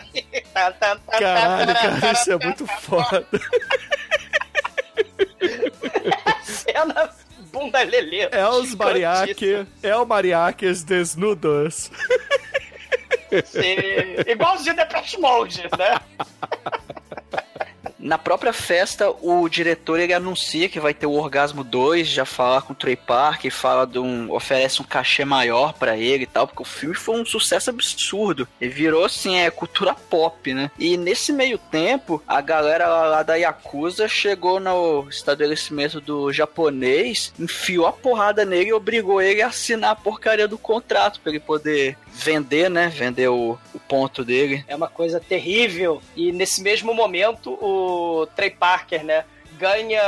Caralho, 1.06 1.74
cara, 1.74 2.12
isso 2.12 2.32
é 2.32 2.38
muito 2.38 2.66
foda. 2.66 3.24
Cena 6.42 7.10
bunda 7.52 7.82
lelê. 7.82 8.28
É 8.30 8.48
os 8.48 8.74
mariaque, 8.74 9.66
é 9.82 9.96
o 9.96 10.04
mariaques 10.04 10.82
desnudos. 10.84 11.90
Sim. 13.44 14.30
Igualzinho 14.30 14.76
Depeche 14.76 15.18
Mode, 15.18 15.62
né? 15.76 16.00
na 18.06 18.16
própria 18.16 18.52
festa, 18.52 19.10
o 19.20 19.48
diretor 19.48 19.98
ele 19.98 20.12
anuncia 20.12 20.68
que 20.68 20.78
vai 20.78 20.94
ter 20.94 21.06
o 21.06 21.12
Orgasmo 21.12 21.64
2, 21.64 22.06
já 22.06 22.24
fala 22.24 22.62
com 22.62 22.72
o 22.72 22.76
Trey 22.76 22.94
Parker, 22.94 23.52
fala 23.52 23.84
de 23.84 23.98
um. 23.98 24.32
oferece 24.32 24.80
um 24.80 24.84
cachê 24.84 25.24
maior 25.24 25.72
para 25.72 25.96
ele 25.96 26.22
e 26.22 26.26
tal, 26.26 26.46
porque 26.46 26.62
o 26.62 26.66
filme 26.66 26.94
foi 26.94 27.20
um 27.20 27.26
sucesso 27.26 27.68
absurdo. 27.68 28.46
Ele 28.60 28.72
virou 28.72 29.04
assim, 29.04 29.38
é 29.38 29.50
cultura 29.50 29.92
pop, 29.92 30.54
né? 30.54 30.70
E 30.78 30.96
nesse 30.96 31.32
meio 31.32 31.58
tempo, 31.58 32.22
a 32.28 32.40
galera 32.40 32.86
lá 32.86 33.22
da 33.24 33.34
Yakuza 33.34 34.06
chegou 34.06 34.60
no 34.60 35.08
estabelecimento 35.10 36.00
do 36.00 36.32
japonês, 36.32 37.32
enfiou 37.38 37.86
a 37.86 37.92
porrada 37.92 38.44
nele 38.44 38.70
e 38.70 38.72
obrigou 38.72 39.20
ele 39.20 39.42
a 39.42 39.48
assinar 39.48 39.90
a 39.90 39.96
porcaria 39.96 40.46
do 40.46 40.56
contrato 40.56 41.20
para 41.20 41.32
ele 41.32 41.40
poder 41.40 41.98
vender, 42.16 42.70
né? 42.70 42.88
Vender 42.88 43.28
o, 43.28 43.58
o 43.74 43.78
ponto 43.80 44.24
dele. 44.24 44.64
É 44.66 44.74
uma 44.74 44.88
coisa 44.88 45.20
terrível. 45.20 46.02
E 46.16 46.32
nesse 46.32 46.62
mesmo 46.62 46.94
momento, 46.94 47.52
o 47.52 48.26
Trey 48.34 48.50
Parker, 48.50 49.04
né? 49.04 49.24
Ganha 49.58 50.02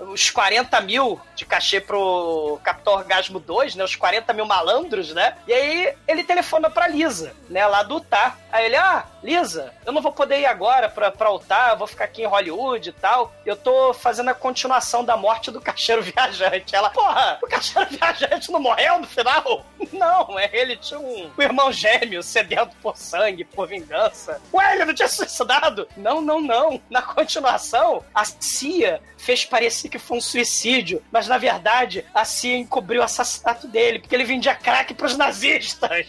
os 0.00 0.30
40 0.30 0.80
mil 0.80 1.20
de 1.34 1.44
cachê 1.44 1.80
pro 1.80 2.58
Capitão 2.62 2.94
Orgasmo 2.94 3.38
2, 3.38 3.74
né? 3.74 3.84
Os 3.84 3.96
40 3.96 4.32
mil 4.32 4.44
malandros, 4.44 5.12
né? 5.12 5.36
E 5.46 5.52
aí 5.52 5.94
ele 6.06 6.24
telefona 6.24 6.70
pra 6.70 6.88
Lisa, 6.88 7.34
né? 7.48 7.66
Lá 7.66 7.82
do 7.82 7.96
Utah. 7.96 8.36
Aí 8.50 8.66
ele, 8.66 8.76
ah, 8.76 9.04
Lisa, 9.22 9.72
eu 9.84 9.92
não 9.92 10.00
vou 10.00 10.12
poder 10.12 10.40
ir 10.40 10.46
agora 10.46 10.88
pra, 10.88 11.10
pra 11.10 11.30
Utah, 11.30 11.74
vou 11.74 11.86
ficar 11.86 12.04
aqui 12.04 12.22
em 12.22 12.26
Hollywood 12.26 12.88
e 12.88 12.92
tal. 12.92 13.32
Eu 13.44 13.56
tô 13.56 13.92
fazendo 13.92 14.30
a 14.30 14.34
continuação 14.34 15.04
da 15.04 15.16
morte 15.16 15.50
do 15.50 15.60
cacheiro 15.60 16.02
viajante. 16.02 16.74
Ela, 16.74 16.90
porra, 16.90 17.38
o 17.42 17.46
cacheiro 17.46 17.90
viajante 17.90 18.50
não 18.50 18.60
morreu 18.60 19.00
no 19.00 19.06
final? 19.06 19.64
Não, 19.92 20.38
é 20.38 20.50
ele 20.52 20.76
tinha 20.76 20.98
um, 20.98 21.30
um 21.38 21.42
irmão 21.42 21.70
gêmeo 21.70 22.22
sedento 22.22 22.74
por 22.82 22.96
sangue, 22.96 23.44
por 23.44 23.68
vingança. 23.68 24.40
Ué, 24.52 24.74
ele 24.74 24.84
não 24.84 24.94
tinha 24.94 25.08
suicidado? 25.08 25.88
Não, 25.96 26.20
não, 26.20 26.40
não. 26.40 26.80
Na 26.90 27.00
continuação, 27.00 28.04
a 28.14 28.24
CIA 28.24 29.00
fez 29.16 29.44
parecer 29.44 29.85
que 29.88 29.98
foi 29.98 30.18
um 30.18 30.20
suicídio, 30.20 31.02
mas 31.10 31.26
na 31.26 31.38
verdade 31.38 32.04
a 32.14 32.24
CIA 32.24 32.58
encobriu 32.58 33.00
o 33.00 33.04
assassinato 33.04 33.66
dele, 33.68 33.98
porque 33.98 34.14
ele 34.14 34.24
vendia 34.24 34.54
crack 34.54 34.94
pros 34.94 35.16
nazistas. 35.16 35.90
Aí 35.90 36.06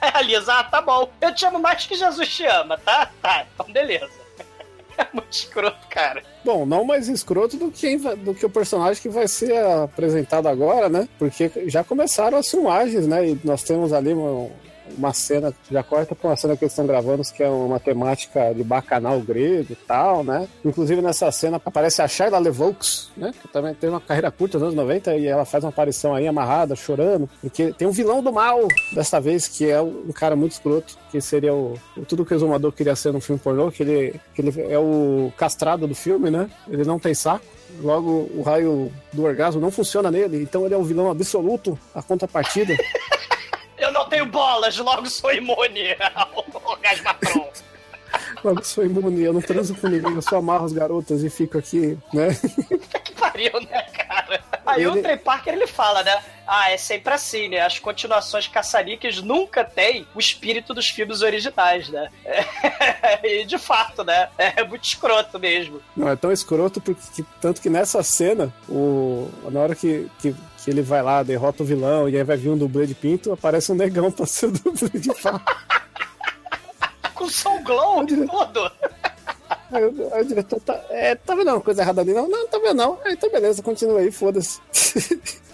a 0.14 0.20
Lisa, 0.22 0.52
ah, 0.54 0.64
tá 0.64 0.80
bom. 0.80 1.10
Eu 1.20 1.34
te 1.34 1.44
amo 1.46 1.58
mais 1.58 1.86
que 1.86 1.94
Jesus 1.94 2.28
te 2.28 2.44
ama, 2.44 2.78
tá? 2.78 3.10
Tá, 3.22 3.46
então 3.54 3.70
beleza. 3.72 4.10
É 4.98 5.06
muito 5.12 5.30
escroto, 5.30 5.86
cara. 5.90 6.22
Bom, 6.42 6.64
não 6.64 6.82
mais 6.82 7.06
escroto 7.06 7.58
do 7.58 7.70
que, 7.70 7.98
do 7.98 8.34
que 8.34 8.46
o 8.46 8.48
personagem 8.48 9.02
que 9.02 9.10
vai 9.10 9.28
ser 9.28 9.54
apresentado 9.62 10.48
agora, 10.48 10.88
né? 10.88 11.06
Porque 11.18 11.52
já 11.66 11.84
começaram 11.84 12.38
as 12.38 12.50
filmagens, 12.50 13.06
né? 13.06 13.28
E 13.28 13.38
nós 13.44 13.62
temos 13.62 13.92
ali 13.92 14.14
uma, 14.14 14.50
uma 14.96 15.12
cena, 15.12 15.52
já 15.70 15.82
corta 15.82 16.14
pra 16.14 16.30
uma 16.30 16.36
cena 16.36 16.56
que 16.56 16.64
eles 16.64 16.72
estão 16.72 16.86
gravando, 16.86 17.22
que 17.22 17.42
é 17.42 17.48
uma 17.48 17.80
temática 17.80 18.52
de 18.54 18.62
bacanal 18.62 19.20
grego 19.20 19.72
e 19.72 19.76
tal, 19.76 20.22
né? 20.22 20.48
Inclusive 20.64 21.00
nessa 21.02 21.30
cena 21.30 21.60
aparece 21.64 22.02
a 22.02 22.08
Shayla 22.08 22.38
Levaux, 22.38 23.10
né? 23.16 23.32
Que 23.40 23.48
também 23.48 23.74
tem 23.74 23.90
uma 23.90 24.00
carreira 24.00 24.30
curta 24.30 24.58
nos 24.58 24.68
anos 24.68 24.76
90 24.76 25.16
e 25.16 25.26
ela 25.26 25.44
faz 25.44 25.64
uma 25.64 25.70
aparição 25.70 26.14
aí 26.14 26.26
amarrada, 26.26 26.74
chorando, 26.76 27.28
porque 27.40 27.72
tem 27.72 27.86
um 27.86 27.92
vilão 27.92 28.22
do 28.22 28.32
mal 28.32 28.66
dessa 28.92 29.20
vez, 29.20 29.48
que 29.48 29.70
é 29.70 29.80
um 29.80 30.12
cara 30.12 30.36
muito 30.36 30.52
escroto, 30.52 30.96
que 31.10 31.20
seria 31.20 31.54
o, 31.54 31.74
o 31.96 32.04
tudo 32.04 32.24
que 32.24 32.32
o 32.32 32.36
exumador 32.36 32.72
queria 32.72 32.96
ser 32.96 33.12
no 33.12 33.20
filme 33.20 33.40
pornô, 33.40 33.70
que 33.70 33.82
ele, 33.82 34.20
que 34.34 34.42
ele 34.42 34.72
é 34.72 34.78
o 34.78 35.32
castrado 35.36 35.86
do 35.86 35.94
filme, 35.94 36.30
né? 36.30 36.48
Ele 36.68 36.84
não 36.84 36.98
tem 36.98 37.14
saco. 37.14 37.44
Logo, 37.80 38.30
o 38.34 38.42
raio 38.42 38.90
do 39.12 39.24
orgasmo 39.24 39.60
não 39.60 39.70
funciona 39.70 40.10
nele, 40.10 40.42
então 40.42 40.64
ele 40.64 40.74
é 40.74 40.78
um 40.78 40.84
vilão 40.84 41.10
absoluto, 41.10 41.78
a 41.94 42.02
contrapartida. 42.02 42.74
Eu 43.96 44.00
não 44.00 44.08
tenho 44.10 44.26
bolas, 44.26 44.76
logo 44.76 45.08
sou 45.08 45.32
imune 45.32 45.96
ao 46.14 46.44
orgasmatron. 46.70 47.48
Logo 48.44 48.62
sou 48.62 48.84
imune, 48.84 49.22
eu 49.22 49.32
não 49.32 49.40
transo 49.40 49.74
com 49.74 49.88
ninguém, 49.88 50.14
eu 50.14 50.20
só 50.20 50.36
amarro 50.36 50.66
as 50.66 50.72
garotas 50.74 51.24
e 51.24 51.30
fico 51.30 51.56
aqui, 51.56 51.98
né? 52.12 52.28
que 53.02 53.12
pariu, 53.14 53.52
né, 53.62 53.82
cara? 53.82 54.05
Aí 54.66 54.82
ele... 54.82 54.98
o 54.98 55.02
Trey 55.02 55.16
Parker 55.16 55.54
ele 55.54 55.66
fala, 55.66 56.02
né? 56.02 56.22
Ah, 56.46 56.70
é 56.70 56.76
sempre 56.76 57.12
assim, 57.12 57.48
né? 57.48 57.60
As 57.60 57.78
continuações 57.78 58.46
caçariques 58.46 59.20
nunca 59.22 59.64
têm 59.64 60.06
o 60.14 60.20
espírito 60.20 60.72
dos 60.72 60.88
filmes 60.88 61.22
originais, 61.22 61.88
né? 61.88 62.08
É, 62.24 63.40
e 63.42 63.44
de 63.44 63.58
fato, 63.58 64.04
né? 64.04 64.28
É 64.38 64.64
muito 64.64 64.84
escroto 64.84 65.38
mesmo. 65.38 65.80
Não, 65.96 66.08
é 66.08 66.16
tão 66.16 66.30
escroto 66.30 66.80
porque 66.80 67.24
tanto 67.40 67.60
que 67.60 67.68
nessa 67.68 68.02
cena, 68.02 68.52
o... 68.68 69.30
na 69.50 69.60
hora 69.60 69.74
que, 69.74 70.08
que 70.20 70.34
que 70.66 70.70
ele 70.72 70.82
vai 70.82 71.00
lá, 71.00 71.22
derrota 71.22 71.62
o 71.62 71.66
vilão, 71.66 72.08
e 72.08 72.16
aí 72.16 72.24
vai 72.24 72.36
vir 72.36 72.48
um 72.48 72.58
dublê 72.58 72.88
de 72.88 72.94
pinto, 72.94 73.32
aparece 73.32 73.70
um 73.70 73.76
negão 73.76 74.10
pra 74.10 74.26
ser 74.26 74.46
o 74.46 74.50
dublê 74.50 74.98
de 74.98 75.14
fato. 75.14 75.56
Com 77.14 77.28
som 77.28 77.62
glow 77.62 78.04
todo. 78.04 78.72
Aí 79.70 79.84
o, 79.84 80.14
aí 80.14 80.22
o, 80.22 80.26
diretor 80.26 80.60
tá. 80.60 80.80
É, 80.90 81.14
tá 81.14 81.34
vendo 81.34 81.50
uma 81.50 81.60
coisa 81.60 81.82
errada 81.82 82.00
ali? 82.00 82.12
Não, 82.12 82.28
não, 82.28 82.46
tá 82.48 82.58
vendo 82.58 82.74
não. 82.74 82.98
Aí 83.04 83.14
então 83.14 83.30
beleza, 83.30 83.62
continua 83.62 84.00
aí, 84.00 84.10
foda-se. 84.10 84.60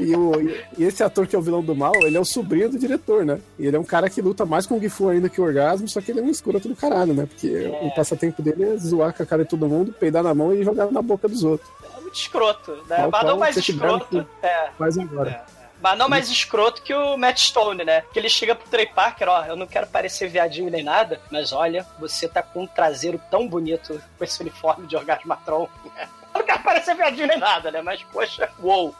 E, 0.00 0.16
o, 0.16 0.32
e 0.78 0.84
esse 0.84 1.02
ator 1.02 1.26
que 1.26 1.36
é 1.36 1.38
o 1.38 1.42
vilão 1.42 1.62
do 1.62 1.76
mal, 1.76 1.92
ele 2.02 2.16
é 2.16 2.20
o 2.20 2.24
sobrinho 2.24 2.70
do 2.70 2.78
diretor, 2.78 3.24
né? 3.24 3.38
E 3.58 3.66
ele 3.66 3.76
é 3.76 3.78
um 3.78 3.84
cara 3.84 4.08
que 4.08 4.22
luta 4.22 4.46
mais 4.46 4.66
com 4.66 4.76
o 4.76 4.80
Gifu 4.80 5.08
ainda 5.10 5.28
que 5.28 5.38
o 5.40 5.44
orgasmo, 5.44 5.86
só 5.88 6.00
que 6.00 6.10
ele 6.10 6.20
é 6.20 6.22
um 6.22 6.30
escroto 6.30 6.68
do 6.68 6.74
caralho, 6.74 7.12
né? 7.12 7.26
Porque 7.26 7.48
é. 7.48 7.86
o 7.86 7.94
passatempo 7.94 8.40
dele 8.40 8.64
é 8.64 8.76
zoar 8.78 9.12
com 9.12 9.22
a 9.22 9.26
cara 9.26 9.42
de 9.44 9.50
todo 9.50 9.68
mundo, 9.68 9.92
peidar 9.92 10.22
na 10.22 10.34
mão 10.34 10.54
e 10.54 10.64
jogar 10.64 10.90
na 10.90 11.02
boca 11.02 11.28
dos 11.28 11.44
outros. 11.44 11.68
É 11.98 12.00
muito 12.00 12.14
escroto, 12.14 12.72
né? 12.88 13.08
Mas 13.12 13.26
não 13.26 13.38
mais 13.38 13.56
escroto. 13.56 14.26
É. 14.42 14.70
Faz 14.78 14.96
agora. 14.96 15.30
É. 15.56 15.59
Mas 15.80 15.98
não 15.98 16.08
mais 16.08 16.28
escroto 16.30 16.82
que 16.82 16.94
o 16.94 17.16
Matt 17.16 17.38
Stone, 17.38 17.84
né? 17.84 18.02
Que 18.12 18.18
ele 18.18 18.28
chega 18.28 18.54
pro 18.54 18.68
Trey 18.68 18.86
Parker, 18.86 19.28
ó, 19.28 19.44
eu 19.44 19.56
não 19.56 19.66
quero 19.66 19.86
parecer 19.86 20.28
viadinho 20.28 20.70
nem 20.70 20.82
nada, 20.82 21.20
mas 21.30 21.52
olha, 21.52 21.86
você 21.98 22.28
tá 22.28 22.42
com 22.42 22.62
um 22.62 22.66
traseiro 22.66 23.20
tão 23.30 23.48
bonito 23.48 24.00
com 24.18 24.24
esse 24.24 24.40
uniforme 24.40 24.86
de 24.86 24.96
orgasmatron. 24.96 25.68
Não 26.34 26.42
quero 26.42 26.62
parecer 26.62 26.94
viadinho 26.94 27.26
nem 27.28 27.38
nada, 27.38 27.70
né? 27.70 27.82
Mas, 27.82 28.02
poxa, 28.12 28.48
uou. 28.62 28.94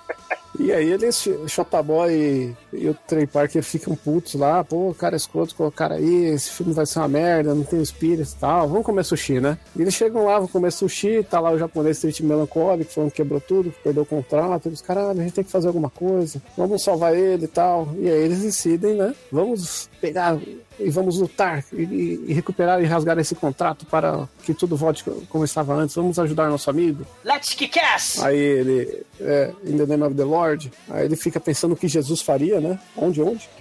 E 0.59 0.73
aí 0.73 0.91
eles, 0.91 1.27
Shotaboy 1.47 2.55
e, 2.73 2.89
o 2.89 2.95
Trey 3.07 3.27
Parker 3.27 3.63
ficam 3.63 3.97
putos 3.97 4.35
lá, 4.35 4.63
pô, 4.63 4.93
cara 4.93 5.17
escroto 5.17 5.55
colocaram 5.55 5.97
aí, 5.97 6.27
esse 6.27 6.51
filme 6.51 6.75
vai 6.75 6.85
ser 6.85 6.99
uma 6.99 7.09
merda, 7.09 7.55
não 7.55 7.65
tem 7.65 7.81
espírito 7.81 8.31
e 8.31 8.39
tal, 8.39 8.69
vamos 8.69 8.85
comer 8.85 9.05
sushi, 9.05 9.41
né? 9.41 9.57
E 9.75 9.81
eles 9.81 9.95
chegam 9.95 10.27
lá, 10.27 10.39
vão 10.39 10.49
comer 10.49 10.71
sushi, 10.71 11.25
tá 11.25 11.41
lá 11.41 11.51
o 11.51 11.59
japonês 11.59 11.99
triste 12.01 12.23
melancólico, 12.23 12.93
falando 12.93 13.11
que 13.11 13.17
quebrou 13.17 13.41
tudo, 13.41 13.71
que 13.71 13.83
perdeu 13.83 14.03
o 14.03 14.07
contrato, 14.07 14.69
eles, 14.69 14.83
caralho, 14.83 15.19
a 15.19 15.23
gente 15.23 15.33
tem 15.33 15.45
que 15.45 15.51
fazer 15.51 15.69
alguma 15.69 15.89
coisa, 15.89 16.43
vamos 16.57 16.83
salvar 16.83 17.15
ele 17.17 17.45
e 17.45 17.49
tal. 17.49 17.89
E 17.97 18.11
aí 18.11 18.19
eles 18.23 18.43
decidem, 18.43 18.95
né? 18.95 19.15
Vamos 19.33 19.90
pegar 20.01 20.39
e 20.79 20.91
vamos 20.91 21.19
lutar 21.19 21.63
e, 21.73 22.25
e, 22.27 22.33
recuperar 22.33 22.83
e 22.83 22.87
rasgar 22.87 23.19
esse 23.19 23.35
contrato 23.35 23.85
para 23.87 24.27
que 24.43 24.55
tudo 24.55 24.77
volte 24.77 25.05
como 25.29 25.45
estava 25.45 25.75
antes. 25.75 25.95
Vamos 25.95 26.19
ajudar 26.19 26.49
nosso 26.49 26.71
amigo. 26.71 27.07
Let's 27.25 27.55
kick 27.55 27.79
ass! 27.79 28.23
Aí 28.23 28.39
ele, 28.39 29.03
é, 29.21 29.53
in 29.65 29.77
the 29.77 29.87
name 29.87 30.03
of 30.05 30.15
the 30.15 30.25
Lord, 30.25 30.73
aí 30.89 31.05
ele 31.05 31.17
fica 31.17 31.39
pensando 31.39 31.73
o 31.73 31.77
que 31.77 31.87
Jesus 31.87 32.23
faria, 32.23 32.61
né? 32.61 32.79
Onde, 32.97 33.21
onde? 33.21 33.49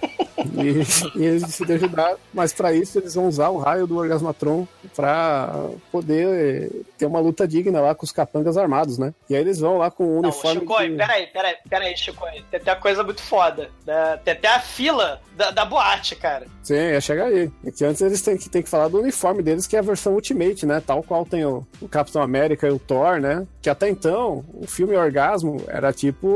e, 0.56 1.18
e 1.18 1.24
eles 1.24 1.42
decidem 1.42 1.76
ajudar, 1.76 2.16
mas 2.32 2.52
para 2.52 2.72
isso 2.72 2.98
eles 2.98 3.14
vão 3.14 3.28
usar 3.28 3.50
o 3.50 3.58
raio 3.58 3.86
do 3.86 3.98
Orgasmatron 3.98 4.66
para 4.96 5.54
poder 5.92 6.70
ter 6.96 7.06
uma 7.06 7.20
luta 7.20 7.46
digna 7.46 7.80
lá 7.80 7.94
com 7.94 8.04
os 8.04 8.12
capangas 8.12 8.56
armados, 8.56 8.96
né? 8.98 9.12
E 9.28 9.34
aí 9.34 9.40
eles 9.40 9.58
vão 9.58 9.78
lá 9.78 9.90
com 9.90 10.04
o 10.04 10.18
uniforme. 10.20 10.60
Não, 10.60 10.60
Chico, 10.60 10.82
de... 10.82 10.96
peraí, 10.96 11.26
peraí, 11.26 11.56
peraí, 11.68 11.96
Chico, 11.96 12.24
tem 12.50 12.60
até 12.60 12.74
coisa 12.74 13.02
muito 13.02 13.22
foda. 13.22 13.70
Né? 13.86 14.18
Tem 14.24 14.34
até 14.34 14.48
a 14.48 14.60
fila 14.60 15.20
da, 15.36 15.50
da 15.50 15.64
boate, 15.64 16.16
cara. 16.16 16.29
Sim, 16.62 16.74
ia 16.74 17.00
chegar 17.00 17.26
aí. 17.26 17.50
É 17.64 17.70
que 17.70 17.84
antes 17.84 18.00
eles 18.00 18.22
têm 18.22 18.36
que, 18.36 18.48
têm 18.48 18.62
que 18.62 18.68
falar 18.68 18.88
do 18.88 19.00
uniforme 19.00 19.42
deles, 19.42 19.66
que 19.66 19.76
é 19.76 19.78
a 19.78 19.82
versão 19.82 20.14
Ultimate, 20.14 20.66
né? 20.66 20.82
Tal 20.84 21.02
qual 21.02 21.24
tem 21.24 21.44
o, 21.44 21.66
o 21.80 21.88
Capitão 21.88 22.22
América 22.22 22.66
e 22.66 22.70
o 22.70 22.78
Thor, 22.78 23.20
né? 23.20 23.46
Que 23.60 23.70
até 23.70 23.88
então, 23.88 24.44
o 24.54 24.66
filme 24.66 24.96
Orgasmo 24.96 25.62
era 25.66 25.92
tipo 25.92 26.28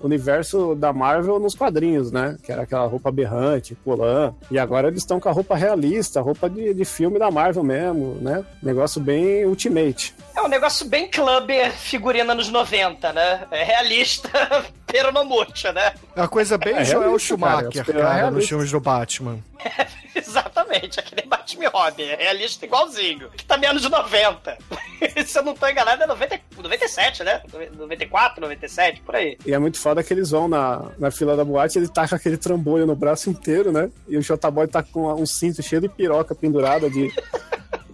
o 0.00 0.06
universo 0.06 0.74
da 0.74 0.92
Marvel 0.92 1.38
nos 1.38 1.54
quadrinhos, 1.54 2.10
né? 2.10 2.36
Que 2.42 2.52
era 2.52 2.62
aquela 2.62 2.86
roupa 2.86 3.10
berrante, 3.10 3.76
colã. 3.84 4.34
E 4.50 4.58
agora 4.58 4.88
eles 4.88 5.02
estão 5.02 5.20
com 5.20 5.28
a 5.28 5.32
roupa 5.32 5.56
realista, 5.56 6.20
roupa 6.20 6.48
de, 6.48 6.74
de 6.74 6.84
filme 6.84 7.18
da 7.18 7.30
Marvel 7.30 7.62
mesmo, 7.62 8.16
né? 8.20 8.44
Negócio 8.62 9.00
bem 9.00 9.44
Ultimate. 9.44 10.14
É 10.38 10.42
um 10.42 10.46
negócio 10.46 10.86
bem 10.86 11.10
clubber 11.10 11.72
figurina 11.72 12.32
nos 12.32 12.48
90, 12.48 13.12
né? 13.12 13.44
É 13.50 13.64
realista, 13.64 14.30
pero 14.86 15.10
no 15.10 15.24
mucho, 15.24 15.72
né? 15.72 15.92
É 16.14 16.20
uma 16.20 16.28
coisa 16.28 16.56
bem 16.56 16.76
é 16.76 16.84
Joel 16.84 17.18
Schumacher, 17.18 17.84
cara, 17.84 18.00
cara 18.00 18.30
nos 18.30 18.48
filmes 18.48 18.70
do 18.70 18.78
Batman. 18.78 19.40
É, 19.58 19.88
exatamente, 20.16 21.00
aquele 21.00 21.26
Batman 21.26 21.68
Robin, 21.68 22.04
é 22.04 22.14
realista 22.14 22.64
igualzinho. 22.64 23.28
Que 23.30 23.44
tá 23.44 23.58
menos 23.58 23.82
de 23.82 23.88
90. 23.88 24.56
Se 25.26 25.36
eu 25.36 25.42
não 25.42 25.52
tô 25.52 25.66
enganado, 25.66 26.04
é 26.04 26.06
90, 26.06 26.40
97, 26.56 27.24
né? 27.24 27.42
94, 27.76 28.40
97, 28.40 29.00
por 29.00 29.16
aí. 29.16 29.36
E 29.44 29.52
é 29.52 29.58
muito 29.58 29.80
foda 29.80 30.00
que 30.04 30.14
eles 30.14 30.30
vão 30.30 30.46
na, 30.46 30.92
na 30.96 31.10
fila 31.10 31.36
da 31.36 31.44
boate, 31.44 31.76
ele 31.76 31.88
tá 31.88 32.06
com 32.06 32.14
aquele 32.14 32.36
trambolho 32.36 32.86
no 32.86 32.94
braço 32.94 33.28
inteiro, 33.28 33.72
né? 33.72 33.90
E 34.06 34.16
o 34.16 34.22
J-Boy 34.22 34.68
tá 34.68 34.80
com 34.80 35.12
um 35.12 35.26
cinto 35.26 35.60
cheio 35.60 35.80
de 35.80 35.88
piroca 35.88 36.36
pendurada 36.36 36.88
de 36.88 37.12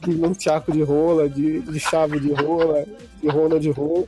de 0.04 0.16
nunchaku 0.16 0.72
de 0.72 0.82
rola, 0.82 1.28
de, 1.28 1.60
de 1.60 1.80
chave 1.80 2.20
de 2.20 2.32
rola, 2.32 2.84
de 3.20 3.28
rola 3.28 3.60
de 3.60 3.70
rola. 3.70 4.04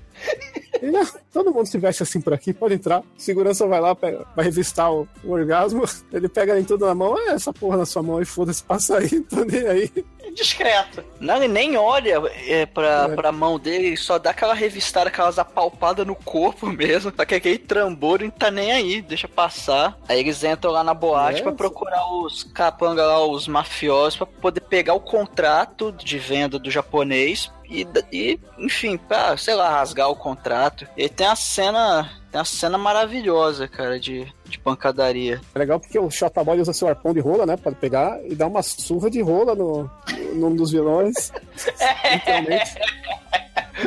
E, 0.82 0.90
né, 0.90 1.06
todo 1.32 1.52
mundo 1.52 1.66
se 1.66 1.78
veste 1.78 2.02
assim 2.02 2.20
por 2.20 2.32
aqui, 2.32 2.52
pode 2.52 2.74
entrar. 2.74 3.02
Segurança 3.16 3.66
vai 3.66 3.80
lá, 3.80 3.94
pega, 3.94 4.26
vai 4.34 4.44
revistar 4.44 4.92
o, 4.92 5.08
o, 5.24 5.32
orgasmo, 5.32 5.84
ele 6.12 6.28
pega 6.28 6.58
em 6.58 6.64
tudo 6.64 6.86
na 6.86 6.94
mão, 6.94 7.18
é 7.18 7.32
essa 7.32 7.52
porra 7.52 7.78
na 7.78 7.86
sua 7.86 8.02
mão 8.02 8.20
e 8.20 8.24
foda-se, 8.24 8.62
passa 8.62 8.98
aí, 8.98 9.20
tô 9.28 9.44
nem 9.44 9.66
aí. 9.66 9.90
Discreto. 10.36 11.02
Não, 11.18 11.36
ele 11.36 11.48
nem 11.48 11.76
olha 11.76 12.22
é, 12.46 12.66
pra, 12.66 13.08
pra 13.08 13.32
mão 13.32 13.58
dele, 13.58 13.88
ele 13.88 13.96
só 13.96 14.18
dá 14.18 14.30
aquela 14.30 14.54
revistada, 14.54 15.08
aquelas 15.08 15.38
apalpadas 15.38 16.06
no 16.06 16.14
corpo 16.14 16.66
mesmo. 16.70 17.12
Só 17.16 17.24
que 17.24 17.34
aquele 17.34 17.58
trambolho 17.58 18.26
não 18.26 18.30
tá 18.30 18.50
nem 18.50 18.70
aí, 18.70 19.02
deixa 19.02 19.26
passar. 19.26 19.98
Aí 20.08 20.20
eles 20.20 20.44
entram 20.44 20.70
lá 20.70 20.84
na 20.84 20.94
boate 20.94 21.40
É, 21.40 21.42
pra 21.42 21.52
procurar 21.52 22.06
os 22.12 22.44
capanga 22.44 23.04
lá, 23.04 23.24
os 23.24 23.48
mafiosos, 23.48 24.16
pra 24.16 24.26
poder 24.26 24.60
pegar 24.60 24.94
o 24.94 25.00
contrato 25.00 25.90
de 25.92 26.18
venda 26.18 26.58
do 26.58 26.70
japonês 26.70 27.50
e, 27.68 27.86
e, 28.12 28.38
enfim, 28.58 28.96
pra, 28.96 29.36
sei 29.36 29.54
lá, 29.54 29.70
rasgar 29.70 30.08
o 30.08 30.16
contrato. 30.16 30.86
E 30.96 31.08
tem 31.08 31.26
a 31.26 31.36
cena. 31.36 32.10
Tem 32.30 32.38
uma 32.38 32.44
cena 32.44 32.76
maravilhosa, 32.76 33.68
cara, 33.68 33.98
de, 33.98 34.26
de 34.44 34.58
pancadaria. 34.58 35.40
É 35.54 35.58
legal 35.58 35.80
porque 35.80 35.98
o 35.98 36.10
Shotaboy 36.10 36.60
usa 36.60 36.72
seu 36.72 36.88
arpão 36.88 37.14
de 37.14 37.20
rola, 37.20 37.46
né? 37.46 37.56
Pra 37.56 37.72
pegar 37.72 38.18
e 38.24 38.34
dar 38.34 38.46
uma 38.46 38.62
surra 38.62 39.08
de 39.10 39.22
rola 39.22 39.54
no, 39.54 39.90
no, 40.34 40.34
num 40.34 40.56
dos 40.56 40.70
vilões. 40.72 41.32
Literalmente. 42.12 42.74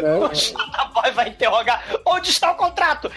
O 0.02 0.30
É, 0.32 0.36
Shataboy 0.36 1.12
vai 1.12 1.30
interrogar: 1.30 1.84
onde 2.06 2.30
está 2.30 2.52
o 2.52 2.56
contrato? 2.56 3.12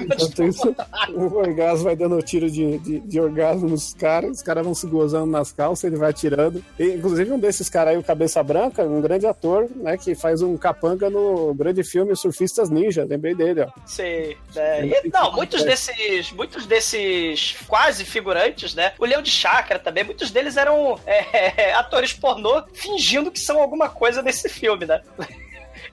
enquanto 0.00 0.38
o 0.38 0.44
isso, 0.44 0.76
o 1.10 1.36
orgasmo 1.36 1.84
vai 1.84 1.96
dando 1.96 2.20
tiro 2.22 2.50
de, 2.50 2.78
de, 2.78 3.00
de 3.00 3.20
orgasmo 3.20 3.68
nos 3.68 3.92
caras, 3.94 4.38
os 4.38 4.42
caras 4.42 4.64
vão 4.64 4.74
se 4.74 4.86
gozando 4.86 5.30
nas 5.30 5.52
calças, 5.52 5.84
ele 5.84 5.96
vai 5.96 6.10
atirando. 6.10 6.64
E, 6.78 6.86
inclusive, 6.86 7.30
um 7.30 7.38
desses 7.38 7.68
caras 7.68 7.92
aí, 7.92 7.98
o 7.98 8.02
Cabeça 8.02 8.42
Branca, 8.42 8.82
um 8.82 9.00
grande 9.00 9.26
ator, 9.26 9.68
né? 9.76 9.96
Que 9.96 10.14
faz 10.14 10.42
um 10.42 10.56
capanga 10.56 11.10
no 11.10 11.52
grande 11.54 11.84
filme 11.84 12.16
Surfistas 12.16 12.70
Ninja. 12.70 13.04
Lembrei 13.04 13.34
dele, 13.34 13.62
ó. 13.62 13.68
Sim, 13.86 14.36
né? 14.54 14.86
E, 14.86 15.10
não, 15.12 15.32
muitos 15.32 15.62
desses, 15.64 16.32
muitos 16.32 16.66
desses 16.66 17.56
quase 17.66 18.04
figurantes, 18.04 18.74
né? 18.74 18.92
O 18.98 19.04
Leão 19.04 19.22
de 19.22 19.30
Chácara 19.30 19.78
também, 19.78 20.04
muitos 20.04 20.30
deles 20.30 20.56
eram 20.56 20.98
é, 21.06 21.26
atores 21.76 22.12
pornô 22.12 22.64
fingindo 22.72 23.30
que 23.30 23.40
são 23.40 23.60
alguma 23.60 23.88
coisa 23.88 24.22
nesse 24.22 24.48
filme, 24.48 24.86
né? 24.86 25.02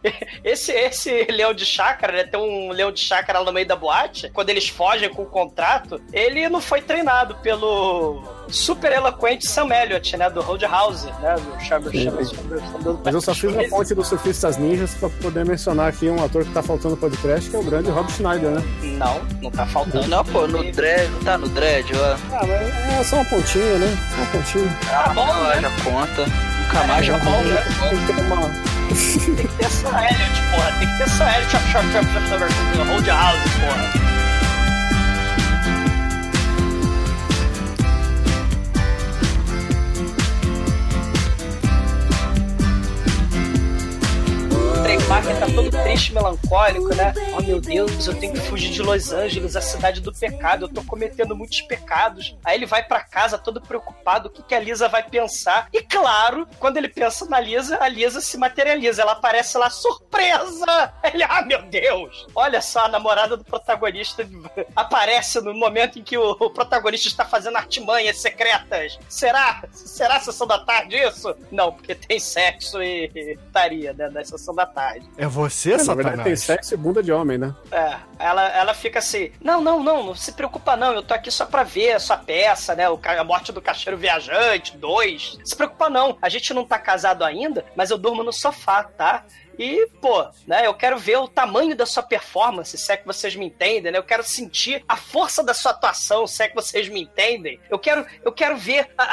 Esse, 0.43 0.71
esse 0.71 1.23
leão 1.29 1.53
de 1.53 1.65
chácara, 1.65 2.13
né? 2.13 2.23
Tem 2.23 2.39
um 2.39 2.71
leão 2.71 2.91
de 2.91 2.99
chácara 2.99 3.39
lá 3.39 3.45
no 3.45 3.53
meio 3.53 3.67
da 3.67 3.75
boate. 3.75 4.29
Quando 4.31 4.49
eles 4.49 4.67
fogem 4.67 5.09
com 5.09 5.21
o 5.21 5.25
contrato, 5.25 6.01
ele 6.11 6.49
não 6.49 6.59
foi 6.59 6.81
treinado 6.81 7.35
pelo 7.35 8.23
super 8.49 8.91
eloquente 8.91 9.47
Sam 9.47 9.69
Elliott, 9.73 10.17
né? 10.17 10.29
Do 10.29 10.41
Roadhouse, 10.41 11.05
né? 11.21 11.35
Do 11.35 11.63
Chamber, 11.63 11.93
Chamber, 11.93 12.25
Chamber, 12.25 12.61
Mas 13.05 13.13
eu 13.13 13.21
só 13.21 13.33
fiz 13.35 13.55
a 13.55 13.69
fonte 13.69 13.93
dos 13.93 14.07
Surfistas 14.07 14.57
Ninjas 14.57 14.93
pra 14.95 15.09
poder 15.09 15.45
mencionar 15.45 15.89
aqui 15.89 16.09
um 16.09 16.23
ator 16.23 16.43
que 16.43 16.51
tá 16.51 16.63
faltando 16.63 16.95
no 16.95 16.97
podcast, 16.97 17.49
que 17.49 17.55
é 17.55 17.59
o 17.59 17.63
grande 17.63 17.89
Rob 17.91 18.11
Schneider, 18.11 18.49
né? 18.51 18.63
Não, 18.81 19.21
não 19.41 19.51
tá 19.51 19.65
faltando. 19.67 20.07
Não, 20.07 20.25
pô, 20.25 20.47
no 20.47 20.63
dread, 20.71 21.09
não 21.11 21.19
tá 21.23 21.37
no 21.37 21.47
dread, 21.49 21.91
ó. 21.95 22.13
Ah, 22.35 22.41
mas 22.47 22.99
é 22.99 23.03
só 23.03 23.15
uma 23.17 23.25
pontinha, 23.25 23.77
né? 23.77 23.97
Só 24.09 24.15
uma 24.21 24.25
pontinha. 24.31 24.77
Tá 24.89 25.13
bom, 25.13 25.27
Ah, 25.31 25.55
né? 25.55 25.61
já 25.61 25.83
conta. 25.91 26.25
Nunca 26.25 26.87
mais 26.87 27.05
já 27.05 27.19
Tá 27.19 27.25
bom, 27.25 27.31
conta. 27.31 27.89
Tem 27.89 27.99
que 27.99 28.13
ter 28.13 28.21
uma. 28.23 28.80
Tem 28.91 29.47
que 29.47 29.55
ter 29.57 29.69
Sam 29.69 29.97
Elliott, 29.97 30.41
porra. 30.51 30.71
Tem 30.79 30.87
que 30.87 30.97
ter 30.97 31.09
Sam 31.09 31.27
Elliott, 31.29 31.51
chop, 31.51 31.63
chop, 31.71 31.83
chop, 31.91 32.05
chop, 32.11 32.27
chop, 32.27 32.39
chop, 32.75 32.89
Roadhouse, 32.89 33.49
porra. 33.59 34.30
Trey 44.83 44.97
Parker 45.07 45.39
tá 45.39 45.45
todo 45.53 45.69
triste, 45.83 46.13
melancólico, 46.13 46.95
né? 46.95 47.13
Oh 47.37 47.41
meu 47.41 47.59
Deus, 47.59 48.07
eu 48.07 48.15
tenho 48.17 48.33
que 48.33 48.39
fugir 48.39 48.71
de 48.71 48.81
Los 48.81 49.11
Angeles, 49.11 49.55
a 49.55 49.61
cidade 49.61 50.01
do 50.01 50.13
pecado. 50.13 50.65
Eu 50.65 50.69
tô 50.69 50.83
cometendo 50.83 51.35
muitos 51.35 51.61
pecados. 51.61 52.35
Aí 52.43 52.55
ele 52.55 52.65
vai 52.65 52.83
pra 52.83 53.03
casa 53.03 53.37
todo 53.37 53.61
preocupado, 53.61 54.29
o 54.29 54.31
que, 54.31 54.41
que 54.41 54.55
a 54.55 54.59
Lisa 54.59 54.87
vai 54.87 55.03
pensar. 55.03 55.67
E 55.73 55.81
claro, 55.81 56.47
quando 56.59 56.77
ele 56.77 56.87
pensa 56.87 57.25
na 57.25 57.39
Lisa, 57.39 57.77
a 57.81 57.87
Lisa 57.87 58.21
se 58.21 58.37
materializa. 58.37 59.01
Ela 59.01 59.13
aparece 59.13 59.57
lá, 59.57 59.69
surpresa! 59.69 60.93
Ele, 61.03 61.23
ah 61.23 61.41
meu 61.41 61.61
Deus! 61.63 62.27
Olha 62.33 62.61
só, 62.61 62.85
a 62.85 62.89
namorada 62.89 63.35
do 63.35 63.43
protagonista 63.43 64.27
aparece 64.75 65.41
no 65.41 65.53
momento 65.53 65.99
em 65.99 66.03
que 66.03 66.17
o, 66.17 66.31
o 66.31 66.49
protagonista 66.49 67.07
está 67.07 67.25
fazendo 67.25 67.57
artimanhas 67.57 68.17
secretas. 68.17 68.97
Será? 69.09 69.63
Será 69.71 70.15
a 70.15 70.19
sessão 70.19 70.47
da 70.47 70.59
tarde 70.59 70.95
isso? 70.95 71.35
Não, 71.51 71.73
porque 71.73 71.93
tem 71.93 72.19
sexo 72.19 72.81
e 72.81 73.01
e 73.15 73.33
estaria, 73.33 73.93
né? 73.93 74.09
Na 74.09 74.23
sessão 74.23 74.53
da 74.53 74.65
tarde. 74.71 75.07
É 75.17 75.27
você, 75.27 75.73
É, 75.73 75.83
na 75.83 75.93
verdade, 75.93 76.23
tem 76.23 76.35
Satanás? 76.35 76.43
sexo 76.43 76.73
e 76.73 76.77
bunda 76.77 77.03
de 77.03 77.11
homem, 77.11 77.37
né? 77.37 77.53
É, 77.71 77.95
ela, 78.19 78.47
ela 78.49 78.73
fica 78.73 78.99
assim: 78.99 79.31
não, 79.41 79.61
não, 79.61 79.83
não, 79.83 80.03
não 80.03 80.15
se 80.15 80.31
preocupa 80.31 80.75
não, 80.75 80.93
eu 80.93 81.03
tô 81.03 81.13
aqui 81.13 81.29
só 81.29 81.45
pra 81.45 81.63
ver 81.63 81.93
a 81.93 81.99
sua 81.99 82.17
peça, 82.17 82.73
né? 82.75 82.89
O, 82.89 82.99
a 83.03 83.23
morte 83.23 83.51
do 83.51 83.61
caixeiro 83.61 83.97
viajante, 83.97 84.77
dois. 84.77 85.37
Se 85.43 85.55
preocupa 85.55 85.89
não, 85.89 86.17
a 86.21 86.29
gente 86.29 86.53
não 86.53 86.65
tá 86.65 86.79
casado 86.79 87.23
ainda, 87.23 87.65
mas 87.75 87.89
eu 87.91 87.97
durmo 87.97 88.23
no 88.23 88.33
sofá, 88.33 88.83
tá? 88.83 89.23
E, 89.63 89.87
pô, 90.01 90.27
né, 90.47 90.65
eu 90.65 90.73
quero 90.73 90.97
ver 90.97 91.17
o 91.17 91.27
tamanho 91.27 91.75
da 91.75 91.85
sua 91.85 92.01
performance, 92.01 92.75
se 92.75 92.91
é 92.91 92.97
que 92.97 93.05
vocês 93.05 93.35
me 93.35 93.45
entendem, 93.45 93.91
né? 93.91 93.97
Eu 93.99 94.03
quero 94.03 94.23
sentir 94.23 94.83
a 94.87 94.97
força 94.97 95.43
da 95.43 95.53
sua 95.53 95.69
atuação, 95.71 96.25
se 96.25 96.41
é 96.43 96.47
que 96.47 96.55
vocês 96.55 96.89
me 96.89 97.03
entendem. 97.03 97.59
Eu 97.69 97.77
quero, 97.77 98.03
eu 98.23 98.31
quero 98.31 98.57
ver 98.57 98.89
a- 98.97 99.03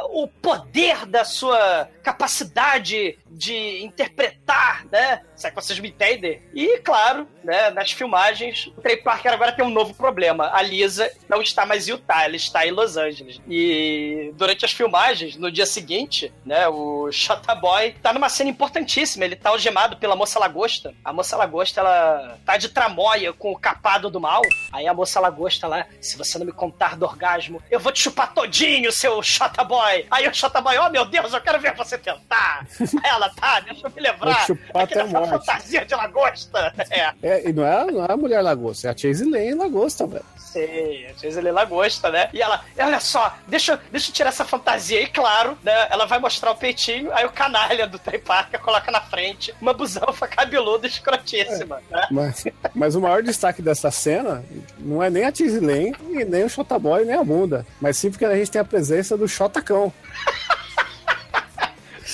a- 0.00 0.04
o 0.06 0.26
poder 0.26 1.06
da 1.06 1.24
sua 1.24 1.88
capacidade 2.02 3.16
de 3.28 3.84
interpretar, 3.84 4.84
né? 4.90 5.22
Se 5.36 5.46
é 5.46 5.50
que 5.50 5.56
vocês 5.56 5.78
me 5.78 5.88
entendem. 5.88 6.42
E, 6.54 6.78
claro, 6.78 7.26
né, 7.42 7.70
nas 7.70 7.92
filmagens, 7.92 8.66
o 8.76 8.80
Trey 8.80 8.96
Parker 8.96 9.32
agora 9.32 9.52
tem 9.52 9.64
um 9.64 9.70
novo 9.70 9.94
problema. 9.94 10.50
A 10.52 10.62
Lisa 10.62 11.10
não 11.28 11.42
está 11.42 11.66
mais 11.66 11.88
em 11.88 11.92
Utah, 11.92 12.24
ela 12.24 12.36
está 12.36 12.66
em 12.66 12.70
Los 12.70 12.96
Angeles. 12.96 13.40
E 13.48 14.32
durante 14.34 14.64
as 14.64 14.72
filmagens, 14.72 15.36
no 15.36 15.50
dia 15.50 15.66
seguinte, 15.66 16.32
né, 16.44 16.68
o 16.68 17.10
Shota 17.10 17.54
Boy 17.54 17.94
tá 18.02 18.12
numa 18.12 18.28
cena 18.28 18.50
importantíssima. 18.50 19.24
Ele 19.24 19.36
tá 19.36 19.50
algemado 19.50 19.96
pela 19.96 20.16
moça 20.16 20.38
lagosta. 20.38 20.94
A 21.04 21.12
moça 21.12 21.36
lagosta, 21.36 21.80
ela 21.80 22.38
tá 22.44 22.56
de 22.56 22.68
tramóia 22.68 23.32
com 23.32 23.52
o 23.52 23.58
capado 23.58 24.10
do 24.10 24.20
mal. 24.20 24.42
Aí 24.72 24.86
a 24.86 24.94
moça 24.94 25.20
lagosta 25.20 25.66
lá, 25.66 25.86
se 26.00 26.16
você 26.16 26.38
não 26.38 26.46
me 26.46 26.52
contar 26.52 26.96
do 26.96 27.04
orgasmo, 27.04 27.62
eu 27.70 27.80
vou 27.80 27.92
te 27.92 28.00
chupar 28.00 28.32
todinho, 28.32 28.92
seu 28.92 29.22
Shota 29.22 29.64
Boy. 29.64 30.06
Aí 30.10 30.28
o 30.28 30.34
Shota 30.34 30.60
Boy, 30.60 30.78
oh 30.78 30.90
meu 30.90 31.04
Deus, 31.04 31.32
eu 31.32 31.40
quero 31.40 31.60
ver 31.60 31.74
você 31.74 31.98
tentar. 31.98 32.66
Aí 32.80 33.10
ela, 33.10 33.28
tá, 33.30 33.60
deixa 33.60 33.86
eu 33.86 33.90
me 33.90 34.00
lembrar. 34.00 34.46
Vou 34.46 34.56
chupar 34.56 34.82
Aqui 34.84 34.94
até 34.94 35.04
fantasia 35.26 35.84
de 35.84 35.94
lagosta. 35.94 36.72
É. 36.90 37.12
É, 37.22 37.48
e 37.48 37.52
não 37.52 37.64
é, 37.66 37.84
não 37.90 38.04
é 38.04 38.12
a 38.12 38.16
mulher 38.16 38.40
lagosta, 38.42 38.88
é 38.88 38.90
a 38.90 38.96
Chase 38.96 39.24
Lane 39.24 39.54
lagosta, 39.54 40.06
velho. 40.06 40.24
Sei, 40.36 41.06
às 41.06 41.20
vezes 41.20 41.36
ele 41.36 41.50
lagosta, 41.50 42.10
né? 42.10 42.28
E 42.32 42.40
ela, 42.40 42.64
olha 42.78 43.00
só, 43.00 43.36
deixa, 43.48 43.72
eu- 43.72 43.78
deixa 43.90 44.10
eu 44.10 44.14
tirar 44.14 44.28
essa 44.28 44.44
fantasia. 44.44 45.00
E 45.02 45.06
claro, 45.08 45.58
né? 45.64 45.88
Ela 45.90 46.06
vai 46.06 46.18
mostrar 46.20 46.52
o 46.52 46.54
peitinho, 46.56 47.12
aí 47.12 47.24
o 47.24 47.30
canalha 47.30 47.86
do 47.88 47.98
Trey 47.98 48.20
Parker 48.20 48.60
coloca 48.60 48.90
na 48.92 49.00
frente 49.00 49.52
uma 49.60 49.72
busanfa 49.72 50.28
cabeluda 50.28 50.86
escrotíssima, 50.86 51.80
né? 51.90 52.06
Mas, 52.10 52.44
mas 52.74 52.94
o 52.94 53.00
maior 53.00 53.22
destaque 53.22 53.60
dessa 53.60 53.90
cena 53.90 54.44
não 54.78 55.02
é 55.02 55.10
nem 55.10 55.24
a 55.24 55.34
Chase 55.34 55.58
Lane 55.58 55.94
e 56.10 56.24
nem 56.24 56.44
o 56.44 56.48
Shotaboy, 56.48 57.04
nem 57.04 57.16
a 57.16 57.24
bunda. 57.24 57.66
Mas 57.80 57.96
sim 57.96 58.10
porque 58.10 58.24
a 58.24 58.36
gente 58.36 58.50
tem 58.50 58.60
a 58.60 58.64
presença 58.64 59.16
do 59.16 59.26
Shotacão. 59.26 59.92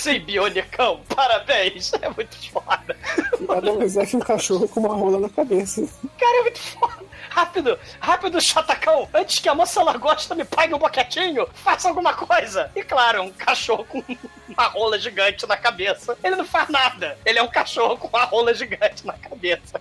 Sim, 0.01 0.19
Bionicão, 0.21 1.03
parabéns. 1.15 1.93
É 2.01 2.09
muito 2.09 2.35
foda. 2.51 2.97
Nada 3.39 3.73
mais 3.75 3.99
é 3.99 4.07
que 4.07 4.17
um 4.17 4.21
cachorro 4.21 4.67
com 4.67 4.81
uma 4.81 4.95
rola 4.95 5.21
na 5.21 5.29
cabeça. 5.29 5.87
Cara, 6.19 6.39
é 6.39 6.43
muito 6.43 6.59
foda. 6.59 7.05
Rápido, 7.29 7.79
rápido, 8.01 8.41
Chatacão, 8.41 9.07
antes 9.13 9.41
que 9.41 9.49
a 9.49 9.55
moça 9.55 9.83
lagosta 9.83 10.35
me 10.35 10.43
pague 10.43 10.73
um 10.73 10.79
boquetinho, 10.79 11.47
faça 11.53 11.87
alguma 11.87 12.15
coisa. 12.15 12.71
E 12.75 12.83
claro, 12.83 13.25
um 13.25 13.31
cachorro 13.31 13.85
com 13.85 14.03
uma 14.49 14.69
rola 14.69 14.99
gigante 14.99 15.47
na 15.47 15.59
cabeça. 15.59 16.17
Ele 16.25 16.37
não 16.37 16.47
faz 16.47 16.71
nada. 16.71 17.19
Ele 17.23 17.39
é 17.39 17.43
um 17.43 17.49
cachorro 17.49 17.99
com 17.99 18.09
uma 18.09 18.25
rola 18.25 18.55
gigante 18.55 19.07
na 19.07 19.13
cabeça. 19.13 19.79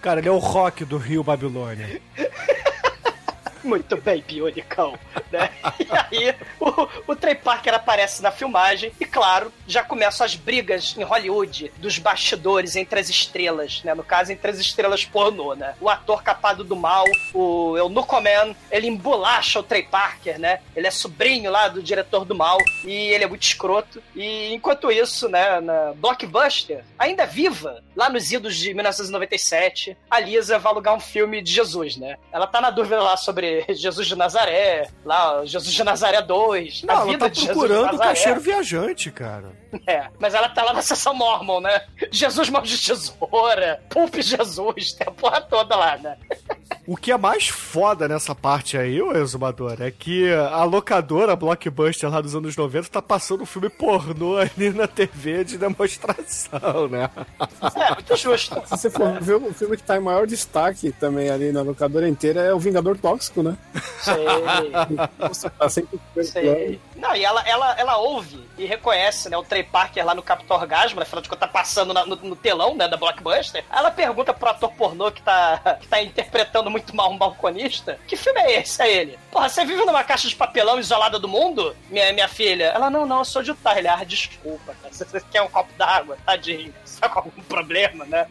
Cara, 0.00 0.20
ele 0.20 0.28
é 0.28 0.32
o 0.32 0.38
rock 0.38 0.86
do 0.86 0.96
Rio 0.96 1.22
Babilônia. 1.22 2.00
Muito 3.62 3.96
bem, 3.96 4.22
Bionicão. 4.26 4.98
Né? 5.30 5.50
E 5.78 6.16
aí, 6.16 6.34
o, 6.60 7.12
o 7.12 7.16
Trey 7.16 7.34
Parker 7.34 7.74
aparece 7.74 8.22
na 8.22 8.30
filmagem 8.30 8.92
e, 9.00 9.04
claro, 9.04 9.52
já 9.66 9.82
começam 9.82 10.24
as 10.24 10.34
brigas 10.34 10.94
em 10.96 11.02
Hollywood 11.02 11.72
dos 11.76 11.98
bastidores 11.98 12.76
entre 12.76 12.98
as 13.00 13.08
estrelas, 13.08 13.82
né? 13.84 13.94
No 13.94 14.02
caso, 14.02 14.32
entre 14.32 14.50
as 14.50 14.58
estrelas 14.58 15.04
pornô, 15.04 15.54
né? 15.54 15.74
O 15.80 15.88
ator 15.88 16.22
capado 16.22 16.64
do 16.64 16.76
mal, 16.76 17.04
o 17.34 17.76
Eunuco 17.76 18.20
Man, 18.20 18.54
ele 18.70 18.86
embolacha 18.86 19.60
o 19.60 19.62
Trey 19.62 19.82
Parker, 19.82 20.38
né? 20.38 20.60
Ele 20.74 20.86
é 20.86 20.90
sobrinho 20.90 21.50
lá 21.50 21.68
do 21.68 21.82
diretor 21.82 22.24
do 22.24 22.34
mal 22.34 22.58
e 22.84 22.92
ele 22.92 23.24
é 23.24 23.26
muito 23.26 23.42
escroto. 23.42 24.02
E 24.14 24.52
enquanto 24.54 24.90
isso, 24.90 25.28
né, 25.28 25.60
na 25.60 25.92
Blockbuster, 25.94 26.84
ainda 26.98 27.26
viva, 27.26 27.82
lá 27.96 28.08
nos 28.08 28.30
idos 28.30 28.56
de 28.56 28.72
1997, 28.74 29.96
a 30.10 30.20
Lisa 30.20 30.58
vai 30.58 30.72
alugar 30.72 30.94
um 30.94 31.00
filme 31.00 31.42
de 31.42 31.52
Jesus, 31.52 31.96
né? 31.96 32.16
Ela 32.32 32.46
tá 32.46 32.60
na 32.60 32.70
dúvida 32.70 33.02
lá 33.02 33.16
sobre 33.16 33.47
Jesus 33.74 34.06
de 34.06 34.16
Nazaré, 34.16 34.88
lá, 35.04 35.44
Jesus 35.44 35.72
de 35.72 35.84
Nazaré 35.84 36.22
2, 36.22 36.82
Não, 36.82 37.08
ela 37.08 37.18
tá 37.18 37.30
procurando 37.30 37.94
o 37.94 37.98
caixeiro 37.98 38.40
viajante, 38.40 39.10
cara. 39.10 39.52
É, 39.86 40.08
mas 40.18 40.34
ela 40.34 40.48
tá 40.48 40.64
lá 40.64 40.72
na 40.72 40.82
sessão 40.82 41.14
Mormon, 41.14 41.60
né? 41.60 41.82
Jesus 42.10 42.48
mão 42.48 42.62
de 42.62 42.78
tesoura, 42.78 43.82
Pulpe 43.88 44.22
Jesus, 44.22 44.92
tem 44.92 45.06
a 45.06 45.10
porra 45.10 45.40
toda 45.40 45.76
lá, 45.76 45.96
né? 45.98 46.16
O 46.86 46.96
que 46.96 47.12
é 47.12 47.18
mais 47.18 47.48
foda 47.48 48.08
nessa 48.08 48.34
parte 48.34 48.78
aí, 48.78 49.00
ô 49.00 49.12
exumador, 49.12 49.76
é 49.80 49.90
que 49.90 50.32
a 50.32 50.64
locadora 50.64 51.36
Blockbuster 51.36 52.10
lá 52.10 52.20
dos 52.20 52.34
anos 52.34 52.56
90 52.56 52.88
tá 52.88 53.02
passando 53.02 53.42
um 53.42 53.46
filme 53.46 53.68
pornô 53.68 54.36
ali 54.38 54.70
na 54.70 54.86
TV 54.86 55.44
de 55.44 55.58
demonstração, 55.58 56.88
né? 56.88 57.10
É, 57.76 57.94
muito 57.94 58.16
justo. 58.16 58.54
Se 58.64 58.70
você 58.70 58.90
for 58.90 59.20
ver 59.20 59.34
o 59.34 59.52
filme 59.52 59.76
que 59.76 59.82
tá 59.82 59.96
em 59.96 60.00
maior 60.00 60.26
destaque 60.26 60.92
também 60.92 61.28
ali 61.28 61.52
na 61.52 61.62
locadora 61.62 62.08
inteira 62.08 62.40
é 62.40 62.54
o 62.54 62.58
Vingador 62.58 62.96
Tóxico, 62.96 63.42
né? 63.42 63.56
Sei. 64.00 64.24
Nossa, 65.18 65.50
tá 65.50 65.68
sempre 65.68 65.98
Sei. 66.22 66.80
Não, 66.96 67.14
e 67.14 67.24
ela, 67.24 67.42
ela, 67.46 67.78
ela 67.78 67.96
ouve 67.98 68.42
e 68.56 68.64
reconhece, 68.64 69.28
né, 69.28 69.36
o 69.36 69.42
Trey 69.58 69.64
Parker 69.64 70.04
lá 70.04 70.14
no 70.14 70.22
Capitão 70.22 70.56
Orgasmo, 70.56 71.00
né, 71.00 71.02
afinal 71.02 71.22
de 71.22 71.28
contas 71.28 71.48
tá 71.48 71.52
passando 71.52 71.92
na- 71.92 72.06
no, 72.06 72.14
no 72.16 72.36
telão, 72.36 72.76
né, 72.76 72.86
da 72.86 72.96
Blockbuster. 72.96 73.64
Ela 73.70 73.90
pergunta 73.90 74.32
pro 74.32 74.48
ator 74.50 74.70
pornô 74.72 75.10
que 75.10 75.20
tá, 75.22 75.78
que 75.80 75.88
tá 75.88 76.00
interpretando 76.02 76.70
muito 76.70 76.94
mal 76.94 77.10
um 77.10 77.18
balconista, 77.18 77.98
que 78.06 78.16
filme 78.16 78.40
é 78.40 78.60
esse? 78.60 78.80
É 78.82 78.90
ele. 78.90 79.18
Porra, 79.30 79.48
você 79.48 79.64
vive 79.64 79.84
numa 79.84 80.04
caixa 80.04 80.28
de 80.28 80.36
papelão 80.36 80.78
isolada 80.78 81.18
do 81.18 81.26
mundo, 81.28 81.74
minha, 81.90 82.12
minha 82.12 82.28
filha? 82.28 82.66
Ela, 82.66 82.88
não, 82.90 83.04
não, 83.06 83.18
eu 83.18 83.24
sou 83.24 83.42
de 83.42 83.50
Utah. 83.50 83.76
Ele, 83.78 83.88
ah, 83.88 84.04
desculpa, 84.04 84.74
cara, 84.80 84.92
você, 84.94 85.04
você 85.04 85.20
quer 85.30 85.42
um 85.42 85.48
copo 85.48 85.72
d'água? 85.76 86.16
Tadinho, 86.24 86.72
você 86.84 87.00
tá 87.00 87.08
com 87.08 87.18
algum 87.20 87.42
problema, 87.42 88.04
né? 88.04 88.26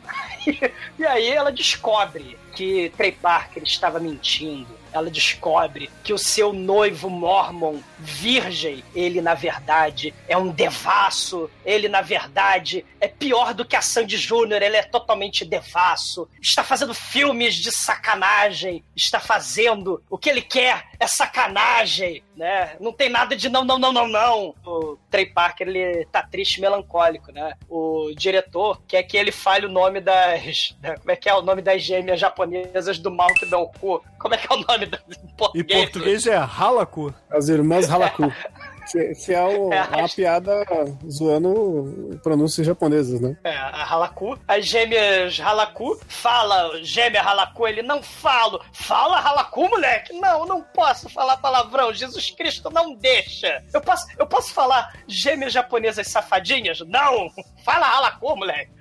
e 0.98 1.06
aí 1.06 1.30
ela 1.30 1.52
descobre 1.52 2.38
que 2.56 2.92
Trey 2.96 3.12
Parker 3.12 3.64
estava 3.64 4.00
mentindo. 4.00 4.78
Ela 4.92 5.10
descobre 5.10 5.90
que 6.04 6.14
o 6.14 6.18
seu 6.18 6.54
noivo 6.54 7.10
Mormon, 7.10 7.80
virgem, 8.00 8.84
ele 8.96 9.22
na 9.22 9.34
verdade 9.34 10.14
é 10.28 10.38
um 10.38 10.50
devasso, 10.50 11.50
ele 11.66 11.88
na 11.88 12.02
verdade 12.02 12.86
é 13.00 13.08
pior 13.08 13.54
do 13.54 13.66
que 13.66 13.76
a 13.76 13.82
Sandy 13.82 14.18
Júnior, 14.18 14.62
ele 14.62 14.78
é 14.78 14.84
totalmente 14.84 15.46
devasso, 15.46 16.28
está 16.42 16.64
fazendo 16.64 16.94
filmes 16.94 17.56
de 17.56 17.72
sacanagem, 17.72 18.84
está 18.96 19.20
fazendo 19.20 20.04
o 20.10 20.18
que 20.18 20.30
ele 20.30 20.42
quer 20.42 20.88
é 21.00 21.08
sacanagem, 21.08 22.24
né? 22.36 22.76
Não 22.80 22.92
tem 22.92 23.10
nada 23.10 23.36
de 23.36 23.50
não, 23.50 23.64
não, 23.64 23.78
não, 23.78 23.94
não, 23.94 24.08
não. 24.08 24.56
O 24.66 24.98
Trey 25.10 25.28
Parker, 25.28 25.68
ele 25.68 26.06
tá 26.06 26.24
triste 26.24 26.60
melancólico, 26.60 27.32
né? 27.32 27.54
O 27.70 28.12
diretor 28.16 28.82
quer 28.88 29.04
que 29.04 29.18
ele 29.18 29.32
fale 29.32 29.66
o 29.66 29.72
nome 29.72 30.02
das. 30.02 30.76
né, 30.82 30.96
Como 30.98 31.12
é 31.12 31.16
que 31.16 31.30
é 31.30 31.34
o 31.34 31.42
nome 31.42 31.62
das 31.62 31.84
gêmeas 31.84 32.20
japonesas 32.20 32.98
do 32.98 33.12
mal 33.12 33.28
que 33.34 33.46
dão 33.46 33.64
o 33.64 33.72
cu? 33.72 34.04
Como 34.20 34.34
é 34.34 34.38
que 34.38 34.52
é 34.52 34.56
o 34.56 34.62
nome 34.62 34.77
do 34.86 34.96
em 34.96 35.00
Em 35.24 35.28
português? 35.38 35.82
português 35.82 36.28
é 36.28 36.38
Halaku. 36.38 37.14
As 37.30 37.50
irmãs 37.50 37.90
Halaku. 37.90 38.32
Que, 38.90 39.14
que 39.16 39.34
é 39.34 39.44
o- 39.44 39.74
É, 39.74 39.84
uma 39.84 40.06
acho- 40.06 40.16
piada 40.16 40.66
zoando 41.12 42.18
pronúncias 42.24 42.66
japonesas, 42.66 43.20
né? 43.20 43.36
É, 43.44 43.54
a 43.54 43.84
Halaku. 43.84 44.40
As 44.48 44.66
gêmeas 44.66 45.38
Halaku 45.42 46.00
fala, 46.08 46.82
gêmea 46.84 47.22
Halaku, 47.22 47.68
ele 47.68 47.82
não 47.82 48.02
falo. 48.02 48.64
Fala 48.72 49.20
Halaku, 49.20 49.68
moleque? 49.70 50.14
Não, 50.14 50.46
não 50.46 50.62
posso 50.62 51.10
falar 51.10 51.36
palavrão. 51.36 51.94
Jesus 51.94 52.30
Cristo 52.32 52.70
não 52.70 52.94
deixa. 52.96 53.62
Eu 53.74 53.82
posso, 53.82 54.08
eu 54.18 54.26
posso 54.26 54.54
falar 54.54 54.94
gêmeas 55.06 55.52
japonesas 55.52 56.08
safadinhas? 56.08 56.80
Não! 56.88 57.30
Fala 57.66 57.88
Halaku, 57.88 58.38
moleque. 58.38 58.72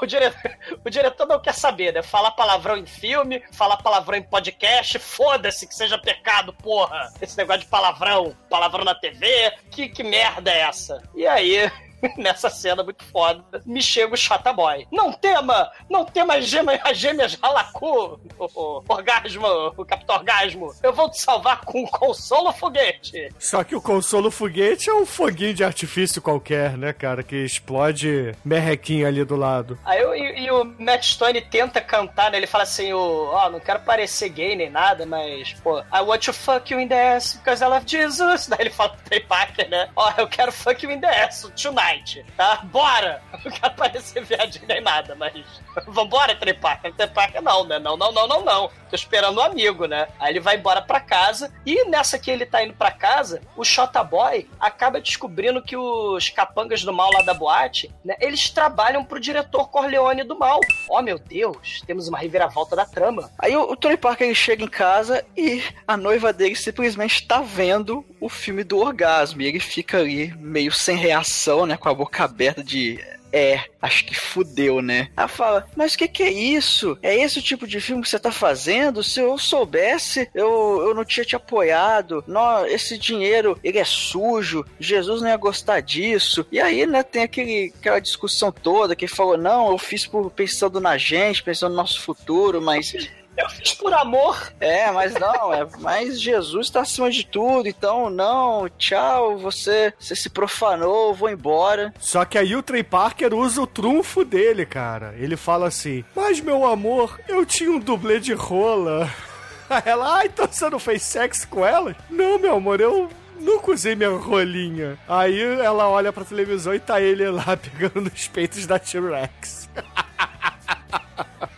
O 0.00 0.06
diretor, 0.06 0.58
o 0.84 0.90
diretor 0.90 1.26
não 1.26 1.40
quer 1.40 1.54
saber, 1.54 1.92
né? 1.92 2.02
Falar 2.02 2.30
palavrão 2.32 2.76
em 2.76 2.86
filme, 2.86 3.42
falar 3.52 3.76
palavrão 3.78 4.16
em 4.16 4.22
podcast, 4.22 4.98
foda-se 4.98 5.66
que 5.66 5.74
seja 5.74 5.98
pecado, 5.98 6.52
porra. 6.52 7.12
Esse 7.20 7.36
negócio 7.36 7.62
de 7.62 7.66
palavrão, 7.66 8.36
palavrão 8.48 8.84
na 8.84 8.94
TV, 8.94 9.52
que, 9.70 9.88
que 9.88 10.02
merda 10.02 10.50
é 10.50 10.60
essa? 10.60 11.02
E 11.14 11.26
aí, 11.26 11.70
nessa 12.16 12.48
cena 12.50 12.82
muito 12.82 13.04
foda, 13.04 13.44
me 13.66 13.82
chega 13.82 14.14
o 14.14 14.16
Chata 14.16 14.52
Boy. 14.52 14.86
Não 14.92 15.12
tema, 15.12 15.70
não 15.88 16.04
tema 16.04 16.34
as 16.36 16.46
gêmeas, 16.46 16.80
as 16.84 16.96
gêmeas 16.96 17.38
Halaku, 17.40 18.20
o, 18.38 18.46
o 18.54 18.84
orgasmo, 18.88 19.46
o 19.76 19.84
Capitão 19.84 20.16
Orgasmo. 20.16 20.74
Eu 20.82 20.92
vou 20.92 21.10
te 21.10 21.20
salvar 21.20 21.60
com 21.62 21.82
um 21.82 21.86
consolo 21.86 22.52
foguete. 22.52 23.28
Só 23.38 23.62
que 23.64 23.74
o 23.74 23.80
consolo 23.80 24.30
foguete 24.30 24.88
é 24.90 24.94
um 24.94 25.06
foguinho 25.06 25.54
de 25.54 25.64
artifício 25.64 26.20
qualquer, 26.22 26.76
né, 26.76 26.92
cara? 26.92 27.22
Que 27.22 27.36
explode 27.36 28.34
merrequinho 28.44 29.06
ali 29.06 29.24
do 29.24 29.36
lado. 29.36 29.78
Aí 29.84 30.00
eu- 30.00 30.14
e, 30.14 30.44
e 30.44 30.50
o 30.50 30.64
Matt 30.78 31.04
Stone 31.04 31.40
tenta 31.42 31.80
cantar, 31.80 32.30
né? 32.30 32.36
Ele 32.38 32.46
fala 32.46 32.64
assim, 32.64 32.92
o, 32.92 33.30
ó, 33.32 33.48
não 33.50 33.60
quero 33.60 33.80
parecer 33.80 34.28
gay 34.30 34.56
nem 34.56 34.70
nada, 34.70 35.06
mas, 35.06 35.52
pô, 35.62 35.78
I 35.80 36.00
want 36.02 36.24
to 36.24 36.32
fuck 36.32 36.72
you 36.72 36.80
in 36.80 36.88
the 36.88 37.16
ass 37.16 37.34
because 37.34 37.62
I 37.62 37.66
love 37.68 37.84
Jesus. 37.86 38.46
Daí 38.48 38.58
ele 38.60 38.70
fala 38.70 38.90
pro 38.90 39.04
Trey 39.04 39.20
Parker, 39.20 39.68
né? 39.68 39.88
Ó, 39.96 40.12
eu 40.18 40.28
quero 40.28 40.52
fuck 40.52 40.84
you 40.84 40.90
in 40.92 41.00
the 41.00 41.06
ass 41.24 41.50
tonight, 41.60 41.89
tá? 42.36 42.56
Bora! 42.64 43.22
Não 43.44 43.50
quero 43.50 43.74
parecer 43.74 44.22
viadinho 44.22 44.66
nem 44.66 44.80
nada, 44.80 45.14
mas 45.14 45.32
vambora. 45.88 46.34
Trey 46.34 46.54
Parker 46.54 47.42
não, 47.42 47.64
né? 47.64 47.78
Não, 47.78 47.96
não, 47.96 48.12
não, 48.12 48.26
não, 48.26 48.44
não. 48.44 48.70
Tô 48.88 48.96
esperando 48.96 49.38
um 49.38 49.42
amigo, 49.42 49.86
né? 49.86 50.08
Aí 50.18 50.32
ele 50.32 50.40
vai 50.40 50.56
embora 50.56 50.82
pra 50.82 51.00
casa 51.00 51.52
e 51.64 51.84
nessa 51.88 52.18
que 52.18 52.30
ele 52.30 52.44
tá 52.44 52.62
indo 52.62 52.74
pra 52.74 52.90
casa, 52.90 53.40
o 53.56 53.64
Shota 53.64 54.02
Boy 54.02 54.48
acaba 54.58 55.00
descobrindo 55.00 55.62
que 55.62 55.76
os 55.76 56.28
capangas 56.28 56.82
do 56.82 56.92
mal 56.92 57.10
lá 57.12 57.22
da 57.22 57.34
boate, 57.34 57.90
né? 58.04 58.16
Eles 58.20 58.50
trabalham 58.50 59.04
pro 59.04 59.20
diretor 59.20 59.68
Corleone 59.68 60.24
do 60.24 60.38
mal. 60.38 60.60
Oh, 60.88 61.00
meu 61.02 61.18
Deus, 61.18 61.82
temos 61.86 62.08
uma 62.08 62.18
reviravolta 62.18 62.74
da 62.74 62.84
trama. 62.84 63.30
Aí 63.38 63.56
o, 63.56 63.70
o 63.70 63.76
Tony 63.76 63.96
Parker 63.96 64.26
ele 64.26 64.34
chega 64.34 64.64
em 64.64 64.68
casa 64.68 65.24
e 65.36 65.62
a 65.86 65.96
noiva 65.96 66.32
dele 66.32 66.54
simplesmente 66.56 67.26
tá 67.26 67.40
vendo 67.40 68.04
o 68.20 68.28
filme 68.28 68.64
do 68.64 68.78
orgasmo. 68.78 69.42
E 69.42 69.46
ele 69.46 69.60
fica 69.60 69.98
ali 69.98 70.34
meio 70.36 70.72
sem 70.72 70.96
reação, 70.96 71.66
né? 71.66 71.76
Com 71.80 71.88
a 71.88 71.94
boca 71.94 72.22
aberta 72.22 72.62
de. 72.62 73.00
É, 73.32 73.60
acho 73.80 74.04
que 74.06 74.14
fudeu, 74.14 74.82
né? 74.82 75.08
Ela 75.16 75.28
fala, 75.28 75.68
mas 75.76 75.94
o 75.94 75.98
que, 75.98 76.08
que 76.08 76.22
é 76.22 76.32
isso? 76.32 76.98
É 77.00 77.14
esse 77.16 77.38
o 77.38 77.42
tipo 77.42 77.64
de 77.64 77.80
filme 77.80 78.02
que 78.02 78.08
você 78.08 78.18
tá 78.18 78.32
fazendo? 78.32 79.04
Se 79.04 79.20
eu 79.20 79.38
soubesse, 79.38 80.28
eu, 80.34 80.82
eu 80.82 80.94
não 80.94 81.04
tinha 81.04 81.24
te 81.24 81.36
apoiado. 81.36 82.24
Nó, 82.26 82.64
esse 82.66 82.98
dinheiro, 82.98 83.56
ele 83.62 83.78
é 83.78 83.84
sujo. 83.84 84.64
Jesus 84.80 85.22
não 85.22 85.28
ia 85.28 85.36
gostar 85.36 85.80
disso. 85.80 86.44
E 86.50 86.60
aí, 86.60 86.84
né, 86.86 87.04
tem 87.04 87.22
aquele, 87.22 87.72
aquela 87.78 88.00
discussão 88.00 88.50
toda 88.50 88.96
que 88.96 89.06
falou, 89.06 89.38
não, 89.38 89.70
eu 89.70 89.78
fiz 89.78 90.06
por 90.06 90.28
pensando 90.32 90.80
na 90.80 90.98
gente, 90.98 91.42
pensando 91.42 91.70
no 91.70 91.76
nosso 91.76 92.00
futuro, 92.00 92.60
mas 92.60 92.92
Eu 93.40 93.48
fiz 93.48 93.72
por 93.74 93.92
amor. 93.94 94.52
é, 94.60 94.90
mas 94.90 95.14
não, 95.14 95.54
é, 95.54 95.66
mas 95.78 96.20
Jesus 96.20 96.66
está 96.66 96.82
acima 96.82 97.10
de 97.10 97.24
tudo, 97.24 97.68
então 97.68 98.10
não, 98.10 98.68
tchau, 98.76 99.38
você, 99.38 99.94
você 99.98 100.14
se 100.14 100.28
profanou, 100.28 101.14
vou 101.14 101.30
embora. 101.30 101.92
Só 101.98 102.24
que 102.24 102.36
aí 102.36 102.54
o 102.54 102.62
Trey 102.62 102.82
Parker 102.82 103.32
usa 103.34 103.62
o 103.62 103.66
trunfo 103.66 104.24
dele, 104.24 104.66
cara. 104.66 105.14
Ele 105.16 105.36
fala 105.36 105.68
assim: 105.68 106.04
Mas 106.14 106.40
meu 106.40 106.66
amor, 106.66 107.18
eu 107.26 107.46
tinha 107.46 107.70
um 107.70 107.78
dublê 107.78 108.20
de 108.20 108.32
rola. 108.34 109.10
Aí 109.70 109.82
ela, 109.86 110.18
ah, 110.18 110.26
então 110.26 110.48
você 110.50 110.68
não 110.68 110.80
fez 110.80 111.00
sexo 111.00 111.46
com 111.46 111.64
ela? 111.64 111.94
Não, 112.10 112.40
meu 112.40 112.56
amor, 112.56 112.80
eu 112.80 113.08
nunca 113.38 113.70
usei 113.70 113.94
minha 113.94 114.10
rolinha. 114.10 114.98
Aí 115.08 115.40
ela 115.40 115.88
olha 115.88 116.12
pra 116.12 116.24
televisão 116.24 116.74
e 116.74 116.80
tá 116.80 117.00
ele 117.00 117.28
lá 117.30 117.54
pegando 117.56 118.00
nos 118.00 118.26
peitos 118.26 118.66
da 118.66 118.80
T-Rex. 118.80 119.68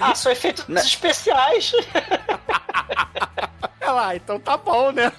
Ah, 0.00 0.14
são 0.14 0.30
efeitos 0.32 0.66
Né? 0.68 0.80
especiais. 0.80 1.72
Ela, 3.80 4.08
ah, 4.08 4.16
então 4.16 4.38
tá 4.40 4.56
bom, 4.56 4.90
né? 4.90 5.12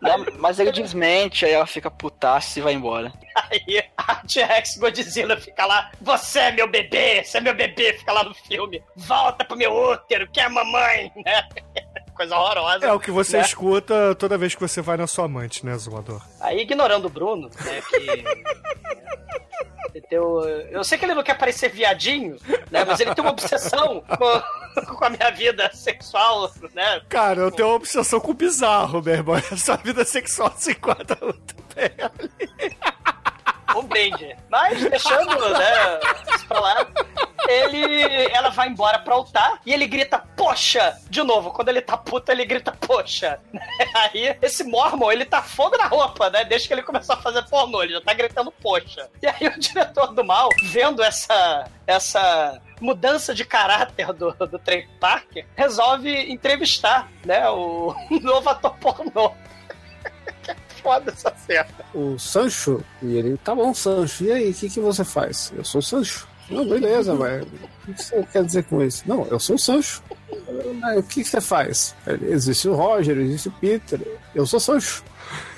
Né, 0.00 0.16
Mas 0.38 0.58
ele 0.58 0.72
desmente, 0.72 1.44
aí 1.44 1.52
ela 1.52 1.66
fica 1.66 1.90
putaça 1.90 2.58
e 2.58 2.62
vai 2.62 2.72
embora. 2.72 3.12
Aí 3.36 3.84
a 3.96 4.16
T-Rex 4.16 4.76
Godzilla 4.78 5.36
fica 5.36 5.64
lá, 5.64 5.92
você 6.00 6.40
é 6.40 6.52
meu 6.52 6.68
bebê, 6.68 7.22
você 7.22 7.38
é 7.38 7.40
meu 7.40 7.54
bebê, 7.54 7.92
fica 7.92 8.12
lá 8.12 8.24
no 8.24 8.34
filme. 8.34 8.82
Volta 8.96 9.44
pro 9.44 9.56
meu 9.56 9.72
útero, 9.72 10.28
que 10.30 10.40
é 10.40 10.44
a 10.44 10.48
mamãe, 10.48 11.12
né? 11.24 11.48
Coisa 12.16 12.36
horrorosa. 12.36 12.86
É 12.86 12.92
o 12.92 13.00
que 13.00 13.10
você 13.10 13.38
né? 13.38 13.44
escuta 13.44 14.14
toda 14.16 14.36
vez 14.36 14.54
que 14.54 14.60
você 14.60 14.82
vai 14.82 14.96
na 14.96 15.06
sua 15.06 15.26
amante, 15.26 15.64
né, 15.64 15.76
Zumador? 15.78 16.20
Aí, 16.40 16.60
ignorando 16.62 17.06
o 17.06 17.10
Bruno, 17.10 17.48
né, 17.64 17.80
que... 17.88 18.24
Teu, 20.12 20.42
eu 20.70 20.84
sei 20.84 20.98
que 20.98 21.06
ele 21.06 21.14
não 21.14 21.22
quer 21.22 21.38
parecer 21.38 21.70
viadinho, 21.70 22.36
né? 22.70 22.84
Mas 22.84 23.00
ele 23.00 23.14
tem 23.14 23.24
uma 23.24 23.30
obsessão 23.30 24.02
com, 24.02 24.84
com 24.94 25.04
a 25.06 25.08
minha 25.08 25.30
vida 25.30 25.70
sexual, 25.72 26.52
né? 26.74 27.00
Cara, 27.08 27.40
eu 27.40 27.50
tenho 27.50 27.68
uma 27.68 27.76
obsessão 27.76 28.20
com 28.20 28.32
o 28.32 28.34
bizarro, 28.34 29.00
meu 29.00 29.14
irmão. 29.14 29.36
Essa 29.50 29.74
vida 29.78 30.04
sexual 30.04 30.52
se 30.54 30.72
enquadra 30.72 31.16
muito 31.22 31.54
bem. 31.74 31.90
Um 33.76 33.84
brinde. 33.84 34.36
Mas 34.50 34.80
deixando, 34.88 35.48
né, 35.50 36.00
isso 36.34 36.46
pra 36.46 36.60
lá, 36.60 36.86
ele, 37.48 38.02
ela 38.32 38.50
vai 38.50 38.68
embora 38.68 38.98
pra 38.98 39.14
altar 39.14 39.60
e 39.64 39.72
ele 39.72 39.86
grita, 39.86 40.18
poxa! 40.36 40.96
De 41.08 41.22
novo, 41.22 41.50
quando 41.50 41.68
ele 41.68 41.80
tá 41.80 41.96
puto, 41.96 42.30
ele 42.30 42.44
grita, 42.44 42.72
poxa! 42.72 43.40
Aí, 43.94 44.36
esse 44.42 44.64
Mormon, 44.64 45.10
ele 45.10 45.24
tá 45.24 45.42
fogo 45.42 45.76
na 45.76 45.86
roupa, 45.86 46.30
né? 46.30 46.44
Desde 46.44 46.68
que 46.68 46.74
ele 46.74 46.82
começou 46.82 47.14
a 47.14 47.22
fazer 47.22 47.42
pornô, 47.48 47.82
ele 47.82 47.94
já 47.94 48.00
tá 48.00 48.14
gritando, 48.14 48.52
poxa! 48.52 49.08
E 49.20 49.26
aí 49.26 49.48
o 49.48 49.58
diretor 49.58 50.12
do 50.14 50.24
mal, 50.24 50.48
vendo 50.64 51.02
essa, 51.02 51.68
essa 51.86 52.60
mudança 52.80 53.34
de 53.34 53.44
caráter 53.44 54.12
do, 54.12 54.32
do 54.32 54.58
Trey 54.58 54.88
Parker, 55.00 55.46
resolve 55.56 56.10
entrevistar, 56.30 57.10
né, 57.24 57.48
o 57.48 57.94
novo 58.22 58.48
ator 58.48 58.74
pornô. 58.76 59.32
Foda 60.82 61.12
essa 61.12 61.32
cena. 61.46 61.68
O 61.94 62.18
Sancho, 62.18 62.82
e 63.02 63.16
ele, 63.16 63.36
tá 63.38 63.54
bom, 63.54 63.72
Sancho, 63.72 64.24
e 64.24 64.32
aí, 64.32 64.50
o 64.50 64.54
que, 64.54 64.68
que 64.68 64.80
você 64.80 65.04
faz? 65.04 65.52
Eu 65.56 65.64
sou 65.64 65.78
o 65.78 65.82
Sancho. 65.82 66.28
Não, 66.50 66.68
beleza, 66.68 67.14
mas 67.14 67.42
o 67.88 67.92
que 67.94 68.02
você 68.02 68.26
quer 68.30 68.44
dizer 68.44 68.64
com 68.64 68.82
isso? 68.82 69.04
Não, 69.06 69.26
eu 69.26 69.38
sou 69.38 69.56
o 69.56 69.58
Sancho. 69.58 70.02
Mas 70.80 70.98
O 70.98 71.02
que 71.02 71.22
que 71.22 71.28
você 71.28 71.40
faz? 71.40 71.94
Existe 72.22 72.68
o 72.68 72.74
Roger, 72.74 73.16
existe 73.18 73.48
o 73.48 73.52
Peter. 73.52 74.00
Eu 74.34 74.46
sou 74.46 74.60
Sancho. 74.60 75.04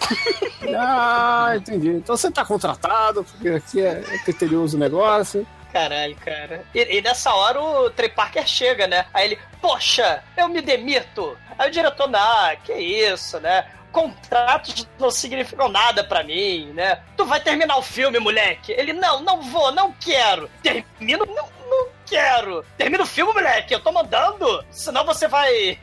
ah, 0.76 1.52
entendi. 1.56 1.88
Então 1.88 2.16
você 2.16 2.30
tá 2.30 2.44
contratado, 2.44 3.24
porque 3.24 3.48
aqui 3.48 3.80
é, 3.80 4.04
é 4.08 4.18
criterioso 4.18 4.76
o 4.76 4.80
negócio. 4.80 5.46
Caralho, 5.72 6.14
cara. 6.16 6.64
E, 6.72 6.98
e 6.98 7.02
nessa 7.02 7.34
hora 7.34 7.60
o 7.60 7.90
Trey 7.90 8.08
Parker 8.08 8.46
chega, 8.46 8.86
né? 8.86 9.06
Aí 9.12 9.26
ele, 9.26 9.38
poxa, 9.60 10.22
eu 10.36 10.48
me 10.48 10.60
demito. 10.60 11.36
Aí 11.58 11.68
o 11.68 11.72
diretor, 11.72 12.08
não, 12.08 12.56
que 12.62 12.72
isso, 12.72 13.40
né? 13.40 13.66
Contratos 13.94 14.88
não 14.98 15.08
significam 15.08 15.68
nada 15.68 16.02
pra 16.02 16.24
mim, 16.24 16.72
né? 16.74 17.00
Tu 17.16 17.24
vai 17.24 17.40
terminar 17.40 17.76
o 17.76 17.82
filme, 17.82 18.18
moleque. 18.18 18.72
Ele, 18.72 18.92
não, 18.92 19.20
não 19.20 19.40
vou, 19.40 19.70
não 19.70 19.92
quero. 19.92 20.50
Termino, 20.60 21.24
não, 21.24 21.48
não 21.70 21.88
quero. 22.04 22.64
Termina 22.76 23.04
o 23.04 23.06
filme, 23.06 23.32
moleque, 23.32 23.72
eu 23.72 23.78
tô 23.78 23.92
mandando. 23.92 24.64
Senão 24.68 25.04
você 25.04 25.28
vai. 25.28 25.78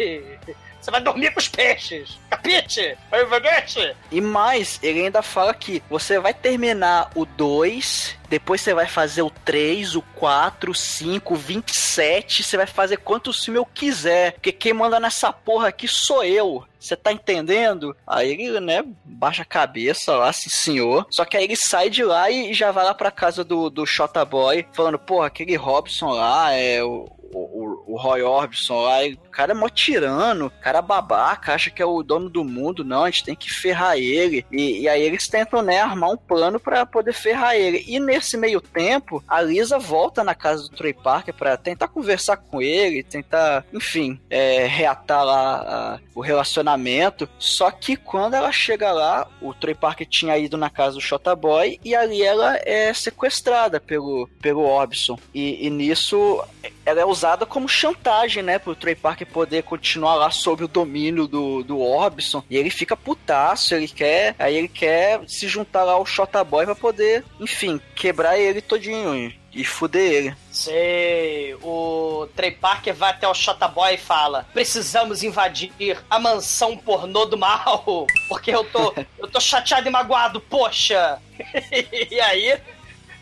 Você 0.82 0.90
vai 0.90 1.02
dormir 1.02 1.32
com 1.32 1.40
os 1.40 1.48
peixes. 1.48 2.20
Capite? 2.30 2.98
Vaguete? 3.30 3.96
E 4.12 4.20
mais, 4.20 4.80
ele 4.82 5.04
ainda 5.04 5.22
fala 5.22 5.54
que 5.54 5.82
você 5.90 6.20
vai 6.20 6.34
terminar 6.34 7.12
o 7.14 7.24
2, 7.24 8.18
depois 8.30 8.62
você 8.62 8.74
vai 8.74 8.88
fazer 8.88 9.22
o 9.22 9.30
3, 9.30 9.96
o 9.96 10.02
4, 10.02 10.72
o 10.72 10.76
5, 10.76 11.34
o 11.34 11.38
27, 11.38 12.44
você 12.44 12.58
vai 12.58 12.66
fazer 12.66 12.98
quantos 12.98 13.44
filmes 13.44 13.60
eu 13.60 13.66
quiser, 13.66 14.34
porque 14.34 14.52
quem 14.52 14.74
manda 14.74 15.00
nessa 15.00 15.32
porra 15.32 15.68
aqui 15.68 15.88
sou 15.88 16.24
eu. 16.24 16.66
Você 16.80 16.96
tá 16.96 17.12
entendendo? 17.12 17.96
Aí 18.08 18.32
ele, 18.32 18.60
né, 18.60 18.84
baixa 19.06 19.44
a 19.44 19.46
cabeça 19.46 20.16
lá, 20.16 20.30
assim, 20.30 20.50
senhor. 20.50 21.06
Só 21.12 21.24
que 21.26 21.38
aí 21.38 21.44
ele 21.44 21.56
sai 21.56 21.92
de 21.92 22.04
lá 22.04 22.32
e 22.32 22.56
já 22.56 22.72
vai 22.72 22.84
lá 22.84 22.94
pra 22.96 23.12
casa 23.12 23.44
do, 23.44 23.70
do 23.70 23.86
Shota 23.86 24.26
Boy, 24.26 24.66
falando, 24.74 24.98
porra, 24.98 25.28
aquele 25.28 25.56
Robson 25.56 26.10
lá 26.10 26.52
é 26.52 26.84
o, 26.84 27.08
o, 27.34 27.94
o 27.94 27.98
Roy 27.98 28.22
Orbison 28.22 28.82
lá, 28.82 29.04
e 29.04 29.14
o 29.14 29.18
cara 29.32 29.52
é 29.52 29.56
mó 29.56 29.68
tirano, 29.70 30.52
cara 30.62 30.80
é 30.80 30.82
babaca, 30.82 31.54
acha 31.54 31.70
que 31.70 31.82
é 31.82 31.86
o 31.86 32.04
dono 32.04 32.30
do 32.30 32.44
mundo, 32.44 32.84
não, 32.84 33.04
a 33.04 33.10
gente 33.10 33.24
tem 33.26 33.36
que 33.36 33.50
ferrar 33.52 33.98
ele. 33.98 34.46
E, 34.52 34.82
e 34.82 34.90
aí 34.90 35.02
eles 35.02 35.28
tentam, 35.28 35.62
né, 35.62 35.80
armar 35.80 36.12
um 36.12 36.18
plano 36.18 36.60
pra 36.60 36.86
poder 36.86 37.14
ferrar 37.14 37.56
ele. 37.56 37.84
E 37.88 38.00
nesse 38.00 38.38
meio 38.38 38.60
tempo, 38.62 39.24
a 39.28 39.42
Lisa 39.42 39.80
volta 39.80 40.24
na 40.24 40.36
casa 40.36 40.64
do 40.64 40.76
Trey 40.76 40.94
Parker 40.94 41.34
pra 41.34 41.58
tentar 41.58 41.88
conversar 41.88 42.38
com 42.38 42.62
ele, 42.62 43.04
tentar, 43.04 43.66
enfim, 43.74 44.20
é, 44.30 44.66
reatar 44.66 45.24
lá 45.24 45.62
a- 45.96 46.00
o 46.14 46.22
relacionamento. 46.22 47.28
Só 47.40 47.72
que 47.72 47.96
quando 47.96 48.34
ela 48.34 48.52
chega 48.52 48.92
lá, 48.92 49.28
o 49.42 49.54
Trey 49.54 49.74
Parker 49.76 50.08
tinha 50.08 50.38
ido 50.38 50.58
na 50.58 50.70
casa 50.70 50.96
do 50.96 51.02
Shota 51.02 51.36
Boy 51.36 51.80
e 51.84 51.96
ali 51.96 52.22
ela 52.22 52.58
é 52.66 52.94
sequestrada 52.94 53.80
pelo, 53.80 54.28
pelo 54.42 54.62
Orbison. 54.64 55.18
E, 55.34 55.66
e 55.66 55.70
nisso 55.70 56.44
ela 56.86 57.02
é 57.02 57.06
usada 57.06 57.46
como 57.46 57.68
chantagem, 57.70 58.44
né? 58.44 58.60
Pro 58.60 58.76
Trey 58.76 58.96
Parker 58.96 59.21
poder 59.26 59.64
continuar 59.64 60.16
lá 60.16 60.32
sob 60.32 60.64
o 60.64 60.68
domínio 60.68 61.28
do, 61.28 61.64
do 61.64 61.80
Orbison. 61.80 62.44
E 62.50 62.58
ele 62.58 62.70
fica 62.70 62.96
putaço, 62.96 63.76
ele 63.76 63.88
quer. 63.88 64.36
Aí 64.38 64.56
ele 64.56 64.68
quer 64.68 65.22
se 65.28 65.48
juntar 65.48 65.84
lá 65.84 65.94
ao 65.94 66.06
Shota 66.06 66.44
Boy 66.44 66.66
pra 66.66 66.76
poder, 66.76 67.24
enfim, 67.40 67.80
quebrar 67.96 68.38
ele 68.38 68.62
todinho 68.62 69.16
e, 69.16 69.36
e 69.54 69.64
fuder 69.64 70.12
ele. 70.12 70.36
Sei, 70.52 71.56
o 71.62 72.28
Trey 72.36 72.52
Parker 72.52 72.94
vai 72.94 73.12
até 73.12 73.28
o 73.28 73.34
Shota 73.34 73.68
Boy 73.68 73.94
e 73.94 73.98
fala: 73.98 74.46
Precisamos 74.54 75.24
invadir 75.24 75.72
a 76.10 76.20
mansão 76.20 76.78
pornô 76.78 77.26
do 77.26 77.38
mal, 77.38 78.06
porque 78.28 78.52
eu 78.52 78.64
tô, 78.64 78.94
eu 79.18 79.28
tô 79.28 79.40
chateado 79.40 79.88
e 79.88 79.92
magoado, 79.92 80.42
poxa! 80.42 81.20
e 82.12 82.20
aí, 82.20 82.60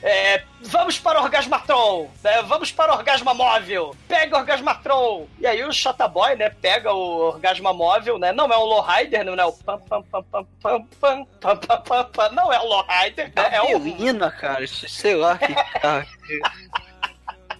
é, 0.01 0.43
vamos 0.61 0.97
para 0.97 1.19
o 1.19 1.23
Orgasmatron, 1.23 2.09
né? 2.23 2.41
Vamos 2.43 2.71
para 2.71 2.93
o 2.93 2.97
Orgasma 2.97 3.33
Móvel, 3.33 3.95
pega 4.07 4.35
o 4.35 4.39
Orgasmatron! 4.39 5.27
E 5.39 5.45
aí 5.45 5.63
o 5.63 5.73
Shota 5.73 6.07
Boy, 6.07 6.35
né, 6.35 6.49
pega 6.49 6.93
o 6.93 7.27
Orgasma 7.27 7.73
Móvel, 7.73 8.17
né? 8.17 8.31
Não 8.31 8.51
é 8.51 8.57
o 8.57 8.65
Lowrider, 8.65 9.25
não 9.25 9.33
é 9.33 9.45
o 9.45 9.51
pam 9.51 9.77
pam 9.79 10.01
pam 10.03 10.23
pam 10.23 10.45
pam 10.61 10.85
pam 10.99 11.25
pam 11.25 11.57
pam 11.57 11.81
pam 11.81 12.05
pam, 12.05 12.29
não 12.31 12.51
é 12.51 12.59
o 12.59 12.65
Lowrider, 12.65 13.31
né? 13.35 13.49
É 13.51 13.61
o 13.61 13.79
Menina, 13.79 14.31
cara, 14.31 14.65
sei 14.67 15.15
lá 15.15 15.37
que. 15.37 15.53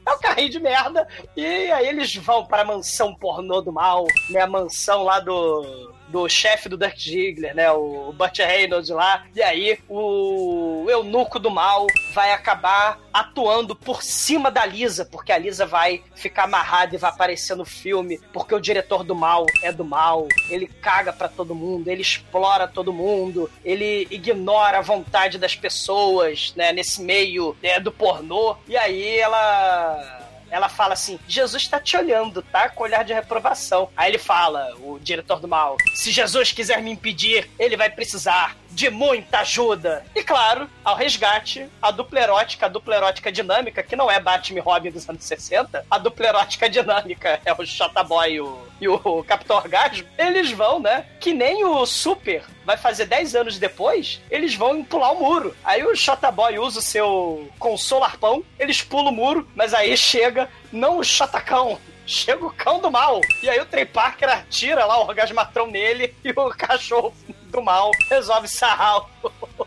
é 0.06 0.14
um 0.14 0.20
carrinho 0.20 0.50
de 0.50 0.60
merda. 0.60 1.08
E 1.36 1.46
aí 1.72 1.88
eles 1.88 2.16
vão 2.16 2.46
para 2.46 2.62
a 2.62 2.66
mansão 2.66 3.14
pornô 3.14 3.62
do 3.62 3.72
mal, 3.72 4.06
né? 4.30 4.42
A 4.42 4.48
mansão 4.48 5.04
lá 5.04 5.20
do. 5.20 5.94
Do 6.10 6.28
chefe 6.28 6.68
do 6.68 6.78
Dirk 6.78 7.02
Ziggler, 7.02 7.56
né? 7.56 7.72
O 7.72 8.12
Butch 8.12 8.40
Reynolds 8.40 8.90
lá. 8.90 9.26
E 9.36 9.42
aí, 9.42 9.80
o 9.88 10.86
eunuco 10.90 11.40
do 11.40 11.52
mal 11.52 11.86
vai 12.14 12.32
acabar 12.32 13.00
atuando 13.14 13.76
por 13.76 14.02
cima 14.04 14.50
da 14.50 14.66
Lisa, 14.66 15.06
porque 15.06 15.32
a 15.32 15.38
Lisa 15.38 15.66
vai 15.66 16.02
ficar 16.16 16.44
amarrada 16.44 16.96
e 16.96 16.98
vai 16.98 17.10
aparecer 17.10 17.56
no 17.56 17.66
filme, 17.66 18.20
porque 18.34 18.56
o 18.56 18.60
diretor 18.60 19.04
do 19.04 19.16
mal 19.16 19.46
é 19.64 19.72
do 19.72 19.86
mal. 19.86 20.28
Ele 20.50 20.68
caga 20.68 21.14
pra 21.14 21.28
todo 21.28 21.56
mundo, 21.56 21.88
ele 21.88 22.02
explora 22.02 22.68
todo 22.68 22.94
mundo, 22.94 23.50
ele 23.64 24.08
ignora 24.10 24.80
a 24.80 24.82
vontade 24.82 25.38
das 25.38 25.56
pessoas, 25.56 26.54
né? 26.56 26.72
Nesse 26.72 27.02
meio 27.02 27.56
né, 27.62 27.80
do 27.80 27.92
pornô. 27.92 28.56
E 28.68 28.76
aí 28.76 29.20
ela 29.20 30.19
ela 30.52 30.70
fala 30.70 30.94
assim: 30.94 31.20
Jesus 31.28 31.68
tá 31.68 31.80
te 31.80 31.96
olhando, 31.98 32.42
tá? 32.42 32.70
Com 32.70 32.84
olhar 32.84 33.04
de 33.04 33.14
reprovação. 33.14 33.90
Aí 33.96 34.12
ele 34.12 34.18
fala, 34.18 34.76
o 34.80 35.00
diretor 35.00 35.40
do 35.40 35.48
mal: 35.48 35.78
se 35.96 36.12
Jesus 36.12 36.52
quiser 36.52 36.82
me 36.82 36.92
impedir, 36.92 37.50
ele 37.58 37.78
vai 37.78 37.90
precisar 37.90 38.56
de 38.70 38.90
muita 38.90 39.40
ajuda. 39.40 40.06
E 40.16 40.24
claro, 40.24 40.70
ao 40.84 40.96
resgate, 40.96 41.68
a 41.82 41.92
dupla 41.92 42.20
erótica, 42.20 42.66
a 42.66 42.70
dupla 42.70 42.96
erótica 42.96 43.32
dinâmica, 43.32 43.84
que 43.84 43.96
não 43.96 44.10
é 44.10 44.20
Batman 44.20 44.62
Robin 44.62 44.92
dos 44.92 45.08
anos 45.10 45.24
60, 45.24 45.86
a 45.90 45.98
dupla 45.98 46.28
erótica 46.28 46.70
dinâmica 46.70 47.40
é 47.44 47.54
o 47.54 47.66
Shota 47.66 48.04
Boy 48.04 48.34
e 48.34 48.42
o, 48.42 48.68
e 48.82 48.88
o 48.88 49.24
Capitão 49.28 49.58
Orgasmo, 49.58 50.08
eles 50.18 50.52
vão, 50.52 50.80
né? 50.80 51.06
Que 51.20 51.34
nem 51.34 51.64
o 51.66 51.86
Super 51.86 52.44
vai 52.66 52.78
fazer 52.78 53.06
10 53.06 53.36
anos 53.36 53.58
depois, 53.58 54.22
eles 54.30 54.54
vão 54.56 54.84
pular 54.84 55.12
o 55.12 55.20
muro. 55.20 55.56
Aí 55.64 55.84
o 55.84 55.96
Shota 55.96 56.32
Boy 56.32 56.60
usa 56.60 56.80
o 56.80 56.84
seu 56.84 57.50
consolarpão, 57.58 58.44
eles 58.60 58.82
pulam 58.82 59.12
o 59.12 59.16
muro, 59.16 59.48
mas 59.56 59.74
aí 59.74 59.96
chega 59.98 60.50
não 60.72 61.00
o 61.00 61.04
Chotacão, 61.04 61.80
chega 62.06 62.46
o 62.46 62.54
cão 62.54 62.80
do 62.80 62.92
mal. 62.92 63.22
E 63.42 63.50
aí 63.50 63.60
o 63.60 63.66
Trey 63.66 63.86
Parker 63.86 64.30
atira 64.30 64.86
lá 64.86 65.00
o 65.00 65.08
orgasmatrão 65.08 65.68
nele 65.68 66.14
e 66.24 66.32
o 66.32 66.50
cachorro 66.56 67.14
do 67.50 67.62
mal 67.62 67.92
resolve 68.10 68.48
sarrar 68.48 69.06
o, 69.24 69.32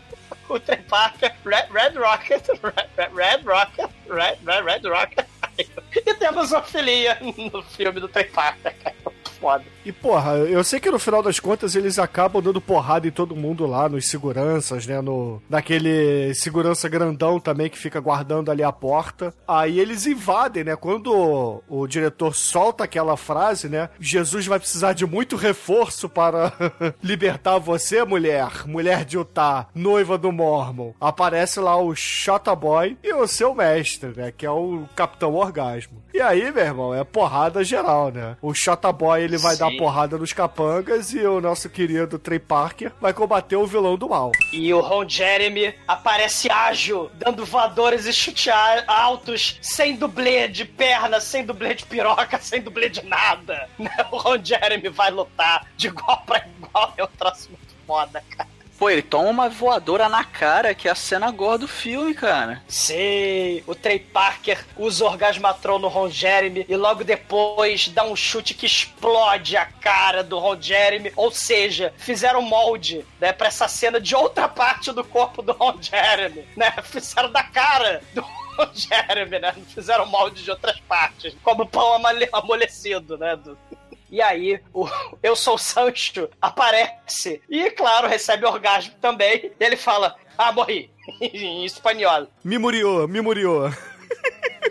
o. 0.49 0.55
Red, 1.43 1.67
Red 1.71 1.95
Rocket, 1.97 2.47
Red, 2.61 3.13
Red, 3.13 3.45
Rocket, 3.45 3.89
Red, 4.07 4.37
Red, 4.43 4.63
Red 4.63 4.87
Rocket. 4.87 5.25
E 5.95 6.13
temos 6.15 6.51
uma 6.51 6.63
filhinha 6.63 7.15
no 7.21 7.61
filme 7.61 7.99
do 7.99 8.07
Trey 8.07 8.23
cara. 8.23 8.57
Foda. 9.43 9.65
E 9.83 9.91
porra, 9.91 10.37
eu 10.37 10.63
sei 10.63 10.79
que 10.79 10.89
no 10.89 10.97
final 10.97 11.21
das 11.21 11.37
contas 11.37 11.75
eles 11.75 11.99
acabam 11.99 12.41
dando 12.41 12.61
porrada 12.61 13.05
em 13.05 13.11
todo 13.11 13.35
mundo 13.35 13.65
lá, 13.65 13.89
nos 13.89 14.07
seguranças, 14.07 14.87
né? 14.87 15.01
No, 15.01 15.41
naquele 15.49 16.33
segurança 16.33 16.87
grandão 16.87 17.41
também 17.41 17.69
que 17.69 17.77
fica 17.77 17.99
guardando 17.99 18.49
ali 18.49 18.63
a 18.63 18.71
porta. 18.71 19.33
Aí 19.45 19.79
eles 19.81 20.05
invadem, 20.07 20.63
né? 20.63 20.77
Quando 20.77 21.13
o, 21.13 21.61
o 21.67 21.87
diretor 21.87 22.33
solta 22.33 22.85
aquela 22.85 23.17
frase, 23.17 23.67
né? 23.67 23.89
Jesus 23.99 24.47
vai 24.47 24.59
precisar 24.59 24.93
de 24.93 25.05
muito 25.05 25.35
reforço 25.35 26.07
para 26.07 26.53
libertar 27.03 27.57
você, 27.57 28.05
mulher, 28.05 28.65
mulher 28.65 29.03
de 29.03 29.17
Utah, 29.17 29.67
noiva 29.75 30.17
do 30.17 30.31
Mormon. 30.31 30.93
Aparece 31.01 31.59
lá 31.59 31.75
o 31.75 31.93
Boy 32.57 32.97
e 33.03 33.13
o 33.13 33.27
seu 33.27 33.53
mestre, 33.53 34.13
né? 34.15 34.31
Que 34.31 34.45
é 34.45 34.51
o 34.51 34.85
Capitão 34.95 35.33
Orgasmo. 35.33 36.01
E 36.13 36.21
aí, 36.21 36.49
meu 36.51 36.63
irmão, 36.63 36.93
é 36.93 37.03
porrada 37.03 37.63
geral, 37.65 38.09
né? 38.09 38.37
O 38.41 38.53
Boy 38.93 39.23
ele 39.23 39.32
vai 39.37 39.53
Sim. 39.53 39.59
dar 39.59 39.71
porrada 39.77 40.17
nos 40.17 40.33
capangas 40.33 41.13
e 41.13 41.19
o 41.19 41.41
nosso 41.41 41.69
querido 41.69 42.19
Trey 42.19 42.39
Parker 42.39 42.91
vai 42.99 43.13
combater 43.13 43.55
o 43.55 43.67
vilão 43.67 43.97
do 43.97 44.09
mal. 44.09 44.31
E 44.51 44.73
o 44.73 44.79
Ron 44.79 45.07
Jeremy 45.07 45.73
aparece 45.87 46.51
ágil, 46.51 47.09
dando 47.15 47.45
voadores 47.45 48.05
e 48.05 48.13
chute 48.13 48.49
altos, 48.87 49.57
sem 49.61 49.95
dublê 49.95 50.47
de 50.47 50.65
perna, 50.65 51.19
sem 51.19 51.45
dublê 51.45 51.73
de 51.73 51.85
piroca, 51.85 52.39
sem 52.41 52.61
dublê 52.61 52.89
de 52.89 53.03
nada. 53.05 53.69
O 54.11 54.17
Ron 54.17 54.43
Jeremy 54.43 54.89
vai 54.89 55.11
lutar 55.11 55.67
de 55.75 55.87
igual 55.87 56.21
pra 56.25 56.45
igual. 56.57 56.93
É 56.97 57.03
um 57.03 57.07
troço 57.07 57.49
muito 57.49 57.73
foda, 57.85 58.23
cara. 58.29 58.52
Pô, 58.83 58.89
ele 58.89 59.01
toma 59.01 59.29
uma 59.29 59.47
voadora 59.47 60.09
na 60.09 60.25
cara, 60.25 60.75
que 60.75 60.89
é 60.89 60.91
a 60.91 60.95
cena 60.95 61.31
gore 61.31 61.59
do 61.59 61.69
filme, 61.69 62.13
cara. 62.13 62.61
Sei, 62.67 63.63
o 63.65 63.73
Trey 63.73 63.97
Parker 63.97 64.59
usa 64.75 65.05
o 65.05 65.07
Orgasmatron 65.07 65.79
no 65.79 65.87
Ron 65.87 66.09
Jeremy 66.09 66.65
e 66.67 66.75
logo 66.75 67.01
depois 67.05 67.87
dá 67.87 68.03
um 68.03 68.13
chute 68.13 68.53
que 68.53 68.65
explode 68.65 69.55
a 69.55 69.65
cara 69.65 70.21
do 70.21 70.37
Ron 70.37 70.61
Jeremy. 70.61 71.13
Ou 71.15 71.31
seja, 71.31 71.93
fizeram 71.97 72.41
molde, 72.41 73.05
né, 73.21 73.31
pra 73.31 73.47
essa 73.47 73.69
cena 73.69 74.01
de 74.01 74.17
outra 74.17 74.49
parte 74.49 74.91
do 74.91 75.01
corpo 75.05 75.41
do 75.41 75.53
Ron 75.53 75.77
Jeremy, 75.81 76.45
né? 76.57 76.73
Fizeram 76.83 77.31
da 77.31 77.41
cara 77.41 78.01
do 78.13 78.19
Ron 78.19 78.67
Jeremy, 78.73 79.39
né? 79.39 79.55
Fizeram 79.73 80.05
molde 80.07 80.43
de 80.43 80.51
outras 80.51 80.77
partes, 80.81 81.33
como 81.41 81.65
pão 81.65 81.93
amole- 81.93 82.27
amolecido, 82.33 83.17
né? 83.17 83.37
do- 83.37 83.57
E 84.13 84.21
aí, 84.21 84.59
o 84.71 84.87
Eu 85.23 85.35
Sou 85.35 85.57
Sancho 85.57 86.29
aparece. 86.39 87.41
E, 87.49 87.71
claro, 87.71 88.07
recebe 88.07 88.45
orgasmo 88.45 88.93
também. 89.01 89.51
E 89.59 89.63
ele 89.63 89.75
fala: 89.75 90.15
Ah, 90.37 90.51
morri. 90.51 90.91
em 91.19 91.65
espanhol. 91.65 92.27
Me 92.43 92.59
murió, 92.59 93.07
me 93.07 93.21
murió. 93.21 93.71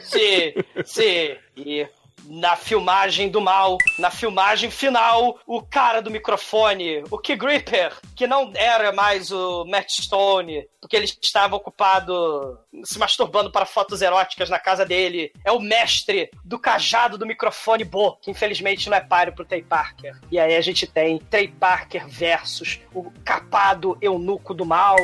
Sim, 0.00 0.54
sim. 0.84 1.36
E 1.56 1.88
na 2.32 2.56
filmagem 2.56 3.28
do 3.28 3.42
mal, 3.42 3.76
na 3.98 4.10
filmagem 4.10 4.70
final, 4.70 5.38
o 5.46 5.60
cara 5.60 6.00
do 6.00 6.10
microfone, 6.10 7.04
o 7.10 7.18
Key 7.18 7.36
Gripper, 7.36 7.92
que 8.16 8.26
não 8.26 8.50
era 8.54 8.90
mais 8.90 9.30
o 9.30 9.66
Matt 9.66 9.90
Stone, 9.90 10.66
porque 10.80 10.96
ele 10.96 11.04
estava 11.04 11.56
ocupado 11.56 12.58
se 12.84 12.98
masturbando 12.98 13.52
para 13.52 13.66
fotos 13.66 14.00
eróticas 14.00 14.48
na 14.48 14.58
casa 14.58 14.86
dele, 14.86 15.30
é 15.44 15.52
o 15.52 15.60
mestre 15.60 16.30
do 16.42 16.58
cajado 16.58 17.18
do 17.18 17.26
microfone 17.26 17.84
Bo, 17.84 18.16
que 18.16 18.30
infelizmente 18.30 18.88
não 18.88 18.96
é 18.96 19.00
páreo 19.00 19.34
pro 19.34 19.44
Trey 19.44 19.62
Parker. 19.62 20.18
E 20.30 20.40
aí 20.40 20.56
a 20.56 20.60
gente 20.62 20.86
tem 20.86 21.18
Trey 21.18 21.48
Parker 21.48 22.08
versus 22.08 22.80
o 22.94 23.10
capado 23.24 23.98
eunuco 24.00 24.54
do 24.54 24.64
mal. 24.64 24.96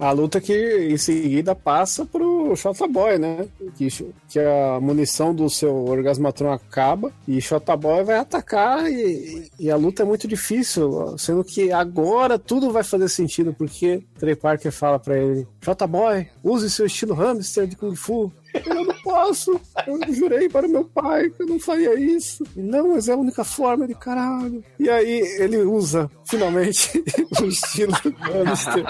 A 0.00 0.10
luta 0.10 0.40
que 0.40 0.88
em 0.90 0.96
seguida 0.96 1.54
passa 1.54 2.04
pro 2.04 2.54
Shota 2.56 2.86
Boy, 2.86 3.18
né? 3.18 3.46
Que, 3.76 3.88
que 4.28 4.38
a 4.38 4.80
munição 4.80 5.34
do 5.34 5.48
seu 5.48 5.74
orgasmatron 5.86 6.52
acaba 6.52 7.12
e 7.26 7.40
Shota 7.40 7.76
Boy 7.76 8.04
vai 8.04 8.18
atacar 8.18 8.90
e, 8.90 9.50
e 9.58 9.70
a 9.70 9.76
luta 9.76 10.02
é 10.02 10.06
muito 10.06 10.26
difícil, 10.26 11.16
sendo 11.18 11.44
que 11.44 11.72
agora 11.72 12.38
tudo 12.38 12.70
vai 12.70 12.82
fazer 12.82 13.08
sentido, 13.08 13.54
porque 13.54 14.02
Trey 14.18 14.34
Parker 14.34 14.72
fala 14.72 14.98
pra 14.98 15.16
ele: 15.16 15.46
Shota 15.60 15.86
Boy, 15.86 16.26
use 16.42 16.70
seu 16.70 16.86
estilo 16.86 17.14
hamster 17.14 17.66
de 17.66 17.76
Kung 17.76 17.94
Fu. 17.94 18.32
Eu 18.54 18.84
não 18.84 18.94
posso. 19.02 19.60
Eu 19.86 20.14
jurei 20.14 20.48
para 20.48 20.68
meu 20.68 20.84
pai 20.84 21.28
que 21.30 21.42
eu 21.42 21.46
não 21.46 21.58
faria 21.58 21.98
isso. 21.98 22.44
Não, 22.54 22.94
mas 22.94 23.08
é 23.08 23.12
a 23.12 23.16
única 23.16 23.42
forma 23.42 23.86
de 23.86 23.94
caralho. 23.94 24.62
E 24.78 24.88
aí 24.88 25.20
ele 25.40 25.58
usa, 25.58 26.08
finalmente, 26.24 27.02
o 27.42 27.44
estilo 27.46 27.92
hamster. 28.20 28.84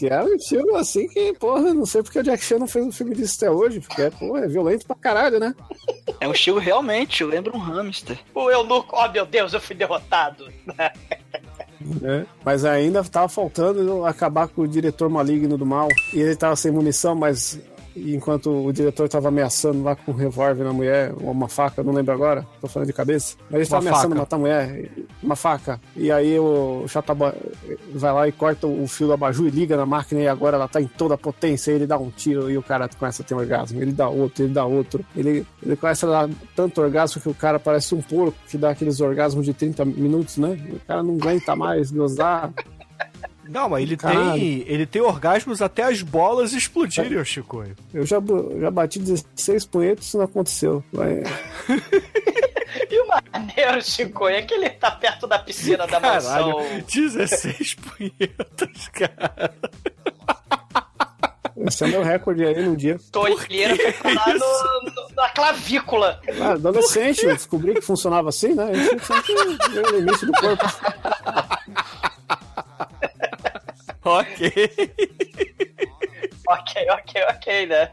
Que 0.00 0.08
é 0.08 0.22
um 0.22 0.34
estilo 0.34 0.76
assim 0.76 1.06
que, 1.08 1.34
porra, 1.34 1.74
não 1.74 1.84
sei 1.84 2.02
porque 2.02 2.18
o 2.18 2.22
Jack 2.22 2.42
Chan 2.42 2.58
não 2.58 2.66
fez 2.66 2.86
um 2.86 2.90
filme 2.90 3.14
disso 3.14 3.36
até 3.36 3.50
hoje, 3.50 3.80
porque 3.80 4.00
é, 4.00 4.08
porra, 4.08 4.46
é 4.46 4.48
violento 4.48 4.86
pra 4.86 4.96
caralho, 4.96 5.38
né? 5.38 5.54
É 6.18 6.26
um 6.26 6.32
estilo 6.32 6.58
realmente, 6.58 7.22
lembra 7.22 7.54
um 7.54 7.60
hamster. 7.60 8.18
O 8.34 8.50
eunuco, 8.50 8.96
oh 8.96 9.06
meu 9.10 9.26
Deus, 9.26 9.52
eu 9.52 9.60
fui 9.60 9.76
derrotado. 9.76 10.50
É, 12.02 12.26
mas 12.44 12.62
ainda 12.66 13.02
tava 13.02 13.26
faltando 13.26 14.04
acabar 14.04 14.46
com 14.48 14.60
o 14.60 14.68
diretor 14.68 15.08
maligno 15.08 15.56
do 15.56 15.64
mal. 15.64 15.88
E 16.12 16.20
ele 16.20 16.36
tava 16.36 16.54
sem 16.54 16.70
munição, 16.70 17.14
mas 17.14 17.58
enquanto 17.96 18.50
o 18.50 18.72
diretor 18.72 19.08
tava 19.08 19.28
ameaçando 19.28 19.82
lá 19.82 19.96
com 19.96 20.12
um 20.12 20.14
revólver 20.14 20.64
na 20.64 20.72
mulher, 20.72 21.12
ou 21.20 21.30
uma 21.30 21.48
faca, 21.48 21.82
não 21.82 21.92
lembro 21.92 22.12
agora, 22.12 22.46
tô 22.60 22.68
falando 22.68 22.86
de 22.88 22.92
cabeça. 22.92 23.36
Mas 23.50 23.60
ele 23.60 23.68
tava 23.68 23.82
Uma 23.82 23.90
ameaçando 23.90 24.14
faca. 24.14 24.20
matar 24.20 24.36
a 24.36 24.38
mulher, 24.38 24.90
uma 25.22 25.36
faca. 25.36 25.80
E 25.96 26.10
aí 26.10 26.38
o 26.38 26.84
Chataba 26.88 27.34
vai 27.94 28.12
lá 28.12 28.28
e 28.28 28.32
corta 28.32 28.66
o 28.66 28.86
fio 28.86 29.08
do 29.08 29.12
abajur 29.12 29.46
e 29.46 29.50
liga 29.50 29.76
na 29.76 29.86
máquina, 29.86 30.20
e 30.20 30.28
agora 30.28 30.56
ela 30.56 30.68
tá 30.68 30.80
em 30.80 30.86
toda 30.86 31.14
a 31.14 31.18
potência. 31.18 31.72
Ele 31.72 31.86
dá 31.86 31.98
um 31.98 32.10
tiro 32.10 32.50
e 32.50 32.56
o 32.56 32.62
cara 32.62 32.88
começa 32.88 33.22
a 33.22 33.26
ter 33.26 33.34
orgasmo. 33.34 33.80
Ele 33.80 33.92
dá 33.92 34.08
outro, 34.08 34.44
ele 34.44 34.52
dá 34.52 34.64
outro. 34.64 35.04
Ele, 35.16 35.46
ele 35.62 35.76
começa 35.76 36.06
a 36.06 36.26
dar 36.26 36.34
tanto 36.54 36.80
orgasmo 36.80 37.20
que 37.20 37.28
o 37.28 37.34
cara 37.34 37.58
parece 37.58 37.94
um 37.94 38.02
porco 38.02 38.36
que 38.48 38.56
dá 38.56 38.70
aqueles 38.70 39.00
orgasmos 39.00 39.44
de 39.44 39.52
30 39.54 39.84
minutos, 39.84 40.36
né? 40.36 40.58
O 40.72 40.80
cara 40.86 41.02
não 41.02 41.14
aguenta 41.14 41.54
mais 41.56 41.90
gozar. 41.90 42.52
Não, 43.48 43.68
mas 43.68 43.82
ele 43.82 43.96
tem, 43.96 44.64
ele 44.66 44.86
tem 44.86 45.02
orgasmos 45.02 45.60
até 45.60 45.82
as 45.84 46.02
bolas 46.02 46.52
explodirem, 46.52 47.18
ô 47.18 47.24
Chico. 47.24 47.64
Eu 47.92 48.06
já, 48.06 48.18
já 48.60 48.70
bati 48.70 48.98
16 49.00 49.66
punhetos, 49.66 50.06
isso 50.06 50.18
não 50.18 50.24
aconteceu. 50.24 50.84
Vai- 50.92 51.22
E 52.88 53.00
o 53.02 53.06
maneiro, 53.08 53.82
Chico, 53.82 54.28
é 54.28 54.42
que 54.42 54.54
ele 54.54 54.70
tá 54.70 54.92
perto 54.92 55.26
da 55.26 55.38
piscina 55.40 55.86
da 55.88 55.98
mansão. 55.98 56.52
Caralho, 56.56 56.84
16 56.86 57.74
punhetas, 57.74 58.88
cara. 58.92 59.52
Esse 61.66 61.84
é 61.84 61.86
o 61.88 61.90
meu 61.90 62.02
recorde 62.02 62.44
aí 62.44 62.64
num 62.64 62.74
dia. 62.76 62.98
Tolheira 63.12 63.76
foi 63.92 64.14
lá 64.14 64.26
no, 64.28 64.90
no- 64.90 65.08
na 65.16 65.28
clavícula. 65.30 66.20
Ah, 66.40 66.52
adolescente, 66.52 67.24
eu 67.26 67.34
descobri 67.34 67.74
que 67.74 67.80
funcionava 67.82 68.28
assim, 68.28 68.54
né? 68.54 68.70
A 68.70 68.74
gente 68.74 69.04
sempre 69.04 69.34
vê 69.72 69.80
o 69.80 69.98
limite 69.98 70.26
do 70.26 70.32
corpo. 70.32 70.64
ok. 74.04 74.52
Ok, 76.50 76.86
ok, 76.90 77.22
ok, 77.30 77.66
né? 77.66 77.90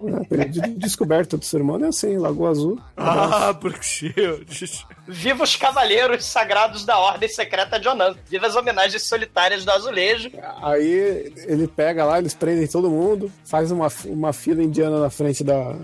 De 0.50 0.62
descoberta 0.76 1.38
do 1.38 1.46
ser 1.46 1.62
humano 1.62 1.86
é 1.86 1.90
assim, 1.90 2.18
Lagoa 2.18 2.50
Azul. 2.50 2.80
Ah, 2.96 3.56
Shields. 3.80 4.84
Viva 5.08 5.44
os 5.44 5.56
cavaleiros 5.56 6.26
sagrados 6.26 6.84
da 6.84 6.98
Ordem 6.98 7.30
Secreta 7.30 7.80
de 7.80 7.88
Onan. 7.88 8.16
Viva 8.26 8.48
as 8.48 8.56
homenagens 8.56 9.04
solitárias 9.04 9.64
do 9.64 9.72
azulejo. 9.72 10.32
Aí 10.64 11.32
ele 11.46 11.68
pega 11.68 12.04
lá, 12.04 12.18
eles 12.18 12.34
prendem 12.34 12.66
todo 12.68 12.90
mundo, 12.90 13.32
faz 13.46 13.72
uma, 13.72 13.90
uma 14.06 14.34
fila 14.34 14.64
indiana 14.64 15.00
na 15.00 15.12
frente 15.12 15.44
da, 15.44 15.76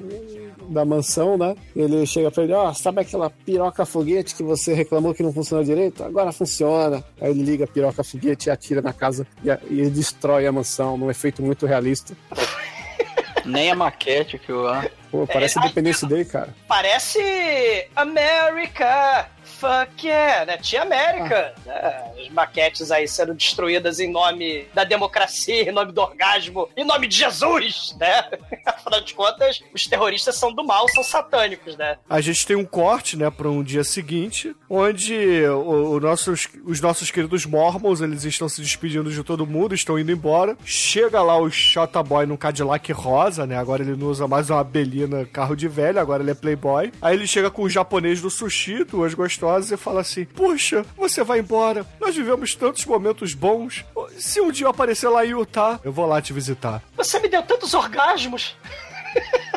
da 0.74 0.84
mansão, 0.84 1.38
né? 1.38 1.56
Ele 1.76 2.06
chega 2.06 2.30
pra 2.32 2.44
ele, 2.44 2.54
ó, 2.54 2.74
sabe 2.74 3.02
aquela 3.02 3.30
piroca 3.30 3.86
foguete 3.86 4.36
que 4.36 4.44
você 4.44 4.74
reclamou 4.74 5.14
que 5.14 5.24
não 5.24 5.32
funcionou 5.32 5.64
direito? 5.64 6.04
Agora 6.04 6.32
funciona. 6.32 7.04
Aí 7.22 7.32
ele 7.32 7.44
liga 7.44 7.64
a 7.66 7.68
piroca 7.68 8.04
foguete 8.04 8.50
e 8.50 8.52
atira 8.52 8.82
na 8.82 8.92
casa 8.92 9.26
e, 9.44 9.50
a- 9.52 9.60
e 9.70 9.90
destrói 9.90 10.46
a 10.48 10.52
mansão 10.52 10.98
num 10.98 11.10
efeito 11.10 11.42
muito 11.44 11.66
realista. 11.66 12.14
Nem 13.46 13.72
a 13.72 13.76
maquete 13.76 14.38
que 14.40 14.50
eu 14.52 14.62
lá. 14.62 14.86
Pô, 15.12 15.28
parece 15.28 15.60
É, 15.60 15.62
Independence 15.62 16.06
Day, 16.08 16.24
cara. 16.26 16.56
Parece 16.68 17.20
America. 17.96 19.28
Fuck 19.44 20.08
yeah, 20.08 20.46
né? 20.46 20.58
Tinha 20.58 20.84
América. 20.84 21.54
né? 21.66 22.12
As 22.22 22.30
maquetes 22.30 22.92
aí 22.92 23.08
sendo 23.08 23.34
destruídas 23.34 24.00
em 24.00 24.12
nome 24.12 24.68
da 24.74 24.84
democracia, 24.84 25.70
em 25.70 25.72
nome 25.72 25.92
do 25.92 26.02
orgasmo, 26.02 26.70
em 26.76 26.86
nome 26.86 27.08
de 27.08 27.18
Jesus, 27.18 27.96
né? 28.00 28.26
Afinal 28.66 29.02
de 29.02 29.14
contas, 29.14 29.62
os 29.74 29.88
terroristas 29.88 30.36
são 30.36 30.54
do 30.54 30.64
mal, 30.64 30.88
são 30.90 31.04
satânicos, 31.04 31.76
né? 31.78 31.98
A 32.10 32.22
gente 32.22 32.46
tem 32.46 32.56
um 32.56 32.66
corte, 32.66 33.18
né, 33.18 33.30
para 33.30 33.50
um 33.50 33.64
dia 33.64 33.84
seguinte, 33.84 34.56
onde 34.70 35.46
o, 35.48 35.96
o 35.96 36.00
nossos, 36.00 36.48
os 36.66 36.80
nossos 36.80 37.12
queridos 37.12 37.46
Mormons, 37.46 38.02
eles 38.02 38.24
estão 38.24 38.48
se 38.48 38.62
despedindo 38.62 39.12
de 39.12 39.24
todo 39.24 39.46
mundo, 39.46 39.76
estão 39.76 39.98
indo 40.00 40.12
embora. 40.12 40.58
Chega 40.66 41.22
lá 41.22 41.38
o 41.38 41.50
Boy 42.06 42.26
num 42.26 42.38
Cadillac 42.38 42.92
rosa, 42.92 43.46
né? 43.46 43.58
Agora 43.58 43.84
ele 43.84 43.96
não 43.96 44.08
usa 44.08 44.28
mais 44.28 44.50
uma 44.50 44.64
Belina 44.64 45.26
carro 45.26 45.56
de 45.56 45.68
velho, 45.68 46.00
agora 46.00 46.24
ele 46.24 46.32
é 46.32 46.36
playboy. 46.36 46.92
Aí 47.02 47.16
ele 47.16 47.28
chega 47.28 47.50
com 47.50 47.64
o 47.64 47.70
japonês 47.70 48.22
do 48.22 48.30
sushi, 48.30 48.84
duas 48.84 49.14
gostosas, 49.14 49.33
e 49.72 49.78
fala 49.78 50.02
assim: 50.02 50.26
Puxa, 50.26 50.86
você 50.98 51.24
vai 51.24 51.40
embora. 51.40 51.86
Nós 52.00 52.16
vivemos 52.16 52.56
tantos 52.56 52.86
momentos 52.86 53.34
bons. 53.34 53.86
Se 54.18 54.42
um 54.42 54.52
dia 54.52 54.66
eu 54.66 54.72
aparecer 54.72 55.10
lá 55.10 55.26
em 55.26 55.30
Utah, 55.30 55.80
eu 55.84 55.92
vou 55.92 56.06
lá 56.06 56.22
te 56.22 56.34
visitar. 56.34 56.82
Você 56.96 57.20
me 57.20 57.28
deu 57.28 57.44
tantos 57.44 57.74
orgasmos. 57.74 58.56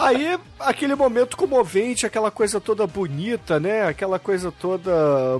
Aí, 0.00 0.38
aquele 0.58 0.94
momento 0.94 1.36
comovente, 1.36 2.06
aquela 2.06 2.30
coisa 2.30 2.58
toda 2.58 2.86
bonita, 2.86 3.60
né? 3.60 3.86
Aquela 3.86 4.18
coisa 4.18 4.50
toda 4.50 4.90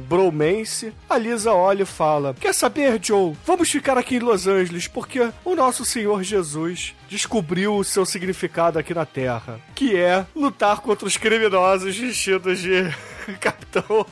bromance. 0.07 0.93
A 1.09 1.17
Lisa 1.17 1.53
olha 1.53 1.85
e 1.85 1.87
fala: 1.87 2.35
Quer 2.39 2.55
saber, 2.55 3.01
Joe? 3.03 3.35
Vamos 3.47 3.71
ficar 3.71 3.97
aqui 3.97 4.17
em 4.17 4.21
Los 4.21 4.47
Angeles, 4.47 4.87
porque 4.87 5.31
o 5.45 5.55
nosso 5.55 5.85
Senhor 5.87 6.23
Jesus 6.23 6.95
descobriu 7.09 7.77
o 7.77 7.85
seu 7.85 8.05
significado 8.05 8.79
aqui 8.79 8.93
na 8.93 9.07
Terra, 9.07 9.59
que 9.75 9.97
é 9.97 10.27
lutar 10.37 10.81
contra 10.81 11.07
os 11.07 11.17
criminosos 11.17 11.97
vestidos 11.97 12.59
de 12.59 12.93
Capitão 13.41 14.07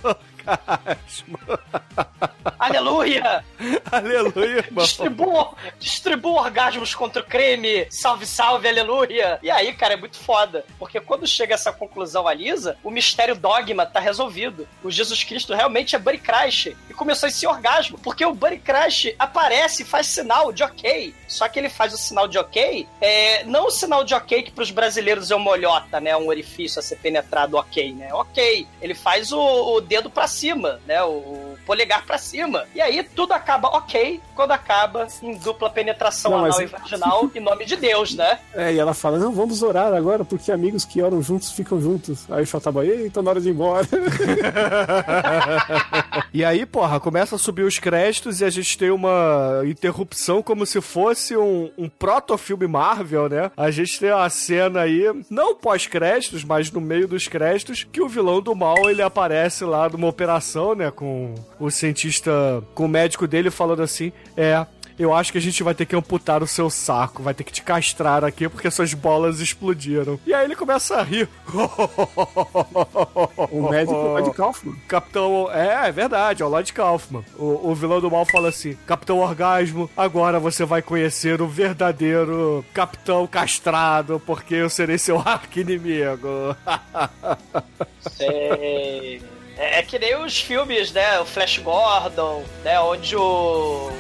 Orgasmo. 0.49 1.39
Aleluia! 2.59 3.45
Aleluia, 3.91 4.59
irmão. 4.59 4.85
Distribua, 4.85 5.55
distribua 5.79 6.43
orgasmos 6.43 6.95
contra 6.95 7.23
o 7.23 7.25
crime. 7.25 7.87
Salve, 7.91 8.27
salve, 8.27 8.69
aleluia. 8.69 9.39
E 9.43 9.51
aí, 9.51 9.73
cara, 9.75 9.95
é 9.95 9.97
muito 9.97 10.17
foda. 10.17 10.65
Porque 10.79 11.01
quando 11.01 11.27
chega 11.27 11.55
essa 11.55 11.73
conclusão 11.73 12.27
a 12.27 12.35
Lisa, 12.35 12.77
o 12.83 12.91
mistério 12.91 13.35
dogma 13.35 13.87
tá 13.87 14.01
resolvido. 14.01 14.69
O 14.83 14.91
Jesus 14.91 15.25
Cristo 15.25 15.55
realmente 15.55 15.97
é 15.97 15.99
Buddy 15.99 16.19
Crash. 16.19 16.67
E 16.89 16.95
começou 16.95 17.29
esse 17.29 17.47
orgasmo. 17.47 17.99
Porque 17.99 18.25
o 18.25 18.35
Buddy 18.35 18.59
Crash 18.59 19.15
aparece 19.19 19.83
e 19.83 19.87
faz 19.87 20.07
sinal 20.07 20.53
de 20.53 20.63
ok. 20.63 21.15
Só 21.27 21.49
que 21.49 21.59
ele 21.59 21.69
faz 21.69 21.93
o 21.93 21.99
sinal 21.99 22.27
de 22.27 22.39
ok, 22.39 22.87
é, 23.01 23.45
não 23.45 23.67
o 23.67 23.71
sinal 23.71 24.03
de 24.03 24.15
ok 24.15 24.43
que 24.43 24.51
pros 24.51 24.71
brasileiros 24.71 25.31
é 25.31 25.37
uma 25.37 25.51
olhota, 25.51 26.01
né? 26.01 26.17
Um 26.17 26.29
orifício 26.29 26.79
a 26.79 26.83
ser 26.83 26.97
penetrado 26.97 27.57
ok, 27.57 27.93
né? 27.93 28.13
Ok. 28.13 28.67
Ele 28.81 28.95
faz 28.95 29.33
o, 29.33 29.41
o 29.41 29.81
dedo 29.81 30.11
pra 30.11 30.27
cima, 30.27 30.38
né? 30.87 31.03
O, 31.03 31.48
o 31.48 31.48
polegar 31.69 32.03
pra 32.07 32.17
cima. 32.17 32.65
E 32.75 32.81
aí 32.81 33.03
tudo 33.15 33.33
acaba 33.35 33.69
ok 33.69 34.21
quando 34.35 34.53
acaba 34.53 35.07
em 35.23 35.37
dupla 35.37 35.69
penetração 35.69 36.31
Não, 36.31 36.39
mas- 36.41 36.55
anal 36.57 36.63
e 36.63 36.67
vaginal 36.81 37.31
em 37.35 37.41
nome 37.41 37.67
de 37.67 37.77
Deus, 37.77 38.15
né? 38.15 38.39
É, 38.55 38.73
e 38.73 38.79
ela 38.79 38.95
fala, 38.95 39.19
não, 39.19 39.33
vamos 39.33 39.63
orar 39.63 39.93
agora, 39.93 40.25
porque 40.25 40.51
amigos 40.51 40.87
que 40.87 41.03
oram 41.03 41.21
juntos 41.21 41.53
ficam 41.53 41.79
juntos. 41.79 42.25
Aí 42.31 42.43
o 42.43 42.47
Shota 42.47 42.73
Boy, 42.73 42.89
eita, 42.89 43.21
na 43.21 43.31
hora 43.31 43.41
de 43.41 43.49
ir 43.49 43.53
embora. 43.53 43.87
E 46.33 46.45
aí, 46.45 46.65
porra, 46.67 47.01
começa 47.01 47.37
a 47.37 47.39
subir 47.39 47.63
os 47.63 47.79
créditos 47.79 48.41
e 48.41 48.45
a 48.45 48.51
gente 48.51 48.77
tem 48.79 48.91
uma 48.91 49.63
interrupção 49.65 50.43
como 50.43 50.65
se 50.67 50.81
fosse 50.81 51.37
um, 51.37 51.71
um 51.77 51.89
proto-filme 51.89 52.67
Marvel, 52.67 53.29
né? 53.29 53.51
A 53.57 53.71
gente 53.71 53.99
tem 53.99 54.13
uma 54.13 54.29
cena 54.31 54.83
aí, 54.83 55.05
não 55.31 55.55
pós-créditos, 55.55 56.45
mas 56.45 56.71
no 56.71 56.81
meio 56.81 57.09
dos 57.09 57.27
créditos, 57.27 57.85
que 57.91 58.01
o 58.01 58.09
vilão 58.09 58.41
do 58.41 58.55
mal, 58.55 58.89
ele 58.91 59.03
aparece 59.03 59.65
lá 59.65 59.89
numa 59.89 60.07
operação, 60.07 60.75
né? 60.75 60.91
Com 60.91 61.35
o 61.59 61.71
cientista, 61.71 62.31
com 62.75 62.85
o 62.85 62.89
médico 62.89 63.27
dele 63.27 63.51
falando 63.51 63.83
assim, 63.83 64.13
é... 64.37 64.67
eu 64.99 65.15
acho 65.15 65.31
que 65.33 65.39
a 65.39 65.41
gente 65.41 65.63
vai 65.63 65.75
ter 65.75 65.87
que 65.87 65.95
amputar 65.95 66.43
o 66.43 66.47
seu 66.47 66.69
saco, 66.71 67.23
vai 67.23 67.35
ter 67.35 67.45
que 67.45 67.53
te 67.53 67.63
castrar 67.63 68.25
aqui 68.25 68.49
porque 68.49 68.71
suas 68.71 68.93
bolas 68.95 69.41
explodiram. 69.41 70.19
E 70.27 70.35
aí 70.35 70.45
ele 70.45 70.57
começa 70.57 70.97
a 70.97 71.03
rir. 71.03 71.29
O 73.51 73.71
médico 73.71 73.95
é 73.95 73.99
o 73.99 74.09
Lloyd 74.09 74.31
Kaufman. 74.33 74.75
Capitão. 74.89 75.51
É, 75.53 75.89
é 75.89 75.93
verdade, 75.93 76.43
é 76.43 76.47
o 76.47 76.49
Lloyd 76.49 76.73
Kaufman. 76.73 77.25
O, 77.37 77.71
o 77.71 77.75
vilão 77.75 78.01
do 78.01 78.11
mal 78.11 78.27
fala 78.27 78.49
assim: 78.49 78.77
Capitão 78.87 79.19
Orgasmo, 79.19 79.89
agora 79.97 80.41
você 80.41 80.65
vai 80.65 80.83
conhecer 80.83 81.41
o 81.41 81.49
verdadeiro 81.49 82.65
Capitão 82.75 83.27
Castrado, 83.27 84.21
porque 84.25 84.55
eu 84.55 84.69
serei 84.71 84.99
seu 84.99 85.19
arqui-inimigo. 85.19 86.57
É, 88.21 89.19
é, 89.59 89.81
é 89.81 89.83
que 89.83 89.99
nem 89.99 90.17
os 90.17 90.41
filmes, 90.41 90.93
né? 90.93 91.21
O 91.21 91.27
Flash 91.27 91.59
Gordon, 91.59 92.45
né? 92.65 92.81
Onde 92.81 93.17
o. 93.17 93.91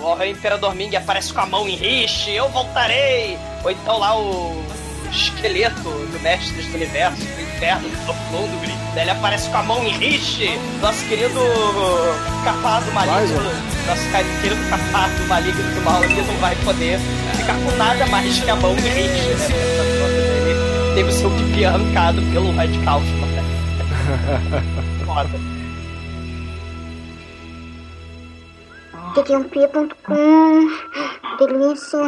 O 0.00 0.22
Imperador 0.24 0.74
Ming 0.74 0.94
aparece 0.96 1.32
com 1.32 1.40
a 1.40 1.46
mão 1.46 1.66
em 1.66 1.76
riche, 1.76 2.30
eu 2.30 2.46
voltarei! 2.50 3.38
Ou 3.64 3.70
então 3.70 3.98
lá 3.98 4.18
o 4.18 4.62
esqueleto 5.10 5.82
do 5.82 6.20
Mestres 6.20 6.66
do 6.66 6.74
Universo, 6.74 7.24
do 7.24 7.40
Inferno, 7.40 7.88
do 7.88 8.36
Lundgren, 8.36 8.76
né? 8.94 9.02
ele 9.02 9.10
aparece 9.12 9.48
com 9.48 9.56
a 9.56 9.62
mão 9.62 9.86
em 9.86 9.92
riche, 9.92 10.58
nosso 10.82 11.02
querido 11.06 11.40
capado 12.44 12.92
maligno, 12.92 13.42
nosso 13.86 14.02
querido 14.42 14.68
capado 14.68 15.24
maligno 15.26 15.74
do 15.74 15.80
mal, 15.82 16.04
ele 16.04 16.20
não 16.20 16.36
vai 16.36 16.54
poder 16.56 16.98
ficar 17.36 17.54
com 17.54 17.70
nada 17.78 18.04
mais 18.06 18.38
que 18.40 18.50
a 18.50 18.56
mão 18.56 18.72
em 18.72 18.80
riche, 18.80 19.28
né? 19.28 19.46
Ele 20.48 20.94
teve 20.96 21.08
o 21.08 21.12
seu 21.12 21.30
pipi 21.30 21.64
arrancado 21.64 22.20
pelo 22.30 22.52
Red 22.52 22.76
né? 22.76 23.33
Foda. 25.06 25.54
td1p.com 29.14 30.84
Delícia. 31.38 31.98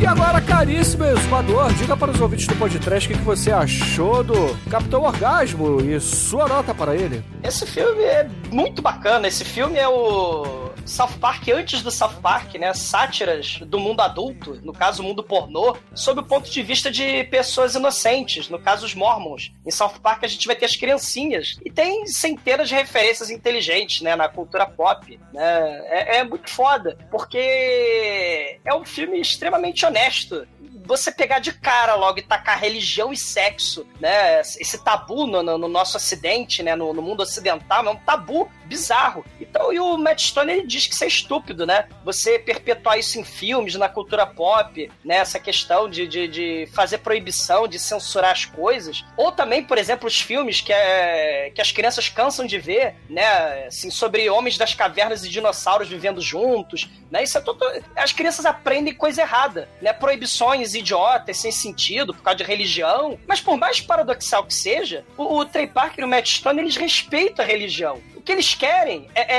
E 0.00 0.06
agora, 0.06 0.40
caríssimo 0.40 1.04
exumador, 1.04 1.72
diga 1.74 1.96
para 1.96 2.10
os 2.10 2.20
ouvintes 2.20 2.46
do 2.46 2.56
podcast 2.56 3.12
o 3.12 3.16
que 3.16 3.22
você 3.22 3.52
achou 3.52 4.24
do 4.24 4.34
Capitão 4.68 5.02
Orgasmo 5.02 5.80
e 5.80 6.00
sua 6.00 6.48
nota 6.48 6.74
para 6.74 6.96
ele. 6.96 7.22
Esse 7.42 7.64
filme 7.66 8.02
é 8.02 8.28
muito 8.50 8.82
bacana. 8.82 9.28
Esse 9.28 9.44
filme 9.44 9.78
é 9.78 9.86
o 9.86 10.61
South 10.84 11.18
Park 11.20 11.48
antes 11.48 11.82
do 11.82 11.90
South 11.90 12.20
Park, 12.22 12.54
né? 12.56 12.72
Sátiras 12.74 13.58
do 13.66 13.78
mundo 13.78 14.00
adulto, 14.00 14.58
no 14.62 14.72
caso 14.72 15.02
o 15.02 15.06
mundo 15.06 15.22
pornô, 15.22 15.76
sob 15.94 16.20
o 16.20 16.24
ponto 16.24 16.50
de 16.50 16.62
vista 16.62 16.90
de 16.90 17.24
pessoas 17.24 17.74
inocentes, 17.74 18.48
no 18.48 18.58
caso 18.58 18.84
os 18.84 18.94
Mormons. 18.94 19.52
Em 19.64 19.70
South 19.70 19.94
Park 20.02 20.24
a 20.24 20.28
gente 20.28 20.46
vai 20.46 20.56
ter 20.56 20.66
as 20.66 20.76
criancinhas. 20.76 21.56
E 21.64 21.70
tem 21.70 22.06
centenas 22.06 22.68
de 22.68 22.74
referências 22.74 23.30
inteligentes, 23.30 24.00
né? 24.02 24.16
Na 24.16 24.28
cultura 24.28 24.66
pop. 24.66 25.18
Né? 25.32 25.82
É, 25.86 26.16
é 26.18 26.24
muito 26.24 26.50
foda, 26.50 26.96
porque 27.10 28.58
é 28.64 28.74
um 28.74 28.84
filme 28.84 29.20
extremamente 29.20 29.84
honesto 29.86 30.46
você 30.84 31.12
pegar 31.12 31.38
de 31.38 31.52
cara 31.52 31.94
logo 31.94 32.18
e 32.18 32.22
tacar 32.22 32.58
religião 32.58 33.12
e 33.12 33.16
sexo, 33.16 33.86
né? 34.00 34.40
Esse 34.40 34.82
tabu 34.82 35.28
no, 35.28 35.40
no- 35.40 35.56
no 35.56 35.68
nosso 35.68 35.96
ocidente, 35.96 36.60
né? 36.60 36.74
No, 36.74 36.92
no 36.92 37.00
mundo 37.00 37.20
ocidental, 37.22 37.86
é 37.86 37.90
um 37.90 37.96
tabu 37.96 38.50
bizarro. 38.64 39.24
Então, 39.40 39.72
e 39.72 39.78
o 39.78 39.96
Matt 39.96 40.20
Stone 40.22 40.50
ele 40.52 40.66
diz 40.72 40.86
que 40.86 40.94
isso 40.94 41.04
é 41.04 41.06
estúpido, 41.06 41.66
né? 41.66 41.86
Você 42.04 42.38
perpetuar 42.38 42.98
isso 42.98 43.18
em 43.18 43.24
filmes, 43.24 43.74
na 43.74 43.88
cultura 43.88 44.26
pop, 44.26 44.90
né? 45.04 45.16
Essa 45.16 45.38
questão 45.38 45.88
de, 45.88 46.06
de, 46.06 46.28
de 46.28 46.68
fazer 46.72 46.98
proibição, 46.98 47.68
de 47.68 47.78
censurar 47.78 48.32
as 48.32 48.44
coisas. 48.44 49.04
Ou 49.16 49.30
também, 49.30 49.62
por 49.62 49.78
exemplo, 49.78 50.06
os 50.06 50.20
filmes 50.20 50.60
que, 50.60 50.72
é, 50.72 51.50
que 51.54 51.60
as 51.60 51.70
crianças 51.70 52.08
cansam 52.08 52.46
de 52.46 52.58
ver, 52.58 52.94
né? 53.08 53.66
Assim, 53.66 53.90
sobre 53.90 54.28
homens 54.30 54.56
das 54.56 54.74
cavernas 54.74 55.24
e 55.24 55.28
dinossauros 55.28 55.88
vivendo 55.88 56.20
juntos, 56.20 56.88
né? 57.10 57.22
Isso 57.22 57.38
é 57.38 57.40
tudo. 57.40 57.64
As 57.96 58.12
crianças 58.12 58.46
aprendem 58.46 58.94
coisa 58.94 59.22
errada, 59.22 59.68
né? 59.80 59.92
Proibições 59.92 60.74
idiotas, 60.74 61.36
sem 61.38 61.52
sentido, 61.52 62.14
por 62.14 62.22
causa 62.22 62.38
de 62.38 62.44
religião. 62.44 63.18
Mas 63.26 63.40
por 63.40 63.56
mais 63.56 63.80
paradoxal 63.80 64.44
que 64.44 64.54
seja, 64.54 65.04
o, 65.16 65.38
o 65.38 65.44
Trey 65.44 65.66
Parker 65.66 66.02
e 66.02 66.06
o 66.06 66.08
Matt 66.08 66.28
Stone, 66.28 66.60
eles 66.60 66.76
respeitam 66.76 67.44
a 67.44 67.48
religião. 67.48 68.00
O 68.22 68.24
que 68.24 68.30
eles 68.30 68.54
querem 68.54 69.08
é, 69.16 69.34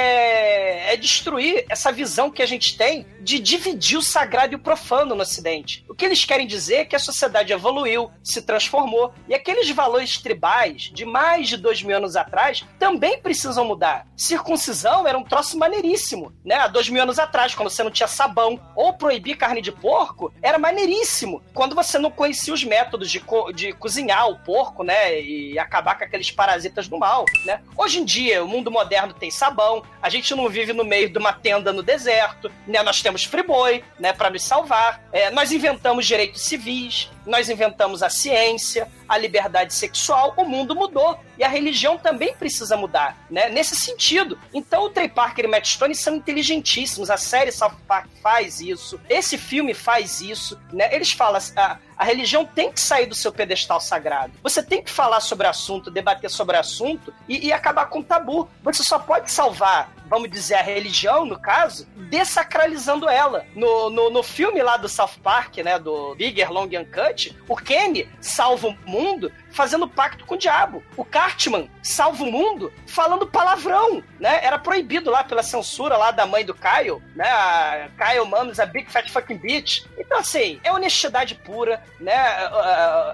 é- 0.89 0.93
é 0.93 0.97
destruir 0.97 1.63
essa 1.69 1.89
visão 1.89 2.29
que 2.29 2.41
a 2.41 2.45
gente 2.45 2.77
tem 2.77 3.07
de 3.21 3.39
dividir 3.39 3.97
o 3.97 4.01
sagrado 4.01 4.51
e 4.51 4.55
o 4.57 4.59
profano 4.59 5.15
no 5.15 5.21
Ocidente. 5.21 5.85
O 5.87 5.95
que 5.95 6.03
eles 6.03 6.25
querem 6.25 6.45
dizer 6.45 6.75
é 6.75 6.85
que 6.85 6.93
a 6.93 6.99
sociedade 6.99 7.53
evoluiu, 7.53 8.11
se 8.21 8.41
transformou, 8.41 9.13
e 9.29 9.33
aqueles 9.33 9.69
valores 9.69 10.17
tribais 10.17 10.91
de 10.93 11.05
mais 11.05 11.47
de 11.47 11.55
dois 11.55 11.81
mil 11.81 11.95
anos 11.95 12.17
atrás 12.17 12.65
também 12.77 13.17
precisam 13.21 13.63
mudar. 13.63 14.05
Circuncisão 14.17 15.07
era 15.07 15.17
um 15.17 15.23
troço 15.23 15.57
maneiríssimo, 15.57 16.33
né? 16.43 16.55
Há 16.55 16.67
dois 16.67 16.89
mil 16.89 17.01
anos 17.01 17.17
atrás, 17.19 17.55
quando 17.55 17.69
você 17.69 17.83
não 17.83 17.91
tinha 17.91 18.07
sabão, 18.07 18.59
ou 18.75 18.91
proibir 18.91 19.37
carne 19.37 19.61
de 19.61 19.71
porco, 19.71 20.33
era 20.41 20.59
maneiríssimo. 20.59 21.41
Quando 21.53 21.73
você 21.73 21.97
não 21.97 22.11
conhecia 22.11 22.53
os 22.53 22.65
métodos 22.65 23.09
de, 23.09 23.21
co- 23.21 23.53
de 23.53 23.71
cozinhar 23.71 24.27
o 24.27 24.39
porco, 24.39 24.83
né? 24.83 25.21
E 25.21 25.57
acabar 25.57 25.97
com 25.97 26.03
aqueles 26.03 26.29
parasitas 26.31 26.89
do 26.89 26.99
mal, 26.99 27.23
né? 27.45 27.61
Hoje 27.77 27.99
em 28.01 28.03
dia, 28.03 28.43
o 28.43 28.47
mundo 28.49 28.72
moderno 28.73 29.13
tem 29.13 29.31
sabão, 29.31 29.83
a 30.01 30.09
gente 30.09 30.35
não 30.35 30.49
vive 30.49 30.73
no 30.73 30.83
meio 30.83 31.09
de 31.09 31.17
uma 31.17 31.31
tenda 31.31 31.71
no 31.71 31.81
deserto, 31.81 32.51
né? 32.67 32.83
Nós 32.83 33.01
temos 33.01 33.23
friboi, 33.23 33.83
né? 33.99 34.11
Para 34.11 34.29
nos 34.29 34.43
salvar. 34.43 35.01
É, 35.13 35.29
nós 35.29 35.51
inventamos 35.51 36.05
direitos 36.05 36.41
civis, 36.41 37.09
nós 37.25 37.49
inventamos 37.49 38.03
a 38.03 38.09
ciência, 38.09 38.87
a 39.07 39.17
liberdade 39.17 39.73
sexual, 39.73 40.33
o 40.37 40.45
mundo 40.45 40.75
mudou. 40.75 41.17
E 41.37 41.43
a 41.43 41.47
religião 41.47 41.97
também 41.97 42.35
precisa 42.35 42.77
mudar, 42.77 43.17
né? 43.29 43.49
Nesse 43.49 43.75
sentido. 43.75 44.37
Então 44.53 44.83
o 44.83 44.89
Trey 44.89 45.09
Parker 45.09 45.45
e 45.45 45.47
Matt 45.47 45.65
Stone 45.65 45.95
são 45.95 46.15
inteligentíssimos. 46.15 47.09
A 47.09 47.17
série 47.17 47.51
South 47.51 47.73
Park 47.87 48.07
faz 48.21 48.61
isso. 48.61 48.99
Esse 49.09 49.35
filme 49.35 49.73
faz 49.73 50.21
isso, 50.21 50.59
né? 50.71 50.93
Eles 50.93 51.11
falam... 51.11 51.41
A, 51.55 51.79
a 51.97 52.03
religião 52.03 52.45
tem 52.45 52.71
que 52.71 52.79
sair 52.79 53.05
do 53.05 53.15
seu 53.15 53.31
pedestal 53.31 53.79
sagrado. 53.79 54.33
Você 54.43 54.61
tem 54.61 54.83
que 54.83 54.91
falar 54.91 55.21
sobre 55.21 55.47
assunto, 55.47 55.89
debater 55.89 56.29
sobre 56.29 56.57
assunto 56.57 57.13
e, 57.27 57.47
e 57.47 57.53
acabar 57.53 57.87
com 57.87 57.99
o 57.99 58.03
tabu. 58.03 58.47
Você 58.61 58.83
só 58.83 58.99
pode 58.99 59.31
salvar, 59.31 59.91
vamos 60.13 60.29
dizer, 60.29 60.53
a 60.53 60.61
religião, 60.61 61.25
no 61.25 61.39
caso, 61.39 61.87
desacralizando 62.07 63.09
ela. 63.09 63.47
No, 63.55 63.89
no, 63.89 64.11
no 64.11 64.21
filme 64.21 64.61
lá 64.61 64.77
do 64.77 64.87
South 64.87 65.17
Park, 65.23 65.57
né, 65.57 65.79
do 65.79 66.13
Bigger, 66.13 66.51
Long 66.51 66.69
and 66.77 66.85
Cut, 66.85 67.35
o 67.49 67.55
Kenny 67.55 68.07
salva 68.21 68.67
o 68.67 68.77
mundo 68.85 69.31
fazendo 69.53 69.87
pacto 69.87 70.25
com 70.25 70.35
o 70.35 70.37
diabo. 70.37 70.83
O 70.97 71.05
Cartman 71.05 71.69
salva 71.81 72.23
o 72.23 72.31
mundo 72.31 72.73
falando 72.87 73.27
palavrão, 73.27 74.03
né? 74.19 74.43
Era 74.43 74.59
proibido 74.59 75.09
lá 75.09 75.23
pela 75.23 75.43
censura 75.43 75.95
lá 75.95 76.11
da 76.11 76.25
mãe 76.25 76.43
do 76.43 76.53
Kyle, 76.53 77.01
né? 77.15 77.29
A 77.29 77.89
Kyle 77.97 78.27
Mams, 78.27 78.59
a 78.59 78.65
Big 78.65 78.91
Fat 78.91 79.09
Fucking 79.09 79.37
Bitch. 79.37 79.85
Então, 79.97 80.19
assim, 80.19 80.59
é 80.63 80.71
honestidade 80.71 81.35
pura, 81.35 81.81
né? 81.99 82.13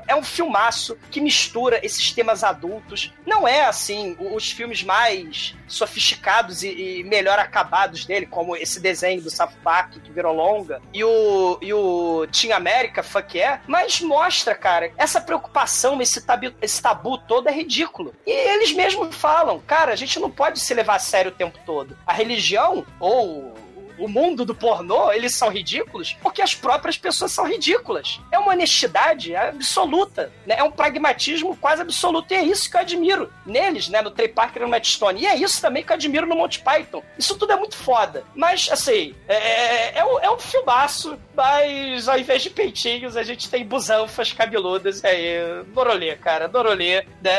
É 0.08 0.16
um 0.16 0.24
filmaço 0.24 0.98
que 1.12 1.22
mistura 1.22 1.80
esses 1.86 2.12
temas 2.12 2.44
adultos. 2.44 3.14
Não 3.26 3.48
é, 3.48 3.66
assim, 3.66 4.16
os 4.20 4.52
filmes 4.52 4.82
mais 4.82 5.56
sofisticados 5.68 6.64
e, 6.64 7.00
e 7.00 7.04
melhor 7.04 7.38
acabados 7.38 8.06
dele, 8.06 8.26
como 8.26 8.56
esse 8.56 8.80
desenho 8.80 9.22
do 9.22 9.30
South 9.30 9.52
Park, 9.64 9.94
que 10.04 10.12
virou 10.12 10.34
longa, 10.34 10.82
e 10.94 11.04
o, 11.04 11.60
e 11.62 11.74
o 11.74 12.28
Team 12.28 12.56
America, 12.56 13.04
fuck 13.04 13.38
yeah, 13.38 13.62
mas 13.68 14.02
mostra, 14.02 14.56
cara, 14.56 14.92
essa 14.98 15.22
preocupação, 15.22 16.02
esse 16.02 16.22
tabu, 16.30 16.54
esse 16.62 16.82
tabu 16.82 17.18
todo 17.18 17.50
é 17.50 17.52
ridículo. 17.52 18.14
E 18.26 18.32
eles 18.32 18.72
mesmos 18.72 19.16
falam, 19.16 19.60
cara, 19.60 19.92
a 19.92 19.96
gente 19.96 20.20
não 20.20 20.30
pode 20.30 20.60
se 20.60 20.74
levar 20.74 20.96
a 20.96 21.00
sério 21.00 21.32
o 21.32 21.36
tempo 21.36 21.58
todo. 21.66 21.98
A 22.06 22.14
religião, 22.14 22.86
ou 23.00 23.56
o 24.00 24.08
mundo 24.08 24.46
do 24.46 24.56
pornô, 24.56 25.12
eles 25.12 25.36
são 25.36 25.50
ridículos 25.50 26.18
porque 26.22 26.42
as 26.42 26.56
próprias 26.56 26.98
pessoas 26.98 27.32
são 27.32 27.48
ridículas. 27.48 28.20
É 28.32 28.40
uma 28.40 28.54
honestidade 28.54 29.36
absoluta, 29.36 30.32
né? 30.46 30.56
É 30.58 30.64
um 30.64 30.72
pragmatismo 30.72 31.56
quase 31.58 31.82
absoluto. 31.82 32.32
E 32.34 32.36
é 32.36 32.44
isso 32.44 32.70
que 32.70 32.76
eu 32.76 32.82
admiro 32.82 33.32
neles, 33.46 33.90
né? 33.90 34.02
No 34.02 34.12
Trey 34.12 34.28
Parker 34.28 34.62
e 34.62 34.66
no 34.66 34.72
Matt 34.72 34.88
Stone. 34.88 35.22
E 35.22 35.26
é 35.26 35.36
isso 35.36 35.62
também 35.62 35.84
que 35.84 35.92
eu 35.92 35.96
admiro 35.96 36.26
no 36.26 36.36
Monty 36.36 36.60
Python. 36.60 37.04
Isso 37.18 37.38
tudo 37.38 37.54
é 37.54 37.56
muito 37.56 37.76
foda. 37.76 38.24
Mas, 38.36 38.70
assim, 38.72 39.16
é, 39.28 39.36
é, 39.36 39.98
é 40.00 40.06
um, 40.06 40.20
é 40.20 40.32
um 40.32 40.40
filmaço, 40.40 41.18
mas 41.36 42.08
ao 42.08 42.18
invés 42.18 42.44
de 42.44 42.50
peitinhos, 42.50 43.18
a 43.18 43.24
gente 43.24 43.50
tem 43.50 43.66
busanfas 43.66 44.34
cabeludas. 44.34 45.04
É, 45.04 45.64
Dorolê, 45.68 46.16
cara, 46.16 46.48
Dorolê. 46.48 47.06
Né? 47.22 47.32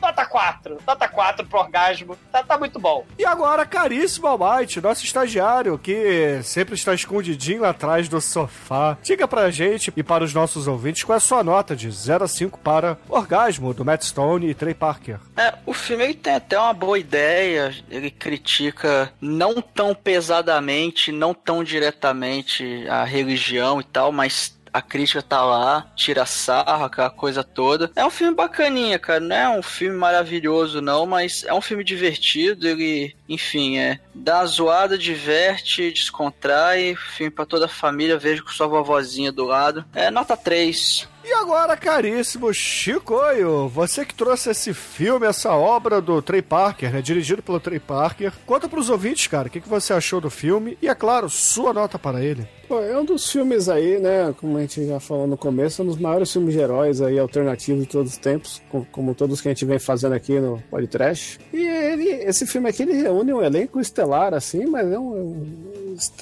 Nota 0.00 0.24
4. 0.24 0.78
Nota 0.86 1.08
4 1.08 1.46
pro 1.46 1.60
orgasmo. 1.60 2.16
Tá, 2.30 2.42
tá 2.42 2.58
muito 2.58 2.78
bom. 2.78 3.06
E 3.18 3.24
agora, 3.24 3.64
caríssimo 3.64 4.26
Almighty, 4.26 4.80
nosso 4.80 5.04
estagiário, 5.04 5.78
que 5.78 5.93
sempre 6.42 6.74
está 6.74 6.94
escondidinho 6.94 7.62
lá 7.62 7.70
atrás 7.70 8.08
do 8.08 8.20
sofá. 8.20 8.96
Diga 9.02 9.26
pra 9.26 9.50
gente 9.50 9.92
e 9.96 10.02
para 10.02 10.24
os 10.24 10.34
nossos 10.34 10.66
ouvintes 10.66 11.04
qual 11.04 11.14
é 11.14 11.18
a 11.18 11.20
sua 11.20 11.42
nota 11.44 11.74
de 11.74 11.90
0 11.90 12.24
a 12.24 12.28
5 12.28 12.58
para 12.58 12.98
Orgasmo, 13.08 13.74
do 13.74 13.84
Matt 13.84 14.02
Stone 14.04 14.48
e 14.48 14.54
Trey 14.54 14.74
Parker. 14.74 15.18
É, 15.36 15.54
o 15.66 15.72
filme 15.72 16.04
ele 16.04 16.14
tem 16.14 16.34
até 16.34 16.58
uma 16.58 16.72
boa 16.72 16.98
ideia, 16.98 17.74
ele 17.90 18.10
critica 18.10 19.12
não 19.20 19.60
tão 19.60 19.94
pesadamente, 19.94 21.10
não 21.10 21.34
tão 21.34 21.64
diretamente 21.64 22.86
a 22.88 23.04
religião 23.04 23.80
e 23.80 23.84
tal, 23.84 24.12
mas 24.12 24.53
a 24.74 24.82
crítica 24.82 25.22
tá 25.22 25.40
lá, 25.40 25.86
tira 25.94 26.26
sarro, 26.26 26.84
aquela 26.84 27.08
coisa 27.08 27.44
toda. 27.44 27.92
É 27.94 28.04
um 28.04 28.10
filme 28.10 28.34
bacaninha, 28.34 28.98
cara. 28.98 29.20
Não 29.20 29.36
é 29.36 29.48
um 29.48 29.62
filme 29.62 29.96
maravilhoso, 29.96 30.80
não, 30.80 31.06
mas 31.06 31.44
é 31.44 31.54
um 31.54 31.60
filme 31.60 31.84
divertido. 31.84 32.66
Ele, 32.66 33.14
enfim, 33.28 33.78
é. 33.78 34.00
Dá 34.12 34.38
uma 34.38 34.46
zoada, 34.46 34.98
diverte, 34.98 35.92
descontrai. 35.92 36.96
Filme 36.96 37.30
pra 37.30 37.46
toda 37.46 37.66
a 37.66 37.68
família. 37.68 38.18
Vejo 38.18 38.42
com 38.42 38.50
sua 38.50 38.66
vovozinha 38.66 39.30
do 39.30 39.44
lado. 39.44 39.84
É 39.94 40.10
nota 40.10 40.36
3. 40.36 41.06
E 41.26 41.32
agora, 41.32 41.74
caríssimo 41.74 42.52
Chicoio, 42.52 43.66
você 43.66 44.04
que 44.04 44.14
trouxe 44.14 44.50
esse 44.50 44.74
filme, 44.74 45.26
essa 45.26 45.52
obra 45.54 45.98
do 45.98 46.20
Trey 46.20 46.42
Parker, 46.42 46.92
né, 46.92 47.00
dirigido 47.00 47.42
pelo 47.42 47.58
Trey 47.58 47.80
Parker, 47.80 48.30
conta 48.44 48.68
pros 48.68 48.90
ouvintes, 48.90 49.26
cara, 49.26 49.48
o 49.48 49.50
que, 49.50 49.58
que 49.58 49.68
você 49.68 49.94
achou 49.94 50.20
do 50.20 50.28
filme 50.28 50.76
e, 50.82 50.88
é 50.88 50.94
claro, 50.94 51.30
sua 51.30 51.72
nota 51.72 51.98
para 51.98 52.22
ele. 52.22 52.46
Pô, 52.68 52.78
é 52.80 52.98
um 52.98 53.04
dos 53.04 53.30
filmes 53.30 53.68
aí, 53.68 53.98
né? 53.98 54.34
Como 54.38 54.56
a 54.56 54.60
gente 54.60 54.86
já 54.86 55.00
falou 55.00 55.26
no 55.26 55.36
começo, 55.36 55.80
é 55.80 55.84
um 55.84 55.88
dos 55.88 55.98
maiores 55.98 56.32
filmes 56.32 56.54
de 56.54 56.60
heróis 56.60 57.00
aí, 57.00 57.18
alternativos 57.18 57.82
de 57.82 57.88
todos 57.88 58.12
os 58.12 58.18
tempos, 58.18 58.62
como, 58.90 59.14
todos 59.14 59.40
que 59.40 59.48
a 59.48 59.50
gente 59.50 59.64
vem 59.64 59.78
fazendo 59.78 60.14
aqui 60.14 60.38
no 60.38 60.62
Podcast. 60.70 61.38
E 61.52 61.66
ele, 61.66 62.08
esse 62.24 62.46
filme 62.46 62.68
aqui 62.68 62.82
ele 62.82 62.94
reúne 62.94 63.32
um 63.32 63.42
elenco 63.42 63.80
estelar, 63.80 64.32
assim, 64.32 64.66
mas 64.66 64.90
é 64.90 64.98
um, 64.98 65.42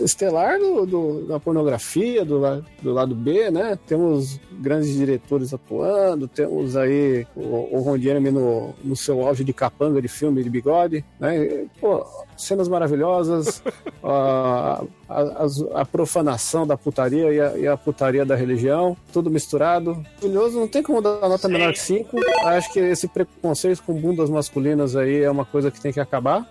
estelar 0.01 0.59
do, 0.59 0.87
do, 0.87 1.27
da 1.27 1.41
pornografia, 1.41 2.25
do, 2.25 2.41
do 2.83 2.93
lado 2.93 3.15
B, 3.15 3.51
né? 3.51 3.79
Temos 3.87 4.41
grandes 4.53 4.92
diretores 4.95 5.53
atuando, 5.53 6.29
temos 6.29 6.77
aí 6.77 7.27
o, 7.37 7.77
o 7.77 7.81
Ron 7.81 7.99
Jeremy 7.99 8.31
no, 8.31 8.75
no 8.83 8.97
seu 8.97 9.27
auge 9.27 9.45
de 9.45 9.53
capanga 9.53 10.01
de 10.01 10.09
filme 10.09 10.43
de 10.43 10.51
bigode, 10.51 11.05
né? 11.19 11.67
Pô, 11.81 12.05
cenas 12.37 12.69
maravilhosas, 12.69 13.63
a, 14.03 14.83
a, 15.09 15.81
a 15.81 15.85
profanação 15.85 16.67
da 16.67 16.77
putaria 16.77 17.33
e 17.33 17.41
a, 17.41 17.59
e 17.59 17.69
a 17.69 17.77
putaria 17.77 18.25
da 18.25 18.35
religião, 18.35 18.97
tudo 19.13 19.31
misturado. 19.31 20.05
Maravilhoso, 20.17 20.61
não 20.61 20.69
tem 20.69 20.83
como 20.83 21.01
dar 21.01 21.21
nota 21.29 21.49
menor 21.49 21.73
que 21.73 21.81
5. 21.81 22.17
Acho 22.45 22.73
que 22.73 22.81
esse 22.81 23.09
preconceito 23.09 23.83
com 23.83 23.95
bundas 23.95 24.31
masculinas 24.31 24.97
aí 24.97 25.23
é 25.23 25.31
uma 25.31 25.45
coisa 25.45 25.71
que 25.71 25.81
tem 25.81 25.93
que 25.93 26.01
acabar. 26.01 26.47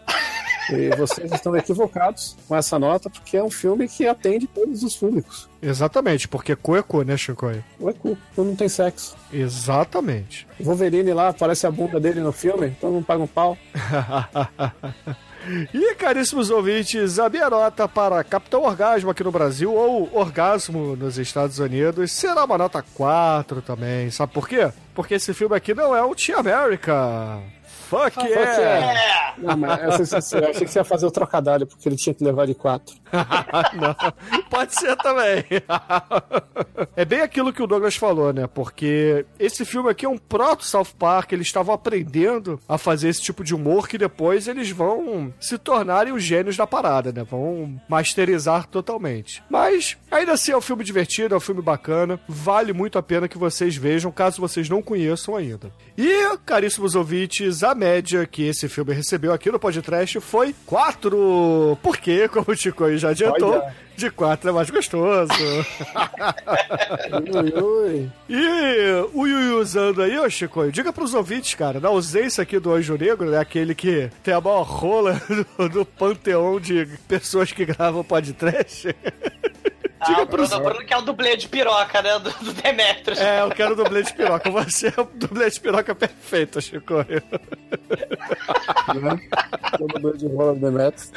E 0.69 0.95
vocês 0.95 1.31
estão 1.31 1.55
equivocados 1.55 2.37
com 2.47 2.55
essa 2.55 2.77
nota, 2.77 3.09
porque 3.09 3.37
é 3.37 3.43
um 3.43 3.49
filme 3.49 3.87
que 3.87 4.07
atende 4.07 4.47
todos 4.47 4.83
os 4.83 4.95
públicos. 4.95 5.49
Exatamente, 5.61 6.27
porque 6.27 6.55
cu 6.55 6.75
é 6.75 6.81
cu, 6.81 7.03
né, 7.03 7.17
Chicoio? 7.17 7.63
Ué, 7.79 7.93
cu, 7.93 8.17
então 8.31 8.45
não 8.45 8.55
tem 8.55 8.69
sexo. 8.69 9.15
Exatamente. 9.31 10.47
Wolverine 10.59 11.13
lá, 11.13 11.29
aparece 11.29 11.65
a 11.65 11.71
bunda 11.71 11.99
dele 11.99 12.19
no 12.19 12.31
filme, 12.31 12.67
então 12.67 12.91
não 12.91 13.03
paga 13.03 13.23
um 13.23 13.27
pau. 13.27 13.57
E, 15.73 15.95
caríssimos 15.95 16.51
ouvintes, 16.51 17.17
a 17.17 17.27
minha 17.27 17.49
nota 17.49 17.87
para 17.87 18.23
Capitão 18.23 18.63
Orgasmo 18.63 19.09
aqui 19.09 19.23
no 19.23 19.31
Brasil, 19.31 19.73
ou 19.73 20.07
Orgasmo 20.13 20.95
nos 20.95 21.17
Estados 21.17 21.57
Unidos, 21.57 22.11
será 22.11 22.45
uma 22.45 22.57
nota 22.59 22.83
4 22.93 23.61
também. 23.61 24.11
Sabe 24.11 24.33
por 24.33 24.47
quê? 24.47 24.71
Porque 24.93 25.15
esse 25.15 25.33
filme 25.33 25.55
aqui 25.55 25.73
não 25.73 25.95
é 25.95 26.03
um 26.03 26.13
Teen 26.13 26.37
America. 26.37 27.39
Fuck 27.91 28.13
Ah, 28.19 28.23
yeah! 28.25 28.45
fuck 28.55 28.61
yeah. 28.61 29.33
Não, 29.37 29.57
mas 29.57 29.99
essa- 29.99 30.17
essa- 30.17 30.37
eu 30.37 30.49
achei 30.49 30.65
que 30.65 30.71
você 30.71 30.79
ia 30.79 30.83
fazer 30.85 31.05
o 31.05 31.11
trocadilho, 31.11 31.67
porque 31.67 31.89
ele 31.89 31.97
tinha 31.97 32.13
que 32.13 32.23
levar 32.23 32.47
de 32.47 32.55
4. 32.55 32.95
não, 33.11 34.41
pode 34.49 34.73
ser 34.73 34.95
também. 34.97 35.43
é 36.95 37.03
bem 37.05 37.21
aquilo 37.21 37.51
que 37.51 37.61
o 37.61 37.67
Douglas 37.67 37.95
falou, 37.95 38.31
né? 38.31 38.47
Porque 38.47 39.25
esse 39.37 39.65
filme 39.65 39.89
aqui 39.89 40.05
é 40.05 40.09
um 40.09 40.17
proto 40.17 40.63
South 40.65 40.87
Park, 40.97 41.31
eles 41.33 41.47
estavam 41.47 41.73
aprendendo 41.75 42.59
a 42.67 42.77
fazer 42.77 43.09
esse 43.09 43.21
tipo 43.21 43.43
de 43.43 43.53
humor 43.53 43.87
que 43.87 43.97
depois 43.97 44.47
eles 44.47 44.69
vão 44.69 45.33
se 45.39 45.57
tornarem 45.57 46.13
os 46.13 46.23
gênios 46.23 46.55
da 46.55 46.65
parada, 46.67 47.11
né? 47.11 47.23
Vão 47.23 47.79
masterizar 47.89 48.67
totalmente. 48.67 49.43
Mas 49.49 49.97
ainda 50.09 50.33
assim 50.33 50.51
é 50.51 50.57
um 50.57 50.61
filme 50.61 50.83
divertido, 50.83 51.33
é 51.33 51.37
um 51.37 51.41
filme 51.41 51.61
bacana, 51.61 52.19
vale 52.27 52.71
muito 52.73 52.97
a 52.97 53.03
pena 53.03 53.27
que 53.27 53.37
vocês 53.37 53.75
vejam, 53.75 54.11
caso 54.11 54.39
vocês 54.39 54.69
não 54.69 54.81
conheçam 54.81 55.35
ainda. 55.35 55.71
E, 55.97 56.37
caríssimos 56.45 56.95
ouvintes, 56.95 57.63
a 57.63 57.73
média 57.81 58.27
que 58.27 58.43
esse 58.43 58.69
filme 58.69 58.93
recebeu 58.93 59.33
aqui 59.33 59.51
no 59.51 59.59
podcast 59.59 60.19
foi 60.19 60.53
4. 60.67 61.77
Porque, 61.81 62.27
como 62.29 62.45
o 62.47 62.55
Chico 62.55 62.83
aí 62.83 62.95
já 62.99 63.09
adiantou, 63.09 63.53
Olha. 63.53 63.75
de 63.97 64.11
4 64.11 64.49
é 64.49 64.53
mais 64.53 64.69
gostoso. 64.69 65.33
Ui, 67.33 67.51
ui. 67.59 68.11
E 68.29 69.07
o 69.13 69.25
Yuyu 69.25 69.59
usando 69.59 70.01
aí, 70.03 70.17
ô 70.19 70.29
Chico, 70.29 70.71
diga 70.71 70.93
pros 70.93 71.15
ouvintes, 71.15 71.55
cara, 71.55 71.79
na 71.79 71.89
ausência 71.89 72.43
aqui 72.43 72.59
do 72.59 72.71
Anjo 72.71 72.95
Negro, 72.97 73.29
né, 73.31 73.39
aquele 73.39 73.73
que 73.73 74.09
tem 74.23 74.33
a 74.33 74.39
maior 74.39 74.61
rola 74.61 75.19
do, 75.57 75.69
do 75.69 75.85
panteão 75.85 76.59
de 76.59 76.87
pessoas 77.07 77.51
que 77.51 77.65
gravam 77.65 78.03
podcast. 78.03 78.95
Ah, 80.03 80.21
o 80.21 80.25
Bruno, 80.25 80.55
o 80.55 80.59
Bruno 80.59 80.85
que 80.85 80.93
é 80.93 80.97
o 80.97 81.01
dublê 81.01 81.37
de 81.37 81.47
piroca, 81.47 82.01
né? 82.01 82.17
Do, 82.17 82.31
do 82.31 82.53
Demetrius. 82.53 83.19
É, 83.19 83.41
eu 83.41 83.49
quero 83.51 83.75
dublê 83.75 84.01
de 84.01 84.13
piroca. 84.13 84.49
Você 84.49 84.87
é 84.87 85.01
o 85.01 85.03
dublê 85.13 85.49
de 85.49 85.59
piroca 85.59 85.93
perfeito, 85.93 86.59
Chico. 86.59 87.05
Todo 89.77 90.01
mundo 90.01 90.17
de 90.17 90.27
rola 90.27 90.53
do 90.55 90.59
Demetrius. 90.59 91.11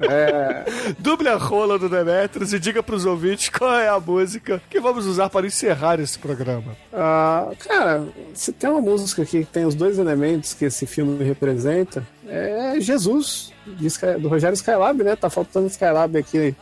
É, 0.00 0.64
Duble 0.98 1.28
a 1.28 1.36
rola 1.36 1.78
do 1.78 1.88
Demetrius 1.88 2.52
e 2.52 2.58
diga 2.58 2.82
pros 2.82 3.06
ouvintes 3.06 3.48
qual 3.48 3.78
é 3.78 3.88
a 3.88 3.98
música 3.98 4.60
que 4.68 4.78
vamos 4.78 5.06
usar 5.06 5.30
para 5.30 5.46
encerrar 5.46 5.98
esse 6.00 6.18
programa. 6.18 6.76
ah, 6.92 7.50
cara, 7.60 8.04
se 8.34 8.52
tem 8.52 8.68
uma 8.68 8.80
música 8.80 9.22
aqui 9.22 9.40
que 9.44 9.50
tem 9.50 9.64
os 9.64 9.74
dois 9.74 9.98
elementos 9.98 10.54
que 10.54 10.66
esse 10.66 10.86
filme 10.86 11.24
representa, 11.24 12.06
é 12.28 12.78
Jesus, 12.78 13.52
de 13.66 13.86
Sky- 13.86 14.18
do 14.18 14.28
Rogério 14.28 14.54
Skylab, 14.54 15.02
né? 15.02 15.16
Tá 15.16 15.28
faltando 15.30 15.66
Skylab 15.68 16.16
aqui. 16.18 16.54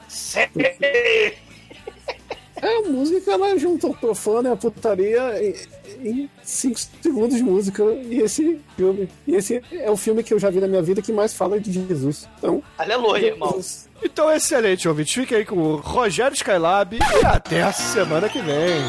É, 2.62 2.78
a 2.78 2.82
música, 2.89 3.32
ela 3.32 3.59
junta 3.59 3.86
o 3.89 3.94
profano 3.94 4.48
e 4.48 4.52
a 4.52 4.56
putaria 4.56 5.55
em 6.02 6.31
5 6.43 6.81
segundos 7.02 7.36
de 7.36 7.43
música. 7.43 7.82
E 7.85 8.20
esse 8.20 8.59
filme, 8.76 9.09
e 9.26 9.35
esse 9.35 9.62
é 9.72 9.90
o 9.90 9.97
filme 9.97 10.22
que 10.22 10.32
eu 10.32 10.39
já 10.39 10.48
vi 10.48 10.60
na 10.60 10.68
minha 10.68 10.81
vida 10.82 11.02
que 11.02 11.12
mais 11.12 11.35
fala 11.35 11.60
de 11.60 11.70
Jesus. 11.72 12.26
Então, 12.39 12.62
Aleluia, 12.78 13.26
irmão. 13.26 13.51
Jesus. 13.51 13.89
Então, 14.02 14.31
excelente, 14.32 14.89
ouvinte. 14.89 15.20
Fique 15.20 15.35
aí 15.35 15.44
com 15.44 15.56
o 15.56 15.76
Rogério 15.76 16.35
Skylab 16.35 16.97
e 16.97 17.26
até 17.26 17.62
a 17.62 17.72
semana 17.72 18.28
que 18.31 18.40
vem. 18.40 18.81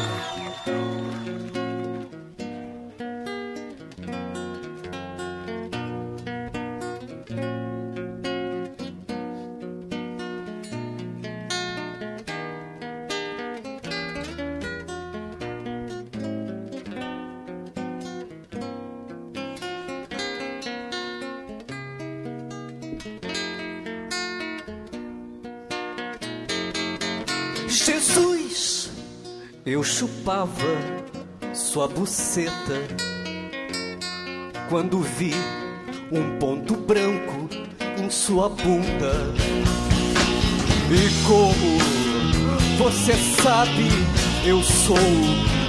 Eu 29.66 29.82
chupava 29.82 30.78
sua 31.52 31.88
buceta 31.88 32.86
quando 34.68 35.00
vi 35.00 35.34
um 36.12 36.38
ponto 36.38 36.76
branco 36.76 37.48
em 38.00 38.08
sua 38.08 38.48
bunda. 38.48 39.34
E 40.88 41.26
como 41.26 41.78
você 42.78 43.14
sabe, 43.42 43.88
eu 44.44 44.62
sou 44.62 44.96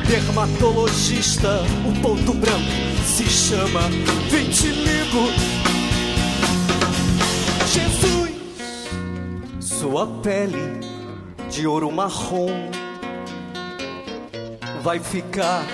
dermatologista. 0.07 1.63
O 1.87 1.99
ponto 1.99 2.35
branco 2.35 3.03
se 3.03 3.23
chama 3.23 3.81
vitiligo. 4.29 5.25
Jesus, 7.73 8.31
sua 9.59 10.05
pele 10.21 10.81
de 11.49 11.65
ouro 11.65 11.91
marrom 11.91 12.69
vai 14.87 14.99
ficar 15.01 15.65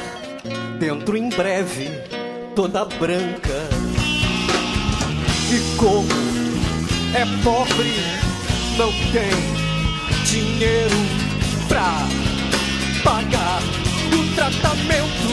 dentro 0.79 1.15
em 1.15 1.29
breve 1.29 1.87
toda 2.55 2.83
branca. 2.83 3.69
E 5.51 5.77
como 5.77 6.07
é 7.13 7.23
pobre, 7.43 7.93
não 8.75 8.91
tem 9.11 10.25
dinheiro 10.25 10.95
pra 11.67 11.93
pagar 13.03 13.61
o 14.17 14.33
tratamento. 14.33 15.29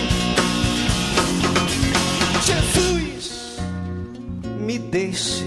Jesus, 2.45 3.57
me 4.61 4.79
deixe 4.79 5.47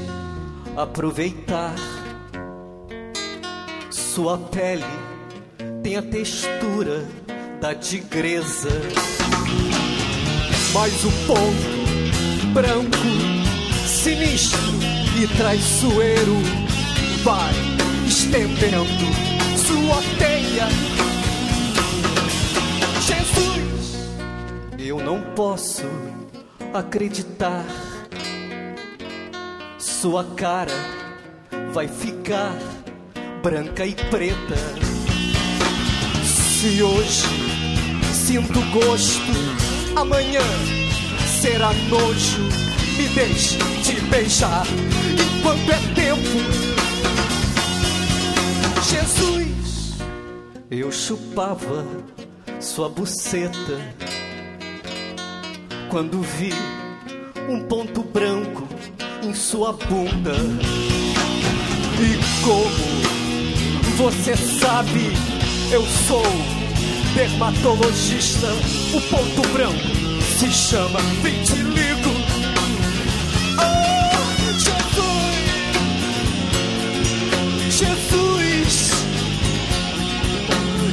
aproveitar 0.75 1.75
sua 3.91 4.39
pele 4.39 5.13
tem 5.83 5.97
a 5.97 6.01
textura 6.01 7.05
da 7.63 7.73
tigresa. 7.73 8.67
Mas 10.73 11.05
o 11.05 11.11
ponto 11.25 12.47
branco, 12.53 12.97
sinistro 13.87 14.59
e 15.17 15.25
traiçoeiro 15.37 16.35
vai 17.23 17.53
estendendo 18.05 18.85
sua 19.55 20.01
teia. 20.19 20.67
Jesus, 22.99 24.09
eu 24.77 24.99
não 24.99 25.21
posso 25.33 25.83
acreditar. 26.73 27.63
Sua 29.79 30.25
cara 30.35 30.75
vai 31.71 31.87
ficar 31.87 32.57
branca 33.41 33.85
e 33.85 33.95
preta. 33.95 34.57
Se 36.25 36.83
hoje 36.83 37.42
sinto 38.25 38.61
gosto, 38.71 39.21
amanhã 39.97 40.39
será 41.41 41.73
nojo. 41.89 42.41
Me 42.97 43.07
deixe 43.09 43.57
te 43.83 43.99
beijar 44.01 44.65
enquanto 45.11 45.69
é 45.69 45.93
tempo. 45.93 46.39
Jesus, 48.89 49.97
eu 50.71 50.89
chupava 50.89 51.85
sua 52.61 52.87
buceta 52.87 53.81
quando 55.89 56.21
vi 56.21 56.53
um 57.49 57.59
ponto 57.67 58.03
branco 58.03 58.65
em 59.21 59.33
sua 59.33 59.73
bunda. 59.73 60.35
E 61.99 62.43
como 62.43 63.97
você 63.97 64.37
sabe, 64.37 65.11
eu 65.71 65.85
sou 66.07 66.52
dermatologista. 67.15 68.47
O 68.93 69.01
ponto 69.01 69.41
branco 69.49 69.79
se 70.39 70.49
chama 70.51 70.99
vitiligo. 71.21 72.11
Oh, 73.59 74.13
Jesus! 74.59 75.03
Jesus! 77.69 78.91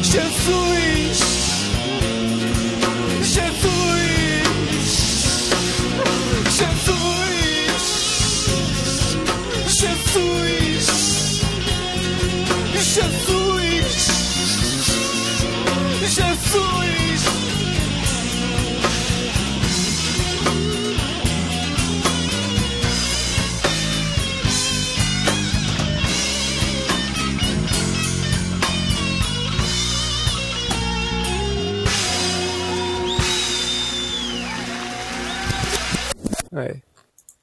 Jesus! 0.03 0.90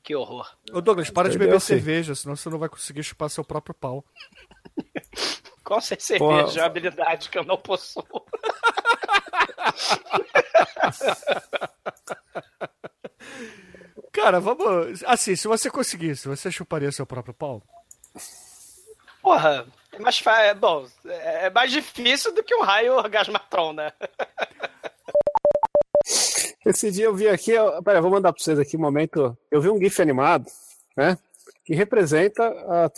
Que 0.08 0.16
horror. 0.16 0.50
Ô 0.72 0.80
Douglas, 0.80 1.10
para 1.10 1.28
de 1.28 1.38
Perdeu, 1.38 1.50
beber 1.50 1.60
sim. 1.60 1.68
cerveja, 1.68 2.16
senão 2.16 2.34
você 2.34 2.50
não 2.50 2.58
vai 2.58 2.70
conseguir 2.70 3.04
chupar 3.04 3.30
seu 3.30 3.44
próprio 3.44 3.76
pau. 3.76 4.06
Qual 5.66 5.82
ser 5.82 5.98
Porra. 6.18 6.38
cerveja 6.38 6.62
é 6.62 6.64
uma 6.64 6.68
habilidade 6.68 7.30
que 7.30 7.38
eu 7.38 7.44
não 7.44 7.58
possuo. 7.58 8.06
Cara, 14.14 14.40
vamos. 14.40 15.04
Assim, 15.04 15.36
se 15.36 15.46
você 15.46 15.70
conseguisse, 15.70 16.26
você 16.26 16.50
chuparia 16.50 16.90
seu 16.90 17.06
próprio 17.06 17.34
pau? 17.34 17.62
Porra, 19.22 19.68
é 19.92 20.00
mais 20.00 20.20
fa... 20.20 20.40
é, 20.40 20.54
bom, 20.54 20.88
é 21.04 21.50
mais 21.50 21.70
difícil 21.70 22.34
do 22.34 22.42
que 22.42 22.56
um 22.56 22.62
raio 22.62 22.94
orgasmatron, 22.94 23.74
né? 23.74 23.92
Esse 26.66 26.92
dia 26.92 27.06
eu 27.06 27.16
vi 27.16 27.28
aqui, 27.28 27.52
eu, 27.52 27.82
pera, 27.84 27.98
eu 28.00 28.02
vou 28.02 28.12
mandar 28.12 28.34
pra 28.34 28.42
vocês 28.44 28.60
aqui 28.60 28.78
um 28.78 28.82
momento. 28.82 29.38
Eu 29.52 29.62
vi 29.62 29.70
um 29.70 29.78
GIF 29.80 30.02
animado, 30.02 30.46
né? 30.96 31.18
Que 31.66 31.76
representa 31.76 32.44
a, 32.44 32.86
a, 32.86 32.90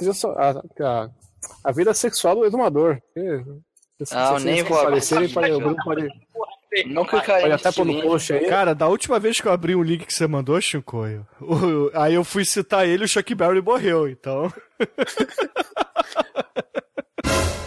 a, 0.86 1.10
a 1.64 1.72
vida 1.72 1.94
sexual 1.94 2.36
do 2.36 2.46
exumador. 2.46 3.00
Se- 4.04 4.16
Ah, 4.16 4.40
nem 4.40 4.64
vou 4.64 4.80
aparecerem, 4.80 5.26
esse 5.26 5.34
pode, 5.34 5.52
o. 5.52 5.60
Bruno 5.60 5.76
pode, 5.84 6.08
Não 6.88 7.04
clicaria 7.06 7.42
pode 7.50 7.54
até 7.54 7.72
pôr 7.72 7.86
no 7.86 8.02
post 8.02 8.32
aí. 8.34 8.46
Cara, 8.46 8.74
da 8.74 8.88
última 8.88 9.20
vez 9.20 9.42
que 9.42 9.48
eu 9.48 9.52
abri 9.52 9.76
o 9.76 9.84
link 9.84 10.06
que 10.06 10.14
você 10.14 10.26
mandou, 10.28 10.60
Shinkoio, 10.62 11.28
o- 11.42 11.90
aí 11.94 12.14
eu 12.14 12.24
fui 12.24 12.46
citar 12.46 12.88
ele 12.88 13.04
e 13.04 13.06
o 13.06 13.10
Chuck 13.10 13.34
Berry 13.36 13.62
morreu, 13.62 14.08
então. 14.08 14.52